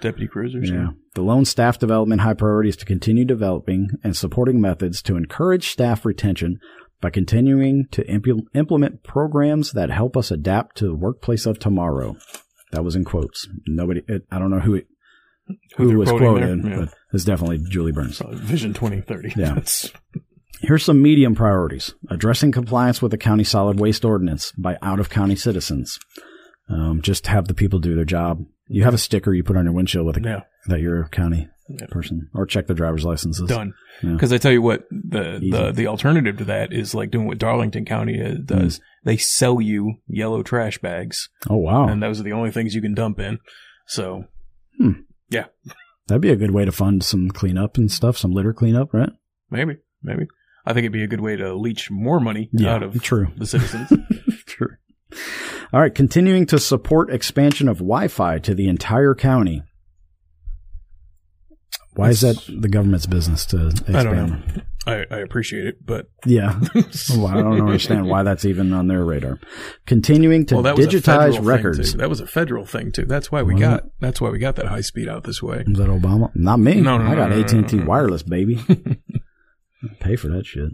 Deputy 0.00 0.26
cruisers. 0.28 0.70
Yeah. 0.70 0.88
The 1.16 1.22
loan 1.22 1.46
staff 1.46 1.78
development 1.78 2.20
high 2.20 2.34
priority 2.34 2.68
is 2.68 2.76
to 2.76 2.84
continue 2.84 3.24
developing 3.24 3.88
and 4.04 4.14
supporting 4.14 4.60
methods 4.60 5.00
to 5.04 5.16
encourage 5.16 5.70
staff 5.70 6.04
retention 6.04 6.60
by 7.00 7.08
continuing 7.08 7.86
to 7.92 8.04
impu- 8.04 8.42
implement 8.54 9.02
programs 9.02 9.72
that 9.72 9.88
help 9.88 10.14
us 10.14 10.30
adapt 10.30 10.76
to 10.76 10.88
the 10.88 10.94
workplace 10.94 11.46
of 11.46 11.58
tomorrow. 11.58 12.16
That 12.72 12.84
was 12.84 12.94
in 12.96 13.04
quotes. 13.04 13.48
Nobody, 13.66 14.02
it, 14.06 14.26
I 14.30 14.38
don't 14.38 14.50
know 14.50 14.60
who 14.60 14.74
it, 14.74 14.88
who, 15.78 15.88
they're 15.88 15.96
was 15.96 16.10
quoted, 16.10 16.62
there, 16.62 16.70
yeah. 16.70 16.78
but 16.80 16.94
it's 17.14 17.24
definitely 17.24 17.64
Julie 17.70 17.92
Burns. 17.92 18.18
So 18.18 18.28
Vision 18.32 18.74
2030. 18.74 19.32
Yeah. 19.38 19.58
Here's 20.60 20.84
some 20.84 21.00
medium 21.00 21.34
priorities. 21.34 21.94
Addressing 22.10 22.52
compliance 22.52 23.00
with 23.00 23.10
the 23.10 23.16
county 23.16 23.44
solid 23.44 23.80
waste 23.80 24.04
ordinance 24.04 24.52
by 24.58 24.76
out 24.82 25.00
of 25.00 25.08
county 25.08 25.36
citizens. 25.36 25.98
Um, 26.68 27.00
just 27.00 27.26
have 27.28 27.48
the 27.48 27.54
people 27.54 27.78
do 27.78 27.94
their 27.94 28.04
job. 28.04 28.44
You 28.68 28.84
have 28.84 28.94
a 28.94 28.98
sticker 28.98 29.32
you 29.32 29.44
put 29.44 29.56
on 29.56 29.64
your 29.64 29.72
windshield 29.74 30.06
with 30.06 30.16
a, 30.16 30.20
yeah. 30.20 30.40
that 30.66 30.80
you're 30.80 31.02
a 31.02 31.08
county 31.08 31.48
Yeah. 31.68 31.86
person 31.90 32.28
or 32.34 32.46
check 32.46 32.66
the 32.66 32.74
driver's 32.74 33.04
licenses. 33.04 33.48
Done. 33.48 33.74
Yeah. 34.02 34.12
Because 34.12 34.32
I 34.32 34.38
tell 34.38 34.52
you 34.52 34.62
what, 34.62 34.86
the, 34.90 35.36
Easy. 35.36 35.50
the 35.50 35.72
the 35.72 35.86
alternative 35.86 36.36
to 36.38 36.44
that 36.46 36.72
is 36.72 36.94
like 36.94 37.10
doing 37.10 37.26
what 37.26 37.38
Darlington 37.38 37.84
County 37.84 38.20
uh, 38.20 38.30
Mm. 38.34 38.46
does. 38.46 38.80
They 39.04 39.16
sell 39.16 39.60
you 39.60 39.94
yellow 40.08 40.42
trash 40.42 40.78
bags, 40.78 41.28
Oh, 41.48 41.56
wow. 41.58 41.86
and 41.88 42.02
those 42.02 42.18
are 42.20 42.24
the 42.24 42.32
only 42.32 42.50
things 42.50 42.74
you 42.74 42.82
can 42.82 42.94
dump 42.94 43.20
in. 43.20 43.38
So 43.86 44.24
hmm. 44.78 44.92
yeah, 45.30 45.44
That'd 46.08 46.22
be 46.22 46.30
a 46.30 46.36
good 46.36 46.50
way 46.52 46.64
to 46.64 46.72
fund 46.72 47.02
some 47.04 47.30
cleanup 47.30 47.76
and 47.76 47.90
stuff, 47.90 48.16
some 48.18 48.32
litter 48.32 48.52
cleanup, 48.52 48.92
right? 48.92 49.10
maybe, 49.50 49.76
maybe 50.02 50.26
I 50.64 50.72
think 50.72 50.82
it'd 50.84 50.92
be 50.92 51.04
a 51.04 51.08
good 51.08 51.20
way 51.20 51.36
to 51.36 51.54
leech 51.54 51.90
more 51.90 52.18
money 52.18 52.50
out 52.64 52.82
of 52.82 53.00
true. 53.00 53.28
the 53.36 53.46
citizens. 53.46 53.92
true. 54.46 54.74
All 55.72 55.80
right. 55.80 55.94
Continuing 55.94 56.46
to 56.46 56.58
support 56.58 57.10
expansion 57.10 57.68
of 57.68 57.78
Wi 57.78 58.08
Fi 58.08 58.38
to 58.40 58.54
the 58.54 58.68
entire 58.68 59.14
county. 59.14 59.62
Why 61.94 62.10
is 62.10 62.20
that 62.20 62.36
the 62.46 62.68
government's 62.68 63.06
business 63.06 63.46
to 63.46 63.68
expand? 63.68 63.96
I 63.96 64.02
don't 64.02 64.16
know. 64.28 64.62
I, 64.86 65.04
I 65.10 65.18
appreciate 65.18 65.66
it, 65.66 65.84
but 65.84 66.06
Yeah. 66.24 66.60
Well, 67.10 67.26
I 67.26 67.34
don't 67.34 67.60
understand 67.60 68.06
why 68.06 68.22
that's 68.22 68.44
even 68.44 68.72
on 68.72 68.86
their 68.86 69.04
radar. 69.04 69.40
Continuing 69.86 70.46
to 70.46 70.56
well, 70.56 70.62
that 70.64 70.76
was 70.76 70.86
a 70.86 71.00
federal 71.00 71.32
digitize 71.38 71.44
records. 71.44 71.94
That 71.94 72.08
was 72.08 72.20
a 72.20 72.26
federal 72.26 72.66
thing 72.66 72.92
too. 72.92 73.06
That's 73.06 73.32
why 73.32 73.42
we 73.42 73.54
Was 73.54 73.62
got. 73.62 73.84
That's 73.98 74.20
why 74.20 74.28
we 74.30 74.38
got 74.38 74.56
that 74.56 74.66
high 74.66 74.82
speed 74.82 75.08
out 75.08 75.24
this 75.24 75.42
way. 75.42 75.64
Was 75.66 75.78
that 75.78 75.88
Obama? 75.88 76.30
Not 76.36 76.60
me. 76.60 76.80
No, 76.80 76.98
no, 76.98 77.10
I 77.10 77.14
got 77.16 77.30
no, 77.30 77.36
no, 77.36 77.42
AT 77.42 77.52
and 77.52 77.68
T 77.68 77.80
wireless, 77.80 78.22
baby. 78.22 78.56
Pay 80.00 80.16
for 80.16 80.28
that 80.28 80.46
shit. 80.46 80.70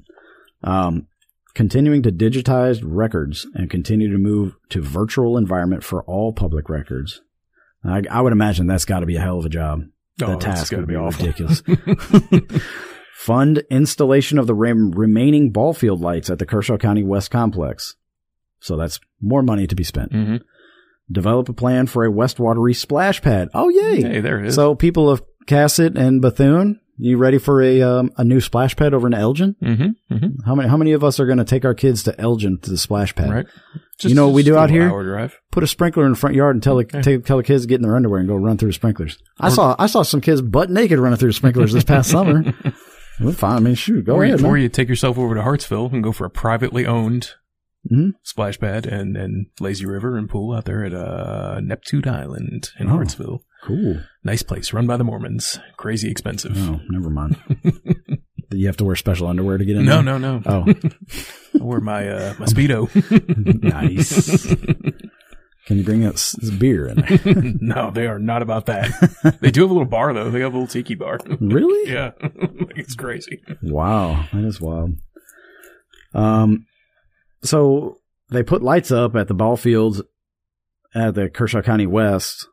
Um, 0.64 1.06
continuing 1.54 2.02
to 2.02 2.12
digitize 2.12 2.80
records 2.82 3.46
and 3.54 3.70
continue 3.70 4.10
to 4.10 4.18
move 4.18 4.56
to 4.70 4.80
virtual 4.80 5.36
environment 5.36 5.84
for 5.84 6.02
all 6.04 6.32
public 6.32 6.68
records. 6.68 7.20
I, 7.84 8.02
I 8.10 8.20
would 8.20 8.32
imagine 8.32 8.66
that's 8.66 8.84
got 8.84 9.00
to 9.00 9.06
be 9.06 9.16
a 9.16 9.20
hell 9.20 9.38
of 9.38 9.44
a 9.44 9.48
job. 9.50 9.82
Oh, 10.22 10.26
the 10.26 10.32
it's 10.34 10.44
task 10.44 10.72
would 10.72 10.86
be, 10.86 10.94
be 10.94 10.96
awful. 10.98 11.26
ridiculous. 11.26 11.62
Fund 13.14 13.62
installation 13.70 14.38
of 14.38 14.46
the 14.46 14.54
rem- 14.54 14.90
remaining 14.92 15.50
ball 15.50 15.72
field 15.74 16.00
lights 16.00 16.28
at 16.30 16.38
the 16.38 16.46
Kershaw 16.46 16.76
County 16.76 17.02
West 17.02 17.30
Complex. 17.30 17.94
So 18.60 18.76
that's 18.76 19.00
more 19.20 19.42
money 19.42 19.66
to 19.66 19.74
be 19.74 19.84
spent. 19.84 20.12
hmm 20.12 20.36
Develop 21.10 21.48
a 21.48 21.52
plan 21.52 21.86
for 21.88 22.04
a 22.04 22.10
West 22.10 22.38
Wateree 22.38 22.74
splash 22.76 23.20
pad. 23.20 23.48
Oh, 23.52 23.68
yay! 23.68 24.00
Hey, 24.00 24.20
there 24.20 24.38
it 24.40 24.46
is. 24.46 24.54
So, 24.54 24.74
people 24.74 25.10
of 25.10 25.22
Cassatt 25.46 25.98
and 25.98 26.22
Bethune, 26.22 26.80
you 26.98 27.16
ready 27.16 27.38
for 27.38 27.60
a 27.62 27.82
um, 27.82 28.10
a 28.16 28.24
new 28.24 28.40
splash 28.40 28.76
pad 28.76 28.94
over 28.94 29.06
in 29.06 29.14
Elgin? 29.14 29.56
mm-hmm, 29.62 30.14
mm-hmm. 30.14 30.42
How 30.44 30.54
many 30.54 30.68
how 30.68 30.76
many 30.76 30.92
of 30.92 31.02
us 31.04 31.18
are 31.20 31.26
going 31.26 31.38
to 31.38 31.44
take 31.44 31.64
our 31.64 31.74
kids 31.74 32.02
to 32.04 32.20
Elgin 32.20 32.58
to 32.62 32.70
the 32.70 32.78
splash 32.78 33.14
pad? 33.14 33.30
Right. 33.30 33.46
You 34.00 34.14
know 34.16 34.26
what 34.26 34.34
we 34.34 34.42
do 34.42 34.56
out 34.56 34.68
here? 34.70 35.30
Put 35.52 35.62
a 35.62 35.66
sprinkler 35.68 36.04
in 36.06 36.12
the 36.12 36.18
front 36.18 36.34
yard 36.34 36.56
and 36.56 36.62
tell 36.62 36.76
the 36.76 36.86
Yeah. 36.92 37.02
take, 37.02 37.24
tell 37.24 37.36
the 37.36 37.44
kids 37.44 37.62
to 37.62 37.68
get 37.68 37.76
in 37.76 37.82
their 37.82 37.94
underwear 37.94 38.18
and 38.18 38.28
go 38.28 38.34
run 38.34 38.58
through 38.58 38.70
the 38.70 38.74
sprinklers. 38.74 39.16
I 39.38 39.48
saw 39.48 39.76
I 39.78 39.86
saw 39.86 40.02
some 40.02 40.20
kids 40.20 40.42
butt 40.42 40.70
naked 40.70 40.98
running 40.98 41.18
through 41.18 41.28
the 41.30 41.34
sprinklers 41.34 41.72
this 41.72 41.84
past 41.84 42.10
summer. 42.10 42.42
Well, 43.20 43.32
fine. 43.34 43.56
I 43.56 43.60
mean, 43.60 43.74
shoot, 43.74 44.06
go 44.06 44.14
or, 44.16 44.24
ahead, 44.24 44.40
you, 44.40 44.46
or 44.46 44.56
you 44.56 44.68
take 44.70 44.88
yourself 44.88 45.18
over 45.18 45.34
to 45.34 45.42
Hartsville 45.42 45.90
and 45.92 46.02
go 46.02 46.10
for 46.12 46.24
a 46.24 46.30
privately 46.30 46.86
owned 46.86 47.32
Mhm. 47.90 48.12
splash 48.22 48.58
pad 48.58 48.86
and, 48.86 49.16
and 49.16 49.46
lazy 49.60 49.84
river 49.84 50.16
and 50.16 50.28
pool 50.30 50.52
out 50.56 50.64
there 50.64 50.82
at 50.84 50.94
uh, 50.94 51.60
Neptune 51.62 52.08
Island 52.08 52.70
in 52.80 52.88
Oh. 52.88 52.92
Hartsville. 52.92 53.44
Cool. 53.62 54.00
Nice 54.24 54.42
place, 54.42 54.72
run 54.72 54.86
by 54.86 54.96
the 54.96 55.04
Mormons. 55.04 55.58
Crazy 55.76 56.10
expensive. 56.10 56.52
Oh, 56.56 56.80
never 56.90 57.10
mind. 57.10 57.36
you 58.50 58.66
have 58.66 58.76
to 58.78 58.84
wear 58.84 58.96
special 58.96 59.28
underwear 59.28 59.56
to 59.58 59.64
get 59.64 59.76
in 59.76 59.84
No, 59.84 60.02
there? 60.02 60.18
no, 60.18 60.38
no. 60.38 60.42
Oh, 60.44 60.64
I 61.60 61.62
wear 61.64 61.80
my 61.80 62.08
uh, 62.08 62.34
my 62.38 62.46
speedo. 62.46 62.88
nice. 63.62 64.46
Can 65.66 65.76
you 65.78 65.84
bring 65.84 66.04
us 66.04 66.34
beer 66.58 66.88
in 66.88 66.96
there? 67.02 67.54
no, 67.60 67.90
they 67.92 68.06
are 68.08 68.18
not 68.18 68.42
about 68.42 68.66
that. 68.66 69.38
They 69.40 69.52
do 69.52 69.60
have 69.62 69.70
a 69.70 69.74
little 69.74 69.88
bar 69.88 70.12
though. 70.12 70.28
They 70.30 70.40
have 70.40 70.52
a 70.54 70.56
little 70.58 70.66
tiki 70.66 70.96
bar. 70.96 71.18
really? 71.40 71.90
yeah, 71.92 72.10
it's 72.74 72.96
crazy. 72.96 73.42
Wow, 73.62 74.26
that 74.32 74.44
is 74.44 74.60
wild. 74.60 74.94
Um, 76.14 76.66
so 77.42 77.98
they 78.30 78.42
put 78.42 78.62
lights 78.62 78.90
up 78.90 79.14
at 79.14 79.28
the 79.28 79.34
ball 79.34 79.56
fields 79.56 80.02
at 80.94 81.14
the 81.14 81.28
Kershaw 81.30 81.62
County 81.62 81.86
West, 81.86 82.46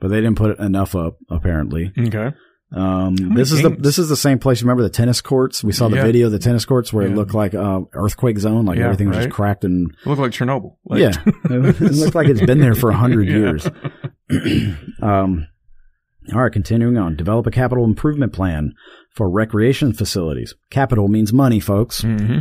but 0.00 0.08
they 0.08 0.16
didn't 0.16 0.36
put 0.36 0.58
enough 0.58 0.94
up 0.94 1.16
apparently. 1.30 1.92
Okay. 1.98 2.30
Um, 2.70 3.14
this 3.34 3.50
is 3.50 3.62
the 3.62 3.70
this 3.70 3.98
is 3.98 4.10
the 4.10 4.16
same 4.16 4.38
place. 4.38 4.60
Remember 4.62 4.82
the 4.82 4.90
tennis 4.90 5.22
courts? 5.22 5.64
We 5.64 5.72
saw 5.72 5.88
the 5.88 5.96
Yeah. 5.96 6.04
video 6.04 6.26
of 6.26 6.32
the 6.32 6.38
tennis 6.38 6.66
courts 6.66 6.92
where 6.92 7.06
it 7.06 7.14
looked 7.14 7.32
like 7.32 7.54
uh, 7.54 7.80
earthquake 7.94 8.38
zone, 8.38 8.66
like 8.66 8.76
Yeah, 8.78 8.84
everything 8.84 9.08
was 9.08 9.16
right. 9.16 9.22
just 9.24 9.34
cracked 9.34 9.64
and 9.64 9.90
It 9.90 10.06
looked 10.06 10.20
like 10.20 10.32
Chernobyl. 10.32 10.76
Like, 10.84 11.00
yeah, 11.00 11.12
it 11.26 11.80
looked 11.80 12.14
like 12.14 12.28
it's 12.28 12.44
been 12.44 12.60
there 12.60 12.74
for 12.74 12.90
a 12.90 12.94
hundred 12.96 13.26
years. 13.38 13.66
um, 15.02 15.46
all 16.34 16.42
right, 16.42 16.52
continuing 16.52 16.98
on. 16.98 17.16
Develop 17.16 17.46
a 17.46 17.50
capital 17.50 17.84
improvement 17.84 18.34
plan 18.34 18.74
for 19.14 19.30
recreation 19.30 19.94
facilities. 19.94 20.54
Capital 20.70 21.08
means 21.08 21.32
money, 21.32 21.60
folks. 21.60 22.02
hmm 22.02 22.40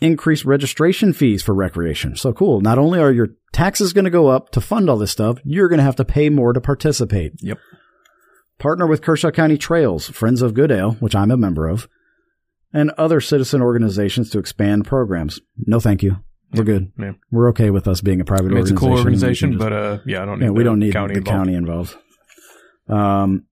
Increase 0.00 0.44
registration 0.46 1.12
fees 1.12 1.42
for 1.42 1.54
recreation. 1.54 2.16
So 2.16 2.32
cool. 2.32 2.60
Not 2.62 2.78
only 2.78 2.98
are 3.00 3.12
your 3.12 3.28
taxes 3.52 3.92
going 3.92 4.06
to 4.06 4.10
go 4.10 4.28
up 4.28 4.50
to 4.52 4.60
fund 4.60 4.88
all 4.88 4.96
this 4.96 5.10
stuff, 5.10 5.38
you're 5.44 5.68
going 5.68 5.78
to 5.78 5.84
have 5.84 5.96
to 5.96 6.04
pay 6.06 6.30
more 6.30 6.52
to 6.54 6.60
participate. 6.60 7.32
Yep. 7.40 7.58
Partner 8.58 8.86
with 8.86 9.02
Kershaw 9.02 9.30
County 9.30 9.58
Trails, 9.58 10.08
Friends 10.08 10.40
of 10.42 10.54
Goodale, 10.54 10.92
which 11.00 11.14
I'm 11.14 11.30
a 11.30 11.36
member 11.36 11.68
of, 11.68 11.86
and 12.72 12.90
other 12.92 13.20
citizen 13.20 13.60
organizations 13.60 14.30
to 14.30 14.38
expand 14.38 14.86
programs. 14.86 15.38
No, 15.66 15.80
thank 15.80 16.02
you. 16.02 16.16
We're 16.52 16.64
good. 16.64 16.92
Yeah. 16.98 17.12
We're 17.30 17.48
okay 17.50 17.70
with 17.70 17.86
us 17.86 18.00
being 18.00 18.20
a 18.20 18.24
private 18.24 18.46
I 18.46 18.54
mean, 18.54 18.58
it's 18.58 18.70
a 18.70 18.74
cool 18.74 18.96
organization, 18.96 19.52
just- 19.52 19.60
but 19.62 19.72
uh, 19.72 19.98
yeah, 20.06 20.22
I 20.22 20.24
don't 20.26 20.40
need. 20.40 20.46
yeah, 20.46 20.50
we 20.50 20.64
don't 20.64 20.78
need 20.78 20.92
county 20.92 21.14
the 21.14 21.18
involved. 21.18 21.36
county 21.38 21.54
involved. 21.54 21.96
Um, 22.88 23.44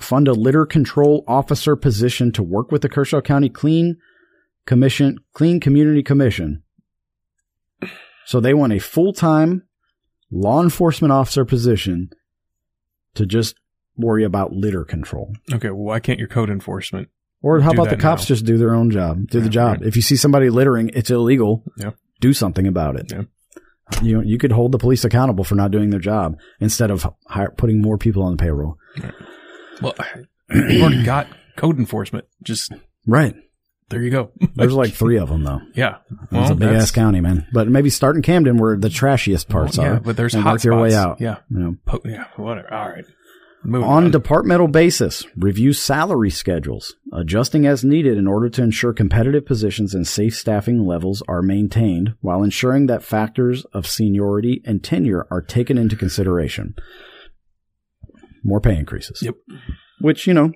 fund 0.00 0.28
a 0.28 0.32
litter 0.32 0.64
control 0.66 1.24
officer 1.26 1.76
position 1.76 2.30
to 2.32 2.42
work 2.42 2.70
with 2.70 2.82
the 2.82 2.88
Kershaw 2.88 3.20
County 3.20 3.48
Clean 3.48 3.96
Commission, 4.66 5.18
Clean 5.32 5.60
Community 5.60 6.02
Commission. 6.02 6.62
So 8.26 8.40
they 8.40 8.54
want 8.54 8.72
a 8.72 8.78
full 8.78 9.12
time 9.12 9.62
law 10.30 10.62
enforcement 10.62 11.12
officer 11.12 11.44
position 11.44 12.10
to 13.14 13.26
just 13.26 13.56
worry 13.96 14.24
about 14.24 14.52
litter 14.52 14.84
control. 14.84 15.34
Okay, 15.52 15.68
well, 15.68 15.82
why 15.84 16.00
can't 16.00 16.18
your 16.18 16.28
code 16.28 16.50
enforcement? 16.50 17.08
Or 17.42 17.60
how 17.60 17.72
about 17.72 17.90
the 17.90 17.96
cops 17.96 18.22
now. 18.22 18.26
just 18.28 18.44
do 18.44 18.56
their 18.56 18.74
own 18.74 18.90
job? 18.90 19.26
Do 19.28 19.40
the 19.40 19.48
job. 19.48 19.78
right. 19.78 19.86
If 19.86 19.96
you 19.96 20.02
see 20.02 20.14
somebody 20.14 20.48
littering, 20.48 20.90
it's 20.94 21.10
illegal. 21.10 21.64
Yeah. 21.76 21.90
Do 22.20 22.32
something 22.32 22.68
about 22.68 22.96
it. 22.96 23.10
Yeah. 23.10 23.22
You 24.00 24.16
know, 24.16 24.22
you 24.22 24.38
could 24.38 24.52
hold 24.52 24.70
the 24.72 24.78
police 24.78 25.04
accountable 25.04 25.42
for 25.42 25.56
not 25.56 25.72
doing 25.72 25.90
their 25.90 26.00
job 26.00 26.38
instead 26.60 26.90
of 26.90 27.06
hire, 27.26 27.50
putting 27.50 27.82
more 27.82 27.98
people 27.98 28.22
on 28.22 28.36
the 28.36 28.40
payroll. 28.40 28.78
Well, 29.82 29.94
you've 30.50 30.82
already 30.82 31.02
got 31.04 31.26
code 31.56 31.78
enforcement. 31.78 32.26
Just 32.42 32.72
Right. 33.06 33.34
There 33.92 34.02
you 34.02 34.10
go. 34.10 34.30
There's 34.54 34.72
like 34.74 34.92
three 34.92 35.18
of 35.18 35.28
them 35.28 35.44
though. 35.44 35.60
yeah, 35.74 35.98
it's 36.30 36.50
a 36.50 36.54
big 36.54 36.70
ass 36.70 36.90
county, 36.90 37.20
man. 37.20 37.46
But 37.52 37.68
maybe 37.68 37.90
start 37.90 38.16
in 38.16 38.22
Camden 38.22 38.56
where 38.56 38.76
the 38.76 38.88
trashiest 38.88 39.48
parts 39.48 39.76
yeah, 39.76 39.84
are. 39.84 40.00
but 40.00 40.16
there's 40.16 40.34
and 40.34 40.42
hot 40.42 40.54
work 40.54 40.64
your 40.64 40.80
way 40.80 40.94
out. 40.94 41.20
Yeah, 41.20 41.36
You 41.50 41.58
know. 41.58 41.76
Po- 41.84 42.00
yeah, 42.04 42.24
whatever. 42.36 42.72
All 42.72 42.88
right. 42.88 43.04
Moving 43.64 43.88
On 43.88 44.04
on. 44.06 44.10
departmental 44.10 44.66
basis, 44.66 45.24
review 45.36 45.72
salary 45.72 46.30
schedules, 46.30 46.96
adjusting 47.12 47.64
as 47.64 47.84
needed 47.84 48.18
in 48.18 48.26
order 48.26 48.48
to 48.48 48.62
ensure 48.62 48.92
competitive 48.92 49.46
positions 49.46 49.94
and 49.94 50.04
safe 50.04 50.34
staffing 50.34 50.84
levels 50.84 51.22
are 51.28 51.42
maintained 51.42 52.14
while 52.22 52.42
ensuring 52.42 52.86
that 52.86 53.04
factors 53.04 53.64
of 53.72 53.86
seniority 53.86 54.62
and 54.64 54.82
tenure 54.82 55.28
are 55.30 55.40
taken 55.40 55.78
into 55.78 55.94
consideration. 55.94 56.74
More 58.42 58.60
pay 58.60 58.76
increases. 58.76 59.22
Yep. 59.22 59.36
Which, 60.00 60.26
you 60.26 60.34
know, 60.34 60.50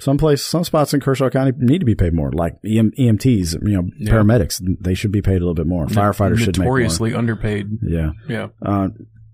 some 0.00 0.18
place, 0.18 0.42
some 0.44 0.64
spots 0.64 0.92
in 0.92 1.00
Kershaw 1.00 1.30
County 1.30 1.52
need 1.56 1.78
to 1.78 1.84
be 1.86 1.94
paid 1.94 2.12
more, 2.14 2.32
like 2.32 2.54
EM, 2.64 2.90
EMTs, 2.98 3.54
you 3.66 3.76
know, 3.82 3.88
Yeah. 3.96 4.12
paramedics, 4.12 4.60
they 4.80 4.94
should 4.94 5.12
be 5.12 5.22
paid 5.22 5.36
a 5.36 5.40
little 5.40 5.54
bit 5.54 5.66
more. 5.66 5.86
Firefighters 5.86 6.38
should 6.38 6.58
make 6.58 6.64
more. 6.66 6.78
notoriously 6.78 7.14
underpaid. 7.14 7.66
Yeah. 7.82 8.10
Yeah. 8.28 8.48
Uh, 8.60 8.88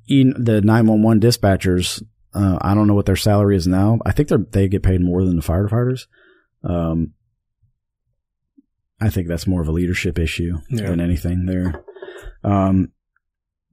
the 0.08 0.61
911 0.62 1.20
dispatchers, 1.20 2.02
uh, 2.34 2.58
I 2.61 2.74
don't 2.74 2.86
know 2.86 2.94
what 2.94 3.06
their 3.06 3.16
salary 3.16 3.56
is 3.56 3.66
now. 3.66 3.98
I 4.04 4.12
think 4.12 4.28
they 4.28 4.36
they 4.52 4.68
get 4.68 4.82
paid 4.82 5.00
more 5.00 5.24
than 5.24 5.36
the 5.36 5.42
firefighters. 5.42 6.06
Um, 6.62 7.12
I 9.00 9.08
think 9.08 9.28
that's 9.28 9.46
more 9.46 9.62
of 9.62 9.68
a 9.68 9.72
leadership 9.72 10.18
issue 10.18 10.58
Yeah. 10.70 10.88
than 10.90 11.00
anything 11.00 11.46
there. 11.46 11.82
Um, 12.44 12.92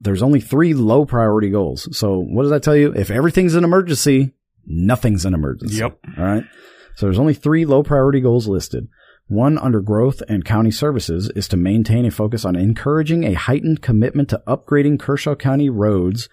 there's 0.00 0.22
only 0.22 0.40
three 0.40 0.74
low 0.74 1.04
priority 1.04 1.50
goals. 1.50 1.88
So 1.96 2.18
what 2.18 2.42
does 2.42 2.50
that 2.50 2.62
tell 2.62 2.76
you? 2.76 2.92
If 2.94 3.10
everything's 3.10 3.54
an 3.56 3.64
emergency, 3.64 4.32
nothing's 4.66 5.24
an 5.26 5.34
emergency. 5.34 5.76
Yep. 5.78 5.98
All 6.16 6.24
right. 6.24 6.44
So 6.98 7.06
there's 7.06 7.20
only 7.20 7.34
three 7.34 7.64
low 7.64 7.84
priority 7.84 8.20
goals 8.20 8.48
listed. 8.48 8.88
One 9.28 9.56
under 9.56 9.80
growth 9.80 10.20
and 10.28 10.44
county 10.44 10.72
services 10.72 11.30
is 11.36 11.46
to 11.48 11.56
maintain 11.56 12.04
a 12.04 12.10
focus 12.10 12.44
on 12.44 12.56
encouraging 12.56 13.22
a 13.22 13.34
heightened 13.34 13.82
commitment 13.82 14.30
to 14.30 14.42
upgrading 14.48 14.98
Kershaw 14.98 15.36
County 15.36 15.70
roads 15.70 16.28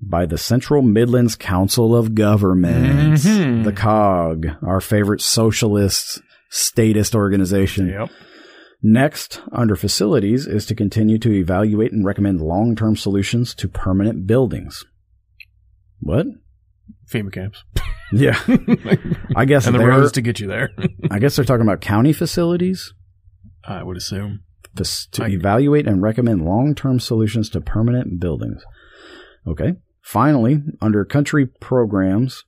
by 0.00 0.24
the 0.24 0.38
Central 0.38 0.80
Midlands 0.80 1.36
Council 1.36 1.94
of 1.94 2.14
Governments, 2.14 3.26
Mhm. 3.26 3.64
the 3.64 3.74
COG, 3.74 4.46
our 4.62 4.80
favorite 4.80 5.20
socialist 5.20 6.22
statist 6.48 7.14
organization. 7.14 7.88
Yep. 7.88 8.08
Next, 8.82 9.42
under 9.52 9.76
facilities, 9.76 10.46
is 10.46 10.64
to 10.64 10.74
continue 10.74 11.18
to 11.18 11.30
evaluate 11.30 11.92
and 11.92 12.06
recommend 12.06 12.40
long 12.40 12.74
term 12.74 12.96
solutions 12.96 13.54
to 13.56 13.68
permanent 13.68 14.26
buildings. 14.26 14.86
What? 16.00 16.26
FEMA 17.12 17.32
camps. 17.32 17.64
Yeah. 18.12 18.38
I 19.34 19.44
guess 19.44 19.66
and 19.66 19.74
the 19.74 19.84
roads 19.84 20.12
to 20.12 20.20
get 20.20 20.38
you 20.38 20.46
there. 20.46 20.70
I 21.10 21.18
guess 21.18 21.34
they're 21.34 21.44
talking 21.44 21.66
about 21.66 21.80
county 21.80 22.12
facilities 22.12 22.92
I 23.64 23.82
would 23.82 23.96
assume. 23.96 24.40
to, 24.76 24.84
to 25.12 25.24
I- 25.24 25.28
evaluate 25.30 25.88
and 25.88 26.00
recommend 26.00 26.44
long 26.44 26.74
term 26.76 27.00
solutions 27.00 27.48
to 27.50 27.60
permanent 27.60 28.20
buildings. 28.20 28.62
Okay. 29.48 29.72
Finally, 30.02 30.60
under 30.80 31.04
country 31.04 31.46
programs 31.46 32.44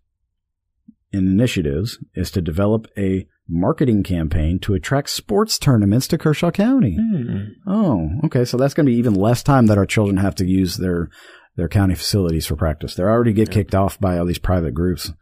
and 1.12 1.26
initiatives, 1.26 1.98
is 2.14 2.30
to 2.32 2.42
develop 2.42 2.86
a 2.96 3.26
marketing 3.48 4.02
campaign 4.02 4.58
to 4.60 4.74
attract 4.74 5.08
sports 5.08 5.58
tournaments 5.58 6.06
to 6.08 6.18
Kershaw 6.18 6.50
County. 6.50 6.96
Hmm. 7.00 7.44
Oh, 7.66 8.08
okay. 8.24 8.44
So 8.44 8.56
that's 8.56 8.74
going 8.74 8.86
to 8.86 8.92
be 8.92 8.98
even 8.98 9.14
less 9.14 9.42
time 9.42 9.66
that 9.66 9.78
our 9.78 9.86
children 9.86 10.18
have 10.18 10.34
to 10.36 10.44
use 10.44 10.76
their 10.76 11.08
their 11.56 11.68
county 11.68 11.94
facilities 11.94 12.46
for 12.46 12.56
practice. 12.56 12.94
They 12.94 13.02
already 13.02 13.32
get 13.32 13.48
Yeah. 13.48 13.54
kicked 13.54 13.74
off 13.74 13.98
by 13.98 14.18
all 14.18 14.26
these 14.26 14.38
private 14.38 14.74
groups. 14.74 15.12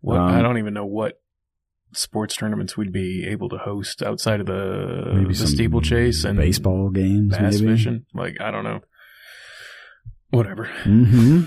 What, 0.00 0.18
Um, 0.18 0.28
I 0.34 0.42
don't 0.42 0.58
even 0.58 0.74
know 0.74 0.86
what 0.86 1.20
sports 1.92 2.36
tournaments 2.36 2.76
we'd 2.76 2.92
be 2.92 3.26
able 3.26 3.48
to 3.48 3.56
host 3.58 4.02
outside 4.02 4.40
of 4.40 4.46
the, 4.46 5.12
Maybe 5.14 5.34
the 5.34 5.46
steeplechase 5.46 6.24
and 6.24 6.38
baseball 6.38 6.88
games, 6.90 7.36
bass 7.36 7.60
maybe. 7.60 7.72
fishing. 7.76 8.04
Like, 8.14 8.40
I 8.40 8.50
don't 8.50 8.64
know. 8.64 8.80
Whatever. 10.30 10.66
hmm 10.84 11.42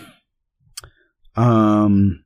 Um, 1.36 2.24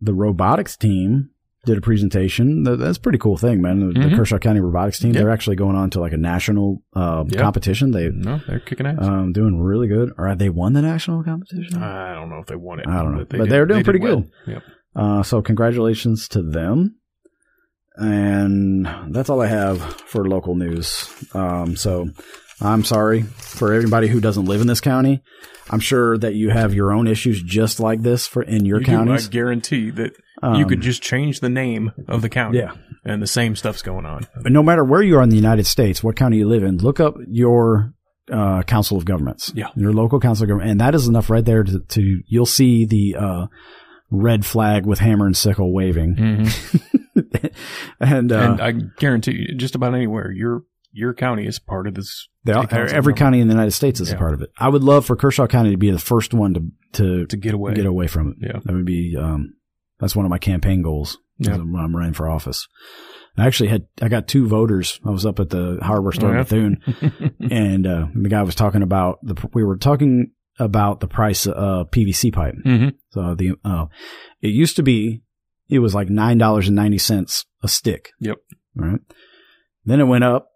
the 0.00 0.12
robotics 0.14 0.76
team 0.76 1.30
did 1.66 1.76
a 1.76 1.80
presentation. 1.82 2.62
That's 2.64 2.96
a 2.96 3.00
pretty 3.00 3.18
cool 3.18 3.36
thing, 3.36 3.60
man. 3.60 3.80
The, 3.80 3.86
the 3.92 4.06
Mhm. 4.06 4.16
Kershaw 4.16 4.38
County 4.38 4.60
robotics 4.60 4.98
team. 4.98 5.12
Yeah. 5.12 5.20
They're 5.20 5.30
actually 5.30 5.56
going 5.56 5.76
on 5.76 5.90
to 5.90 6.00
like 6.00 6.12
a 6.12 6.16
national 6.16 6.82
uh, 6.96 7.24
Yeah. 7.28 7.40
competition. 7.42 7.90
They 7.90 8.08
No, 8.08 8.40
they're 8.48 8.60
kicking 8.60 8.86
ass. 8.86 8.96
um 9.00 9.32
doing 9.32 9.60
really 9.60 9.86
good. 9.88 10.10
Or 10.16 10.34
they 10.34 10.48
won 10.48 10.72
the 10.72 10.80
national 10.82 11.22
competition. 11.22 11.82
I 11.82 12.14
don't 12.14 12.30
know 12.30 12.38
if 12.38 12.46
they 12.46 12.56
won 12.56 12.80
it. 12.80 12.86
I 12.88 13.02
don't 13.02 13.12
know. 13.14 13.24
they 13.28 13.38
But 13.38 13.48
they're 13.50 13.66
doing 13.66 13.80
they 13.80 13.84
pretty 13.84 13.98
well. 14.00 14.20
good. 14.20 14.30
Yep. 14.54 14.62
Uh, 14.96 15.22
so 15.22 15.42
congratulations 15.42 16.28
to 16.28 16.42
them. 16.42 16.96
And 17.96 18.86
that's 19.10 19.28
all 19.28 19.42
I 19.42 19.46
have 19.48 19.80
for 19.82 20.26
local 20.26 20.54
news. 20.54 21.08
Um, 21.34 21.76
so 21.76 22.08
I'm 22.60 22.84
sorry 22.84 23.22
for 23.22 23.72
everybody 23.72 24.08
who 24.08 24.20
doesn't 24.20 24.44
live 24.44 24.60
in 24.60 24.66
this 24.66 24.80
county. 24.80 25.22
I'm 25.70 25.80
sure 25.80 26.18
that 26.18 26.34
you 26.34 26.50
have 26.50 26.74
your 26.74 26.92
own 26.92 27.06
issues 27.06 27.42
just 27.42 27.80
like 27.80 28.02
this 28.02 28.26
for 28.26 28.42
in 28.42 28.64
your 28.64 28.80
You 28.80 28.84
do, 28.86 28.92
counties. 28.92 29.28
I 29.28 29.30
guarantee 29.30 29.90
that 29.90 30.12
you 30.42 30.48
Um, 30.48 30.68
could 30.68 30.80
just 30.80 31.02
change 31.02 31.40
the 31.40 31.48
name 31.48 31.92
of 32.08 32.22
the 32.22 32.28
county. 32.28 32.58
Yeah. 32.58 32.72
And 33.04 33.22
the 33.22 33.26
same 33.26 33.56
stuff's 33.56 33.82
going 33.82 34.04
on. 34.04 34.26
But 34.42 34.52
no 34.52 34.62
matter 34.62 34.84
where 34.84 35.02
you 35.02 35.16
are 35.16 35.22
in 35.22 35.28
the 35.30 35.36
United 35.36 35.66
States, 35.66 36.02
what 36.02 36.16
county 36.16 36.38
you 36.38 36.48
live 36.48 36.62
in, 36.62 36.78
look 36.78 36.98
up 37.00 37.14
your 37.28 37.94
uh, 38.30 38.62
council 38.64 38.96
of 38.98 39.04
governments. 39.04 39.52
Yeah. 39.54 39.68
Your 39.76 39.92
local 39.92 40.20
council 40.20 40.44
of 40.44 40.48
government. 40.48 40.70
And 40.72 40.80
that 40.80 40.94
is 40.94 41.06
enough 41.08 41.30
right 41.30 41.44
there 41.44 41.62
to, 41.62 41.80
to 41.80 42.20
you'll 42.26 42.46
see 42.46 42.84
the 42.84 43.16
uh, 43.18 43.46
red 44.10 44.44
flag 44.44 44.86
with 44.86 44.98
hammer 44.98 45.26
and 45.26 45.36
sickle 45.36 45.72
waving. 45.72 46.16
Mm-hmm. 46.16 47.46
and 48.00 48.32
uh, 48.32 48.38
and 48.38 48.60
I 48.60 48.72
guarantee 48.98 49.32
you, 49.48 49.54
just 49.56 49.74
about 49.74 49.94
anywhere, 49.94 50.30
your 50.32 50.62
your 50.92 51.14
county 51.14 51.46
is 51.46 51.58
part 51.58 51.86
of 51.86 51.94
this. 51.94 52.28
all, 52.48 52.62
the 52.62 52.68
council 52.68 52.82
of 52.86 52.92
every 52.92 53.14
county 53.14 53.40
in 53.40 53.48
the 53.48 53.54
United 53.54 53.72
States 53.72 54.00
is 54.00 54.10
a 54.10 54.16
part 54.16 54.34
of 54.34 54.42
it. 54.42 54.50
I 54.58 54.68
would 54.68 54.82
love 54.82 55.06
for 55.06 55.16
Kershaw 55.16 55.46
County 55.46 55.70
to 55.70 55.76
be 55.76 55.90
the 55.90 55.98
first 55.98 56.34
one 56.34 56.54
to 56.54 56.64
to, 56.94 57.26
to 57.26 57.36
get 57.36 57.54
away. 57.54 57.74
get 57.74 57.86
away 57.86 58.06
from 58.08 58.28
it. 58.32 58.36
Yeah. 58.40 58.60
That 58.64 58.72
would 58.72 58.84
be 58.86 59.16
um, 59.18 59.54
that's 59.98 60.16
one 60.16 60.24
of 60.26 60.30
my 60.30 60.38
campaign 60.38 60.82
goals 60.82 61.18
Yeah. 61.38 61.56
when 61.56 61.76
I'm 61.76 61.94
running 61.94 62.14
for 62.14 62.28
office. 62.28 62.66
I 63.38 63.46
actually 63.46 63.68
had 63.68 63.86
I 64.02 64.08
got 64.08 64.26
two 64.26 64.48
voters. 64.48 64.98
I 65.06 65.10
was 65.10 65.24
up 65.24 65.38
at 65.40 65.50
the 65.50 65.78
hardware 65.82 66.12
store 66.12 66.30
Oh, 66.30 66.32
yeah? 66.32 66.38
in 66.40 66.82
Bethune. 66.88 67.34
and 67.50 67.86
uh, 67.86 68.06
the 68.14 68.28
guy 68.28 68.42
was 68.42 68.54
talking 68.56 68.82
about 68.82 69.18
the 69.22 69.36
we 69.54 69.62
were 69.64 69.76
talking 69.76 70.32
about 70.58 71.00
the 71.00 71.06
price 71.08 71.46
of 71.46 71.54
uh, 71.56 71.84
PVC 71.90 72.32
pipe. 72.32 72.54
hmm 72.64 72.88
So 73.10 73.34
the 73.36 73.52
uh, 73.64 73.86
it 74.42 74.48
used 74.48 74.76
to 74.76 74.82
be 74.82 75.22
it 75.68 75.78
was 75.78 75.94
like 75.94 76.10
nine 76.10 76.38
dollars 76.38 76.66
and 76.66 76.74
ninety 76.76 76.98
cents 76.98 77.44
a 77.62 77.68
stick. 77.68 78.10
Yep. 78.18 78.38
Right. 78.74 79.00
Then 79.84 80.00
it 80.00 80.04
went 80.04 80.24
up 80.24 80.48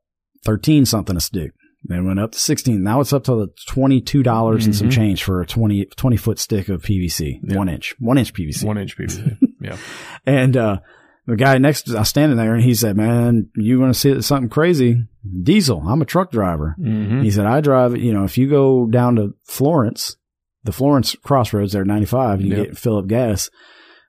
thirteen 0.44 0.84
something 0.86 1.16
a 1.16 1.20
stick. 1.20 1.52
Then 1.86 1.98
it 1.98 2.02
went 2.02 2.18
up 2.20 2.32
to 2.32 2.38
sixteen. 2.38 2.82
Now 2.82 3.00
it's 3.00 3.12
up 3.12 3.24
to 3.24 3.34
the 3.34 3.48
twenty 3.68 4.00
two 4.00 4.22
dollars 4.22 4.64
and 4.66 4.74
some 4.74 4.88
Mhm. 4.88 4.92
change 4.92 5.22
for 5.24 5.40
a 5.42 5.46
20, 5.46 5.84
20 5.96 6.16
foot 6.16 6.38
stick 6.38 6.68
of 6.68 6.82
PVC, 6.82 7.40
Yep. 7.42 7.56
one 7.56 7.68
inch, 7.68 7.94
one 7.98 8.16
inch 8.18 8.32
PVC. 8.32 8.64
One 8.66 8.78
inch 8.78 8.96
PVC. 8.96 9.36
yeah. 9.60 9.76
And 10.24 10.56
uh, 10.56 10.78
the 11.26 11.36
guy 11.36 11.58
next, 11.58 11.90
I 11.94 11.98
was 12.00 12.08
standing 12.08 12.38
there, 12.38 12.54
and 12.54 12.62
he 12.64 12.74
said, 12.74 12.96
"Man, 12.96 13.48
you 13.56 13.78
want 13.80 13.92
to 13.94 13.98
see 14.00 14.20
something 14.22 14.48
crazy? 14.48 15.04
Diesel. 15.42 15.82
I'm 15.86 16.00
a 16.02 16.06
truck 16.06 16.30
driver." 16.30 16.74
hmm 16.78 17.20
He 17.22 17.30
said, 17.30 17.46
I 17.46 17.60
drive, 17.60 17.96
you 17.96 18.12
know, 18.14 18.24
if 18.24 18.36
you 18.38 18.48
go 18.48 18.86
down 18.86 19.16
to 19.16 19.34
Florence, 19.44 20.16
the 20.64 20.72
Florence 20.72 21.14
crossroads 21.22 21.72
there, 21.72 21.84
95, 21.84 22.40
you 22.40 22.54
Yep. 22.56 22.66
get 22.66 22.78
fill 22.78 22.96
up 22.98 23.06
gas. 23.08 23.50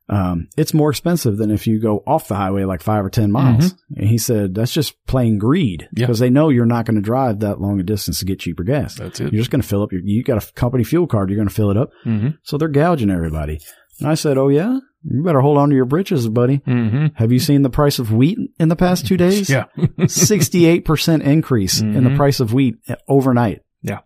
Um, 0.07 0.49
it's 0.55 0.73
more 0.73 0.91
expensive 0.91 1.37
than 1.37 1.49
if 1.49 1.65
you 1.65 1.79
go 1.81 2.03
off 2.05 2.27
the 2.27 2.35
highway 2.35 2.63
like 2.63 2.81
five 2.83 3.03
or 3.03 3.09
10 3.09 3.31
miles. 3.31 3.73
And 3.95 4.07
he 4.07 4.17
said, 4.19 4.53
that's 4.53 4.71
just 4.71 4.93
plain 5.07 5.39
greed 5.39 5.81
Mm-hmm. 5.81 5.99
Yeah. 5.99 6.05
because 6.05 6.19
they 6.19 6.29
know 6.29 6.49
you're 6.49 6.65
not 6.67 6.85
going 6.85 6.95
to 6.95 7.01
drive 7.01 7.39
that 7.39 7.59
long 7.59 7.79
a 7.79 7.83
distance 7.83 8.19
to 8.19 8.25
get 8.25 8.39
cheaper 8.39 8.63
gas. 8.63 8.95
That's 8.95 9.19
it. 9.19 9.33
You're 9.33 9.41
just 9.41 9.49
going 9.49 9.61
to 9.63 9.67
fill 9.67 9.81
up 9.81 9.91
your, 9.91 10.01
you 10.03 10.23
got 10.23 10.43
a 10.47 10.53
company 10.53 10.83
fuel 10.83 11.07
card. 11.07 11.29
You're 11.29 11.37
going 11.37 11.47
to 11.47 11.53
fill 11.53 11.71
it 11.71 11.77
up. 11.77 11.89
hmm 12.03 12.29
So 12.43 12.57
they're 12.59 12.67
gouging 12.67 13.09
everybody. 13.09 13.59
And 13.99 14.07
I 14.09 14.13
said, 14.15 14.37
Oh 14.37 14.49
yeah, 14.49 14.77
you 15.03 15.23
better 15.23 15.39
hold 15.41 15.57
on 15.57 15.69
to 15.69 15.75
your 15.75 15.85
britches, 15.85 16.27
buddy. 16.27 16.57
hmm 16.65 17.07
Have 17.15 17.31
you 17.31 17.39
seen 17.39 17.63
the 17.63 17.69
price 17.71 17.97
of 17.97 18.11
wheat 18.11 18.37
in 18.59 18.69
the 18.69 18.75
past 18.75 19.07
two 19.07 19.17
days? 19.17 19.49
Yeah. 19.49 19.65
68% 19.77 21.23
increase 21.23 21.81
in 21.81 22.03
the 22.03 22.09
Mhm. 22.11 22.15
price 22.17 22.39
of 22.39 22.53
wheat 22.53 22.75
overnight. 23.07 23.61
Yeah. 23.81 23.99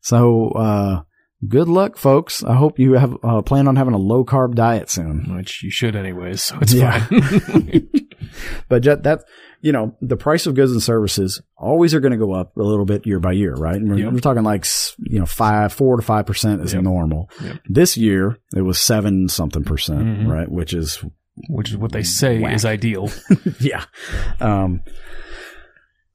So, 0.00 0.48
uh, 0.50 1.02
good 1.48 1.68
luck, 1.68 1.96
folks. 1.96 2.42
I 2.44 2.54
hope 2.54 2.78
you 2.78 2.92
have, 2.94 3.16
uh, 3.22 3.42
plan 3.42 3.66
on 3.68 3.76
having 3.76 3.94
a 3.94 3.98
low 3.98 4.24
carb 4.24 4.54
diet 4.54 4.90
soon. 4.90 5.34
Which 5.36 5.62
you 5.62 5.70
should 5.70 5.96
anyways, 5.96 6.42
so 6.42 6.58
it's 6.60 6.72
Yeah. 6.74 6.98
fine. 7.06 7.88
but 8.68 8.82
that 8.82 9.24
you 9.62 9.72
know 9.72 9.94
the 10.00 10.16
price 10.16 10.46
of 10.46 10.54
goods 10.54 10.72
and 10.72 10.82
services 10.82 11.42
always 11.56 11.94
are 11.94 12.00
going 12.00 12.12
to 12.12 12.18
go 12.18 12.32
up 12.32 12.56
a 12.56 12.62
little 12.62 12.84
bit 12.86 13.06
year 13.06 13.20
by 13.20 13.32
year, 13.32 13.54
right? 13.54 13.76
And 13.76 13.88
we're, 13.90 13.98
Yep. 13.98 14.12
we're 14.12 14.18
talking 14.20 14.42
like 14.44 14.64
you 14.98 15.18
know 15.18 15.26
five, 15.26 15.72
four 15.72 15.96
to 15.96 16.02
five 16.02 16.26
percent 16.26 16.62
is 16.62 16.72
Yep. 16.72 16.82
normal. 16.82 17.30
Yep. 17.42 17.56
This 17.68 17.96
year 17.96 18.38
it 18.54 18.62
was 18.62 18.78
seven 18.78 19.28
something 19.28 19.64
percent, 19.64 20.02
Mhm. 20.02 20.26
right? 20.28 20.50
Which 20.50 20.72
is 20.74 21.04
which 21.48 21.70
is 21.70 21.76
what 21.76 21.92
they 21.92 22.02
say 22.02 22.38
Whack. 22.40 22.54
is 22.54 22.64
ideal. 22.64 23.10
yeah. 23.60 23.84
Um, 24.40 24.82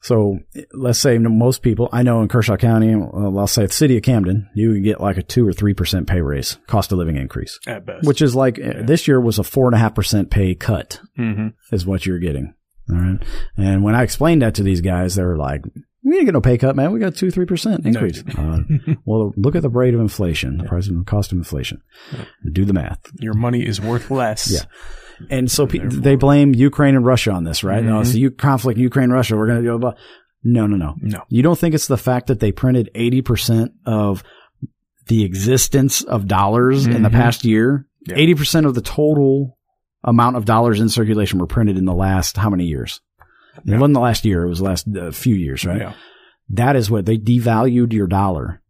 so 0.05 0.37
let's 0.71 0.99
say 0.99 1.17
most 1.17 1.63
people 1.63 1.89
I 1.91 2.03
know 2.03 2.21
in 2.21 2.27
Kershaw 2.27 2.57
County, 2.57 2.95
well, 2.95 3.39
I'll 3.39 3.47
say 3.47 3.65
the 3.65 3.73
city 3.73 3.97
of 3.97 4.03
Camden, 4.03 4.47
you 4.53 4.69
would 4.69 4.83
get 4.83 5.01
like 5.01 5.17
a 5.17 5.23
two 5.23 5.47
or 5.47 5.51
three 5.51 5.73
percent 5.73 6.07
pay 6.07 6.21
raise, 6.21 6.57
cost 6.67 6.91
of 6.91 6.99
living 6.99 7.17
increase, 7.17 7.59
At 7.65 7.87
best. 7.87 8.05
which 8.07 8.21
is 8.21 8.35
like 8.35 8.59
uh, 8.59 8.83
this 8.83 9.07
year 9.07 9.19
was 9.19 9.39
a 9.39 9.43
four 9.43 9.65
and 9.65 9.73
a 9.73 9.79
half 9.79 9.95
percent 9.95 10.29
pay 10.29 10.53
cut 10.53 10.99
hmm 11.15 11.47
is 11.71 11.87
what 11.87 12.05
you're 12.05 12.19
getting. 12.19 12.53
All 12.87 12.97
right. 12.97 13.17
And 13.57 13.83
when 13.83 13.95
I 13.95 14.03
explained 14.03 14.43
that 14.43 14.53
to 14.55 14.63
these 14.63 14.81
guys, 14.81 15.15
they 15.15 15.23
were 15.23 15.37
like, 15.37 15.63
we 16.03 16.11
didn't 16.11 16.25
get 16.25 16.33
no 16.33 16.41
pay 16.41 16.59
cut, 16.59 16.75
man. 16.75 16.91
We 16.91 16.99
got 16.99 17.15
two, 17.15 17.31
three 17.31 17.47
percent 17.47 17.83
increase. 17.83 18.23
uh, 18.37 18.59
well, 19.05 19.33
look 19.35 19.55
at 19.55 19.63
the 19.63 19.69
rate 19.69 19.95
of 19.95 19.99
inflation, 20.01 20.57
the 20.59 20.65
price 20.65 20.87
of 20.87 21.03
cost 21.07 21.31
of 21.31 21.39
inflation. 21.39 21.81
Do 22.51 22.63
the 22.63 22.73
math. 22.73 22.99
Your 23.19 23.33
money 23.33 23.65
is 23.65 23.81
worth 23.81 24.11
less. 24.11 24.51
Yeah. 24.53 24.59
And 25.29 25.49
so 25.49 25.67
pe- 25.67 25.79
they 25.79 26.15
blame 26.15 26.53
Ukraine 26.53 26.95
and 26.95 27.05
Russia 27.05 27.31
on 27.31 27.43
this, 27.43 27.63
right? 27.63 27.83
No, 27.83 27.99
it's 28.01 28.11
the 28.11 28.19
U- 28.19 28.31
conflict, 28.31 28.79
Ukraine, 28.79 29.09
Russia. 29.09 29.35
We're 29.37 29.47
going 29.47 29.63
to 29.63 29.69
go, 29.69 29.77
blah. 29.77 29.93
no, 30.43 30.67
no, 30.67 30.75
no. 30.77 30.95
No. 31.01 31.23
You 31.29 31.41
don't 31.43 31.57
think 31.57 31.73
it's 31.75 31.87
the 31.87 31.97
fact 31.97 32.27
that 32.27 32.39
they 32.39 32.51
printed 32.51 32.89
80% 32.95 33.69
of 33.85 34.23
the 35.07 35.23
existence 35.23 36.01
of 36.01 36.27
dollars 36.27 36.85
in 36.87 37.03
the 37.03 37.09
Mhm. 37.09 37.13
past 37.13 37.45
year? 37.45 37.87
Yeah. 38.07 38.15
80% 38.17 38.65
of 38.65 38.75
the 38.75 38.81
total 38.81 39.57
amount 40.03 40.35
of 40.35 40.45
dollars 40.45 40.79
in 40.79 40.89
circulation 40.89 41.39
were 41.39 41.47
printed 41.47 41.77
in 41.77 41.85
the 41.85 41.93
last 41.93 42.37
how 42.37 42.49
many 42.49 42.65
years? 42.65 43.01
It 43.65 43.71
wasn't 43.79 43.93
the 43.93 43.99
last 44.01 44.25
year. 44.25 44.43
It 44.43 44.49
was 44.49 44.59
the 44.59 44.65
last 44.65 44.87
uh, 44.95 45.11
few 45.11 45.33
years, 45.35 45.65
right? 45.65 45.79
Yeah. 45.81 45.93
That 46.49 46.75
is 46.75 46.91
what 46.91 47.05
they 47.05 47.17
devalued 47.17 47.93
your 47.93 48.05
dollar. 48.07 48.61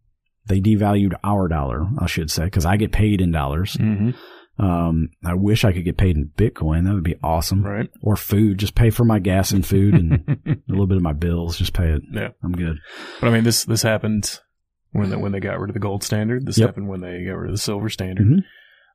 They 0.45 0.61
devalued 0.61 1.13
our 1.23 1.47
dollar, 1.47 1.88
I 1.99 2.05
should 2.05 2.30
say, 2.30 2.45
because 2.45 2.65
I 2.65 2.77
get 2.77 2.91
paid 2.91 3.19
in 3.19 3.31
dollars. 3.31 3.73
hmm 3.73 4.11
Um, 4.57 5.10
I 5.26 5.34
wish 5.34 5.65
I 5.65 5.73
could 5.73 5.84
get 5.84 5.98
paid 5.98 6.15
in 6.15 6.32
Bitcoin. 6.38 6.86
That 6.86 6.94
would 6.94 7.03
be 7.03 7.18
awesome. 7.22 7.64
Right. 7.65 7.90
Or 8.02 8.15
food. 8.15 8.57
Just 8.57 8.73
pay 8.76 8.90
for 8.90 9.03
my 9.03 9.19
gas 9.19 9.52
and 9.52 9.65
food 9.65 9.94
and 9.95 10.14
a 10.48 10.56
little 10.72 10.88
bit 10.88 10.95
of 10.98 11.03
my 11.03 11.11
bills. 11.14 11.57
Just 11.57 11.73
pay 11.73 11.90
it. 11.91 12.02
Yeah. 12.11 12.30
I'm 12.44 12.53
good. 12.53 12.77
But 13.19 13.27
I 13.27 13.32
mean, 13.32 13.44
this 13.44 13.65
this 13.65 13.82
happened 13.82 14.40
when 14.91 15.10
they, 15.10 15.18
when 15.18 15.32
they 15.34 15.41
got 15.41 15.60
rid 15.60 15.69
of 15.69 15.73
the 15.73 15.80
gold 15.82 16.03
standard. 16.03 16.45
This 16.45 16.57
Yep. 16.57 16.69
happened 16.69 16.88
when 16.88 17.02
they 17.02 17.26
got 17.26 17.34
rid 17.38 17.49
of 17.49 17.53
the 17.53 17.61
silver 17.61 17.90
standard. 17.90 18.26
Mhm. 18.26 18.40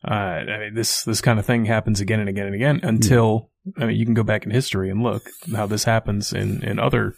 Uh, 0.02 0.50
I 0.50 0.58
mean, 0.60 0.74
this 0.74 1.04
this 1.04 1.20
kind 1.20 1.38
of 1.38 1.44
thing 1.44 1.66
happens 1.66 2.00
again 2.00 2.20
and 2.20 2.28
again 2.30 2.46
and 2.46 2.54
again 2.54 2.80
until 2.82 3.50
I 3.76 3.84
mean, 3.84 3.96
you 3.98 4.06
can 4.06 4.14
go 4.14 4.22
back 4.22 4.46
in 4.46 4.50
history 4.50 4.88
and 4.88 5.02
look 5.02 5.24
how 5.54 5.66
this 5.66 5.84
happens 5.84 6.32
in 6.32 6.64
in 6.64 6.78
other 6.78 7.12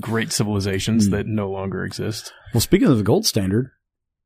great 0.00 0.32
civilizations 0.32 1.08
Mm. 1.08 1.10
that 1.12 1.26
no 1.26 1.50
longer 1.50 1.84
exist. 1.84 2.32
Well, 2.54 2.60
speaking 2.62 2.88
of 2.88 2.96
the 2.96 3.02
gold 3.02 3.26
standard, 3.26 3.70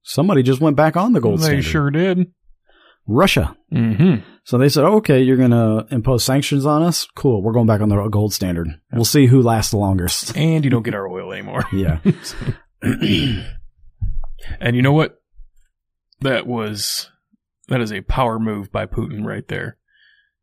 somebody 0.05 0.45
just 0.45 0.61
went 0.61 0.77
back 0.77 0.97
on 0.97 1.15
the 1.15 1.21
gold 1.21 1.41
they 1.41 1.45
standard. 1.45 1.65
They 1.65 1.69
sure 1.69 1.91
did. 1.91 2.27
Russia. 3.07 3.57
hmm 3.71 4.17
So 4.45 4.59
they 4.59 4.69
said, 4.69 4.85
okay, 4.85 5.23
you're 5.23 5.37
going 5.37 5.51
to 5.51 5.87
impose 5.91 6.25
sanctions 6.25 6.65
on 6.67 6.83
us. 6.83 7.07
Cool. 7.15 7.43
We're 7.43 7.53
going 7.53 7.67
back 7.67 7.81
on 7.81 7.89
the 7.89 8.09
gold 8.09 8.33
standard. 8.33 8.69
We'll 8.93 9.05
see 9.05 9.27
who 9.27 9.43
lasts 9.43 9.71
the 9.71 9.79
longest. 9.79 10.37
And 10.37 10.65
you 10.65 10.71
don't 10.71 10.83
get 10.83 10.95
our 10.95 11.09
oil 11.09 11.33
anymore. 11.33 11.65
Yeah. 11.73 12.01
And 14.61 14.77
you 14.77 14.83
know 14.83 14.93
what? 14.93 15.21
That 16.21 16.47
was 16.47 17.11
that 17.69 17.81
is 17.81 17.93
a 17.93 18.03
power 18.03 18.39
move 18.39 18.71
by 18.71 18.87
Putin 18.87 19.25
right 19.25 19.47
there, 19.49 19.79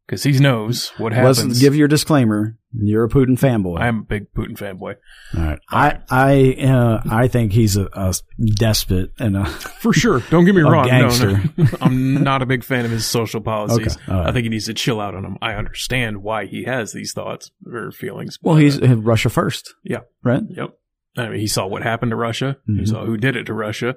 because 0.05 0.23
he 0.23 0.31
knows 0.39 0.89
what 0.97 1.13
Let's 1.13 1.39
happens. 1.39 1.59
give 1.59 1.75
your 1.75 1.88
disclaimer. 1.88 2.57
You're 2.73 3.03
a 3.03 3.10
Putin 3.10 3.38
fanboy. 3.38 3.80
I'm 3.81 3.99
a 3.99 4.03
big 4.03 4.34
Putin 4.34 4.57
fanboy. 4.57 4.95
All 5.38 5.43
right. 5.43 5.60
I, 5.69 5.99
I, 6.10 6.53
uh, 6.65 7.02
I 7.10 7.27
think 7.27 7.52
he's 7.52 7.76
a, 7.76 7.89
a 7.91 8.14
despot 8.56 9.11
and 9.19 9.35
a, 9.35 9.45
For 9.81 9.91
sure. 9.91 10.22
Don't 10.30 10.45
get 10.45 10.56
me 10.56 10.61
wrong. 10.61 10.88
Gangster. 10.88 11.43
no. 11.57 11.65
I'm 11.81 12.23
not 12.23 12.41
a 12.41 12.45
big 12.45 12.64
fan 12.64 12.85
of 12.85 12.91
his 12.91 13.06
social 13.06 13.41
policies. 13.41 13.98
Okay, 13.98 14.11
right. 14.14 14.30
I 14.30 14.31
think 14.31 14.43
he 14.43 14.49
needs 14.49 14.65
to 14.68 14.73
chill 14.73 15.02
out 15.02 15.15
on 15.15 15.23
them. 15.23 15.38
I 15.41 15.53
understand 15.56 16.23
why 16.23 16.45
he 16.45 16.64
has 16.64 16.93
these 16.93 17.11
thoughts 17.14 17.52
or 17.65 17.91
feelings. 17.91 18.38
well, 18.41 18.56
he's 18.56 18.81
uh, 18.81 18.95
Russia 18.95 19.30
first. 19.30 19.73
Yeah. 19.84 19.99
Right. 20.23 20.41
Yep. 20.49 20.69
I 21.18 21.27
mean, 21.27 21.39
he 21.41 21.48
saw 21.48 21.68
what 21.68 21.84
happened 21.84 22.11
to 22.11 22.15
Russia. 22.15 22.56
He 22.68 22.73
Mhm. 22.73 22.88
saw 22.88 23.06
who 23.06 23.18
did 23.18 23.35
it 23.35 23.43
to 23.48 23.53
Russia. 23.53 23.95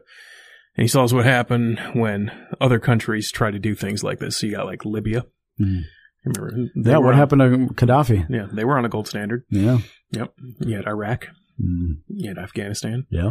And 0.77 0.83
he 0.83 0.89
saw 0.89 1.07
what 1.07 1.25
happened 1.25 1.79
when 1.93 2.33
other 2.61 2.81
countries 2.81 3.31
try 3.31 3.53
to 3.53 3.61
do 3.61 3.77
things 3.77 4.03
like 4.03 4.19
this. 4.19 4.37
So 4.39 4.49
you 4.49 4.57
got 4.57 4.67
like 4.67 4.85
Libya. 4.85 5.27
Mhm. 5.61 5.83
Remember? 6.25 6.71
they 6.77 6.91
Yeah. 6.91 6.99
What 6.99 7.13
on- 7.15 7.19
happened 7.19 7.41
to 7.41 7.75
Gaddafi? 7.87 8.27
Yeah, 8.31 8.47
they 8.53 8.65
were 8.65 8.79
on 8.79 8.85
a 8.85 8.89
gold 8.89 9.09
standard. 9.09 9.45
Yeah. 9.51 9.79
Yep. 10.13 10.33
You 10.61 10.77
had 10.77 10.87
Iraq. 10.87 11.29
Mm, 11.63 11.99
You 12.09 12.29
had 12.29 12.39
Afghanistan. 12.39 13.07
yeah. 13.11 13.31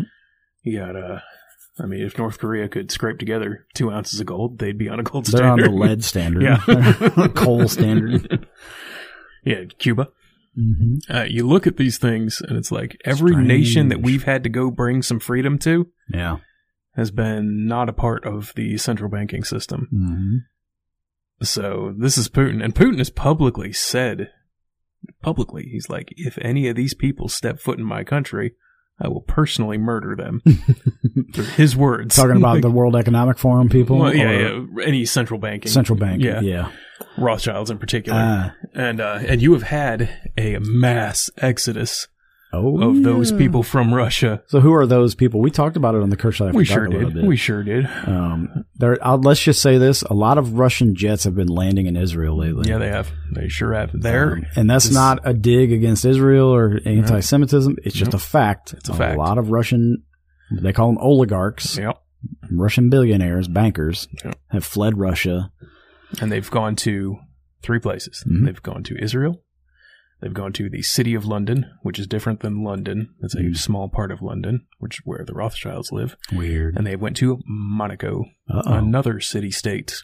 You 0.64 0.80
had, 0.80 0.96
uh, 0.96 1.20
I 1.80 1.86
mean, 1.88 2.02
if 2.02 2.18
North 2.18 2.40
Korea 2.40 2.70
could 2.70 2.92
scrape 2.92 3.18
together 3.20 3.66
two 3.74 3.92
ounces 3.92 4.20
of 4.20 4.28
gold, 4.28 4.60
they'd 4.60 4.78
be 4.78 4.88
on 4.90 5.00
a 5.00 5.04
gold 5.04 5.28
standard. 5.28 5.44
They're 5.60 5.70
on 5.70 5.76
the 5.76 5.82
lead 5.82 6.04
standard. 6.04 6.44
Yeah. 6.44 7.28
Coal 7.36 7.68
standard. 7.68 8.48
yeah, 9.44 9.66
Cuba. 9.80 10.10
hmm 10.56 10.96
Uh, 11.10 11.24
you 11.28 11.48
look 11.48 11.66
at 11.68 11.78
these 11.78 11.98
things, 11.98 12.42
and 12.48 12.58
it's 12.58 12.72
like 12.72 12.96
every 13.06 13.32
Strange. 13.32 13.48
nation 13.48 13.88
that 13.90 14.02
we've 14.02 14.24
had 14.24 14.44
to 14.44 14.50
go 14.50 14.70
bring 14.72 15.02
some 15.02 15.20
freedom 15.20 15.58
to 15.60 15.88
Yeah. 16.10 16.38
has 16.96 17.12
been 17.12 17.66
not 17.66 17.90
a 17.90 17.94
part 17.94 18.24
of 18.26 18.54
the 18.56 18.78
central 18.78 19.10
banking 19.10 19.44
system. 19.44 19.88
hmm 19.92 20.38
So 21.42 21.94
this 21.98 22.18
is 22.18 22.30
Putin, 22.30 22.64
and 22.64 22.74
Putin 22.74 22.98
has 23.00 23.10
publicly 23.10 23.74
said, 23.74 24.30
publicly, 25.22 25.68
he's 25.72 25.90
like, 25.90 26.14
if 26.16 26.38
any 26.42 26.68
of 26.68 26.76
these 26.76 26.94
people 26.94 27.28
step 27.28 27.60
foot 27.60 27.78
in 27.80 27.84
my 27.86 28.04
country, 28.04 28.54
I 29.02 29.08
will 29.10 29.22
personally 29.22 29.78
murder 29.78 30.16
them. 30.16 30.42
His 31.58 31.76
words. 31.76 32.16
Talking 32.16 32.38
about 32.38 32.62
the 32.62 32.70
World 32.70 32.96
Economic 32.96 33.38
Forum 33.38 33.68
people. 33.68 33.98
well, 33.98 34.16
yeah, 34.16 34.30
or 34.30 34.80
yeah, 34.80 34.86
any 34.86 35.04
central 35.06 35.40
banking, 35.40 35.72
Central 35.72 35.98
bank. 35.98 36.22
Yeah. 36.22 36.40
Yeah. 36.42 36.72
Rothschilds 37.18 37.70
in 37.70 37.80
particular, 37.80 38.18
Ah. 38.22 38.54
and 38.74 39.02
uh, 39.02 39.20
and 39.28 39.42
you 39.42 39.54
have 39.54 39.64
had 39.64 40.32
a 40.38 40.58
mass 40.60 41.30
exodus 41.38 42.08
oh, 42.54 42.82
of 42.90 43.04
those 43.04 43.32
people 43.32 43.64
from 43.64 43.94
Russia. 43.94 44.42
So 44.48 44.60
who 44.60 44.74
are 44.74 44.86
those 44.86 45.16
people? 45.16 45.42
We 45.42 45.52
talked 45.52 45.76
about 45.76 45.96
it 45.96 46.02
on 46.02 46.10
the 46.10 46.16
Kershaw. 46.18 46.52
We 46.52 46.66
sure 46.66 46.86
a 46.86 46.90
did. 46.90 47.14
bit. 47.14 47.24
We 47.26 47.36
sure 47.36 47.64
did. 47.64 47.86
Um, 48.06 48.66
there. 48.76 48.98
I'll, 49.06 49.18
let's 49.18 49.42
just 49.42 49.62
say 49.62 49.78
this: 49.78 50.02
a 50.04 50.14
lot 50.14 50.38
of 50.38 50.54
Russian 50.60 50.96
jets 50.96 51.24
have 51.26 51.36
been 51.36 51.48
landing 51.48 51.88
in 51.88 51.98
Israel 51.98 52.38
lately. 52.38 52.70
Yeah, 52.70 52.78
they 52.78 52.90
have. 52.90 53.12
They 53.34 53.48
sure 53.50 53.74
have. 53.74 53.92
There, 53.94 54.34
Um, 54.34 54.46
and 54.56 54.70
that's 54.70 54.92
not 54.92 55.20
a 55.24 55.34
dig 55.34 55.72
against 55.74 56.06
Israel 56.06 56.48
or 56.54 56.80
anti-Semitism. 56.86 57.78
It's 57.84 57.96
just 57.96 58.14
a 58.14 58.20
fact. 58.20 58.74
It's 58.74 58.90
a 58.90 58.94
fact. 58.94 59.16
A 59.16 59.20
lot 59.20 59.38
of 59.38 59.50
Russian, 59.50 60.04
they 60.62 60.74
call 60.74 60.88
them 60.88 60.98
oligarchs, 61.00 61.78
yep. 61.78 62.00
Russian 62.52 62.90
billionaires, 62.90 63.48
bankers, 63.48 64.08
Yep. 64.24 64.36
have 64.52 64.64
fled 64.66 64.98
Russia. 64.98 65.52
And 66.22 66.32
they've 66.32 66.50
gone 66.50 66.76
to 66.78 67.18
three 67.64 67.80
places. 67.80 68.24
Mhm. 68.28 68.46
They've 68.46 68.62
gone 68.64 68.84
to 68.84 68.96
Israel. 69.02 69.42
They've 70.24 70.34
gone 70.34 70.54
to 70.54 70.70
the 70.70 70.82
city 70.82 71.16
of 71.16 71.26
London, 71.26 71.66
which 71.82 72.00
is 72.00 72.08
different 72.08 72.40
than 72.40 72.64
London. 72.64 73.10
It's 73.22 73.36
a 73.36 73.42
Mhm. 73.42 73.58
small 73.58 73.90
part 73.90 74.10
of 74.10 74.22
London, 74.22 74.62
which 74.80 75.00
is 75.00 75.02
where 75.04 75.26
the 75.26 75.34
Rothschilds 75.34 75.92
live. 75.92 76.16
Weird. 76.32 76.78
And 76.78 76.88
they 76.88 76.96
went 76.96 77.18
to 77.18 77.42
Monaco, 77.46 78.24
Uh-oh. 78.50 78.74
another 78.74 79.20
city 79.20 79.52
state 79.52 80.02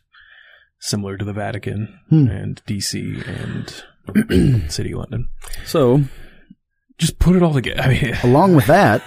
similar 0.78 1.16
to 1.18 1.24
the 1.24 1.32
Vatican 1.32 2.00
Hmm. 2.10 2.28
and 2.28 2.62
DC 2.68 3.24
and 3.26 4.70
city 4.70 4.92
of 4.92 5.00
London. 5.00 5.30
So, 5.66 6.04
Just 6.98 7.18
put 7.18 7.38
it 7.38 7.42
all 7.42 7.54
together. 7.54 7.82
I 7.82 7.88
mean, 7.88 8.14
along 8.24 8.56
with 8.56 8.66
that, 8.68 9.02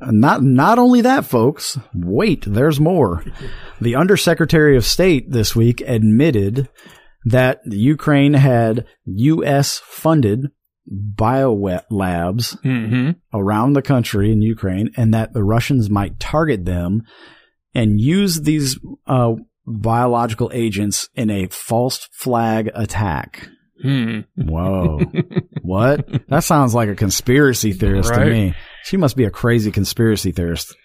not 0.00 0.42
not 0.42 0.78
only 0.78 1.02
that, 1.02 1.26
folks. 1.26 1.78
Wait, 1.94 2.46
there's 2.46 2.80
more. 2.80 3.22
The 3.78 3.94
Undersecretary 3.94 4.74
of 4.74 4.86
State 4.86 5.30
this 5.30 5.54
week 5.54 5.82
admitted 5.86 6.70
that 7.24 7.60
Ukraine 7.66 8.34
had 8.34 8.86
U.S. 9.04 9.80
funded 9.84 10.50
biolabs 10.90 12.58
hmm 12.62 13.10
around 13.32 13.72
the 13.72 13.82
country 13.82 14.30
in 14.30 14.42
Ukraine, 14.42 14.90
and 14.96 15.14
that 15.14 15.32
the 15.32 15.42
Russians 15.42 15.88
might 15.90 16.20
target 16.20 16.64
them 16.64 17.02
and 17.74 18.00
use 18.00 18.42
these 18.42 18.78
uh, 19.06 19.32
biological 19.66 20.50
agents 20.54 21.08
in 21.14 21.30
a 21.30 21.46
false 21.48 22.08
flag 22.12 22.70
attack. 22.74 23.48
hmm. 23.82 24.20
Whoa. 24.36 25.00
what? 25.62 26.06
That 26.28 26.44
sounds 26.44 26.74
like 26.74 26.88
a 26.88 26.94
conspiracy 26.94 27.72
theorist 27.72 28.12
to 28.12 28.24
me. 28.26 28.54
She 28.84 28.96
must 28.96 29.16
be 29.16 29.24
a 29.24 29.30
crazy 29.30 29.70
conspiracy 29.72 30.30
theorist. 30.32 30.76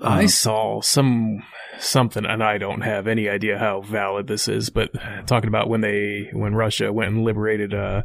I 0.00 0.24
Uh, 0.24 0.28
saw 0.28 0.80
some 0.80 1.42
something, 1.80 2.24
and 2.24 2.42
I 2.42 2.58
don't 2.58 2.82
have 2.82 3.06
any 3.06 3.28
idea 3.28 3.58
how 3.58 3.80
valid 3.80 4.26
this 4.26 4.48
is, 4.48 4.70
but 4.70 4.90
talking 5.26 5.48
about 5.48 5.68
when 5.68 5.80
they 5.80 6.28
when 6.32 6.54
Russia 6.54 6.92
went 6.92 7.12
and 7.14 7.24
liberated 7.24 7.74
uh, 7.74 8.02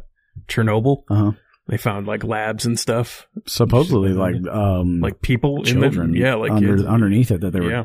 Chernobyl, 0.48 1.04
Uh-huh. 1.08 1.32
they 1.68 1.76
found 1.76 2.06
like 2.06 2.24
labs 2.24 2.66
and 2.66 2.78
stuff, 2.78 3.26
Supposedly, 3.46 4.12
like 4.12 4.36
um, 4.48 5.00
like 5.00 5.20
people 5.22 5.62
children, 5.64 6.06
in 6.08 6.12
the, 6.12 6.18
yeah, 6.20 6.34
like 6.34 6.50
under, 6.52 6.86
underneath 6.86 7.30
it 7.30 7.40
that 7.40 7.52
they 7.52 7.60
were 7.60 7.70
yeah, 7.70 7.84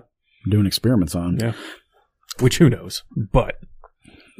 doing 0.49 0.65
experiments 0.65 1.15
on. 1.15 1.37
Yeah. 1.39 1.53
which 2.39 2.57
who 2.57 2.69
knows, 2.69 3.03
but 3.15 3.55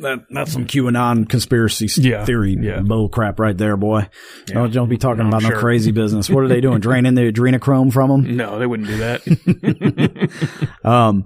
that 0.02 0.26
that's 0.30 0.52
some 0.52 0.66
QAnon 0.66 1.28
conspiracy 1.30 1.88
Yeah, 2.02 2.26
theory 2.26 2.58
yeah. 2.60 2.82
bull 2.82 3.10
crap 3.10 3.40
right 3.40 3.58
there, 3.58 3.78
boy. 3.78 4.08
Don't, 4.48 4.72
don't 4.74 4.90
be 4.90 4.98
talking 4.98 5.24
No, 5.24 5.30
about 5.30 5.44
no 5.44 5.52
crazy 5.60 5.92
business. 5.92 6.30
What 6.30 6.44
are 6.44 6.48
they 6.48 6.62
doing? 6.62 6.80
Draining 6.80 7.16
the 7.16 7.32
adrenochrome 7.32 7.92
from 7.94 8.10
them? 8.24 8.36
No, 8.38 8.60
they 8.60 8.66
wouldn't 8.68 8.88
do 8.90 8.98
that. 8.98 10.70
Um, 10.84 11.26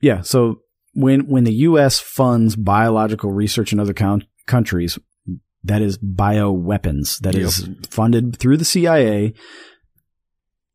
yeah. 0.00 0.20
So 0.22 0.60
when 0.94 1.28
when 1.28 1.44
the 1.44 1.54
U.S. 1.54 2.00
funds 2.00 2.56
biological 2.56 3.32
research 3.32 3.72
in 3.72 3.78
other 3.80 3.94
coun 3.94 4.26
countries, 4.46 4.98
that 5.64 5.80
is 5.82 5.96
bioweapons. 5.98 7.18
That 7.20 7.34
Yep. 7.34 7.42
is 7.44 7.68
funded 7.88 8.36
through 8.38 8.56
the 8.58 8.64
CIA, 8.64 9.32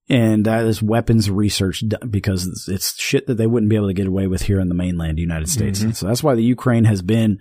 and 0.09 0.45
that 0.45 0.65
is 0.65 0.81
weapons 0.81 1.29
research 1.29 1.83
because 2.09 2.47
it's- 2.67 2.95
shit 2.97 3.27
that 3.27 3.35
they 3.35 3.47
wouldn't 3.47 3.69
be 3.69 3.75
able 3.75 3.87
to 3.87 3.93
get 3.93 4.07
away 4.07 4.27
with 4.27 4.43
here 4.43 4.59
in 4.59 4.69
the 4.69 4.75
mainland 4.75 5.19
United 5.19 5.49
States. 5.49 5.83
Mhm. 5.83 5.95
So 5.95 6.07
that's 6.07 6.23
why 6.23 6.35
the 6.35 6.43
Ukraine 6.43 6.85
has 6.85 7.01
been 7.01 7.39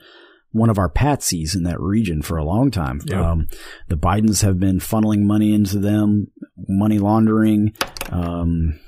one 0.52 0.70
of 0.70 0.78
our 0.78 0.90
patsies 0.90 1.54
in 1.54 1.64
that 1.64 1.80
region 1.80 2.22
for 2.22 2.38
a 2.38 2.44
long 2.44 2.70
time. 2.70 3.00
Yep. 3.06 3.18
Um, 3.18 3.46
the 3.88 3.96
Bidens 3.96 4.42
have 4.42 4.58
been 4.58 4.78
funneling 4.78 5.22
money 5.22 5.52
into 5.54 5.78
them, 5.78 6.28
money 6.68 6.98
laundering. 6.98 7.72
Um, 8.10 8.78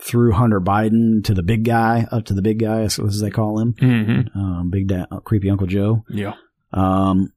through 0.00 0.30
Hunter 0.32 0.60
Biden 0.60 1.24
to 1.24 1.34
the 1.34 1.42
big 1.42 1.64
guy, 1.64 2.06
up 2.12 2.24
to 2.26 2.34
the 2.34 2.40
big 2.42 2.60
guy, 2.60 2.82
as 2.82 2.98
they 3.20 3.30
call 3.30 3.58
him, 3.58 3.74
hmm 3.80 4.38
um, 4.38 4.70
Big 4.70 4.92
uh, 4.92 5.06
creepy 5.24 5.50
Uncle 5.50 5.66
Joe. 5.66 6.04
Yeah. 6.08 6.34
Um, 6.72 7.32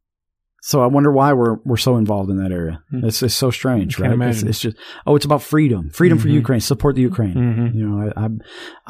so 0.63 0.81
I 0.81 0.85
wonder 0.87 1.11
why 1.11 1.33
we're 1.33 1.57
we're 1.65 1.75
so 1.77 1.97
involved 1.97 2.29
in 2.29 2.37
that 2.41 2.51
area. 2.51 2.81
Hmm. 2.91 3.03
It's 3.05 3.21
it's 3.23 3.33
so 3.35 3.51
strange, 3.51 3.99
right? 3.99 4.19
It's, 4.29 4.43
it's 4.43 4.59
just 4.59 4.77
oh, 5.05 5.15
it's 5.15 5.25
about 5.25 5.41
freedom, 5.43 5.89
freedom 5.89 6.17
for 6.19 6.27
Mhm. 6.27 6.33
Ukraine, 6.33 6.59
support 6.61 6.95
the 6.95 7.01
Ukraine. 7.01 7.33
hmm 7.33 7.77
You 7.77 7.87
know, 7.89 8.11
I, 8.15 8.25
I 8.25 8.29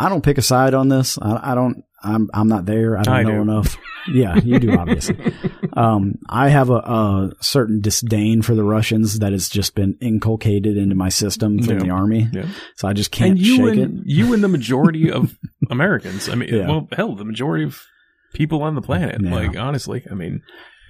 I 0.06 0.10
don't 0.10 0.24
pick 0.24 0.38
a 0.38 0.42
side 0.42 0.74
on 0.74 0.90
this. 0.90 1.18
I, 1.22 1.52
I 1.52 1.56
don't. 1.56 1.84
I'm 2.04 2.30
I'm 2.34 2.48
not 2.48 2.66
there. 2.66 2.98
I 2.98 3.04
don't 3.04 3.14
I 3.16 3.24
know 3.24 3.32
do. 3.36 3.42
enough. 3.42 3.78
Yeah, 4.12 4.36
you 4.38 4.58
do 4.58 4.76
obviously. 4.76 5.16
um, 5.74 6.16
I 6.28 6.50
have 6.50 6.72
a, 6.72 6.78
a 6.78 7.32
certain 7.40 7.82
disdain 7.82 8.42
for 8.42 8.56
the 8.56 8.64
Russians 8.64 9.20
that 9.20 9.32
has 9.32 9.48
just 9.48 9.76
been 9.76 9.96
inculcated 10.02 10.76
into 10.76 10.96
my 10.96 11.10
system 11.10 11.62
from 11.62 11.78
Yeah. 11.78 11.84
the 11.84 11.90
army. 11.92 12.28
Yeah. 12.34 12.48
So 12.78 12.88
I 12.88 12.94
just 12.94 13.12
can't 13.12 13.32
and 13.38 13.40
you 13.40 13.58
shake 13.58 13.78
and 13.78 14.00
it. 14.00 14.06
you 14.08 14.34
and 14.34 14.44
the 14.44 14.48
majority 14.48 15.12
of 15.20 15.38
Americans. 15.70 16.30
I 16.30 16.34
mean, 16.34 16.50
Yeah. 16.52 16.68
well, 16.68 16.88
hell, 16.94 17.14
the 17.16 17.24
majority 17.26 17.64
of 17.64 17.80
people 18.34 18.64
on 18.64 18.74
the 18.74 18.82
planet. 18.82 19.22
Yeah. 19.22 19.36
Like, 19.36 19.56
honestly, 19.56 20.04
I 20.10 20.16
mean, 20.16 20.42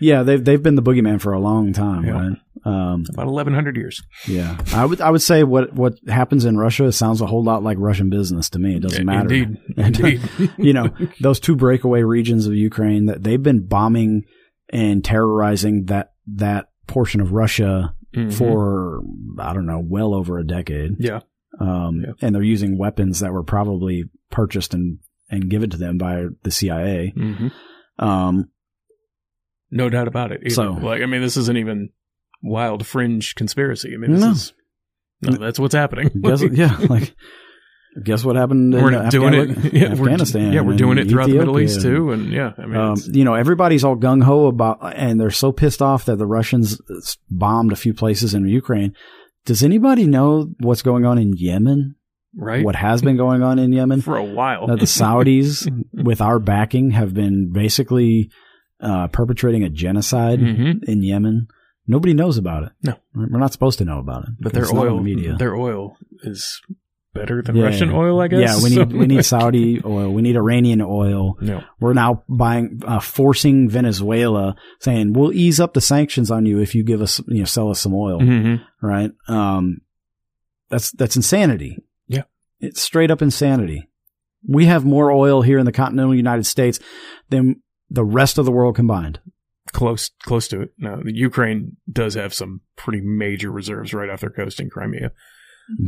Yeah, 0.01 0.23
they've 0.23 0.43
they've 0.43 0.61
been 0.61 0.75
the 0.75 0.81
boogeyman 0.83 1.21
for 1.21 1.31
a 1.33 1.39
long 1.39 1.71
time, 1.73 2.03
Yeah. 2.05 2.11
right? 2.11 2.37
Um, 2.63 3.05
about 3.09 3.27
eleven 3.27 3.53
hundred 3.53 3.75
years. 3.77 4.01
yeah, 4.27 4.57
I 4.73 4.85
would 4.85 4.99
I 5.01 5.09
would 5.09 5.21
say 5.21 5.43
what 5.43 5.73
what 5.73 5.97
happens 6.07 6.43
in 6.45 6.57
Russia 6.57 6.91
sounds 6.91 7.21
a 7.21 7.25
whole 7.25 7.43
lot 7.43 7.63
like 7.63 7.77
Russian 7.79 8.09
business 8.09 8.49
to 8.51 8.59
me. 8.59 8.75
It 8.75 8.81
doesn't 8.81 9.05
matter. 9.05 9.33
Indeed, 9.33 9.57
indeed. 9.77 10.21
you 10.57 10.73
know, 10.73 10.89
those 11.21 11.39
two 11.39 11.55
breakaway 11.55 12.01
regions 12.03 12.47
of 12.47 12.53
Ukraine 12.55 13.05
that 13.05 13.23
they've 13.23 13.41
been 13.41 13.65
bombing 13.65 14.25
and 14.69 15.03
terrorizing 15.03 15.85
that 15.85 16.13
that 16.27 16.67
portion 16.87 17.21
of 17.21 17.31
Russia 17.31 17.95
Mhm. 18.15 18.33
for 18.33 19.01
I 19.39 19.53
don't 19.53 19.65
know, 19.65 19.79
well 19.83 20.13
over 20.13 20.37
a 20.37 20.45
decade. 20.45 20.97
yeah, 20.99 21.21
Um, 21.59 22.01
Yeah. 22.05 22.11
and 22.21 22.35
they're 22.35 22.43
using 22.43 22.77
weapons 22.77 23.21
that 23.21 23.31
were 23.33 23.43
probably 23.43 24.05
purchased 24.29 24.73
and 24.73 24.97
and 25.29 25.49
given 25.49 25.69
to 25.69 25.77
them 25.77 25.97
by 25.97 26.25
the 26.43 26.51
CIA. 26.51 27.13
hmm 27.15 27.47
Um, 27.97 28.49
no 29.71 29.89
doubt 29.89 30.07
about 30.07 30.31
it. 30.31 30.41
either. 30.43 30.53
So- 30.55 30.71
like, 30.73 31.01
I 31.01 31.05
mean, 31.05 31.21
this 31.21 31.37
isn't 31.37 31.57
even 31.57 31.89
wild 32.43 32.85
fringe 32.85 33.35
conspiracy. 33.35 33.93
I 33.93 33.97
mean, 33.97 34.11
this 34.11 34.21
No. 34.21 34.31
is 34.31 34.53
no, 35.23 35.31
that's 35.37 35.59
what's 35.59 35.75
happening. 35.75 36.09
guess, 36.23 36.43
yeah, 36.51 36.77
like 36.89 37.15
guess 38.03 38.23
what 38.23 38.35
happened 38.35 38.73
in 38.73 38.81
we're 38.83 38.93
Afghan- 38.93 39.09
doing 39.11 39.33
it. 39.33 39.49
Yeah, 39.73 39.93
we're- 39.93 40.11
Afghanistan. 40.13 40.53
yeah, 40.53 40.61
we're 40.61 40.77
doing 40.77 40.97
it 40.97 41.09
throughout 41.09 41.29
the 41.29 41.37
Middle 41.37 41.59
East 41.59 41.81
too, 41.81 42.11
and 42.11 42.31
yeah, 42.31 42.53
I 42.57 42.65
mean, 42.65 42.75
Um, 42.77 42.95
you 43.11 43.23
know, 43.23 43.33
everybody's 43.35 43.83
all 43.83 43.95
gung 43.97 44.23
ho 44.23 44.47
about, 44.47 44.79
and 44.95 45.19
they're 45.19 45.29
so 45.29 45.51
pissed 45.51 45.81
off 45.81 46.05
that 46.05 46.17
the 46.17 46.25
Russians 46.25 46.79
bombed 47.29 47.71
a 47.71 47.75
few 47.75 47.93
places 47.93 48.33
in 48.33 48.47
Ukraine. 48.47 48.93
Does 49.45 49.63
anybody 49.63 50.05
know 50.07 50.49
what's 50.59 50.81
going 50.81 51.05
on 51.05 51.17
in 51.17 51.33
Yemen? 51.35 51.95
right 52.33 52.63
What 52.63 52.75
has 52.77 53.01
been 53.01 53.17
going 53.17 53.43
on 53.43 53.59
in 53.59 53.73
Yemen? 53.73 53.99
for 54.01 54.15
a 54.15 54.23
while. 54.23 54.71
Uh, 54.71 54.75
the 54.77 54.85
Saudis, 54.85 55.67
with 55.91 56.21
our 56.21 56.39
backing, 56.39 56.91
have 56.91 57.13
been 57.13 57.51
basically 57.51 58.29
uh, 58.81 59.07
perpetrating 59.07 59.63
a 59.63 59.69
genocide 59.69 60.39
hmm 60.39 60.71
in 60.83 61.03
Yemen. 61.03 61.47
Nobody 61.87 62.13
knows 62.13 62.37
about 62.37 62.63
it. 62.63 62.71
No. 62.83 62.95
we're 63.13 63.39
not 63.39 63.51
supposed 63.51 63.79
to 63.79 63.85
know 63.85 63.99
about 63.99 64.23
it. 64.23 64.29
But 64.39 64.53
their 64.53 64.63
It's 64.63 64.73
not 64.73 64.83
in 64.85 64.91
oil, 64.93 64.97
the 64.97 65.03
media. 65.03 65.35
their 65.37 65.55
oil 65.55 65.97
is 66.23 66.61
better 67.13 67.41
than 67.41 67.55
Yeah. 67.57 67.65
Russian 67.65 67.89
oil, 67.91 68.21
I 68.21 68.27
guess. 68.29 68.39
Yeah, 68.39 68.63
we 68.63 68.69
So- 68.75 68.83
need 68.85 68.93
we 68.93 69.05
need 69.07 69.25
Saudi 69.25 69.81
oil. 69.83 70.13
We 70.13 70.21
need 70.21 70.35
Iranian 70.37 70.81
oil. 70.81 71.37
no, 71.41 71.63
We're 71.79 71.93
now 71.93 72.23
buying, 72.29 72.79
uh, 72.85 72.99
forcing 73.01 73.67
Venezuela, 73.69 74.55
saying 74.79 75.13
we'll 75.13 75.33
ease 75.33 75.59
up 75.59 75.73
the 75.73 75.81
sanctions 75.81 76.31
on 76.31 76.45
you 76.45 76.59
if 76.59 76.73
you 76.75 76.83
give 76.83 77.01
us, 77.01 77.19
you 77.27 77.39
know, 77.39 77.45
sell 77.45 77.69
us 77.69 77.81
some 77.81 77.93
oil, 77.93 78.19
hmm 78.19 78.55
right? 78.81 79.11
Um, 79.27 79.81
that's 80.69 80.91
that's 80.91 81.15
insanity. 81.17 81.77
Yeah. 82.07 82.23
it's 82.59 82.81
straight 82.81 83.11
up 83.11 83.21
insanity. 83.21 83.89
We 84.47 84.65
have 84.65 84.85
more 84.85 85.11
oil 85.11 85.41
here 85.41 85.57
in 85.59 85.65
the 85.65 85.71
continental 85.71 86.15
United 86.15 86.45
States 86.45 86.79
than 87.29 87.61
the 87.93 88.03
rest 88.05 88.37
of 88.37 88.45
the 88.45 88.51
world 88.51 88.75
combined. 88.75 89.19
close 89.73 90.09
close 90.23 90.47
to 90.49 90.61
it. 90.61 90.69
No, 90.77 91.01
the 91.03 91.13
Ukraine 91.15 91.77
does 91.91 92.13
have 92.15 92.33
some 92.33 92.61
pretty 92.75 93.01
major 93.01 93.51
reserves 93.51 93.93
right 93.93 94.09
off 94.09 94.21
their 94.21 94.29
coast 94.29 94.59
in 94.59 94.69
Crimea, 94.69 95.11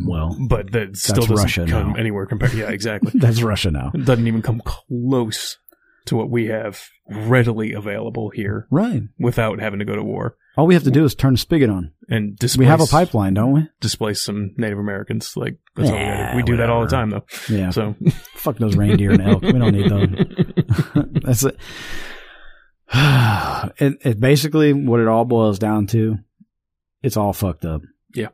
Well, 0.06 0.38
but 0.48 0.72
that 0.74 0.96
still 0.98 1.26
doesn't 1.26 1.36
Russia 1.36 1.66
come 1.68 1.94
now. 1.94 1.96
anywhere 1.96 2.26
compared. 2.26 2.54
Yeah, 2.54 2.70
exactly. 2.70 3.12
that's 3.20 3.42
Russia 3.42 3.72
now, 3.72 3.92
it 3.94 4.06
doesn't 4.06 4.28
even 4.28 4.42
come 4.42 4.62
close 4.66 5.58
to 6.06 6.16
what 6.18 6.30
we 6.30 6.48
have 6.48 6.90
readily 7.10 7.72
available 7.74 8.30
here 8.30 8.68
right? 8.70 9.04
without 9.20 9.60
having 9.60 9.80
to 9.80 9.86
go 9.86 9.96
to 9.96 10.04
war 10.04 10.36
All 10.56 10.68
we 10.68 10.76
have 10.76 10.84
to 10.84 10.92
do 10.92 11.04
is 11.04 11.16
turn 11.16 11.34
the 11.34 11.40
spigot 11.40 11.70
on. 11.70 11.94
and 12.10 12.38
displace. 12.38 12.60
We 12.60 12.66
have 12.68 12.80
a 12.82 12.86
pipeline, 12.86 13.34
don't 13.34 13.54
we? 13.54 13.68
Displace 13.82 14.22
some 14.22 14.54
Native 14.56 14.78
Americans. 14.78 15.36
Like 15.36 15.58
that's 15.76 15.90
all 15.90 15.96
we, 15.98 16.04
gotta 16.04 16.32
do. 16.32 16.36
we 16.38 16.44
do 16.44 16.58
that 16.58 16.70
all 16.70 16.82
the 16.82 16.88
time, 16.90 17.10
though. 17.10 17.26
Yeah. 17.50 17.72
So 17.72 17.96
Fuck 18.36 18.58
those 18.58 18.76
reindeer 18.76 19.12
and 19.12 19.22
elk. 19.22 19.42
We 19.42 19.54
don't 19.54 19.74
need 19.74 19.90
them. 19.90 21.12
That's 21.24 21.44
it. 21.44 21.58
it. 22.94 23.98
It 24.06 24.20
basically 24.20 24.74
what 24.74 25.00
it 25.00 25.08
all 25.08 25.26
boils 25.26 25.58
down 25.58 25.88
to. 25.88 26.20
It's 27.02 27.18
all 27.18 27.34
fucked 27.34 27.66
up. 27.66 27.82
Yeah. 28.14 28.30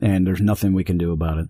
And 0.00 0.26
there's 0.26 0.40
nothing 0.40 0.72
we 0.72 0.84
can 0.84 0.98
do 0.98 1.12
about 1.12 1.38
it. 1.38 1.48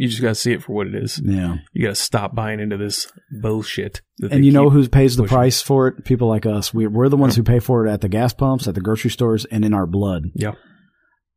You 0.00 0.08
just 0.08 0.22
gotta 0.22 0.34
see 0.34 0.52
it 0.52 0.62
for 0.62 0.72
what 0.72 0.86
it 0.86 0.94
is. 0.94 1.20
Yeah. 1.22 1.58
You 1.74 1.82
gotta 1.82 1.94
stop 1.94 2.34
buying 2.34 2.58
into 2.58 2.78
this 2.78 3.06
bullshit. 3.42 4.00
And 4.30 4.46
you 4.46 4.50
know 4.50 4.70
who 4.70 4.88
pays 4.88 5.14
the 5.16 5.24
price 5.24 5.60
for 5.60 5.88
it? 5.88 6.06
People 6.06 6.26
like 6.26 6.46
us. 6.46 6.72
We're, 6.72 6.88
we're 6.88 7.10
the 7.10 7.18
ones 7.18 7.36
who 7.36 7.42
pay 7.42 7.58
for 7.58 7.86
it 7.86 7.90
at 7.90 8.00
the 8.00 8.08
gas 8.08 8.32
pumps, 8.32 8.66
at 8.66 8.74
the 8.74 8.80
grocery 8.80 9.10
stores, 9.10 9.44
and 9.44 9.62
in 9.62 9.74
our 9.74 9.86
blood. 9.86 10.24
Yeah. 10.34 10.52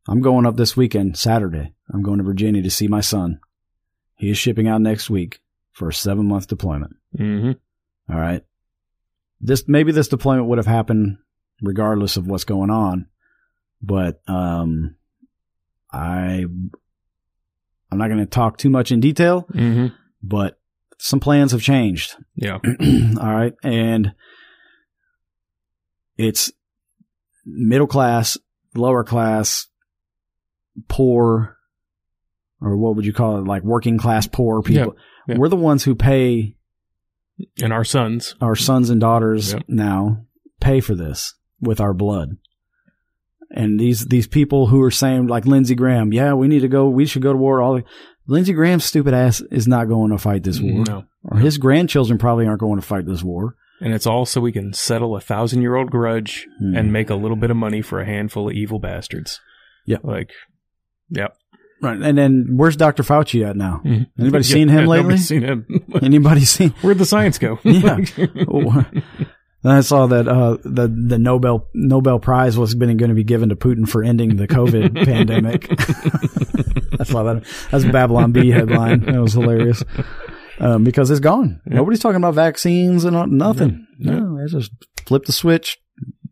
I'm 0.07 0.22
going 0.22 0.45
up 0.45 0.56
this 0.56 0.77
weekend, 0.77 1.18
Saturday. 1.18 1.73
I'm 1.94 2.03
going 2.03 2.19
to 2.19 2.23
Virginia 2.23 2.61
to 2.64 2.72
see 2.72 2.88
my 2.88 3.02
son. 3.02 3.41
He 4.15 4.30
is 4.30 4.38
shipping 4.38 4.69
out 4.69 4.80
next 4.81 5.10
week 5.10 5.41
for 5.73 5.90
a 5.90 5.94
seven 5.94 6.27
month 6.27 6.48
deployment. 6.48 6.95
Mhm. 7.19 7.57
All 8.10 8.19
right. 8.19 8.44
This 9.41 9.65
maybe 9.68 9.91
this 9.91 10.07
deployment 10.07 10.48
would 10.48 10.57
have 10.57 10.68
happened 10.68 11.18
regardless 11.61 12.15
of 12.15 12.27
what's 12.27 12.45
going 12.45 12.69
on, 12.69 13.07
but 13.81 14.22
um, 14.30 14.95
I 15.91 16.45
I'm 17.94 17.99
not 17.99 18.07
going 18.07 18.20
to 18.20 18.26
talk 18.26 18.57
too 18.57 18.70
much 18.70 18.91
in 18.91 18.99
detail, 18.99 19.45
Mhm. 19.53 19.94
but 20.22 20.60
some 20.98 21.20
plans 21.20 21.52
have 21.52 21.61
changed. 21.61 22.15
Yeah. 22.36 22.57
All 23.20 23.34
right, 23.34 23.53
and 23.64 24.14
it's 26.18 26.52
middle 27.45 27.88
class, 27.88 28.38
lower 28.76 29.03
class, 29.03 29.68
poor, 30.88 31.57
or 32.61 32.78
what 32.78 32.95
would 32.95 33.06
you 33.06 33.14
call 33.14 33.38
it? 33.40 33.45
Like 33.48 33.64
working 33.64 33.98
class 33.98 34.28
poor 34.28 34.61
people. 34.61 34.95
Yeah. 35.28 35.38
We're 35.38 35.49
the 35.49 35.56
ones 35.56 35.84
who 35.84 35.95
pay 35.95 36.56
And 37.61 37.74
our 37.74 37.84
sons. 37.84 38.36
our 38.41 38.56
sons 38.56 38.90
and 38.90 39.02
daughters 39.02 39.53
Yep. 39.53 39.64
now 39.68 40.26
pay 40.61 40.80
for 40.80 40.95
this 40.95 41.36
with 41.60 41.80
our 41.82 41.94
blood. 41.94 42.38
And 43.55 43.80
these 43.80 44.05
these 44.07 44.25
people 44.27 44.67
who 44.67 44.81
are 44.81 44.91
saying 44.91 45.27
like 45.27 45.45
Lindsey 45.45 45.75
Graham, 45.75 46.11
yeah, 46.11 46.34
we 46.34 46.47
need 46.47 46.61
to 46.61 46.67
go, 46.67 46.88
we 46.89 47.05
should 47.05 47.21
go 47.21 47.31
to 47.31 47.38
war. 47.38 47.61
All 47.61 47.80
Lindsey 48.27 48.53
Graham's 48.53 48.85
stupid 48.85 49.13
ass 49.13 49.41
is 49.51 49.67
not 49.67 49.88
going 49.88 50.11
to 50.11 50.17
fight 50.17 50.43
this 50.43 50.59
war, 50.59 50.84
No. 50.88 51.03
or 51.25 51.38
his 51.38 51.57
grandchildren 51.57 52.17
probably 52.17 52.47
aren't 52.47 52.61
going 52.61 52.80
to 52.80 52.85
fight 52.85 53.05
this 53.05 53.21
war. 53.23 53.55
And 53.81 53.93
it's 53.93 54.07
all 54.07 54.25
so 54.25 54.39
we 54.41 54.51
can 54.53 54.71
settle 54.73 55.15
a 55.15 55.21
thousand 55.21 55.61
year 55.61 55.75
old 55.75 55.91
grudge 55.91 56.47
Hmm. 56.59 56.75
and 56.75 56.93
make 56.93 57.09
a 57.09 57.15
little 57.15 57.35
bit 57.38 57.51
of 57.51 57.57
money 57.57 57.81
for 57.81 57.99
a 57.99 58.05
handful 58.05 58.47
of 58.49 58.55
evil 58.55 58.80
bastards. 58.80 59.39
Yeah. 59.85 59.97
Like, 60.03 60.31
yep. 61.09 61.35
Right. 61.81 61.99
And 62.01 62.17
then 62.17 62.47
where's 62.55 62.77
Dr. 62.77 63.03
Fauci 63.03 63.45
at 63.45 63.57
now? 63.57 63.81
Mhm. 63.84 64.07
Anybody 64.17 64.45
Yeah, 64.47 64.53
seen 64.53 64.69
him 64.69 64.80
yeah, 64.84 64.88
lately? 64.88 65.17
Seen 65.17 65.41
him. 65.41 65.65
Anybody 66.01 66.45
seen? 66.45 66.69
Where'd 66.81 66.97
the 66.97 67.05
science 67.05 67.38
go? 67.38 67.59
Yeah. 67.63 67.97
Oh, 69.65 69.69
I 69.72 69.81
saw 69.81 70.07
that 70.07 70.27
uh, 70.27 70.57
the 70.64 70.88
the 70.88 71.18
Nobel 71.18 71.68
Nobel 71.73 72.19
Prize 72.19 72.57
was 72.57 72.76
been 72.76 72.95
going 72.98 73.10
to 73.10 73.15
be 73.15 73.23
given 73.23 73.49
to 73.49 73.56
Putin 73.56 73.88
for 73.88 74.03
ending 74.03 74.35
the 74.35 74.48
COVID 74.48 75.06
pandemic. 75.06 75.68
I 76.99 77.03
saw 77.06 77.23
that. 77.23 77.44
That's 77.72 77.84
a 77.84 77.91
Babylon 77.91 78.31
Bee 78.31 78.52
headline. 78.52 79.02
That 79.02 79.22
was 79.22 79.34
hilarious. 79.34 79.84
um, 80.60 80.84
because 80.84 81.10
it's 81.10 81.19
gone. 81.19 81.61
Yeah. 81.65 81.76
Nobody's 81.76 81.99
talking 81.99 82.18
about 82.18 82.35
vaccines 82.35 83.03
and 83.06 83.31
nothing. 83.31 83.88
Yeah. 83.99 84.19
No, 84.19 84.38
they 84.38 84.52
just 84.52 84.72
flip 85.06 85.26
the 85.26 85.31
switch. 85.31 85.80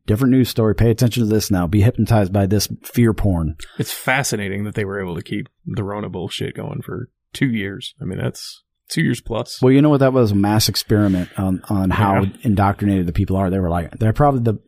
Different 0.07 0.31
news 0.31 0.49
story. 0.49 0.75
Pay 0.75 0.89
attention 0.89 1.23
to 1.23 1.29
this 1.29 1.49
now. 1.51 1.67
Be 1.67 1.81
hypnotized 1.81 2.33
by 2.33 2.45
this 2.47 2.67
fear 2.83 3.13
porn. 3.13 3.55
It's 3.79 3.93
fascinating 3.93 4.63
that 4.65 4.75
they 4.75 4.83
were 4.83 5.01
able 5.01 5.15
to 5.15 5.21
keep 5.21 5.47
the 5.65 5.83
Rona 5.83 6.09
bullshit 6.09 6.55
going 6.55 6.81
for 6.81 7.09
two 7.33 7.47
years. 7.49 7.93
I 8.01 8.05
mean, 8.05 8.19
that's 8.19 8.63
two 8.91 9.01
years 9.01 9.21
plus. 9.21 9.61
Well, 9.61 9.71
you 9.71 9.81
know 9.81 9.89
what? 9.89 10.01
That 10.01 10.13
was 10.13 10.31
a 10.31 10.35
mass 10.35 10.69
experiment 10.69 11.29
on, 11.39 11.61
on 11.69 11.89
how 11.89 12.21
Yeah. 12.23 12.29
indoctrinated 12.43 13.07
the 13.07 13.13
people 13.13 13.35
are. 13.37 13.49
They 13.49 13.59
were 13.59 13.69
like, 13.69 13.97
they're 13.97 14.13
probably 14.13 14.41
the, 14.41 14.59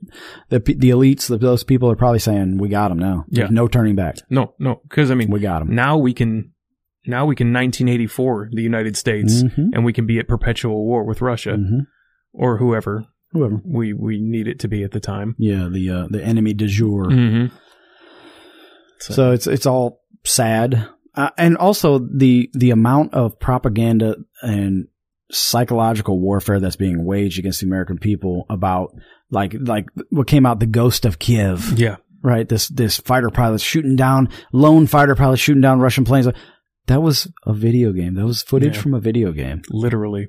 the, 0.49 0.59
the 0.59 0.89
elites, 0.89 1.27
the, 1.27 1.37
those 1.37 1.63
people 1.63 1.91
are 1.91 1.95
probably 1.95 2.19
saying, 2.19 2.57
we 2.57 2.69
got 2.69 2.87
them 2.89 2.97
now. 2.99 3.25
There's 3.27 3.49
Yeah. 3.49 3.53
no 3.53 3.67
turning 3.67 3.95
back. 3.95 4.15
No, 4.29 4.53
no, 4.59 4.81
because 4.89 5.11
I 5.11 5.15
mean, 5.15 5.29
We 5.29 5.39
got 5.41 5.59
them. 5.59 5.75
now 5.75 5.97
we 5.97 6.13
can, 6.13 6.53
now 7.05 7.25
we 7.25 7.35
can 7.35 7.47
1984 7.53 8.49
the 8.53 8.61
United 8.63 8.95
States, 8.97 9.41
hmm 9.41 9.69
and 9.73 9.83
we 9.85 9.91
can 9.93 10.05
be 10.07 10.19
at 10.19 10.27
perpetual 10.27 10.85
war 10.85 11.03
with 11.03 11.21
Russia 11.21 11.55
hmm 11.57 11.79
or 12.33 12.57
whoever 12.57 13.05
Whoever. 13.33 13.61
we 13.65 13.93
we 13.93 14.19
need 14.21 14.47
it 14.47 14.59
to 14.61 14.67
be 14.67 14.83
at 14.83 14.91
the 14.91 14.99
time. 14.99 15.35
Yeah. 15.37 15.67
The, 15.71 15.89
uh, 15.89 16.07
the 16.09 16.23
enemy 16.23 16.53
du 16.53 16.67
jour. 16.67 17.05
Mm-hmm. 17.07 17.53
So 18.99 19.31
it's 19.31 19.47
it's 19.47 19.65
all 19.65 20.01
sad, 20.23 20.87
uh, 21.15 21.29
and 21.37 21.57
also 21.57 21.99
the 21.99 22.49
the 22.53 22.71
amount 22.71 23.13
of 23.13 23.39
propaganda 23.39 24.15
and 24.41 24.87
psychological 25.31 26.19
warfare 26.19 26.59
that's 26.59 26.75
being 26.75 27.05
waged 27.05 27.39
against 27.39 27.61
the 27.61 27.67
American 27.67 27.97
people 27.97 28.45
about 28.49 28.95
like 29.31 29.55
like 29.59 29.87
what 30.09 30.27
came 30.27 30.45
out 30.45 30.59
the 30.59 30.65
ghost 30.65 31.05
of 31.05 31.19
Kiev, 31.19 31.73
yeah, 31.77 31.97
right? 32.21 32.47
This 32.47 32.67
this 32.69 32.97
fighter 32.99 33.29
pilot 33.29 33.61
shooting 33.61 33.95
down 33.95 34.29
lone 34.51 34.87
fighter 34.87 35.15
pilot 35.15 35.37
shooting 35.37 35.61
down 35.61 35.79
Russian 35.79 36.05
planes. 36.05 36.27
That 36.87 37.01
was 37.01 37.31
a 37.45 37.53
video 37.53 37.93
game. 37.93 38.15
That 38.15 38.25
was 38.25 38.43
footage 38.43 38.75
Yeah. 38.75 38.81
from 38.81 38.93
a 38.93 38.99
video 38.99 39.31
game, 39.31 39.61
literally, 39.69 40.27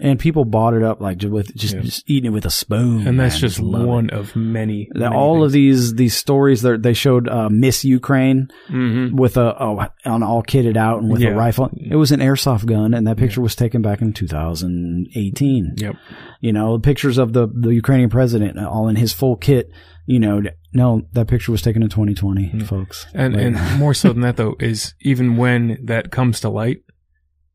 and 0.00 0.18
people 0.18 0.44
bought 0.44 0.74
it 0.74 0.82
up 0.82 1.00
like 1.00 1.18
just 1.18 1.32
with 1.32 1.54
just, 1.54 1.74
Yeah. 1.74 1.80
just 1.82 2.08
eating 2.10 2.30
it 2.30 2.34
with 2.34 2.46
a 2.46 2.50
spoon. 2.50 3.06
and 3.06 3.18
that's 3.20 3.34
man. 3.34 3.40
just 3.40 3.60
love 3.60 3.82
it. 3.82 3.86
one 3.86 4.10
of 4.10 4.34
many. 4.34 4.88
That 4.94 5.12
all 5.12 5.44
of 5.44 5.52
these 5.52 5.94
these 5.94 6.14
stories 6.16 6.62
that 6.62 6.82
they 6.82 6.94
showed 6.94 7.28
uh, 7.28 7.48
Miss 7.50 7.84
Ukraine 7.84 8.48
Mm-hmm. 8.68 9.16
with 9.16 9.36
a 9.36 9.54
oh, 9.62 9.86
on 10.04 10.22
all 10.22 10.42
kitted 10.42 10.76
out 10.76 11.02
and 11.02 11.10
with 11.12 11.20
Yeah. 11.22 11.30
a 11.30 11.36
rifle. 11.36 11.70
It 11.76 11.96
was 11.96 12.12
an 12.12 12.20
airsoft 12.20 12.66
gun, 12.66 12.94
and 12.94 13.06
that 13.06 13.16
picture 13.16 13.40
was 13.40 13.54
taken 13.54 13.82
back 13.82 14.00
in 14.02 14.12
2018. 14.12 15.74
Yep. 15.76 15.96
You 16.40 16.52
know, 16.52 16.78
pictures 16.78 17.18
of 17.18 17.32
the 17.32 17.48
the 17.52 17.70
Ukrainian 17.74 18.10
president 18.10 18.58
all 18.58 18.88
in 18.88 18.96
his 18.96 19.12
full 19.12 19.36
kit. 19.36 19.70
You 20.06 20.18
know, 20.18 20.42
no, 20.72 21.02
that 21.12 21.28
picture 21.28 21.52
was 21.52 21.62
taken 21.62 21.82
in 21.82 21.88
2020, 21.88 22.46
Hmm. 22.48 22.60
folks. 22.60 23.06
And 23.14 23.34
Like- 23.34 23.44
and 23.44 23.78
more 23.78 23.94
so 23.94 24.12
than 24.12 24.22
that 24.22 24.36
though 24.36 24.56
is 24.58 24.94
even 25.02 25.36
when 25.36 25.78
that 25.84 26.10
comes 26.10 26.40
to 26.40 26.48
light, 26.48 26.78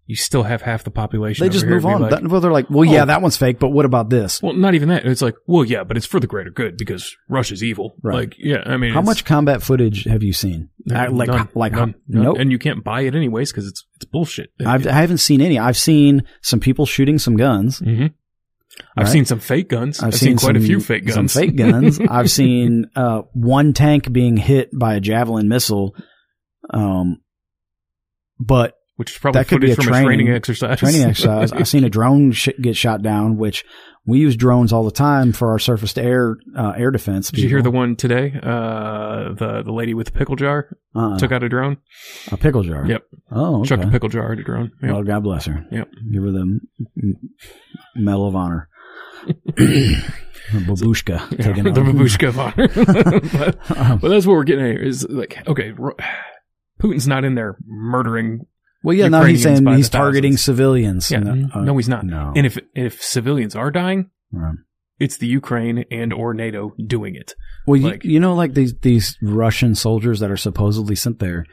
you 0.07 0.15
still 0.15 0.43
have 0.43 0.61
half 0.61 0.83
the 0.83 0.91
population. 0.91 1.43
they 1.45 1.51
just 1.51 1.65
move 1.65 1.85
on. 1.85 2.01
like- 2.01 2.11
That- 2.11 2.27
well, 2.27 2.39
they're 2.39 2.51
like, 2.51 2.69
well, 2.69 2.85
yeah, 2.85 3.03
Oh. 3.03 3.05
that 3.07 3.21
one's 3.23 3.37
fake, 3.37 3.57
but 3.59 3.69
what 3.69 3.85
about 3.85 4.09
this? 4.11 4.39
well, 4.41 4.53
not 4.53 4.75
even 4.75 4.89
that. 4.89 5.05
It's 5.05 5.21
like, 5.21 5.35
well, 5.47 5.65
yeah, 5.65 5.83
but 5.83 5.97
it's 5.97 6.05
for 6.05 6.19
the 6.19 6.27
greater 6.27 6.51
good 6.51 6.77
because 6.77 7.15
Russia's 7.27 7.63
evil. 7.63 7.95
Right. 8.03 8.15
Like, 8.15 8.35
yeah, 8.37 8.61
I 8.65 8.77
mean, 8.77 8.93
How 8.93 9.01
much 9.01 9.25
combat 9.25 9.63
footage 9.63 10.03
have 10.03 10.21
you 10.21 10.31
seen? 10.33 10.69
None, 10.85 11.15
like, 11.15 11.29
none, 11.29 11.49
like, 11.55 11.71
none, 11.71 11.95
none. 12.07 12.23
nope. 12.23 12.37
and 12.39 12.51
you 12.51 12.59
can't 12.59 12.83
buy 12.83 13.01
it 13.01 13.15
anyways 13.15 13.51
because 13.51 13.67
it's 13.67 13.83
it's 13.95 14.05
bullshit. 14.05 14.51
I've, 14.63 14.85
I 14.85 14.91
haven't 14.91 15.17
seen 15.17 15.41
any. 15.41 15.57
I've 15.57 15.77
seen 15.77 16.23
some 16.41 16.59
people 16.59 16.85
shooting 16.85 17.17
some 17.17 17.35
guns. 17.37 17.79
hmm 17.79 18.07
I've 18.97 19.05
Right. 19.05 19.11
seen 19.11 19.25
some 19.25 19.39
fake 19.39 19.69
guns. 19.69 20.03
I've, 20.03 20.13
seen, 20.13 20.35
quite 20.37 20.57
a 20.57 20.59
few 20.59 20.81
fake 20.81 21.05
guns. 21.05 21.13
Some 21.15 21.27
fake 21.29 21.55
guns. 21.55 21.97
I've 22.09 22.29
seen 22.29 22.87
uh, 22.95 23.21
one 23.33 23.71
tank 23.73 24.11
being 24.11 24.35
hit 24.35 24.69
by 24.77 24.95
a 24.95 24.99
javelin 24.99 25.47
missile. 25.47 25.95
Um, 26.71 27.21
but 28.37 28.73
which 28.95 29.11
is 29.11 29.17
probably 29.17 29.39
That 29.41 29.47
could 29.47 29.61
be 29.61 29.71
a 29.71 29.75
from 29.75 29.85
training- 29.85 30.03
a 30.03 30.07
training 30.07 30.29
exercise. 30.31 30.79
training 30.79 31.01
exercise. 31.09 31.51
I've 31.51 31.67
seen 31.67 31.83
a 31.83 31.89
drone 31.89 32.31
sh- 32.31 32.49
get 32.61 32.75
shot 32.77 33.01
down, 33.01 33.37
which 33.37 33.65
we 34.07 34.19
use 34.19 34.35
drones 34.35 34.71
all 34.71 34.83
the 34.83 34.91
time 34.91 35.31
for 35.33 35.49
our 35.51 35.57
surface 35.59 35.93
to 35.93 36.03
air 36.03 36.37
uh, 36.55 36.73
air 36.77 36.91
defense. 36.91 37.31
Did 37.31 37.41
you 37.41 37.49
hear 37.49 37.61
the 37.63 37.71
one 37.71 37.95
today? 37.95 38.33
Uh, 38.41 39.33
the 39.33 39.63
the 39.65 39.71
lady 39.71 39.93
with 39.95 40.07
the 40.07 40.13
pickle 40.13 40.35
jar 40.35 40.77
uh, 40.95 41.17
took 41.17 41.31
out 41.31 41.43
a 41.43 41.49
drone. 41.49 41.77
a 42.31 42.37
pickle 42.37 42.61
jar? 42.63 42.85
Yep. 42.85 43.03
Oh, 43.31 43.59
okay. 43.61 43.69
Chucked 43.69 43.83
a 43.85 43.87
pickle 43.89 44.09
jar 44.09 44.31
at 44.33 44.39
a 44.39 44.43
drone. 44.43 44.71
Yep. 44.83 44.91
Well, 44.91 45.03
God 45.03 45.23
bless 45.23 45.45
her. 45.45 45.65
Yep. 45.71 45.89
Give 46.11 46.21
her 46.23 46.31
the 46.31 46.59
Medal 47.95 48.27
of 48.27 48.35
Honor. 48.35 48.69
Babushka. 50.51 51.31
Yeah, 51.39 51.45
taking 51.53 51.63
the 51.63 51.71
babushka 51.71 52.27
of 52.27 52.39
honor. 52.39 52.67
but, 53.67 53.77
Um, 53.77 53.97
but 53.99 54.09
that's 54.09 54.25
what 54.27 54.33
we're 54.33 54.43
getting 54.43 54.65
at. 54.75 54.81
Is 54.81 55.07
like, 55.09 55.41
okay, 55.47 55.73
Putin's 56.79 57.07
not 57.07 57.23
in 57.25 57.35
there 57.35 57.57
murdering. 57.65 58.45
Well, 58.85 58.95
yeah, 58.95 59.07
now 59.09 59.23
he's 59.23 59.43
saying 59.43 59.65
he's 59.67 59.89
targeting 59.89 60.31
thousands. 60.33 60.41
civilians. 60.43 61.11
Yeah, 61.11 61.19
No, 61.19 61.47
uh, 61.53 61.61
no, 61.63 61.75
he's 61.77 61.89
not. 61.89 62.05
No. 62.05 62.31
And 62.35 62.45
if 62.45 62.57
if 62.73 63.01
civilians 63.03 63.55
are 63.55 63.71
dying, 63.71 64.09
Right. 64.31 64.55
it's 64.99 65.17
the 65.17 65.27
Ukraine 65.27 65.83
and 65.91 66.13
or 66.13 66.33
NATO 66.33 66.73
doing 66.85 67.15
it. 67.15 67.33
Well, 67.67 67.81
Like- 67.81 68.03
you, 68.05 68.13
you 68.13 68.19
know, 68.19 68.33
like 68.35 68.53
these 68.53 68.73
these 68.81 69.17
Russian 69.21 69.75
soldiers 69.75 70.19
that 70.21 70.31
are 70.31 70.37
supposedly 70.37 70.95
sent 70.95 71.19
there, 71.19 71.45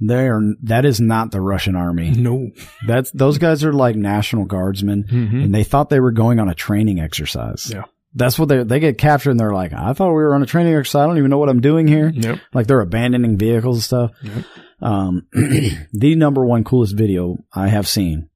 they 0.00 0.28
are 0.28 0.40
that 0.62 0.84
is 0.84 1.00
not 1.00 1.32
the 1.32 1.40
Russian 1.40 1.74
army. 1.74 2.10
No. 2.10 2.50
That's 2.86 3.10
those 3.12 3.38
guys 3.38 3.64
are 3.64 3.72
like 3.72 3.96
National 3.96 4.44
Guardsmen, 4.44 5.04
hmm 5.08 5.40
and 5.42 5.54
they 5.54 5.64
thought 5.64 5.90
they 5.90 6.00
were 6.00 6.12
going 6.12 6.38
on 6.38 6.48
a 6.48 6.54
training 6.54 7.00
exercise. 7.00 7.70
Yeah. 7.72 7.84
That's 8.14 8.38
what 8.38 8.48
they 8.48 8.62
they 8.62 8.80
get 8.80 8.96
captured, 8.98 9.32
and 9.32 9.40
they're 9.40 9.52
like, 9.52 9.72
"I 9.72 9.92
thought 9.92 10.08
we 10.08 10.14
were 10.14 10.34
on 10.34 10.42
a 10.42 10.46
training 10.46 10.74
exercise. 10.74 11.00
I 11.02 11.06
don't 11.06 11.18
even 11.18 11.30
know 11.30 11.38
what 11.38 11.50
I'm 11.50 11.60
doing 11.60 11.86
here." 11.86 12.08
Yep. 12.14 12.38
Like 12.54 12.66
they're 12.66 12.80
abandoning 12.80 13.36
vehicles 13.36 13.76
and 13.76 13.82
stuff. 13.84 14.10
Yep. 14.22 14.44
Um, 14.80 15.26
the 15.32 16.14
number 16.16 16.44
one 16.44 16.64
coolest 16.64 16.94
video 16.96 17.44
I 17.52 17.68
have 17.68 17.88
seen 17.88 18.28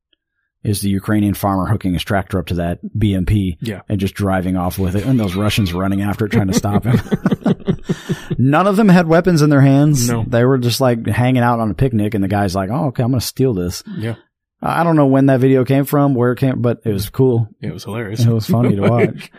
is 0.64 0.80
the 0.80 0.90
Ukrainian 0.90 1.34
farmer 1.34 1.66
hooking 1.66 1.92
his 1.92 2.04
tractor 2.04 2.38
up 2.38 2.46
to 2.46 2.54
that 2.54 2.78
BMP 2.96 3.56
Yeah. 3.60 3.80
and 3.88 3.98
just 4.00 4.14
driving 4.14 4.56
off 4.56 4.78
with 4.78 4.94
it, 4.96 5.04
and 5.04 5.18
those 5.18 5.34
Russians 5.34 5.72
running 5.72 6.02
after 6.02 6.26
it 6.26 6.30
trying 6.32 6.46
to 6.48 6.54
stop 6.54 6.84
him. 6.84 7.00
None 8.38 8.66
of 8.66 8.76
them 8.76 8.88
had 8.88 9.06
weapons 9.08 9.42
in 9.42 9.50
their 9.50 9.60
hands. 9.60 10.08
No. 10.08 10.24
They 10.26 10.44
were 10.44 10.58
just 10.58 10.80
like 10.80 11.06
hanging 11.06 11.42
out 11.42 11.60
on 11.60 11.70
a 11.70 11.74
picnic, 11.74 12.14
and 12.14 12.22
the 12.22 12.28
guy's 12.28 12.54
like, 12.54 12.70
"Oh, 12.70 12.86
okay, 12.86 13.02
I'm 13.02 13.10
going 13.10 13.20
to 13.20 13.26
steal 13.26 13.54
this." 13.54 13.82
Yeah. 13.96 14.14
I 14.60 14.84
don't 14.84 14.94
know 14.96 15.06
when 15.06 15.26
that 15.26 15.40
video 15.40 15.64
came 15.64 15.84
from, 15.84 16.14
where 16.14 16.30
it 16.32 16.38
came, 16.38 16.62
but 16.62 16.80
it 16.84 16.92
was 16.92 17.10
cool. 17.10 17.48
It 17.60 17.72
was 17.72 17.82
hilarious. 17.84 18.24
It 18.24 18.32
was 18.32 18.46
funny 18.46 18.76
to 18.76 18.82
watch. 18.88 19.30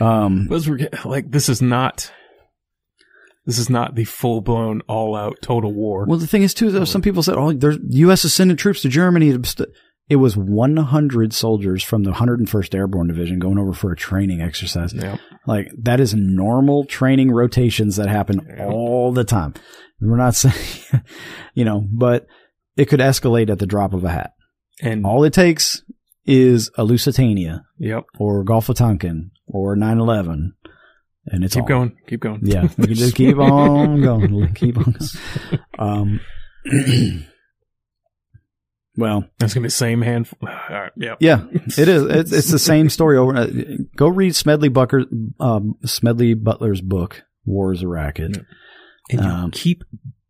Um, 0.00 0.48
Those 0.48 0.68
were 0.68 0.78
like 1.04 1.30
this 1.30 1.48
is 1.48 1.62
not 1.62 2.10
this 3.46 3.58
is 3.58 3.68
not 3.70 3.94
the 3.94 4.04
full 4.04 4.40
blown 4.40 4.80
all 4.88 5.14
out 5.14 5.36
total 5.42 5.72
war. 5.72 6.06
Well, 6.08 6.18
the 6.18 6.26
thing 6.26 6.42
is 6.42 6.54
too, 6.54 6.70
though, 6.70 6.84
some 6.84 7.02
people 7.02 7.22
said, 7.22 7.36
"Oh, 7.36 7.52
there's 7.52 7.78
U.S. 7.90 8.24
is 8.24 8.32
sending 8.34 8.56
troops 8.56 8.82
to 8.82 8.88
Germany." 8.88 9.36
It 10.10 10.16
was 10.16 10.36
100 10.36 11.32
soldiers 11.32 11.82
from 11.82 12.02
the 12.04 12.12
101st 12.12 12.74
Airborne 12.74 13.06
Division 13.08 13.38
going 13.38 13.58
over 13.58 13.72
for 13.72 13.90
a 13.90 13.96
training 13.96 14.42
exercise. 14.42 14.92
yeah. 14.92 15.16
Like 15.46 15.70
that 15.82 15.98
is 15.98 16.12
normal 16.14 16.84
training 16.84 17.30
rotations 17.30 17.96
that 17.96 18.08
happen 18.08 18.40
Yeah. 18.46 18.66
all 18.66 19.12
the 19.12 19.24
time. 19.24 19.54
We're 20.02 20.18
not 20.18 20.34
saying, 20.34 21.02
you 21.54 21.64
know, 21.64 21.86
but 21.90 22.26
it 22.76 22.86
could 22.86 23.00
escalate 23.00 23.48
at 23.48 23.60
the 23.60 23.66
drop 23.66 23.94
of 23.94 24.04
a 24.04 24.10
hat. 24.10 24.32
And 24.82 25.06
All 25.06 25.24
it 25.24 25.32
takes 25.32 25.82
is 26.26 26.70
a 26.76 26.84
Lusitania 26.84 27.62
yep. 27.78 28.04
or 28.18 28.44
Gulf 28.44 28.68
of 28.68 28.76
Tonkin 28.76 29.30
or 29.46 29.74
9/11, 29.74 30.50
and 31.26 31.44
it's 31.44 31.54
Keep 31.54 31.62
on. 31.64 31.68
going. 31.68 31.96
Keep 32.08 32.20
going. 32.20 32.40
Yeah, 32.42 32.68
we 32.78 32.86
can 32.86 32.94
just 32.94 33.14
keep 33.14 33.36
on 33.38 34.00
going. 34.02 34.54
Keep 34.54 34.78
on. 34.78 34.96
Um, 35.78 36.20
well, 38.96 39.24
That's 39.38 39.54
gonna 39.54 39.62
be 39.64 39.68
the 39.68 39.72
same 39.72 40.02
handful. 40.02 40.38
All 40.42 40.48
right. 40.70 40.92
Yeah. 40.96 41.14
yeah, 41.20 41.44
it 41.52 41.88
is. 41.88 42.02
It's, 42.04 42.32
it's 42.32 42.50
the 42.50 42.58
same 42.58 42.88
story 42.88 43.16
over. 43.18 43.36
uh, 43.36 43.46
Go 43.96 44.08
read 44.08 44.36
Smedley 44.36 44.68
Butler, 44.68 45.04
um, 45.40 45.74
Smedley 45.84 46.34
Butler's 46.34 46.80
book, 46.80 47.22
War 47.44 47.72
is 47.72 47.82
a 47.82 47.88
Racket. 47.88 48.36
And 49.10 49.20
you 49.20 49.28
Um, 49.28 49.50
keep 49.50 49.84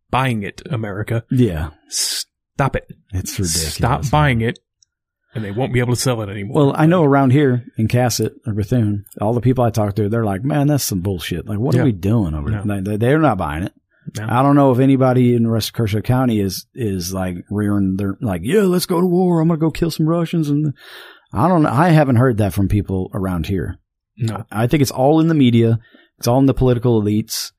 buying 0.09 0.43
it, 0.43 0.61
America. 0.69 1.23
Yeah, 1.31 1.71
Stop 1.89 2.75
it. 2.75 2.91
it's 3.13 3.31
ridiculous. 3.39 3.73
Stop 3.75 4.09
buying 4.09 4.41
it, 4.41 4.59
and 5.35 5.43
they 5.43 5.51
won't 5.51 5.73
be 5.73 5.79
able 5.79 5.93
to 5.93 5.99
sell 6.01 6.21
it 6.21 6.29
anymore. 6.29 6.55
Well, 6.67 6.75
I 6.77 6.85
know 6.87 7.03
around 7.03 7.31
here 7.31 7.65
in 7.77 7.87
Cassatt 7.87 8.31
or 8.47 8.53
Bethune, 8.53 9.05
all 9.21 9.33
the 9.33 9.41
people 9.41 9.63
I 9.63 9.69
talk 9.69 9.95
to, 9.95 10.09
they're 10.09 10.25
like, 10.25 10.43
"Man, 10.43 10.67
that's 10.67 10.83
some 10.83 11.01
bullshit. 11.01 11.47
Like, 11.47 11.59
what 11.59 11.75
Yeah. 11.75 11.81
are 11.81 11.85
we 11.85 11.91
doing 11.91 12.33
over 12.33 12.49
No. 12.49 12.63
there?" 12.63 12.81
They- 12.81 12.97
They're 12.97 13.19
not 13.19 13.37
buying 13.37 13.63
it. 13.63 13.73
No. 14.17 14.25
I 14.29 14.41
don't 14.43 14.55
know 14.55 14.71
if 14.71 14.79
anybody 14.79 15.33
in 15.35 15.43
the 15.43 15.49
rest 15.49 15.69
of 15.69 15.73
Kershaw 15.73 15.99
County 16.01 16.39
is 16.39 16.65
is 16.75 17.13
like 17.13 17.37
rearing 17.49 17.95
their 17.97 18.17
like, 18.21 18.41
yeah, 18.43 18.61
let's 18.61 18.85
go 18.85 19.01
to 19.01 19.07
war. 19.07 19.41
I'm 19.41 19.47
gonna 19.47 19.59
go 19.59 19.71
kill 19.71 19.91
some 19.91 20.07
Russians, 20.07 20.49
and 20.49 20.73
I 21.33 21.47
don't. 21.47 21.65
I 21.65 21.89
haven't 21.89 22.17
heard 22.17 22.37
that 22.37 22.53
from 22.53 22.67
people 22.67 23.09
around 23.13 23.47
here. 23.47 23.77
No. 24.17 24.45
I 24.51 24.67
think 24.67 24.81
it's 24.81 24.91
all 24.91 25.19
in 25.19 25.27
the 25.27 25.33
media. 25.33 25.79
It's 26.19 26.27
all 26.27 26.39
in 26.39 26.45
the 26.45 26.53
political 26.53 27.01
elites. 27.01 27.51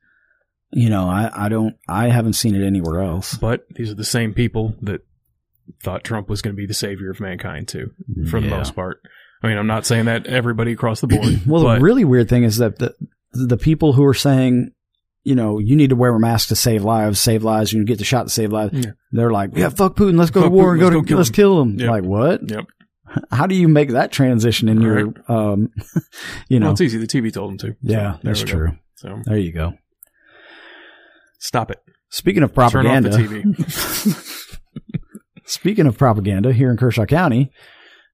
You 0.71 0.89
know, 0.89 1.07
I, 1.07 1.45
I 1.45 1.49
don't, 1.49 1.75
I 1.87 2.09
haven't 2.09 2.33
seen 2.33 2.53
it 2.55 2.65
anywhere 2.65 3.01
else. 3.01 3.35
But 3.37 3.65
these 3.75 3.89
are 3.91 3.95
the 3.95 4.03
same 4.03 4.33
people 4.33 4.75
that 4.81 5.01
thought 5.83 6.03
Trump 6.03 6.29
was 6.29 6.41
going 6.41 6.55
to 6.55 6.57
be 6.57 6.65
the 6.65 6.73
savior 6.73 7.09
of 7.11 7.19
mankind 7.19 7.67
too, 7.67 7.91
for 8.29 8.39
the 8.41 8.47
most 8.47 8.75
part. 8.75 9.01
I 9.43 9.47
mean, 9.47 9.57
I'm 9.57 9.67
not 9.67 9.85
saying 9.85 10.05
that 10.05 10.25
everybody 10.27 10.71
across 10.71 11.01
the 11.01 11.07
board. 11.07 11.41
Well, 11.47 11.63
the 11.63 11.79
really 11.79 12.05
weird 12.05 12.29
thing 12.29 12.43
is 12.43 12.57
that 12.57 12.79
the 12.79 12.95
the 13.33 13.57
people 13.57 13.93
who 13.93 14.03
are 14.05 14.13
saying, 14.13 14.71
you 15.23 15.35
know, 15.35 15.59
you 15.59 15.75
need 15.75 15.91
to 15.91 15.95
wear 15.95 16.15
a 16.15 16.19
mask 16.19 16.47
to 16.49 16.55
save 16.55 16.83
lives, 16.83 17.19
save 17.19 17.43
lives. 17.43 17.71
You 17.73 17.83
get 17.85 17.97
the 17.99 18.03
shot 18.05 18.23
to 18.23 18.29
save 18.29 18.51
lives. 18.51 18.73
Yeah. 18.85 18.91
They're 19.11 19.31
like, 19.31 19.51
yeah, 19.55 19.69
fuck 19.69 19.95
Putin. 19.95 20.17
Let's 20.17 20.31
go 20.31 20.41
Fuck 20.41 20.49
to 20.49 20.55
war 20.55 20.69
Putin, 20.69 20.71
and 20.71 20.79
go 20.81 20.89
to, 20.89 20.95
go 20.95 21.03
kill 21.03 21.17
let's 21.17 21.29
him." 21.29 21.33
kill 21.35 21.61
him. 21.61 21.79
Yep. 21.79 21.89
Like 21.89 22.03
what? 22.03 22.49
Yep. 22.49 22.65
How 23.31 23.45
do 23.47 23.55
you 23.55 23.67
make 23.67 23.89
that 23.91 24.11
transition 24.11 24.67
in 24.69 24.81
your, 24.81 25.13
um, 25.27 25.69
you 26.49 26.59
know? 26.59 26.67
Well, 26.67 26.71
it's 26.73 26.81
easy. 26.81 26.97
The 26.97 27.07
TV 27.07 27.31
told 27.31 27.51
him 27.51 27.57
to. 27.59 27.75
Yeah, 27.81 28.17
there 28.23 28.33
that's 28.33 28.43
go. 28.43 28.51
true. 28.51 28.71
So 28.95 29.21
There 29.25 29.37
you 29.37 29.51
go. 29.53 29.73
stop 31.39 31.71
it. 31.71 31.79
Speaking 32.09 32.43
of 32.43 32.53
propaganda, 32.53 33.09
the 33.09 33.17
TV. 33.17 34.33
speaking 35.47 35.87
of 35.87 35.97
propaganda 35.97 36.53
here 36.53 36.69
in 36.69 36.77
Kershaw 36.77 37.05
County, 37.05 37.51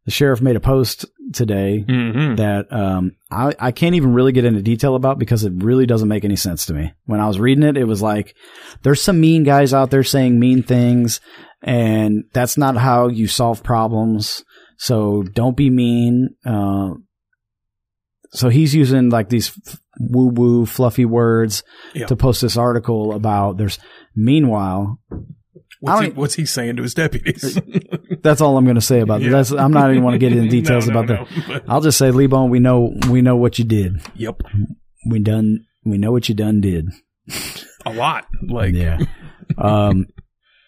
the 0.06 0.12
sheriff 0.12 0.42
made 0.42 0.56
a 0.56 0.60
post 0.62 1.06
today 1.34 1.80
hmm 1.88 2.36
that 2.36 2.72
um, 2.74 3.16
I, 3.32 3.54
I 3.60 3.72
can't 3.72 3.96
even 3.96 4.14
really 4.14 4.32
get 4.34 4.44
into 4.46 4.62
detail 4.62 4.96
about 4.96 5.18
because 5.20 5.44
it 5.44 5.54
really 5.58 5.86
doesn't 5.86 6.08
make 6.10 6.26
any 6.26 6.36
sense 6.36 6.66
to 6.68 6.74
me. 6.74 6.94
When 7.06 7.20
I 7.20 7.28
was 7.28 7.40
reading 7.40 7.64
it, 7.64 7.78
it 7.78 7.86
was 7.86 8.02
like, 8.02 8.36
there's 8.84 9.02
some 9.02 9.20
mean 9.22 9.44
guys 9.44 9.74
out 9.74 9.92
there 9.92 10.04
saying 10.04 10.40
mean 10.40 10.64
things, 10.64 11.22
and 11.62 12.26
that's 12.34 12.58
not 12.58 12.76
how 12.78 13.08
you 13.08 13.28
solve 13.28 13.64
problems. 13.64 14.44
So 14.78 15.24
don't 15.24 15.56
be 15.56 15.70
mean. 15.70 16.36
Uh, 16.46 16.96
so 18.32 18.50
he's 18.50 18.74
using 18.76 19.10
like 19.10 19.30
these 19.30 19.58
woo 20.00 20.28
woo 20.30 20.66
fluffy 20.66 21.06
words 21.06 21.64
Yeah. 21.94 22.08
to 22.08 22.16
post 22.16 22.42
this 22.42 22.58
article 22.58 23.14
about 23.14 23.58
there's 23.58 23.80
meanwhile 24.16 25.00
What's, 25.84 26.02
he, 26.02 26.10
what's 26.12 26.34
he 26.36 26.46
saying 26.46 26.78
to 26.78 26.82
his 26.84 26.94
deputies? 26.94 27.60
that's 28.24 28.40
all 28.40 28.58
I'm 28.58 28.64
going 28.64 28.76
to 28.76 28.82
say 28.82 29.02
about 29.02 29.22
Yeah. 29.22 29.42
that. 29.42 29.52
I'm 29.60 29.72
not 29.74 29.92
even 29.92 30.02
want 30.04 30.14
to 30.14 30.18
get 30.18 30.32
into 30.32 30.50
details 30.62 30.88
No, 30.88 30.94
no, 30.94 31.00
about 31.02 31.28
that. 31.28 31.38
no, 31.38 31.44
but- 31.54 31.64
I'll 31.68 31.82
just 31.82 31.98
say, 31.98 32.10
Lee 32.12 32.28
Boan, 32.28 32.50
we 32.50 32.60
know 32.60 32.94
we 33.10 33.22
know 33.22 33.36
what 33.36 33.60
you 33.60 33.66
did. 33.66 34.02
Yep. 34.16 34.44
We 35.10 35.20
done 35.20 35.66
we 35.84 35.98
know 35.98 36.12
what 36.14 36.30
you 36.30 36.36
done 36.36 36.62
did. 36.62 36.90
A 37.86 37.92
lot. 37.94 38.26
Like, 38.48 38.74
yeah. 38.74 39.00
um, 39.58 40.08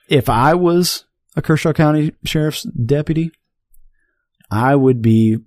if 0.09 0.27
I 0.29 0.53
was 0.55 1.05
a 1.37 1.41
Kershaw 1.41 1.71
County 1.71 2.13
Sheriff's 2.25 2.63
deputy, 2.63 3.31
I 4.51 4.75
would 4.75 5.01
be 5.01 5.37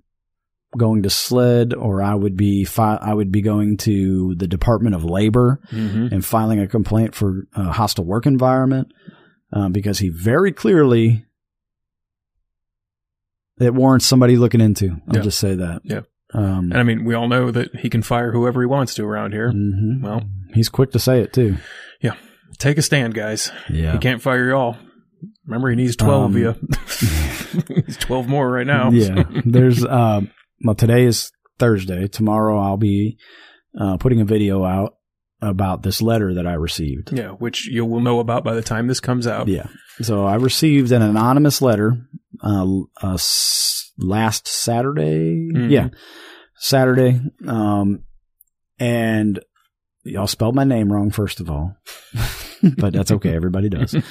going 0.77 1.03
to 1.03 1.09
SLED 1.09 1.73
or 1.73 2.01
I 2.03 2.13
would 2.13 2.35
be 2.37 2.63
fi- 2.63 2.99
I 3.01 3.13
would 3.13 3.31
be 3.31 3.41
going 3.41 3.77
to 3.77 4.35
the 4.35 4.47
Department 4.47 4.95
of 4.95 5.03
Labor 5.03 5.59
Mhm. 5.71 6.11
and 6.11 6.23
filing 6.25 6.59
a 6.59 6.67
complaint 6.67 7.15
for 7.15 7.47
a 7.55 7.71
hostile 7.71 8.05
work 8.05 8.25
environment 8.27 8.91
um, 9.53 9.71
because 9.71 9.99
he 9.99 10.09
very 10.09 10.51
clearly 10.51 11.25
it 13.59 13.73
warrants 13.73 14.05
somebody 14.05 14.37
looking 14.37 14.61
into. 14.61 15.01
I'll 15.07 15.17
Yeah. 15.17 15.21
just 15.21 15.39
say 15.39 15.55
that. 15.55 15.81
Yeah. 15.83 16.01
Um, 16.33 16.71
And 16.71 16.77
I 16.77 16.83
mean, 16.83 17.03
we 17.05 17.13
all 17.13 17.27
know 17.27 17.51
that 17.51 17.75
he 17.77 17.89
can 17.89 18.01
fire 18.03 18.31
whoever 18.31 18.61
he 18.61 18.67
wants 18.67 18.93
to 18.95 19.03
around 19.03 19.33
here. 19.33 19.51
mhm. 19.51 20.01
Well, 20.01 20.23
he's 20.53 20.69
quick 20.69 20.91
to 20.91 20.99
say 20.99 21.21
it 21.21 21.33
too. 21.33 21.57
Yeah. 22.01 22.13
Take 22.57 22.77
a 22.77 22.81
stand, 22.81 23.13
guys. 23.15 23.51
Yeah. 23.69 23.93
He 23.93 23.97
can't 23.97 24.21
fire 24.21 24.47
y'all. 24.49 24.77
Remember, 25.45 25.69
he 25.69 25.75
needs 25.75 25.95
12 25.95 26.25
Um, 26.25 26.35
of 26.35 26.37
you. 26.39 26.55
He's 27.85 27.97
12 27.97 28.27
more 28.29 28.49
right 28.49 28.67
now. 28.67 28.91
Yeah. 28.91 29.23
There's, 29.45 29.83
um, 29.83 30.29
well, 30.63 30.75
today 30.75 31.03
is 31.05 31.31
Thursday. 31.57 32.07
Tomorrow 32.07 32.57
I'll 32.59 32.77
be, 32.77 33.17
uh, 33.77 33.97
putting 33.97 34.21
a 34.21 34.25
video 34.25 34.63
out 34.63 34.95
about 35.41 35.83
this 35.83 36.01
letter 36.01 36.33
that 36.33 36.45
I 36.45 36.53
received. 36.53 37.11
Yeah, 37.13 37.29
which 37.31 37.67
you 37.67 37.85
will 37.85 38.01
know 38.01 38.19
about 38.19 38.43
by 38.43 38.53
the 38.55 38.61
time 38.61 38.87
this 38.87 38.99
comes 38.99 39.25
out. 39.27 39.47
Yeah. 39.47 39.67
So 40.01 40.25
I 40.25 40.35
received 40.35 40.91
an 40.91 41.01
anonymous 41.01 41.61
letter, 41.61 41.97
uh, 42.43 42.65
uh 43.01 43.13
s- 43.13 43.91
last 43.97 44.47
Saturday. 44.47 45.49
Mhm. 45.53 45.69
Yeah. 45.71 45.89
Saturday. 46.57 47.21
Um, 47.47 48.03
and 48.79 49.39
y'all 50.03 50.27
spelled 50.27 50.55
my 50.55 50.63
name 50.65 50.91
wrong, 50.91 51.09
first 51.11 51.39
of 51.39 51.49
all, 51.49 51.75
but 52.77 52.93
that's 52.93 53.11
okay. 53.11 53.33
Everybody 53.35 53.69
does. 53.69 53.95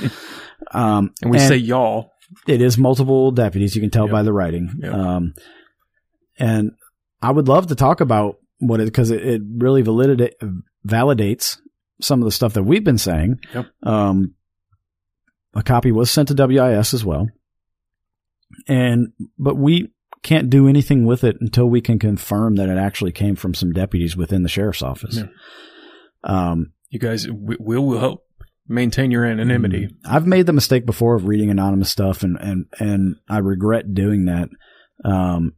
Um, 0.73 1.15
And 1.23 1.31
we 1.31 1.39
say 1.39 1.57
y'all. 1.57 2.11
it 2.47 2.61
is 2.61 2.77
multiple 2.77 3.31
deputies. 3.31 3.75
You 3.75 3.81
can 3.81 3.91
tell 3.91 4.05
Yep. 4.07 4.13
by 4.13 4.23
the 4.23 4.33
writing. 4.33 4.75
Yep. 4.83 4.93
Um, 4.93 5.35
and 6.39 6.73
I 7.23 7.31
would 7.31 7.49
love 7.49 7.69
to 7.69 7.75
talk 7.75 8.01
about 8.01 8.37
what 8.59 8.81
it 8.81 8.85
because 8.87 9.11
it, 9.11 9.25
it 9.25 9.43
really 9.57 9.83
validate, 9.83 10.35
validates 10.87 11.59
some 12.01 12.21
of 12.21 12.25
the 12.25 12.33
stuff 12.33 12.55
that 12.55 12.63
we've 12.63 12.85
been 12.85 12.99
saying. 12.99 13.41
Yep. 13.55 13.67
Um, 13.83 14.35
a 15.55 15.63
copy 15.63 15.93
was 15.93 16.11
sent 16.11 16.29
to 16.29 16.47
WIS 16.47 16.95
as 16.95 17.05
well, 17.05 17.27
and 18.67 19.09
but 19.39 19.57
we 19.57 19.91
can't 20.23 20.51
do 20.51 20.69
anything 20.69 21.07
with 21.07 21.25
it 21.25 21.37
until 21.41 21.67
we 21.67 21.81
can 21.81 21.99
confirm 21.99 22.57
that 22.57 22.69
it 22.69 22.79
actually 22.79 23.13
came 23.13 23.37
from 23.37 23.55
some 23.55 23.73
deputies 23.73 24.17
within 24.17 24.43
the 24.43 24.49
sheriff's 24.49 24.83
office. 24.83 25.17
Yeah. 25.17 25.27
Um, 26.25 26.73
You 26.91 26.99
guys, 26.99 27.29
we, 27.29 27.57
we'll, 27.59 27.99
help 27.99 28.25
maintain 28.67 29.11
your 29.11 29.25
anonymity. 29.25 29.87
Mm-hmm. 29.87 30.15
I've 30.15 30.27
made 30.27 30.47
the 30.47 30.53
mistake 30.53 30.85
before 30.85 31.15
of 31.15 31.27
reading 31.27 31.51
anonymous 31.51 31.91
stuff, 31.91 32.23
and 32.23 32.37
and 32.41 32.67
and 32.79 33.17
I 33.29 33.39
regret 33.39 33.95
doing 33.95 34.27
that. 34.27 34.49
Um, 35.05 35.55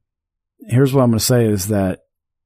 here's 0.69 0.93
what 0.93 1.03
I'm 1.03 1.11
going 1.11 1.19
to 1.19 1.25
say: 1.25 1.47
is 1.47 1.69
that 1.69 2.01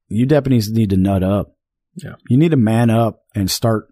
you 0.07 0.25
deputies 0.25 0.71
need 0.71 0.89
to 0.91 0.97
nut 0.97 1.23
up. 1.23 1.54
Yeah. 1.95 2.15
you 2.29 2.37
need 2.37 2.51
to 2.51 2.57
man 2.57 2.89
up 2.89 3.21
and 3.33 3.49
start 3.49 3.87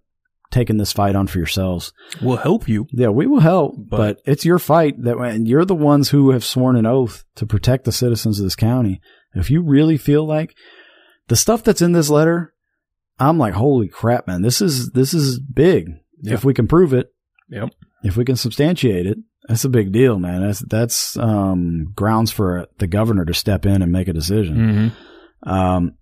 taking 0.52 0.78
this 0.78 0.94
fight 0.94 1.16
on 1.16 1.26
for 1.28 1.38
yourselves. 1.40 1.92
We'll 2.22 2.38
help 2.38 2.68
you. 2.68 2.86
Yeah, 2.92 3.08
we 3.10 3.26
will 3.26 3.40
help, 3.40 3.76
but, 3.78 3.98
But- 3.98 4.22
it's 4.26 4.46
your 4.46 4.60
fight 4.60 5.02
that 5.04 5.18
and 5.18 5.48
you're 5.48 5.66
the 5.66 5.74
ones 5.76 6.10
who 6.10 6.32
have 6.32 6.44
sworn 6.44 6.76
an 6.76 6.86
oath 6.86 7.24
to 7.36 7.46
protect 7.46 7.86
the 7.86 7.92
citizens 7.92 8.40
of 8.40 8.46
this 8.46 8.56
county. 8.56 9.02
If 9.34 9.50
you 9.50 9.64
really 9.64 9.98
feel 9.98 10.26
like 10.28 10.54
the 11.28 11.36
stuff 11.36 11.64
that's 11.64 11.82
in 11.82 11.94
this 11.94 12.10
letter, 12.10 12.54
I'm 13.20 13.38
like, 13.40 13.54
holy 13.54 13.88
crap, 13.88 14.28
man, 14.28 14.42
this 14.44 14.62
is 14.62 14.92
this 14.92 15.14
is 15.14 15.40
big. 15.40 15.90
If 16.22 16.44
we 16.46 16.54
can 16.54 16.68
prove 16.68 16.94
it, 16.94 17.12
Yep. 17.50 17.70
if 18.04 18.16
we 18.18 18.24
can 18.26 18.36
substantiate 18.36 19.06
it, 19.08 19.18
that's 19.48 19.66
a 19.66 19.70
big 19.70 19.92
deal, 19.92 20.20
man. 20.20 20.42
That's 20.42 20.60
that's 20.60 21.18
um, 21.18 21.92
grounds 21.96 22.32
for 22.32 22.68
the 22.78 22.88
governor 22.88 23.26
to 23.26 23.34
step 23.34 23.66
in 23.66 23.82
and 23.82 23.92
make 23.92 24.08
a 24.08 24.14
decision. 24.14 24.94
hmm 25.44 25.50
Um, 25.50 25.96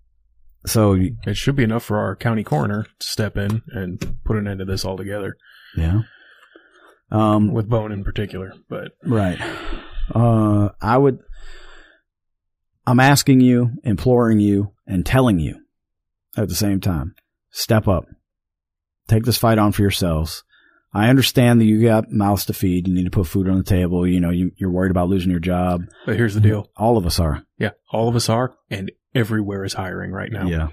so 0.64 0.96
It 1.26 1.36
should 1.36 1.56
be 1.56 1.64
enough 1.64 1.84
for 1.84 1.98
our 1.98 2.14
county 2.16 2.44
coroner 2.44 2.84
to 2.98 3.06
step 3.06 3.36
in 3.36 3.62
and 3.68 4.16
put 4.24 4.36
an 4.36 4.46
end 4.46 4.60
to 4.60 4.64
this 4.64 4.84
altogether, 4.84 5.36
yeah, 5.76 6.02
um, 7.10 7.52
with 7.52 7.68
Boan 7.68 7.92
in 7.92 8.04
particular. 8.04 8.52
But 8.68 8.92
right. 9.04 9.38
Uh, 10.14 10.70
I 10.80 10.98
would. 10.98 11.20
I'm 12.86 13.00
asking 13.00 13.40
you, 13.40 13.70
imploring 13.84 14.40
you, 14.40 14.72
and 14.86 15.06
telling 15.06 15.38
you 15.38 15.60
at 16.36 16.48
the 16.48 16.54
same 16.54 16.80
time: 16.80 17.14
step 17.50 17.88
up, 17.88 18.06
take 19.08 19.24
this 19.24 19.38
fight 19.38 19.58
on 19.58 19.72
for 19.72 19.82
yourselves. 19.82 20.44
I 20.94 21.08
understand 21.08 21.60
that 21.60 21.64
you 21.64 21.82
got 21.82 22.12
mouths 22.12 22.44
to 22.46 22.52
feed. 22.52 22.86
You 22.86 22.94
need 22.94 23.04
to 23.04 23.10
put 23.10 23.26
food 23.26 23.48
on 23.48 23.56
the 23.56 23.64
table. 23.64 24.06
You 24.06 24.20
know, 24.20 24.28
you, 24.30 24.50
you're 24.58 24.70
worried 24.70 24.90
about 24.90 25.08
losing 25.08 25.30
your 25.30 25.40
job. 25.40 25.84
but 26.04 26.16
here's 26.16 26.34
the 26.34 26.40
deal. 26.40 26.68
All 26.76 26.98
of 26.98 27.06
us 27.06 27.18
are. 27.18 27.44
Yeah, 27.58 27.70
all 27.90 28.08
of 28.08 28.16
us 28.16 28.28
are, 28.28 28.54
and 28.70 28.92
everywhere 29.14 29.64
is 29.64 29.72
hiring 29.74 30.10
right 30.12 30.30
now. 30.32 30.46
Yeah. 30.46 30.68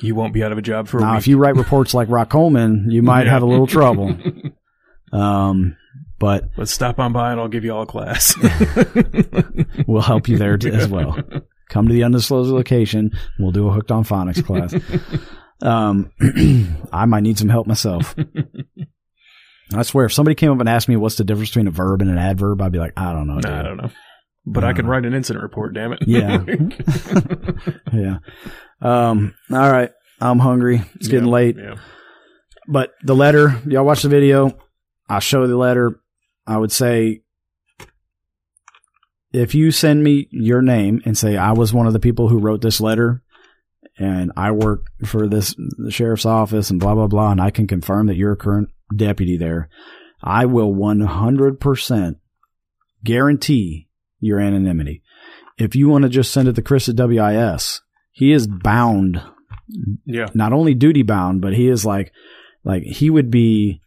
You 0.00 0.14
won't 0.14 0.32
be 0.32 0.44
out 0.44 0.52
of 0.52 0.58
a 0.58 0.62
job 0.62 0.86
for 0.88 0.98
a 0.98 1.00
Now, 1.00 1.16
if 1.16 1.26
you 1.26 1.38
write 1.38 1.56
reports 1.56 1.92
like 1.92 2.08
Rock 2.08 2.30
Coleman, 2.30 2.86
you 2.90 3.02
might 3.02 3.26
Yeah. 3.26 3.32
have 3.32 3.42
a 3.42 3.46
little 3.46 3.66
trouble. 3.66 4.16
Um, 5.10 5.74
but 6.18 6.50
Let's 6.58 6.70
stop 6.70 6.98
on 6.98 7.14
by 7.14 7.32
and 7.32 7.40
I'll 7.40 7.48
give 7.48 7.64
you 7.64 7.72
all 7.74 7.84
a 7.84 7.86
class. 7.86 8.34
we'll 9.86 10.02
help 10.02 10.28
you 10.28 10.36
there 10.36 10.58
t- 10.58 10.68
as 10.70 10.86
well. 10.86 11.16
Come 11.70 11.88
to 11.88 11.94
the 11.94 12.04
undisclosed 12.04 12.50
location. 12.52 13.12
We'll 13.38 13.50
do 13.52 13.68
a 13.68 13.72
hooked 13.72 13.90
on 13.90 14.04
phonics 14.04 14.44
class. 14.44 14.74
Um, 15.62 16.12
I 16.92 17.06
might 17.06 17.22
need 17.22 17.38
some 17.38 17.48
help 17.48 17.66
myself. 17.66 18.14
I 19.74 19.82
swear, 19.82 20.04
if 20.04 20.12
somebody 20.12 20.34
came 20.34 20.50
up 20.52 20.60
and 20.60 20.68
asked 20.68 20.88
me 20.90 20.96
what's 20.96 21.16
the 21.16 21.24
difference 21.24 21.48
between 21.50 21.68
a 21.68 21.70
verb 21.72 22.02
and 22.02 22.10
an 22.10 22.18
adverb, 22.18 22.60
I'd 22.60 22.72
be 22.72 22.78
like, 22.78 22.92
I 22.98 23.12
don't 23.14 23.26
know. 23.28 23.38
Nah. 23.38 23.60
I 23.60 23.62
don't 23.62 23.76
know. 23.78 23.90
But 24.52 24.64
I 24.64 24.72
can 24.72 24.86
Uh, 24.86 24.88
write 24.90 25.04
an 25.04 25.14
incident 25.14 25.42
report, 25.42 25.74
damn 25.74 25.92
it. 25.92 26.00
Yeah. 26.06 26.44
Yeah. 27.92 28.18
Um, 28.80 29.34
all 29.50 29.70
right. 29.72 29.90
I'm 30.20 30.38
hungry. 30.38 30.82
It's 30.94 31.08
getting 31.08 31.26
Yeah, 31.26 31.32
late. 31.32 31.56
Yeah. 31.58 31.76
But 32.68 32.92
the 33.02 33.14
letter, 33.14 33.60
y'all 33.66 33.84
watch 33.84 34.02
the 34.02 34.08
video. 34.08 34.56
I'll 35.08 35.20
show 35.20 35.46
the 35.46 35.56
letter. 35.56 35.98
I 36.46 36.56
would 36.58 36.70
say 36.72 37.22
if 39.32 39.54
you 39.54 39.70
send 39.70 40.02
me 40.04 40.28
your 40.30 40.62
name 40.62 41.02
and 41.04 41.16
say 41.16 41.36
I 41.36 41.52
was 41.52 41.72
one 41.72 41.86
of 41.86 41.92
the 41.92 41.98
people 42.00 42.28
who 42.28 42.38
wrote 42.38 42.60
this 42.62 42.80
letter 42.80 43.22
and 43.98 44.32
I 44.36 44.52
work 44.52 44.86
for 45.04 45.26
this 45.28 45.54
the 45.78 45.90
sheriff's 45.90 46.26
office 46.26 46.70
and 46.70 46.78
blah 46.80 46.94
blah 46.94 47.06
blah 47.08 47.30
and 47.32 47.40
I 47.40 47.50
can 47.50 47.66
confirm 47.66 48.06
that 48.06 48.16
you're 48.16 48.32
a 48.32 48.36
current 48.36 48.68
deputy 48.94 49.36
there, 49.36 49.68
I 50.22 50.46
will 50.46 50.72
100% 50.74 52.16
guarantee 53.04 53.87
your 54.20 54.40
anonymity. 54.40 55.02
If 55.58 55.74
you 55.76 55.88
want 55.88 56.02
to 56.02 56.08
just 56.08 56.32
send 56.32 56.48
it 56.48 56.54
to 56.54 56.62
Chris 56.62 56.88
at 56.88 56.96
WIS, 56.96 57.80
he 58.12 58.32
is 58.32 58.46
bound 58.46 59.20
Yeah. 60.04 60.26
not 60.34 60.52
only 60.52 60.74
duty 60.74 61.02
bound, 61.02 61.40
but 61.40 61.52
he 61.54 61.68
is 61.68 61.84
like, 61.84 62.12
like 62.64 62.82
he 62.82 63.10
would 63.10 63.30
be 63.30 63.80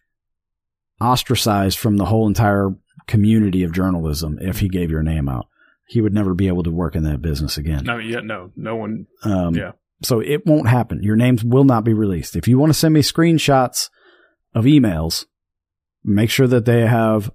ostracized 0.99 1.77
from 1.79 1.97
the 1.97 2.05
whole 2.05 2.27
entire 2.27 2.69
community 3.07 3.63
of 3.63 3.73
journalism 3.73 4.37
if 4.41 4.59
he 4.59 4.69
gave 4.69 4.91
your 4.91 5.03
name 5.03 5.27
out. 5.27 5.47
He 5.87 6.01
would 6.01 6.13
never 6.13 6.33
be 6.33 6.47
able 6.47 6.63
to 6.63 6.71
work 6.71 6.95
in 6.95 7.03
that 7.03 7.21
business 7.21 7.57
again. 7.57 7.83
No, 7.83 7.97
yeah, 7.97 8.19
no, 8.21 8.51
no 8.55 8.75
one. 8.75 9.07
Um, 9.23 9.55
Yeah. 9.55 9.71
so 10.03 10.19
it 10.19 10.45
won't 10.45 10.67
happen. 10.69 11.01
Your 11.03 11.15
names 11.15 11.43
will 11.43 11.63
not 11.65 11.83
be 11.83 11.93
released. 11.93 12.35
If 12.35 12.47
you 12.47 12.57
want 12.57 12.69
to 12.71 12.77
send 12.77 12.93
me 12.93 13.01
screenshots 13.01 13.89
of 14.53 14.65
emails, 14.65 15.25
make 16.03 16.29
sure 16.29 16.47
that 16.47 16.65
they 16.65 16.85
have, 16.87 17.31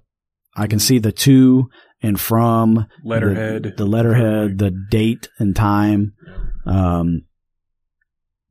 I 0.55 0.67
can 0.67 0.79
see 0.79 0.97
the 0.99 1.11
to 1.11 1.69
and 2.01 2.19
from 2.19 2.87
Letterhead. 3.03 3.63
the, 3.63 3.69
the 3.71 3.85
letterhead, 3.85 4.57
the 4.59 4.71
date 4.71 5.29
and 5.39 5.55
time. 5.55 6.13
Um, 6.65 7.23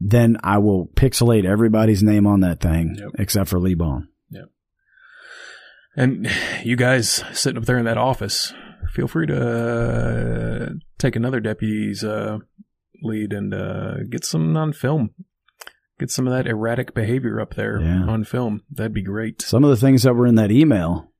then 0.01 0.37
I 0.43 0.59
will 0.59 0.89
pixelate 0.89 1.45
everybody's 1.45 2.03
name 2.03 2.27
on 2.27 2.41
that 2.41 2.61
thing 2.61 2.97
Yep. 2.99 3.09
except 3.19 3.49
for 3.51 3.59
Lee 3.59 3.75
Boan. 3.75 4.09
Yep. 4.31 4.51
And 5.97 6.29
you 6.65 6.77
guys 6.77 7.25
sitting 7.33 7.57
up 7.59 7.65
there 7.65 7.79
in 7.79 7.85
that 7.87 7.97
office, 7.99 8.53
feel 8.93 9.09
free 9.09 9.27
to 9.27 9.49
uh, 9.49 10.69
take 10.99 11.17
another 11.17 11.41
deputy's 11.41 12.05
uh, 12.05 12.39
lead 13.03 13.33
and 13.33 13.55
uh, 13.55 14.03
get 14.11 14.25
some 14.25 14.57
on 14.57 14.73
film. 14.73 15.11
Get 15.99 16.11
some 16.11 16.27
of 16.27 16.33
that 16.35 16.47
erratic 16.47 16.93
behavior 16.93 17.41
up 17.41 17.55
there 17.55 17.81
Yeah. 17.81 18.05
on 18.07 18.25
film. 18.25 18.63
That'd 18.71 18.93
be 18.93 19.03
great. 19.03 19.41
Some 19.41 19.65
of 19.65 19.71
the 19.71 19.77
things 19.79 20.03
that 20.03 20.15
were 20.15 20.27
in 20.27 20.35
that 20.35 20.51
email 20.51 21.11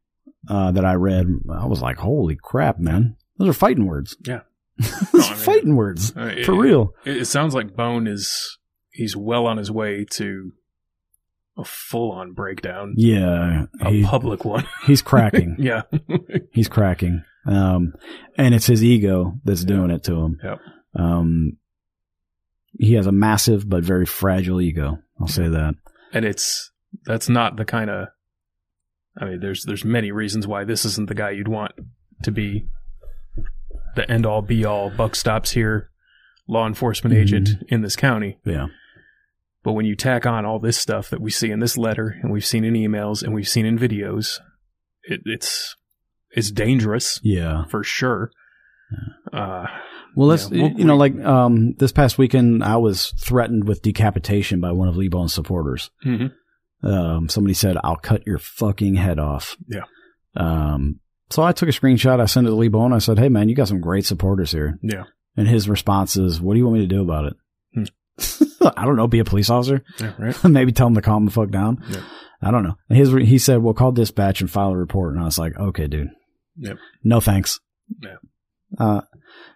uh, 0.49 0.71
that 0.73 0.85
I 0.85 0.95
read, 0.95 1.27
I 1.53 1.67
was 1.67 1.81
like, 1.83 1.99
"Holy 1.99 2.37
crap, 2.37 2.79
man! 2.79 3.17
Those 3.39 3.49
are 3.51 3.53
fighting 3.53 3.87
words. 3.87 4.17
Yeah. 4.27 4.41
Those 4.79 5.13
No, 5.15 5.21
I 5.21 5.27
are 5.27 5.31
mean- 5.31 5.37
fighting 5.45 5.77
words 5.77 6.13
Uh, 6.17 6.27
it- 6.27 6.45
for 6.47 6.55
real." 6.55 6.95
It, 7.05 7.19
it 7.19 7.25
sounds 7.27 7.55
like 7.55 7.75
Boan 7.77 8.07
is 8.07 8.59
he's 8.91 9.17
well 9.17 9.47
on 9.47 9.57
his 9.59 9.71
way 9.71 10.05
to 10.13 10.53
a 11.59 11.65
full 11.65 12.13
on 12.13 12.33
breakdown, 12.33 12.93
Yeah, 12.97 13.65
a 13.81 13.91
he, 13.91 14.05
public 14.05 14.45
one. 14.45 14.67
he's 14.87 15.01
cracking. 15.03 15.57
yeah, 15.59 15.83
he's 16.53 16.69
cracking. 16.69 17.25
Um, 17.47 17.95
and 18.37 18.55
it's 18.55 18.67
his 18.67 18.83
ego 18.85 19.35
that's 19.45 19.65
doing 19.65 19.91
it 19.91 20.05
to 20.05 20.15
him. 20.17 20.39
Yep. 20.43 20.59
Um, 20.97 21.57
he 22.79 22.95
has 22.95 23.07
a 23.07 23.13
massive 23.13 23.67
but 23.69 23.85
very 23.85 24.05
fragile 24.05 24.61
ego. 24.61 24.99
I'll 25.21 25.29
say 25.29 25.49
that. 25.49 25.75
and 26.13 26.25
it's 26.27 26.71
that's 27.05 27.29
not 27.29 27.57
the 27.57 27.65
kind 27.65 27.89
of. 27.91 28.09
I 29.19 29.25
mean, 29.25 29.41
there's 29.41 29.65
there's 29.65 29.85
many 29.85 30.11
reasons 30.13 30.47
why 30.47 30.65
this 30.65 30.85
isn't 30.85 31.09
the 31.09 31.15
guy 31.15 31.31
you'd 31.31 31.49
want 31.49 31.73
to 32.23 32.31
be 32.31 32.67
the 33.95 34.11
end 34.11 34.27
all 34.27 34.43
be 34.43 34.65
all. 34.65 34.91
Buck 34.91 35.15
stops 35.15 35.53
here, 35.53 35.91
law 36.47 36.67
enforcement 36.67 37.15
Mhm. 37.15 37.21
agent 37.21 37.49
in 37.69 37.81
this 37.83 37.97
county. 37.97 38.39
Yeah. 38.45 38.67
But 39.65 39.73
when 39.73 39.87
you 39.87 39.97
tack 39.97 40.27
on 40.27 40.45
all 40.45 40.59
this 40.59 40.77
stuff 40.79 41.11
that 41.11 41.21
we 41.21 41.31
see 41.31 41.51
in 41.51 41.59
this 41.61 41.77
letter, 41.77 42.17
and 42.23 42.31
we've 42.33 42.45
seen 42.45 42.65
in 42.65 42.75
emails, 42.75 43.23
and 43.23 43.35
we've 43.35 43.49
seen 43.49 43.67
in 43.67 43.79
videos, 43.79 44.39
it, 45.05 45.21
it's 45.25 45.77
it's 46.31 46.51
dangerous 46.51 47.19
Yeah. 47.23 47.65
for 47.67 47.83
sure. 47.83 48.31
Uh, 49.33 49.67
Well, 50.15 50.29
let's, 50.29 50.51
Yeah, 50.51 50.63
we'll- 50.63 50.79
you 50.79 50.85
know, 50.87 50.97
like, 50.97 51.15
um, 51.21 51.75
this 51.79 51.93
past 51.93 52.17
weekend, 52.17 52.65
I 52.65 52.77
was 52.77 53.13
threatened 53.21 53.69
with 53.69 53.83
decapitation 53.83 54.61
by 54.63 54.73
one 54.73 54.89
of 54.89 54.97
Lee 54.97 55.09
Boan's 55.09 55.35
supporters. 55.35 55.91
mhm. 56.07 56.33
Um, 56.83 57.29
somebody 57.29 57.55
said, 57.55 57.77
I'll 57.83 57.97
cut 57.97 58.27
your 58.27 58.39
fucking 58.39 58.95
head 58.95 59.19
off. 59.19 59.57
Yeah. 59.67 59.85
Um, 60.37 61.01
so 61.31 61.43
I 61.43 61.53
took 61.53 61.69
a 61.69 61.73
screenshot. 61.73 62.21
I 62.21 62.27
sent 62.27 62.47
it 62.47 62.51
to 62.51 62.57
Lee 62.57 62.69
Boan. 62.69 62.93
I 62.93 62.99
said, 62.99 63.19
Hey 63.19 63.29
man, 63.29 63.49
you 63.49 63.55
got 63.55 63.69
some 63.69 63.81
great 63.81 64.05
supporters 64.05 64.53
here. 64.53 64.79
Yeah. 64.83 65.05
And 65.37 65.49
his 65.49 65.69
response 65.69 66.17
is, 66.17 66.41
what 66.41 66.55
do 66.55 66.59
you 66.59 66.65
want 66.67 66.79
me 66.79 66.87
to 66.87 66.95
do 66.95 67.03
about 67.03 67.27
it? 67.27 67.35
Hmm. 67.75 67.85
I 68.77 68.85
don't 68.85 68.97
know. 68.97 69.07
Be 69.07 69.19
a 69.19 69.25
police 69.25 69.51
officer. 69.51 69.83
Yeah, 69.99 70.13
right. 70.19 70.45
Maybe 70.45 70.73
tell 70.73 70.87
him 70.87 70.95
to 70.95 71.03
calm 71.03 71.25
the 71.25 71.31
fuck 71.31 71.51
down. 71.51 71.83
Yeah. 71.89 72.03
I 72.41 72.51
don't 72.51 72.63
know. 72.63 72.77
His, 72.89 73.13
he 73.13 73.39
said, 73.39 73.63
well, 73.63 73.75
call 73.75 73.93
dispatch 73.93 74.41
and 74.41 74.51
file 74.51 74.71
a 74.71 74.77
report. 74.77 75.15
And 75.15 75.23
I 75.23 75.25
was 75.25 75.39
like, 75.39 75.59
okay, 75.59 75.87
dude. 75.87 76.11
Yep. 76.59 76.77
No 77.05 77.21
thanks. 77.21 77.61
Yeah. 78.03 78.17
Uh, 78.79 79.01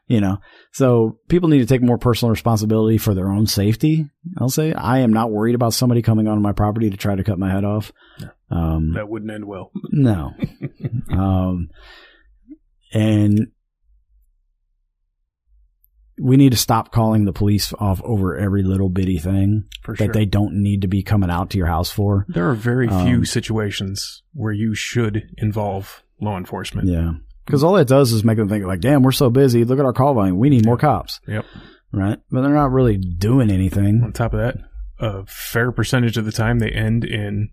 you 0.06 0.20
know, 0.20 0.38
so 0.72 1.18
people 1.28 1.48
need 1.48 1.58
to 1.60 1.66
take 1.66 1.82
more 1.82 1.98
personal 1.98 2.30
responsibility 2.30 2.98
for 2.98 3.14
their 3.14 3.28
own 3.28 3.46
safety. 3.46 4.06
I'll 4.38 4.48
say 4.48 4.72
I 4.72 4.98
am 4.98 5.12
not 5.12 5.30
worried 5.30 5.54
about 5.54 5.72
somebody 5.74 6.02
coming 6.02 6.26
onto 6.28 6.40
my 6.42 6.52
property 6.52 6.90
to 6.90 6.96
try 6.96 7.14
to 7.14 7.24
cut 7.24 7.38
my 7.38 7.50
head 7.50 7.64
off. 7.64 7.92
Um, 8.50 8.92
That 8.94 9.08
wouldn't 9.08 9.30
end 9.30 9.44
well. 9.46 9.70
no. 9.90 10.32
um, 11.12 11.68
and 12.92 13.48
we 16.22 16.36
need 16.36 16.50
to 16.52 16.58
stop 16.58 16.92
calling 16.92 17.24
the 17.24 17.32
police 17.32 17.72
off 17.78 18.00
over 18.04 18.36
every 18.36 18.62
little 18.62 18.90
bitty 18.90 19.18
thing 19.18 19.64
For 19.82 19.94
that 19.94 20.04
sure. 20.06 20.12
they 20.12 20.26
don't 20.26 20.54
need 20.62 20.82
to 20.82 20.88
be 20.88 21.02
coming 21.02 21.30
out 21.30 21.50
to 21.50 21.58
your 21.58 21.66
house 21.68 21.90
for. 21.90 22.26
there 22.28 22.48
are 22.50 22.54
very 22.54 22.88
Um, 22.88 23.06
few 23.06 23.24
situations 23.24 24.22
where 24.34 24.52
you 24.52 24.74
should 24.74 25.22
involve 25.38 26.02
law 26.20 26.36
enforcement. 26.36 26.88
Yeah. 26.88 27.12
Because 27.46 27.64
all 27.64 27.72
that 27.74 27.88
does 27.88 28.12
is 28.12 28.22
make 28.24 28.36
them 28.36 28.48
think 28.48 28.64
like, 28.64 28.80
damn, 28.80 29.02
we're 29.02 29.12
so 29.12 29.30
busy. 29.30 29.64
Look 29.64 29.78
at 29.78 29.84
our 29.84 29.92
call 29.92 30.14
volume. 30.14 30.38
We 30.38 30.50
need 30.50 30.64
more 30.64 30.76
cops. 30.76 31.20
Yep. 31.26 31.44
Right. 31.92 32.18
But 32.30 32.42
they're 32.42 32.50
not 32.54 32.70
really 32.70 32.96
doing 32.96 33.50
anything. 33.50 34.02
On 34.04 34.12
top 34.12 34.32
of 34.34 34.40
that, 34.40 34.56
a 35.00 35.24
fair 35.26 35.72
percentage 35.72 36.16
of 36.16 36.24
the 36.24 36.32
time 36.32 36.58
they 36.58 36.70
end 36.70 37.04
in 37.04 37.50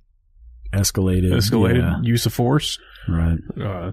Escalated. 0.74 1.32
escalated 1.32 1.78
Yeah. 1.80 2.02
use 2.04 2.26
of 2.26 2.34
force, 2.34 2.78
Right. 3.08 3.38
uh, 3.60 3.92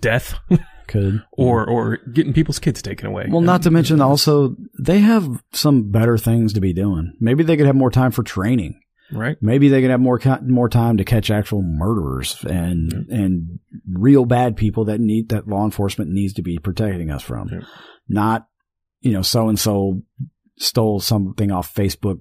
death, 0.00 0.34
Could. 0.88 1.22
or 1.32 1.64
or 1.68 1.98
getting 2.12 2.32
people's 2.32 2.58
kids 2.58 2.82
taken 2.82 3.06
away. 3.06 3.26
Well, 3.30 3.40
not 3.40 3.62
to 3.62 3.70
mention 3.70 4.00
also, 4.00 4.56
they 4.78 4.98
have 5.00 5.42
some 5.52 5.90
better 5.90 6.18
things 6.18 6.52
to 6.54 6.60
be 6.60 6.72
doing. 6.72 7.12
Maybe 7.20 7.42
they 7.44 7.56
could 7.56 7.66
have 7.66 7.76
more 7.76 7.90
time 7.90 8.10
for 8.10 8.22
training. 8.22 8.80
Right. 9.12 9.36
Maybe 9.40 9.68
they 9.68 9.80
could 9.80 9.90
have 9.90 10.00
more 10.00 10.20
more 10.42 10.68
time 10.68 10.96
to 10.98 11.04
catch 11.04 11.30
actual 11.30 11.62
murderers 11.62 12.42
and 12.44 12.92
Mm-hmm. 12.92 13.12
and 13.14 13.58
real 13.92 14.24
bad 14.24 14.56
people 14.56 14.84
that 14.86 15.00
need 15.00 15.28
that 15.30 15.46
law 15.48 15.64
enforcement 15.64 16.10
needs 16.10 16.34
to 16.34 16.42
be 16.42 16.58
protecting 16.58 17.10
us 17.10 17.22
from. 17.22 17.48
Not, 18.08 18.46
you 19.00 19.12
know, 19.12 19.22
so 19.22 19.48
and 19.48 19.58
so 19.58 20.02
stole 20.58 21.00
something 21.00 21.50
off 21.50 21.74
Facebook 21.74 22.20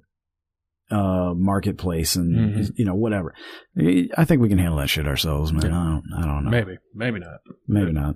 uh 0.91 1.33
marketplace 1.35 2.15
and 2.15 2.35
Mhm. 2.55 2.71
you 2.75 2.85
know 2.85 2.93
whatever. 2.93 3.33
I 3.77 4.23
think 4.25 4.41
we 4.41 4.49
can 4.49 4.59
handle 4.59 4.77
that 4.77 4.89
shit 4.89 5.07
ourselves, 5.07 5.51
man. 5.51 5.63
Yeah. 5.63 5.79
I 5.81 5.83
don't 5.89 6.03
I 6.15 6.25
don't 6.27 6.43
know. 6.45 6.51
Maybe, 6.51 6.77
maybe 6.93 7.19
not. 7.19 7.39
Maybe 7.67 7.91
not. 7.91 8.15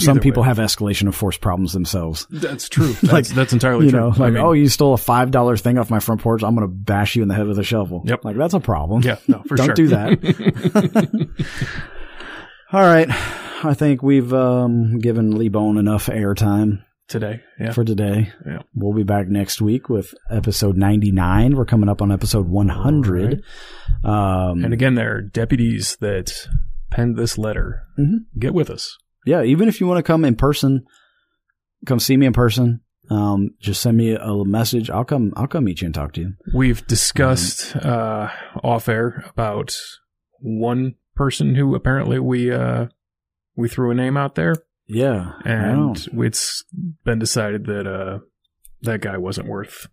Some 0.00 0.18
people 0.20 0.42
way. 0.42 0.48
have 0.48 0.58
escalation 0.58 1.06
of 1.08 1.14
force 1.14 1.36
problems 1.36 1.72
themselves. 1.72 2.26
That's 2.30 2.68
true. 2.68 2.92
That's, 3.02 3.12
Like, 3.12 3.26
that's 3.28 3.52
entirely 3.52 3.84
You 3.86 3.90
true. 3.92 4.00
know, 4.00 4.06
I 4.14 4.18
like, 4.18 4.32
mean, 4.32 4.42
oh, 4.42 4.52
you 4.52 4.68
stole 4.68 4.94
a 4.94 4.98
five 4.98 5.30
dollar 5.30 5.56
thing 5.56 5.78
off 5.78 5.90
my 5.90 6.00
front 6.00 6.20
porch. 6.20 6.42
I'm 6.42 6.54
going 6.56 6.66
to 6.68 6.74
bash 6.74 7.14
you 7.16 7.22
in 7.22 7.28
the 7.28 7.34
head 7.34 7.46
with 7.46 7.58
a 7.58 7.64
shovel. 7.64 8.02
Yep. 8.04 8.24
Like 8.24 8.36
that's 8.36 8.54
a 8.54 8.60
problem. 8.60 9.02
yeah, 9.02 9.16
no, 9.28 9.42
for 9.42 9.56
sure. 9.56 9.56
Don't 9.66 9.66
sure. 9.66 9.74
do 9.74 9.88
that. 9.88 11.28
All 12.72 12.80
right. 12.82 13.08
I 13.64 13.74
think 13.74 14.02
we've 14.02 14.32
um, 14.34 14.98
given 14.98 15.38
Lee 15.38 15.48
Boan 15.48 15.78
enough 15.78 16.06
airtime 16.06 16.82
Today, 17.06 17.42
yeah, 17.60 17.72
for 17.72 17.84
today. 17.84 18.32
Yeah. 18.46 18.60
We'll 18.74 18.94
be 18.94 19.02
back 19.04 19.28
next 19.28 19.60
week 19.60 19.88
with 19.90 20.14
episode 20.30 20.76
99. 20.76 21.54
We're 21.54 21.66
coming 21.66 21.88
up 21.88 22.00
on 22.02 22.10
episode 22.10 22.48
100. 22.48 23.42
Um, 24.02 24.64
and 24.64 24.72
again, 24.72 24.94
there 24.94 25.16
are 25.16 25.20
deputies 25.22 25.96
that 26.00 26.32
penned 26.90 27.16
this 27.16 27.36
letter. 27.38 27.82
Mhm. 27.98 28.24
Get 28.38 28.54
with 28.54 28.70
us. 28.70 28.96
Yeah, 29.24 29.42
even 29.42 29.68
if 29.68 29.80
you 29.80 29.86
want 29.86 29.98
to 29.98 30.02
come 30.02 30.24
in 30.24 30.36
person, 30.36 30.86
come 31.86 32.00
see 32.00 32.16
me 32.16 32.26
in 32.26 32.32
person. 32.32 32.80
Um, 33.10 33.50
just 33.60 33.82
send 33.82 33.98
me 33.98 34.14
a 34.14 34.44
message. 34.44 34.88
I'll 34.88 35.04
come. 35.04 35.32
I'll 35.36 35.46
come 35.46 35.64
meet 35.64 35.82
you 35.82 35.86
and 35.86 35.94
talk 35.94 36.12
to 36.14 36.20
you. 36.22 36.32
We've 36.54 36.86
discussed 36.86 37.76
uh, 37.76 38.30
off 38.62 38.88
air 38.88 39.24
about 39.28 39.76
one 40.40 40.94
person 41.14 41.54
who 41.54 41.74
apparently 41.74 42.18
we 42.18 42.50
uh, 42.50 42.86
we 43.56 43.68
threw 43.68 43.90
a 43.90 43.94
name 43.94 44.16
out 44.16 44.36
there, 44.36 44.54
Yeah, 44.86 45.32
and 45.44 46.08
it's 46.14 46.64
been 47.04 47.18
decided 47.18 47.66
that 47.66 47.86
uh, 47.86 48.20
that 48.82 49.00
guy 49.02 49.18
wasn't 49.18 49.48
worth. 49.48 49.86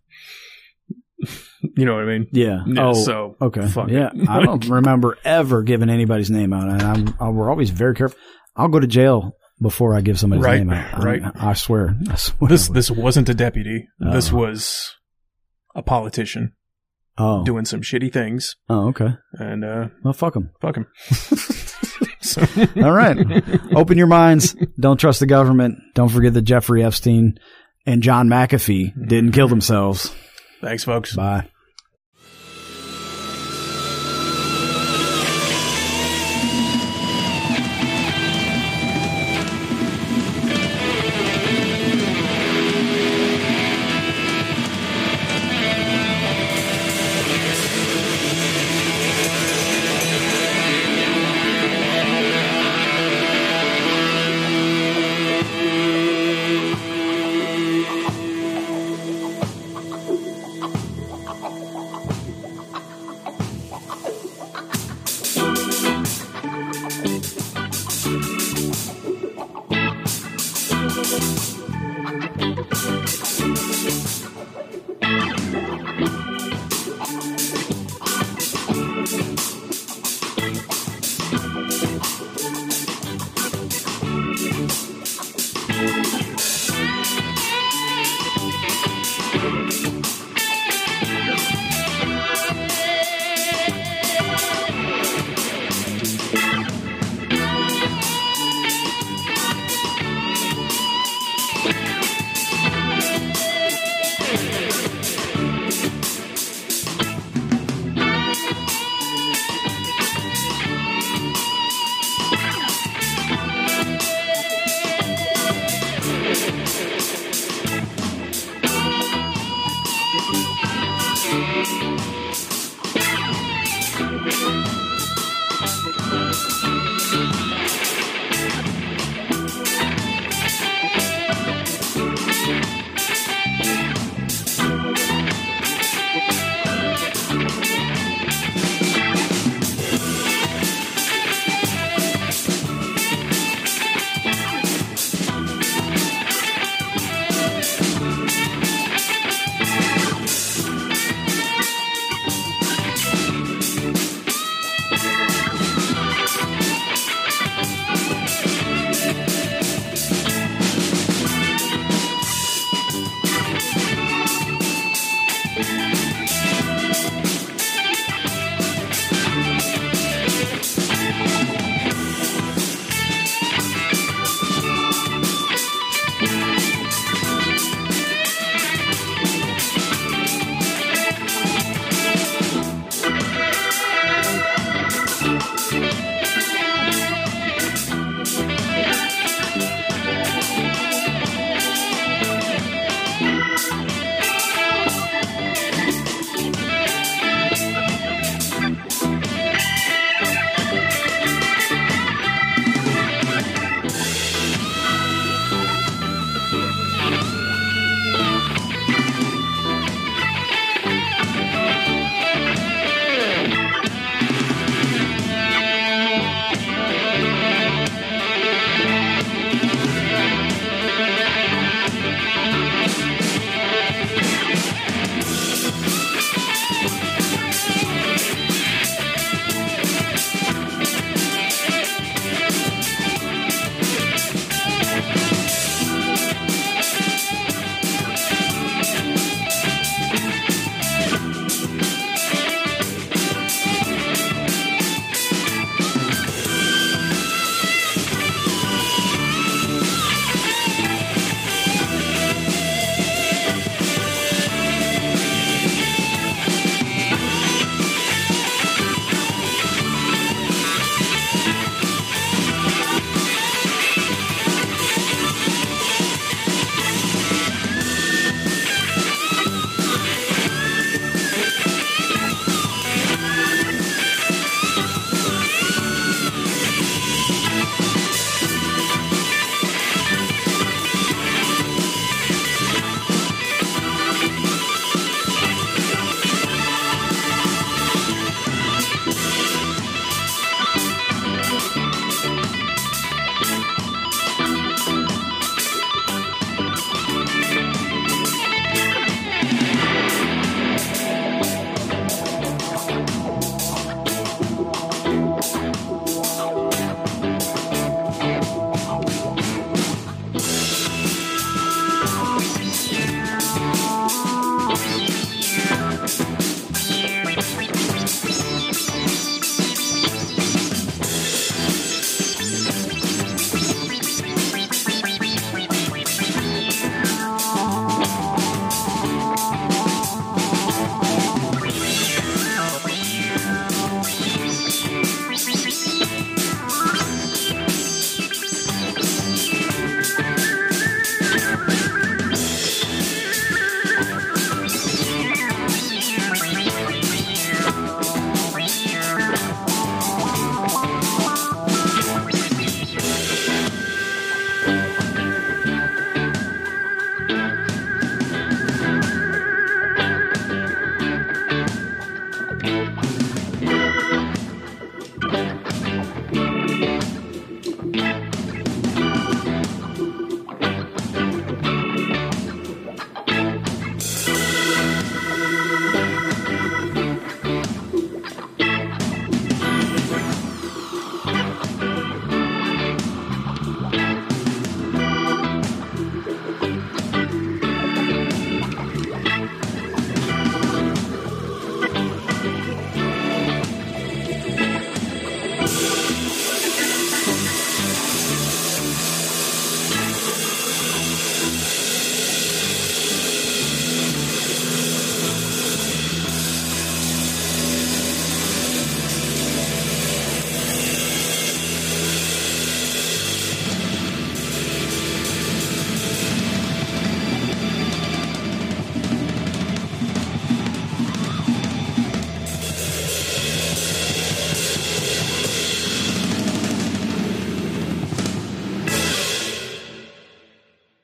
you 1.76 1.84
know 1.84 1.94
what 1.94 2.04
I 2.04 2.06
mean? 2.06 2.28
Yeah. 2.32 2.64
Yeah, 2.66 2.88
oh, 2.88 2.92
so 2.94 3.36
okay. 3.40 3.68
yeah. 3.88 4.10
I 4.28 4.40
don't 4.40 4.64
remember 4.68 5.18
ever 5.24 5.62
giving 5.62 5.90
anybody's 5.90 6.30
name 6.30 6.52
out, 6.52 6.68
and 6.68 6.82
I'm, 6.82 7.14
I, 7.20 7.28
we're 7.28 7.50
always 7.50 7.70
very 7.70 7.94
careful. 7.94 8.18
I'll 8.56 8.68
go 8.68 8.80
to 8.80 8.86
jail 8.86 9.32
before 9.60 9.94
I 9.94 10.00
give 10.00 10.18
somebody's 10.18 10.44
Right, 10.44 10.58
name 10.58 10.70
out. 10.70 10.94
I- 11.00 11.04
right. 11.04 11.22
I, 11.36 11.52
swear. 11.54 11.96
I 12.10 12.16
swear. 12.16 12.48
this 12.48 12.68
this 12.68 12.90
wasn't 12.90 13.28
a 13.28 13.34
deputy. 13.34 13.88
This 13.98 14.32
Oh. 14.32 14.36
was 14.36 14.94
a 15.74 15.82
politician 15.82 16.52
oh. 17.18 17.44
doing 17.44 17.64
some 17.64 17.80
shitty 17.80 18.12
things, 18.12 18.56
oh, 18.68 18.88
okay. 18.88 19.14
and 19.34 19.64
uh, 19.64 19.88
Well, 20.04 20.12
fuck 20.12 20.34
them. 20.34 20.50
fuck 20.60 20.76
him. 20.76 20.86
so, 22.20 22.42
All 22.76 22.92
right. 22.92 23.16
Open 23.74 23.96
your 23.98 24.06
minds. 24.06 24.54
Don't 24.78 24.98
trust 24.98 25.20
the 25.20 25.26
government. 25.26 25.78
Don't 25.94 26.08
forget 26.10 26.34
that 26.34 26.42
Jeffrey 26.42 26.82
Epstein 26.84 27.38
and 27.86 28.02
John 28.02 28.28
McAfee 28.28 29.08
didn't 29.08 29.32
kill 29.32 29.48
themselves. 29.48 30.14
Thanks, 30.60 30.84
folks. 30.84 31.16
Bye. 31.16 31.48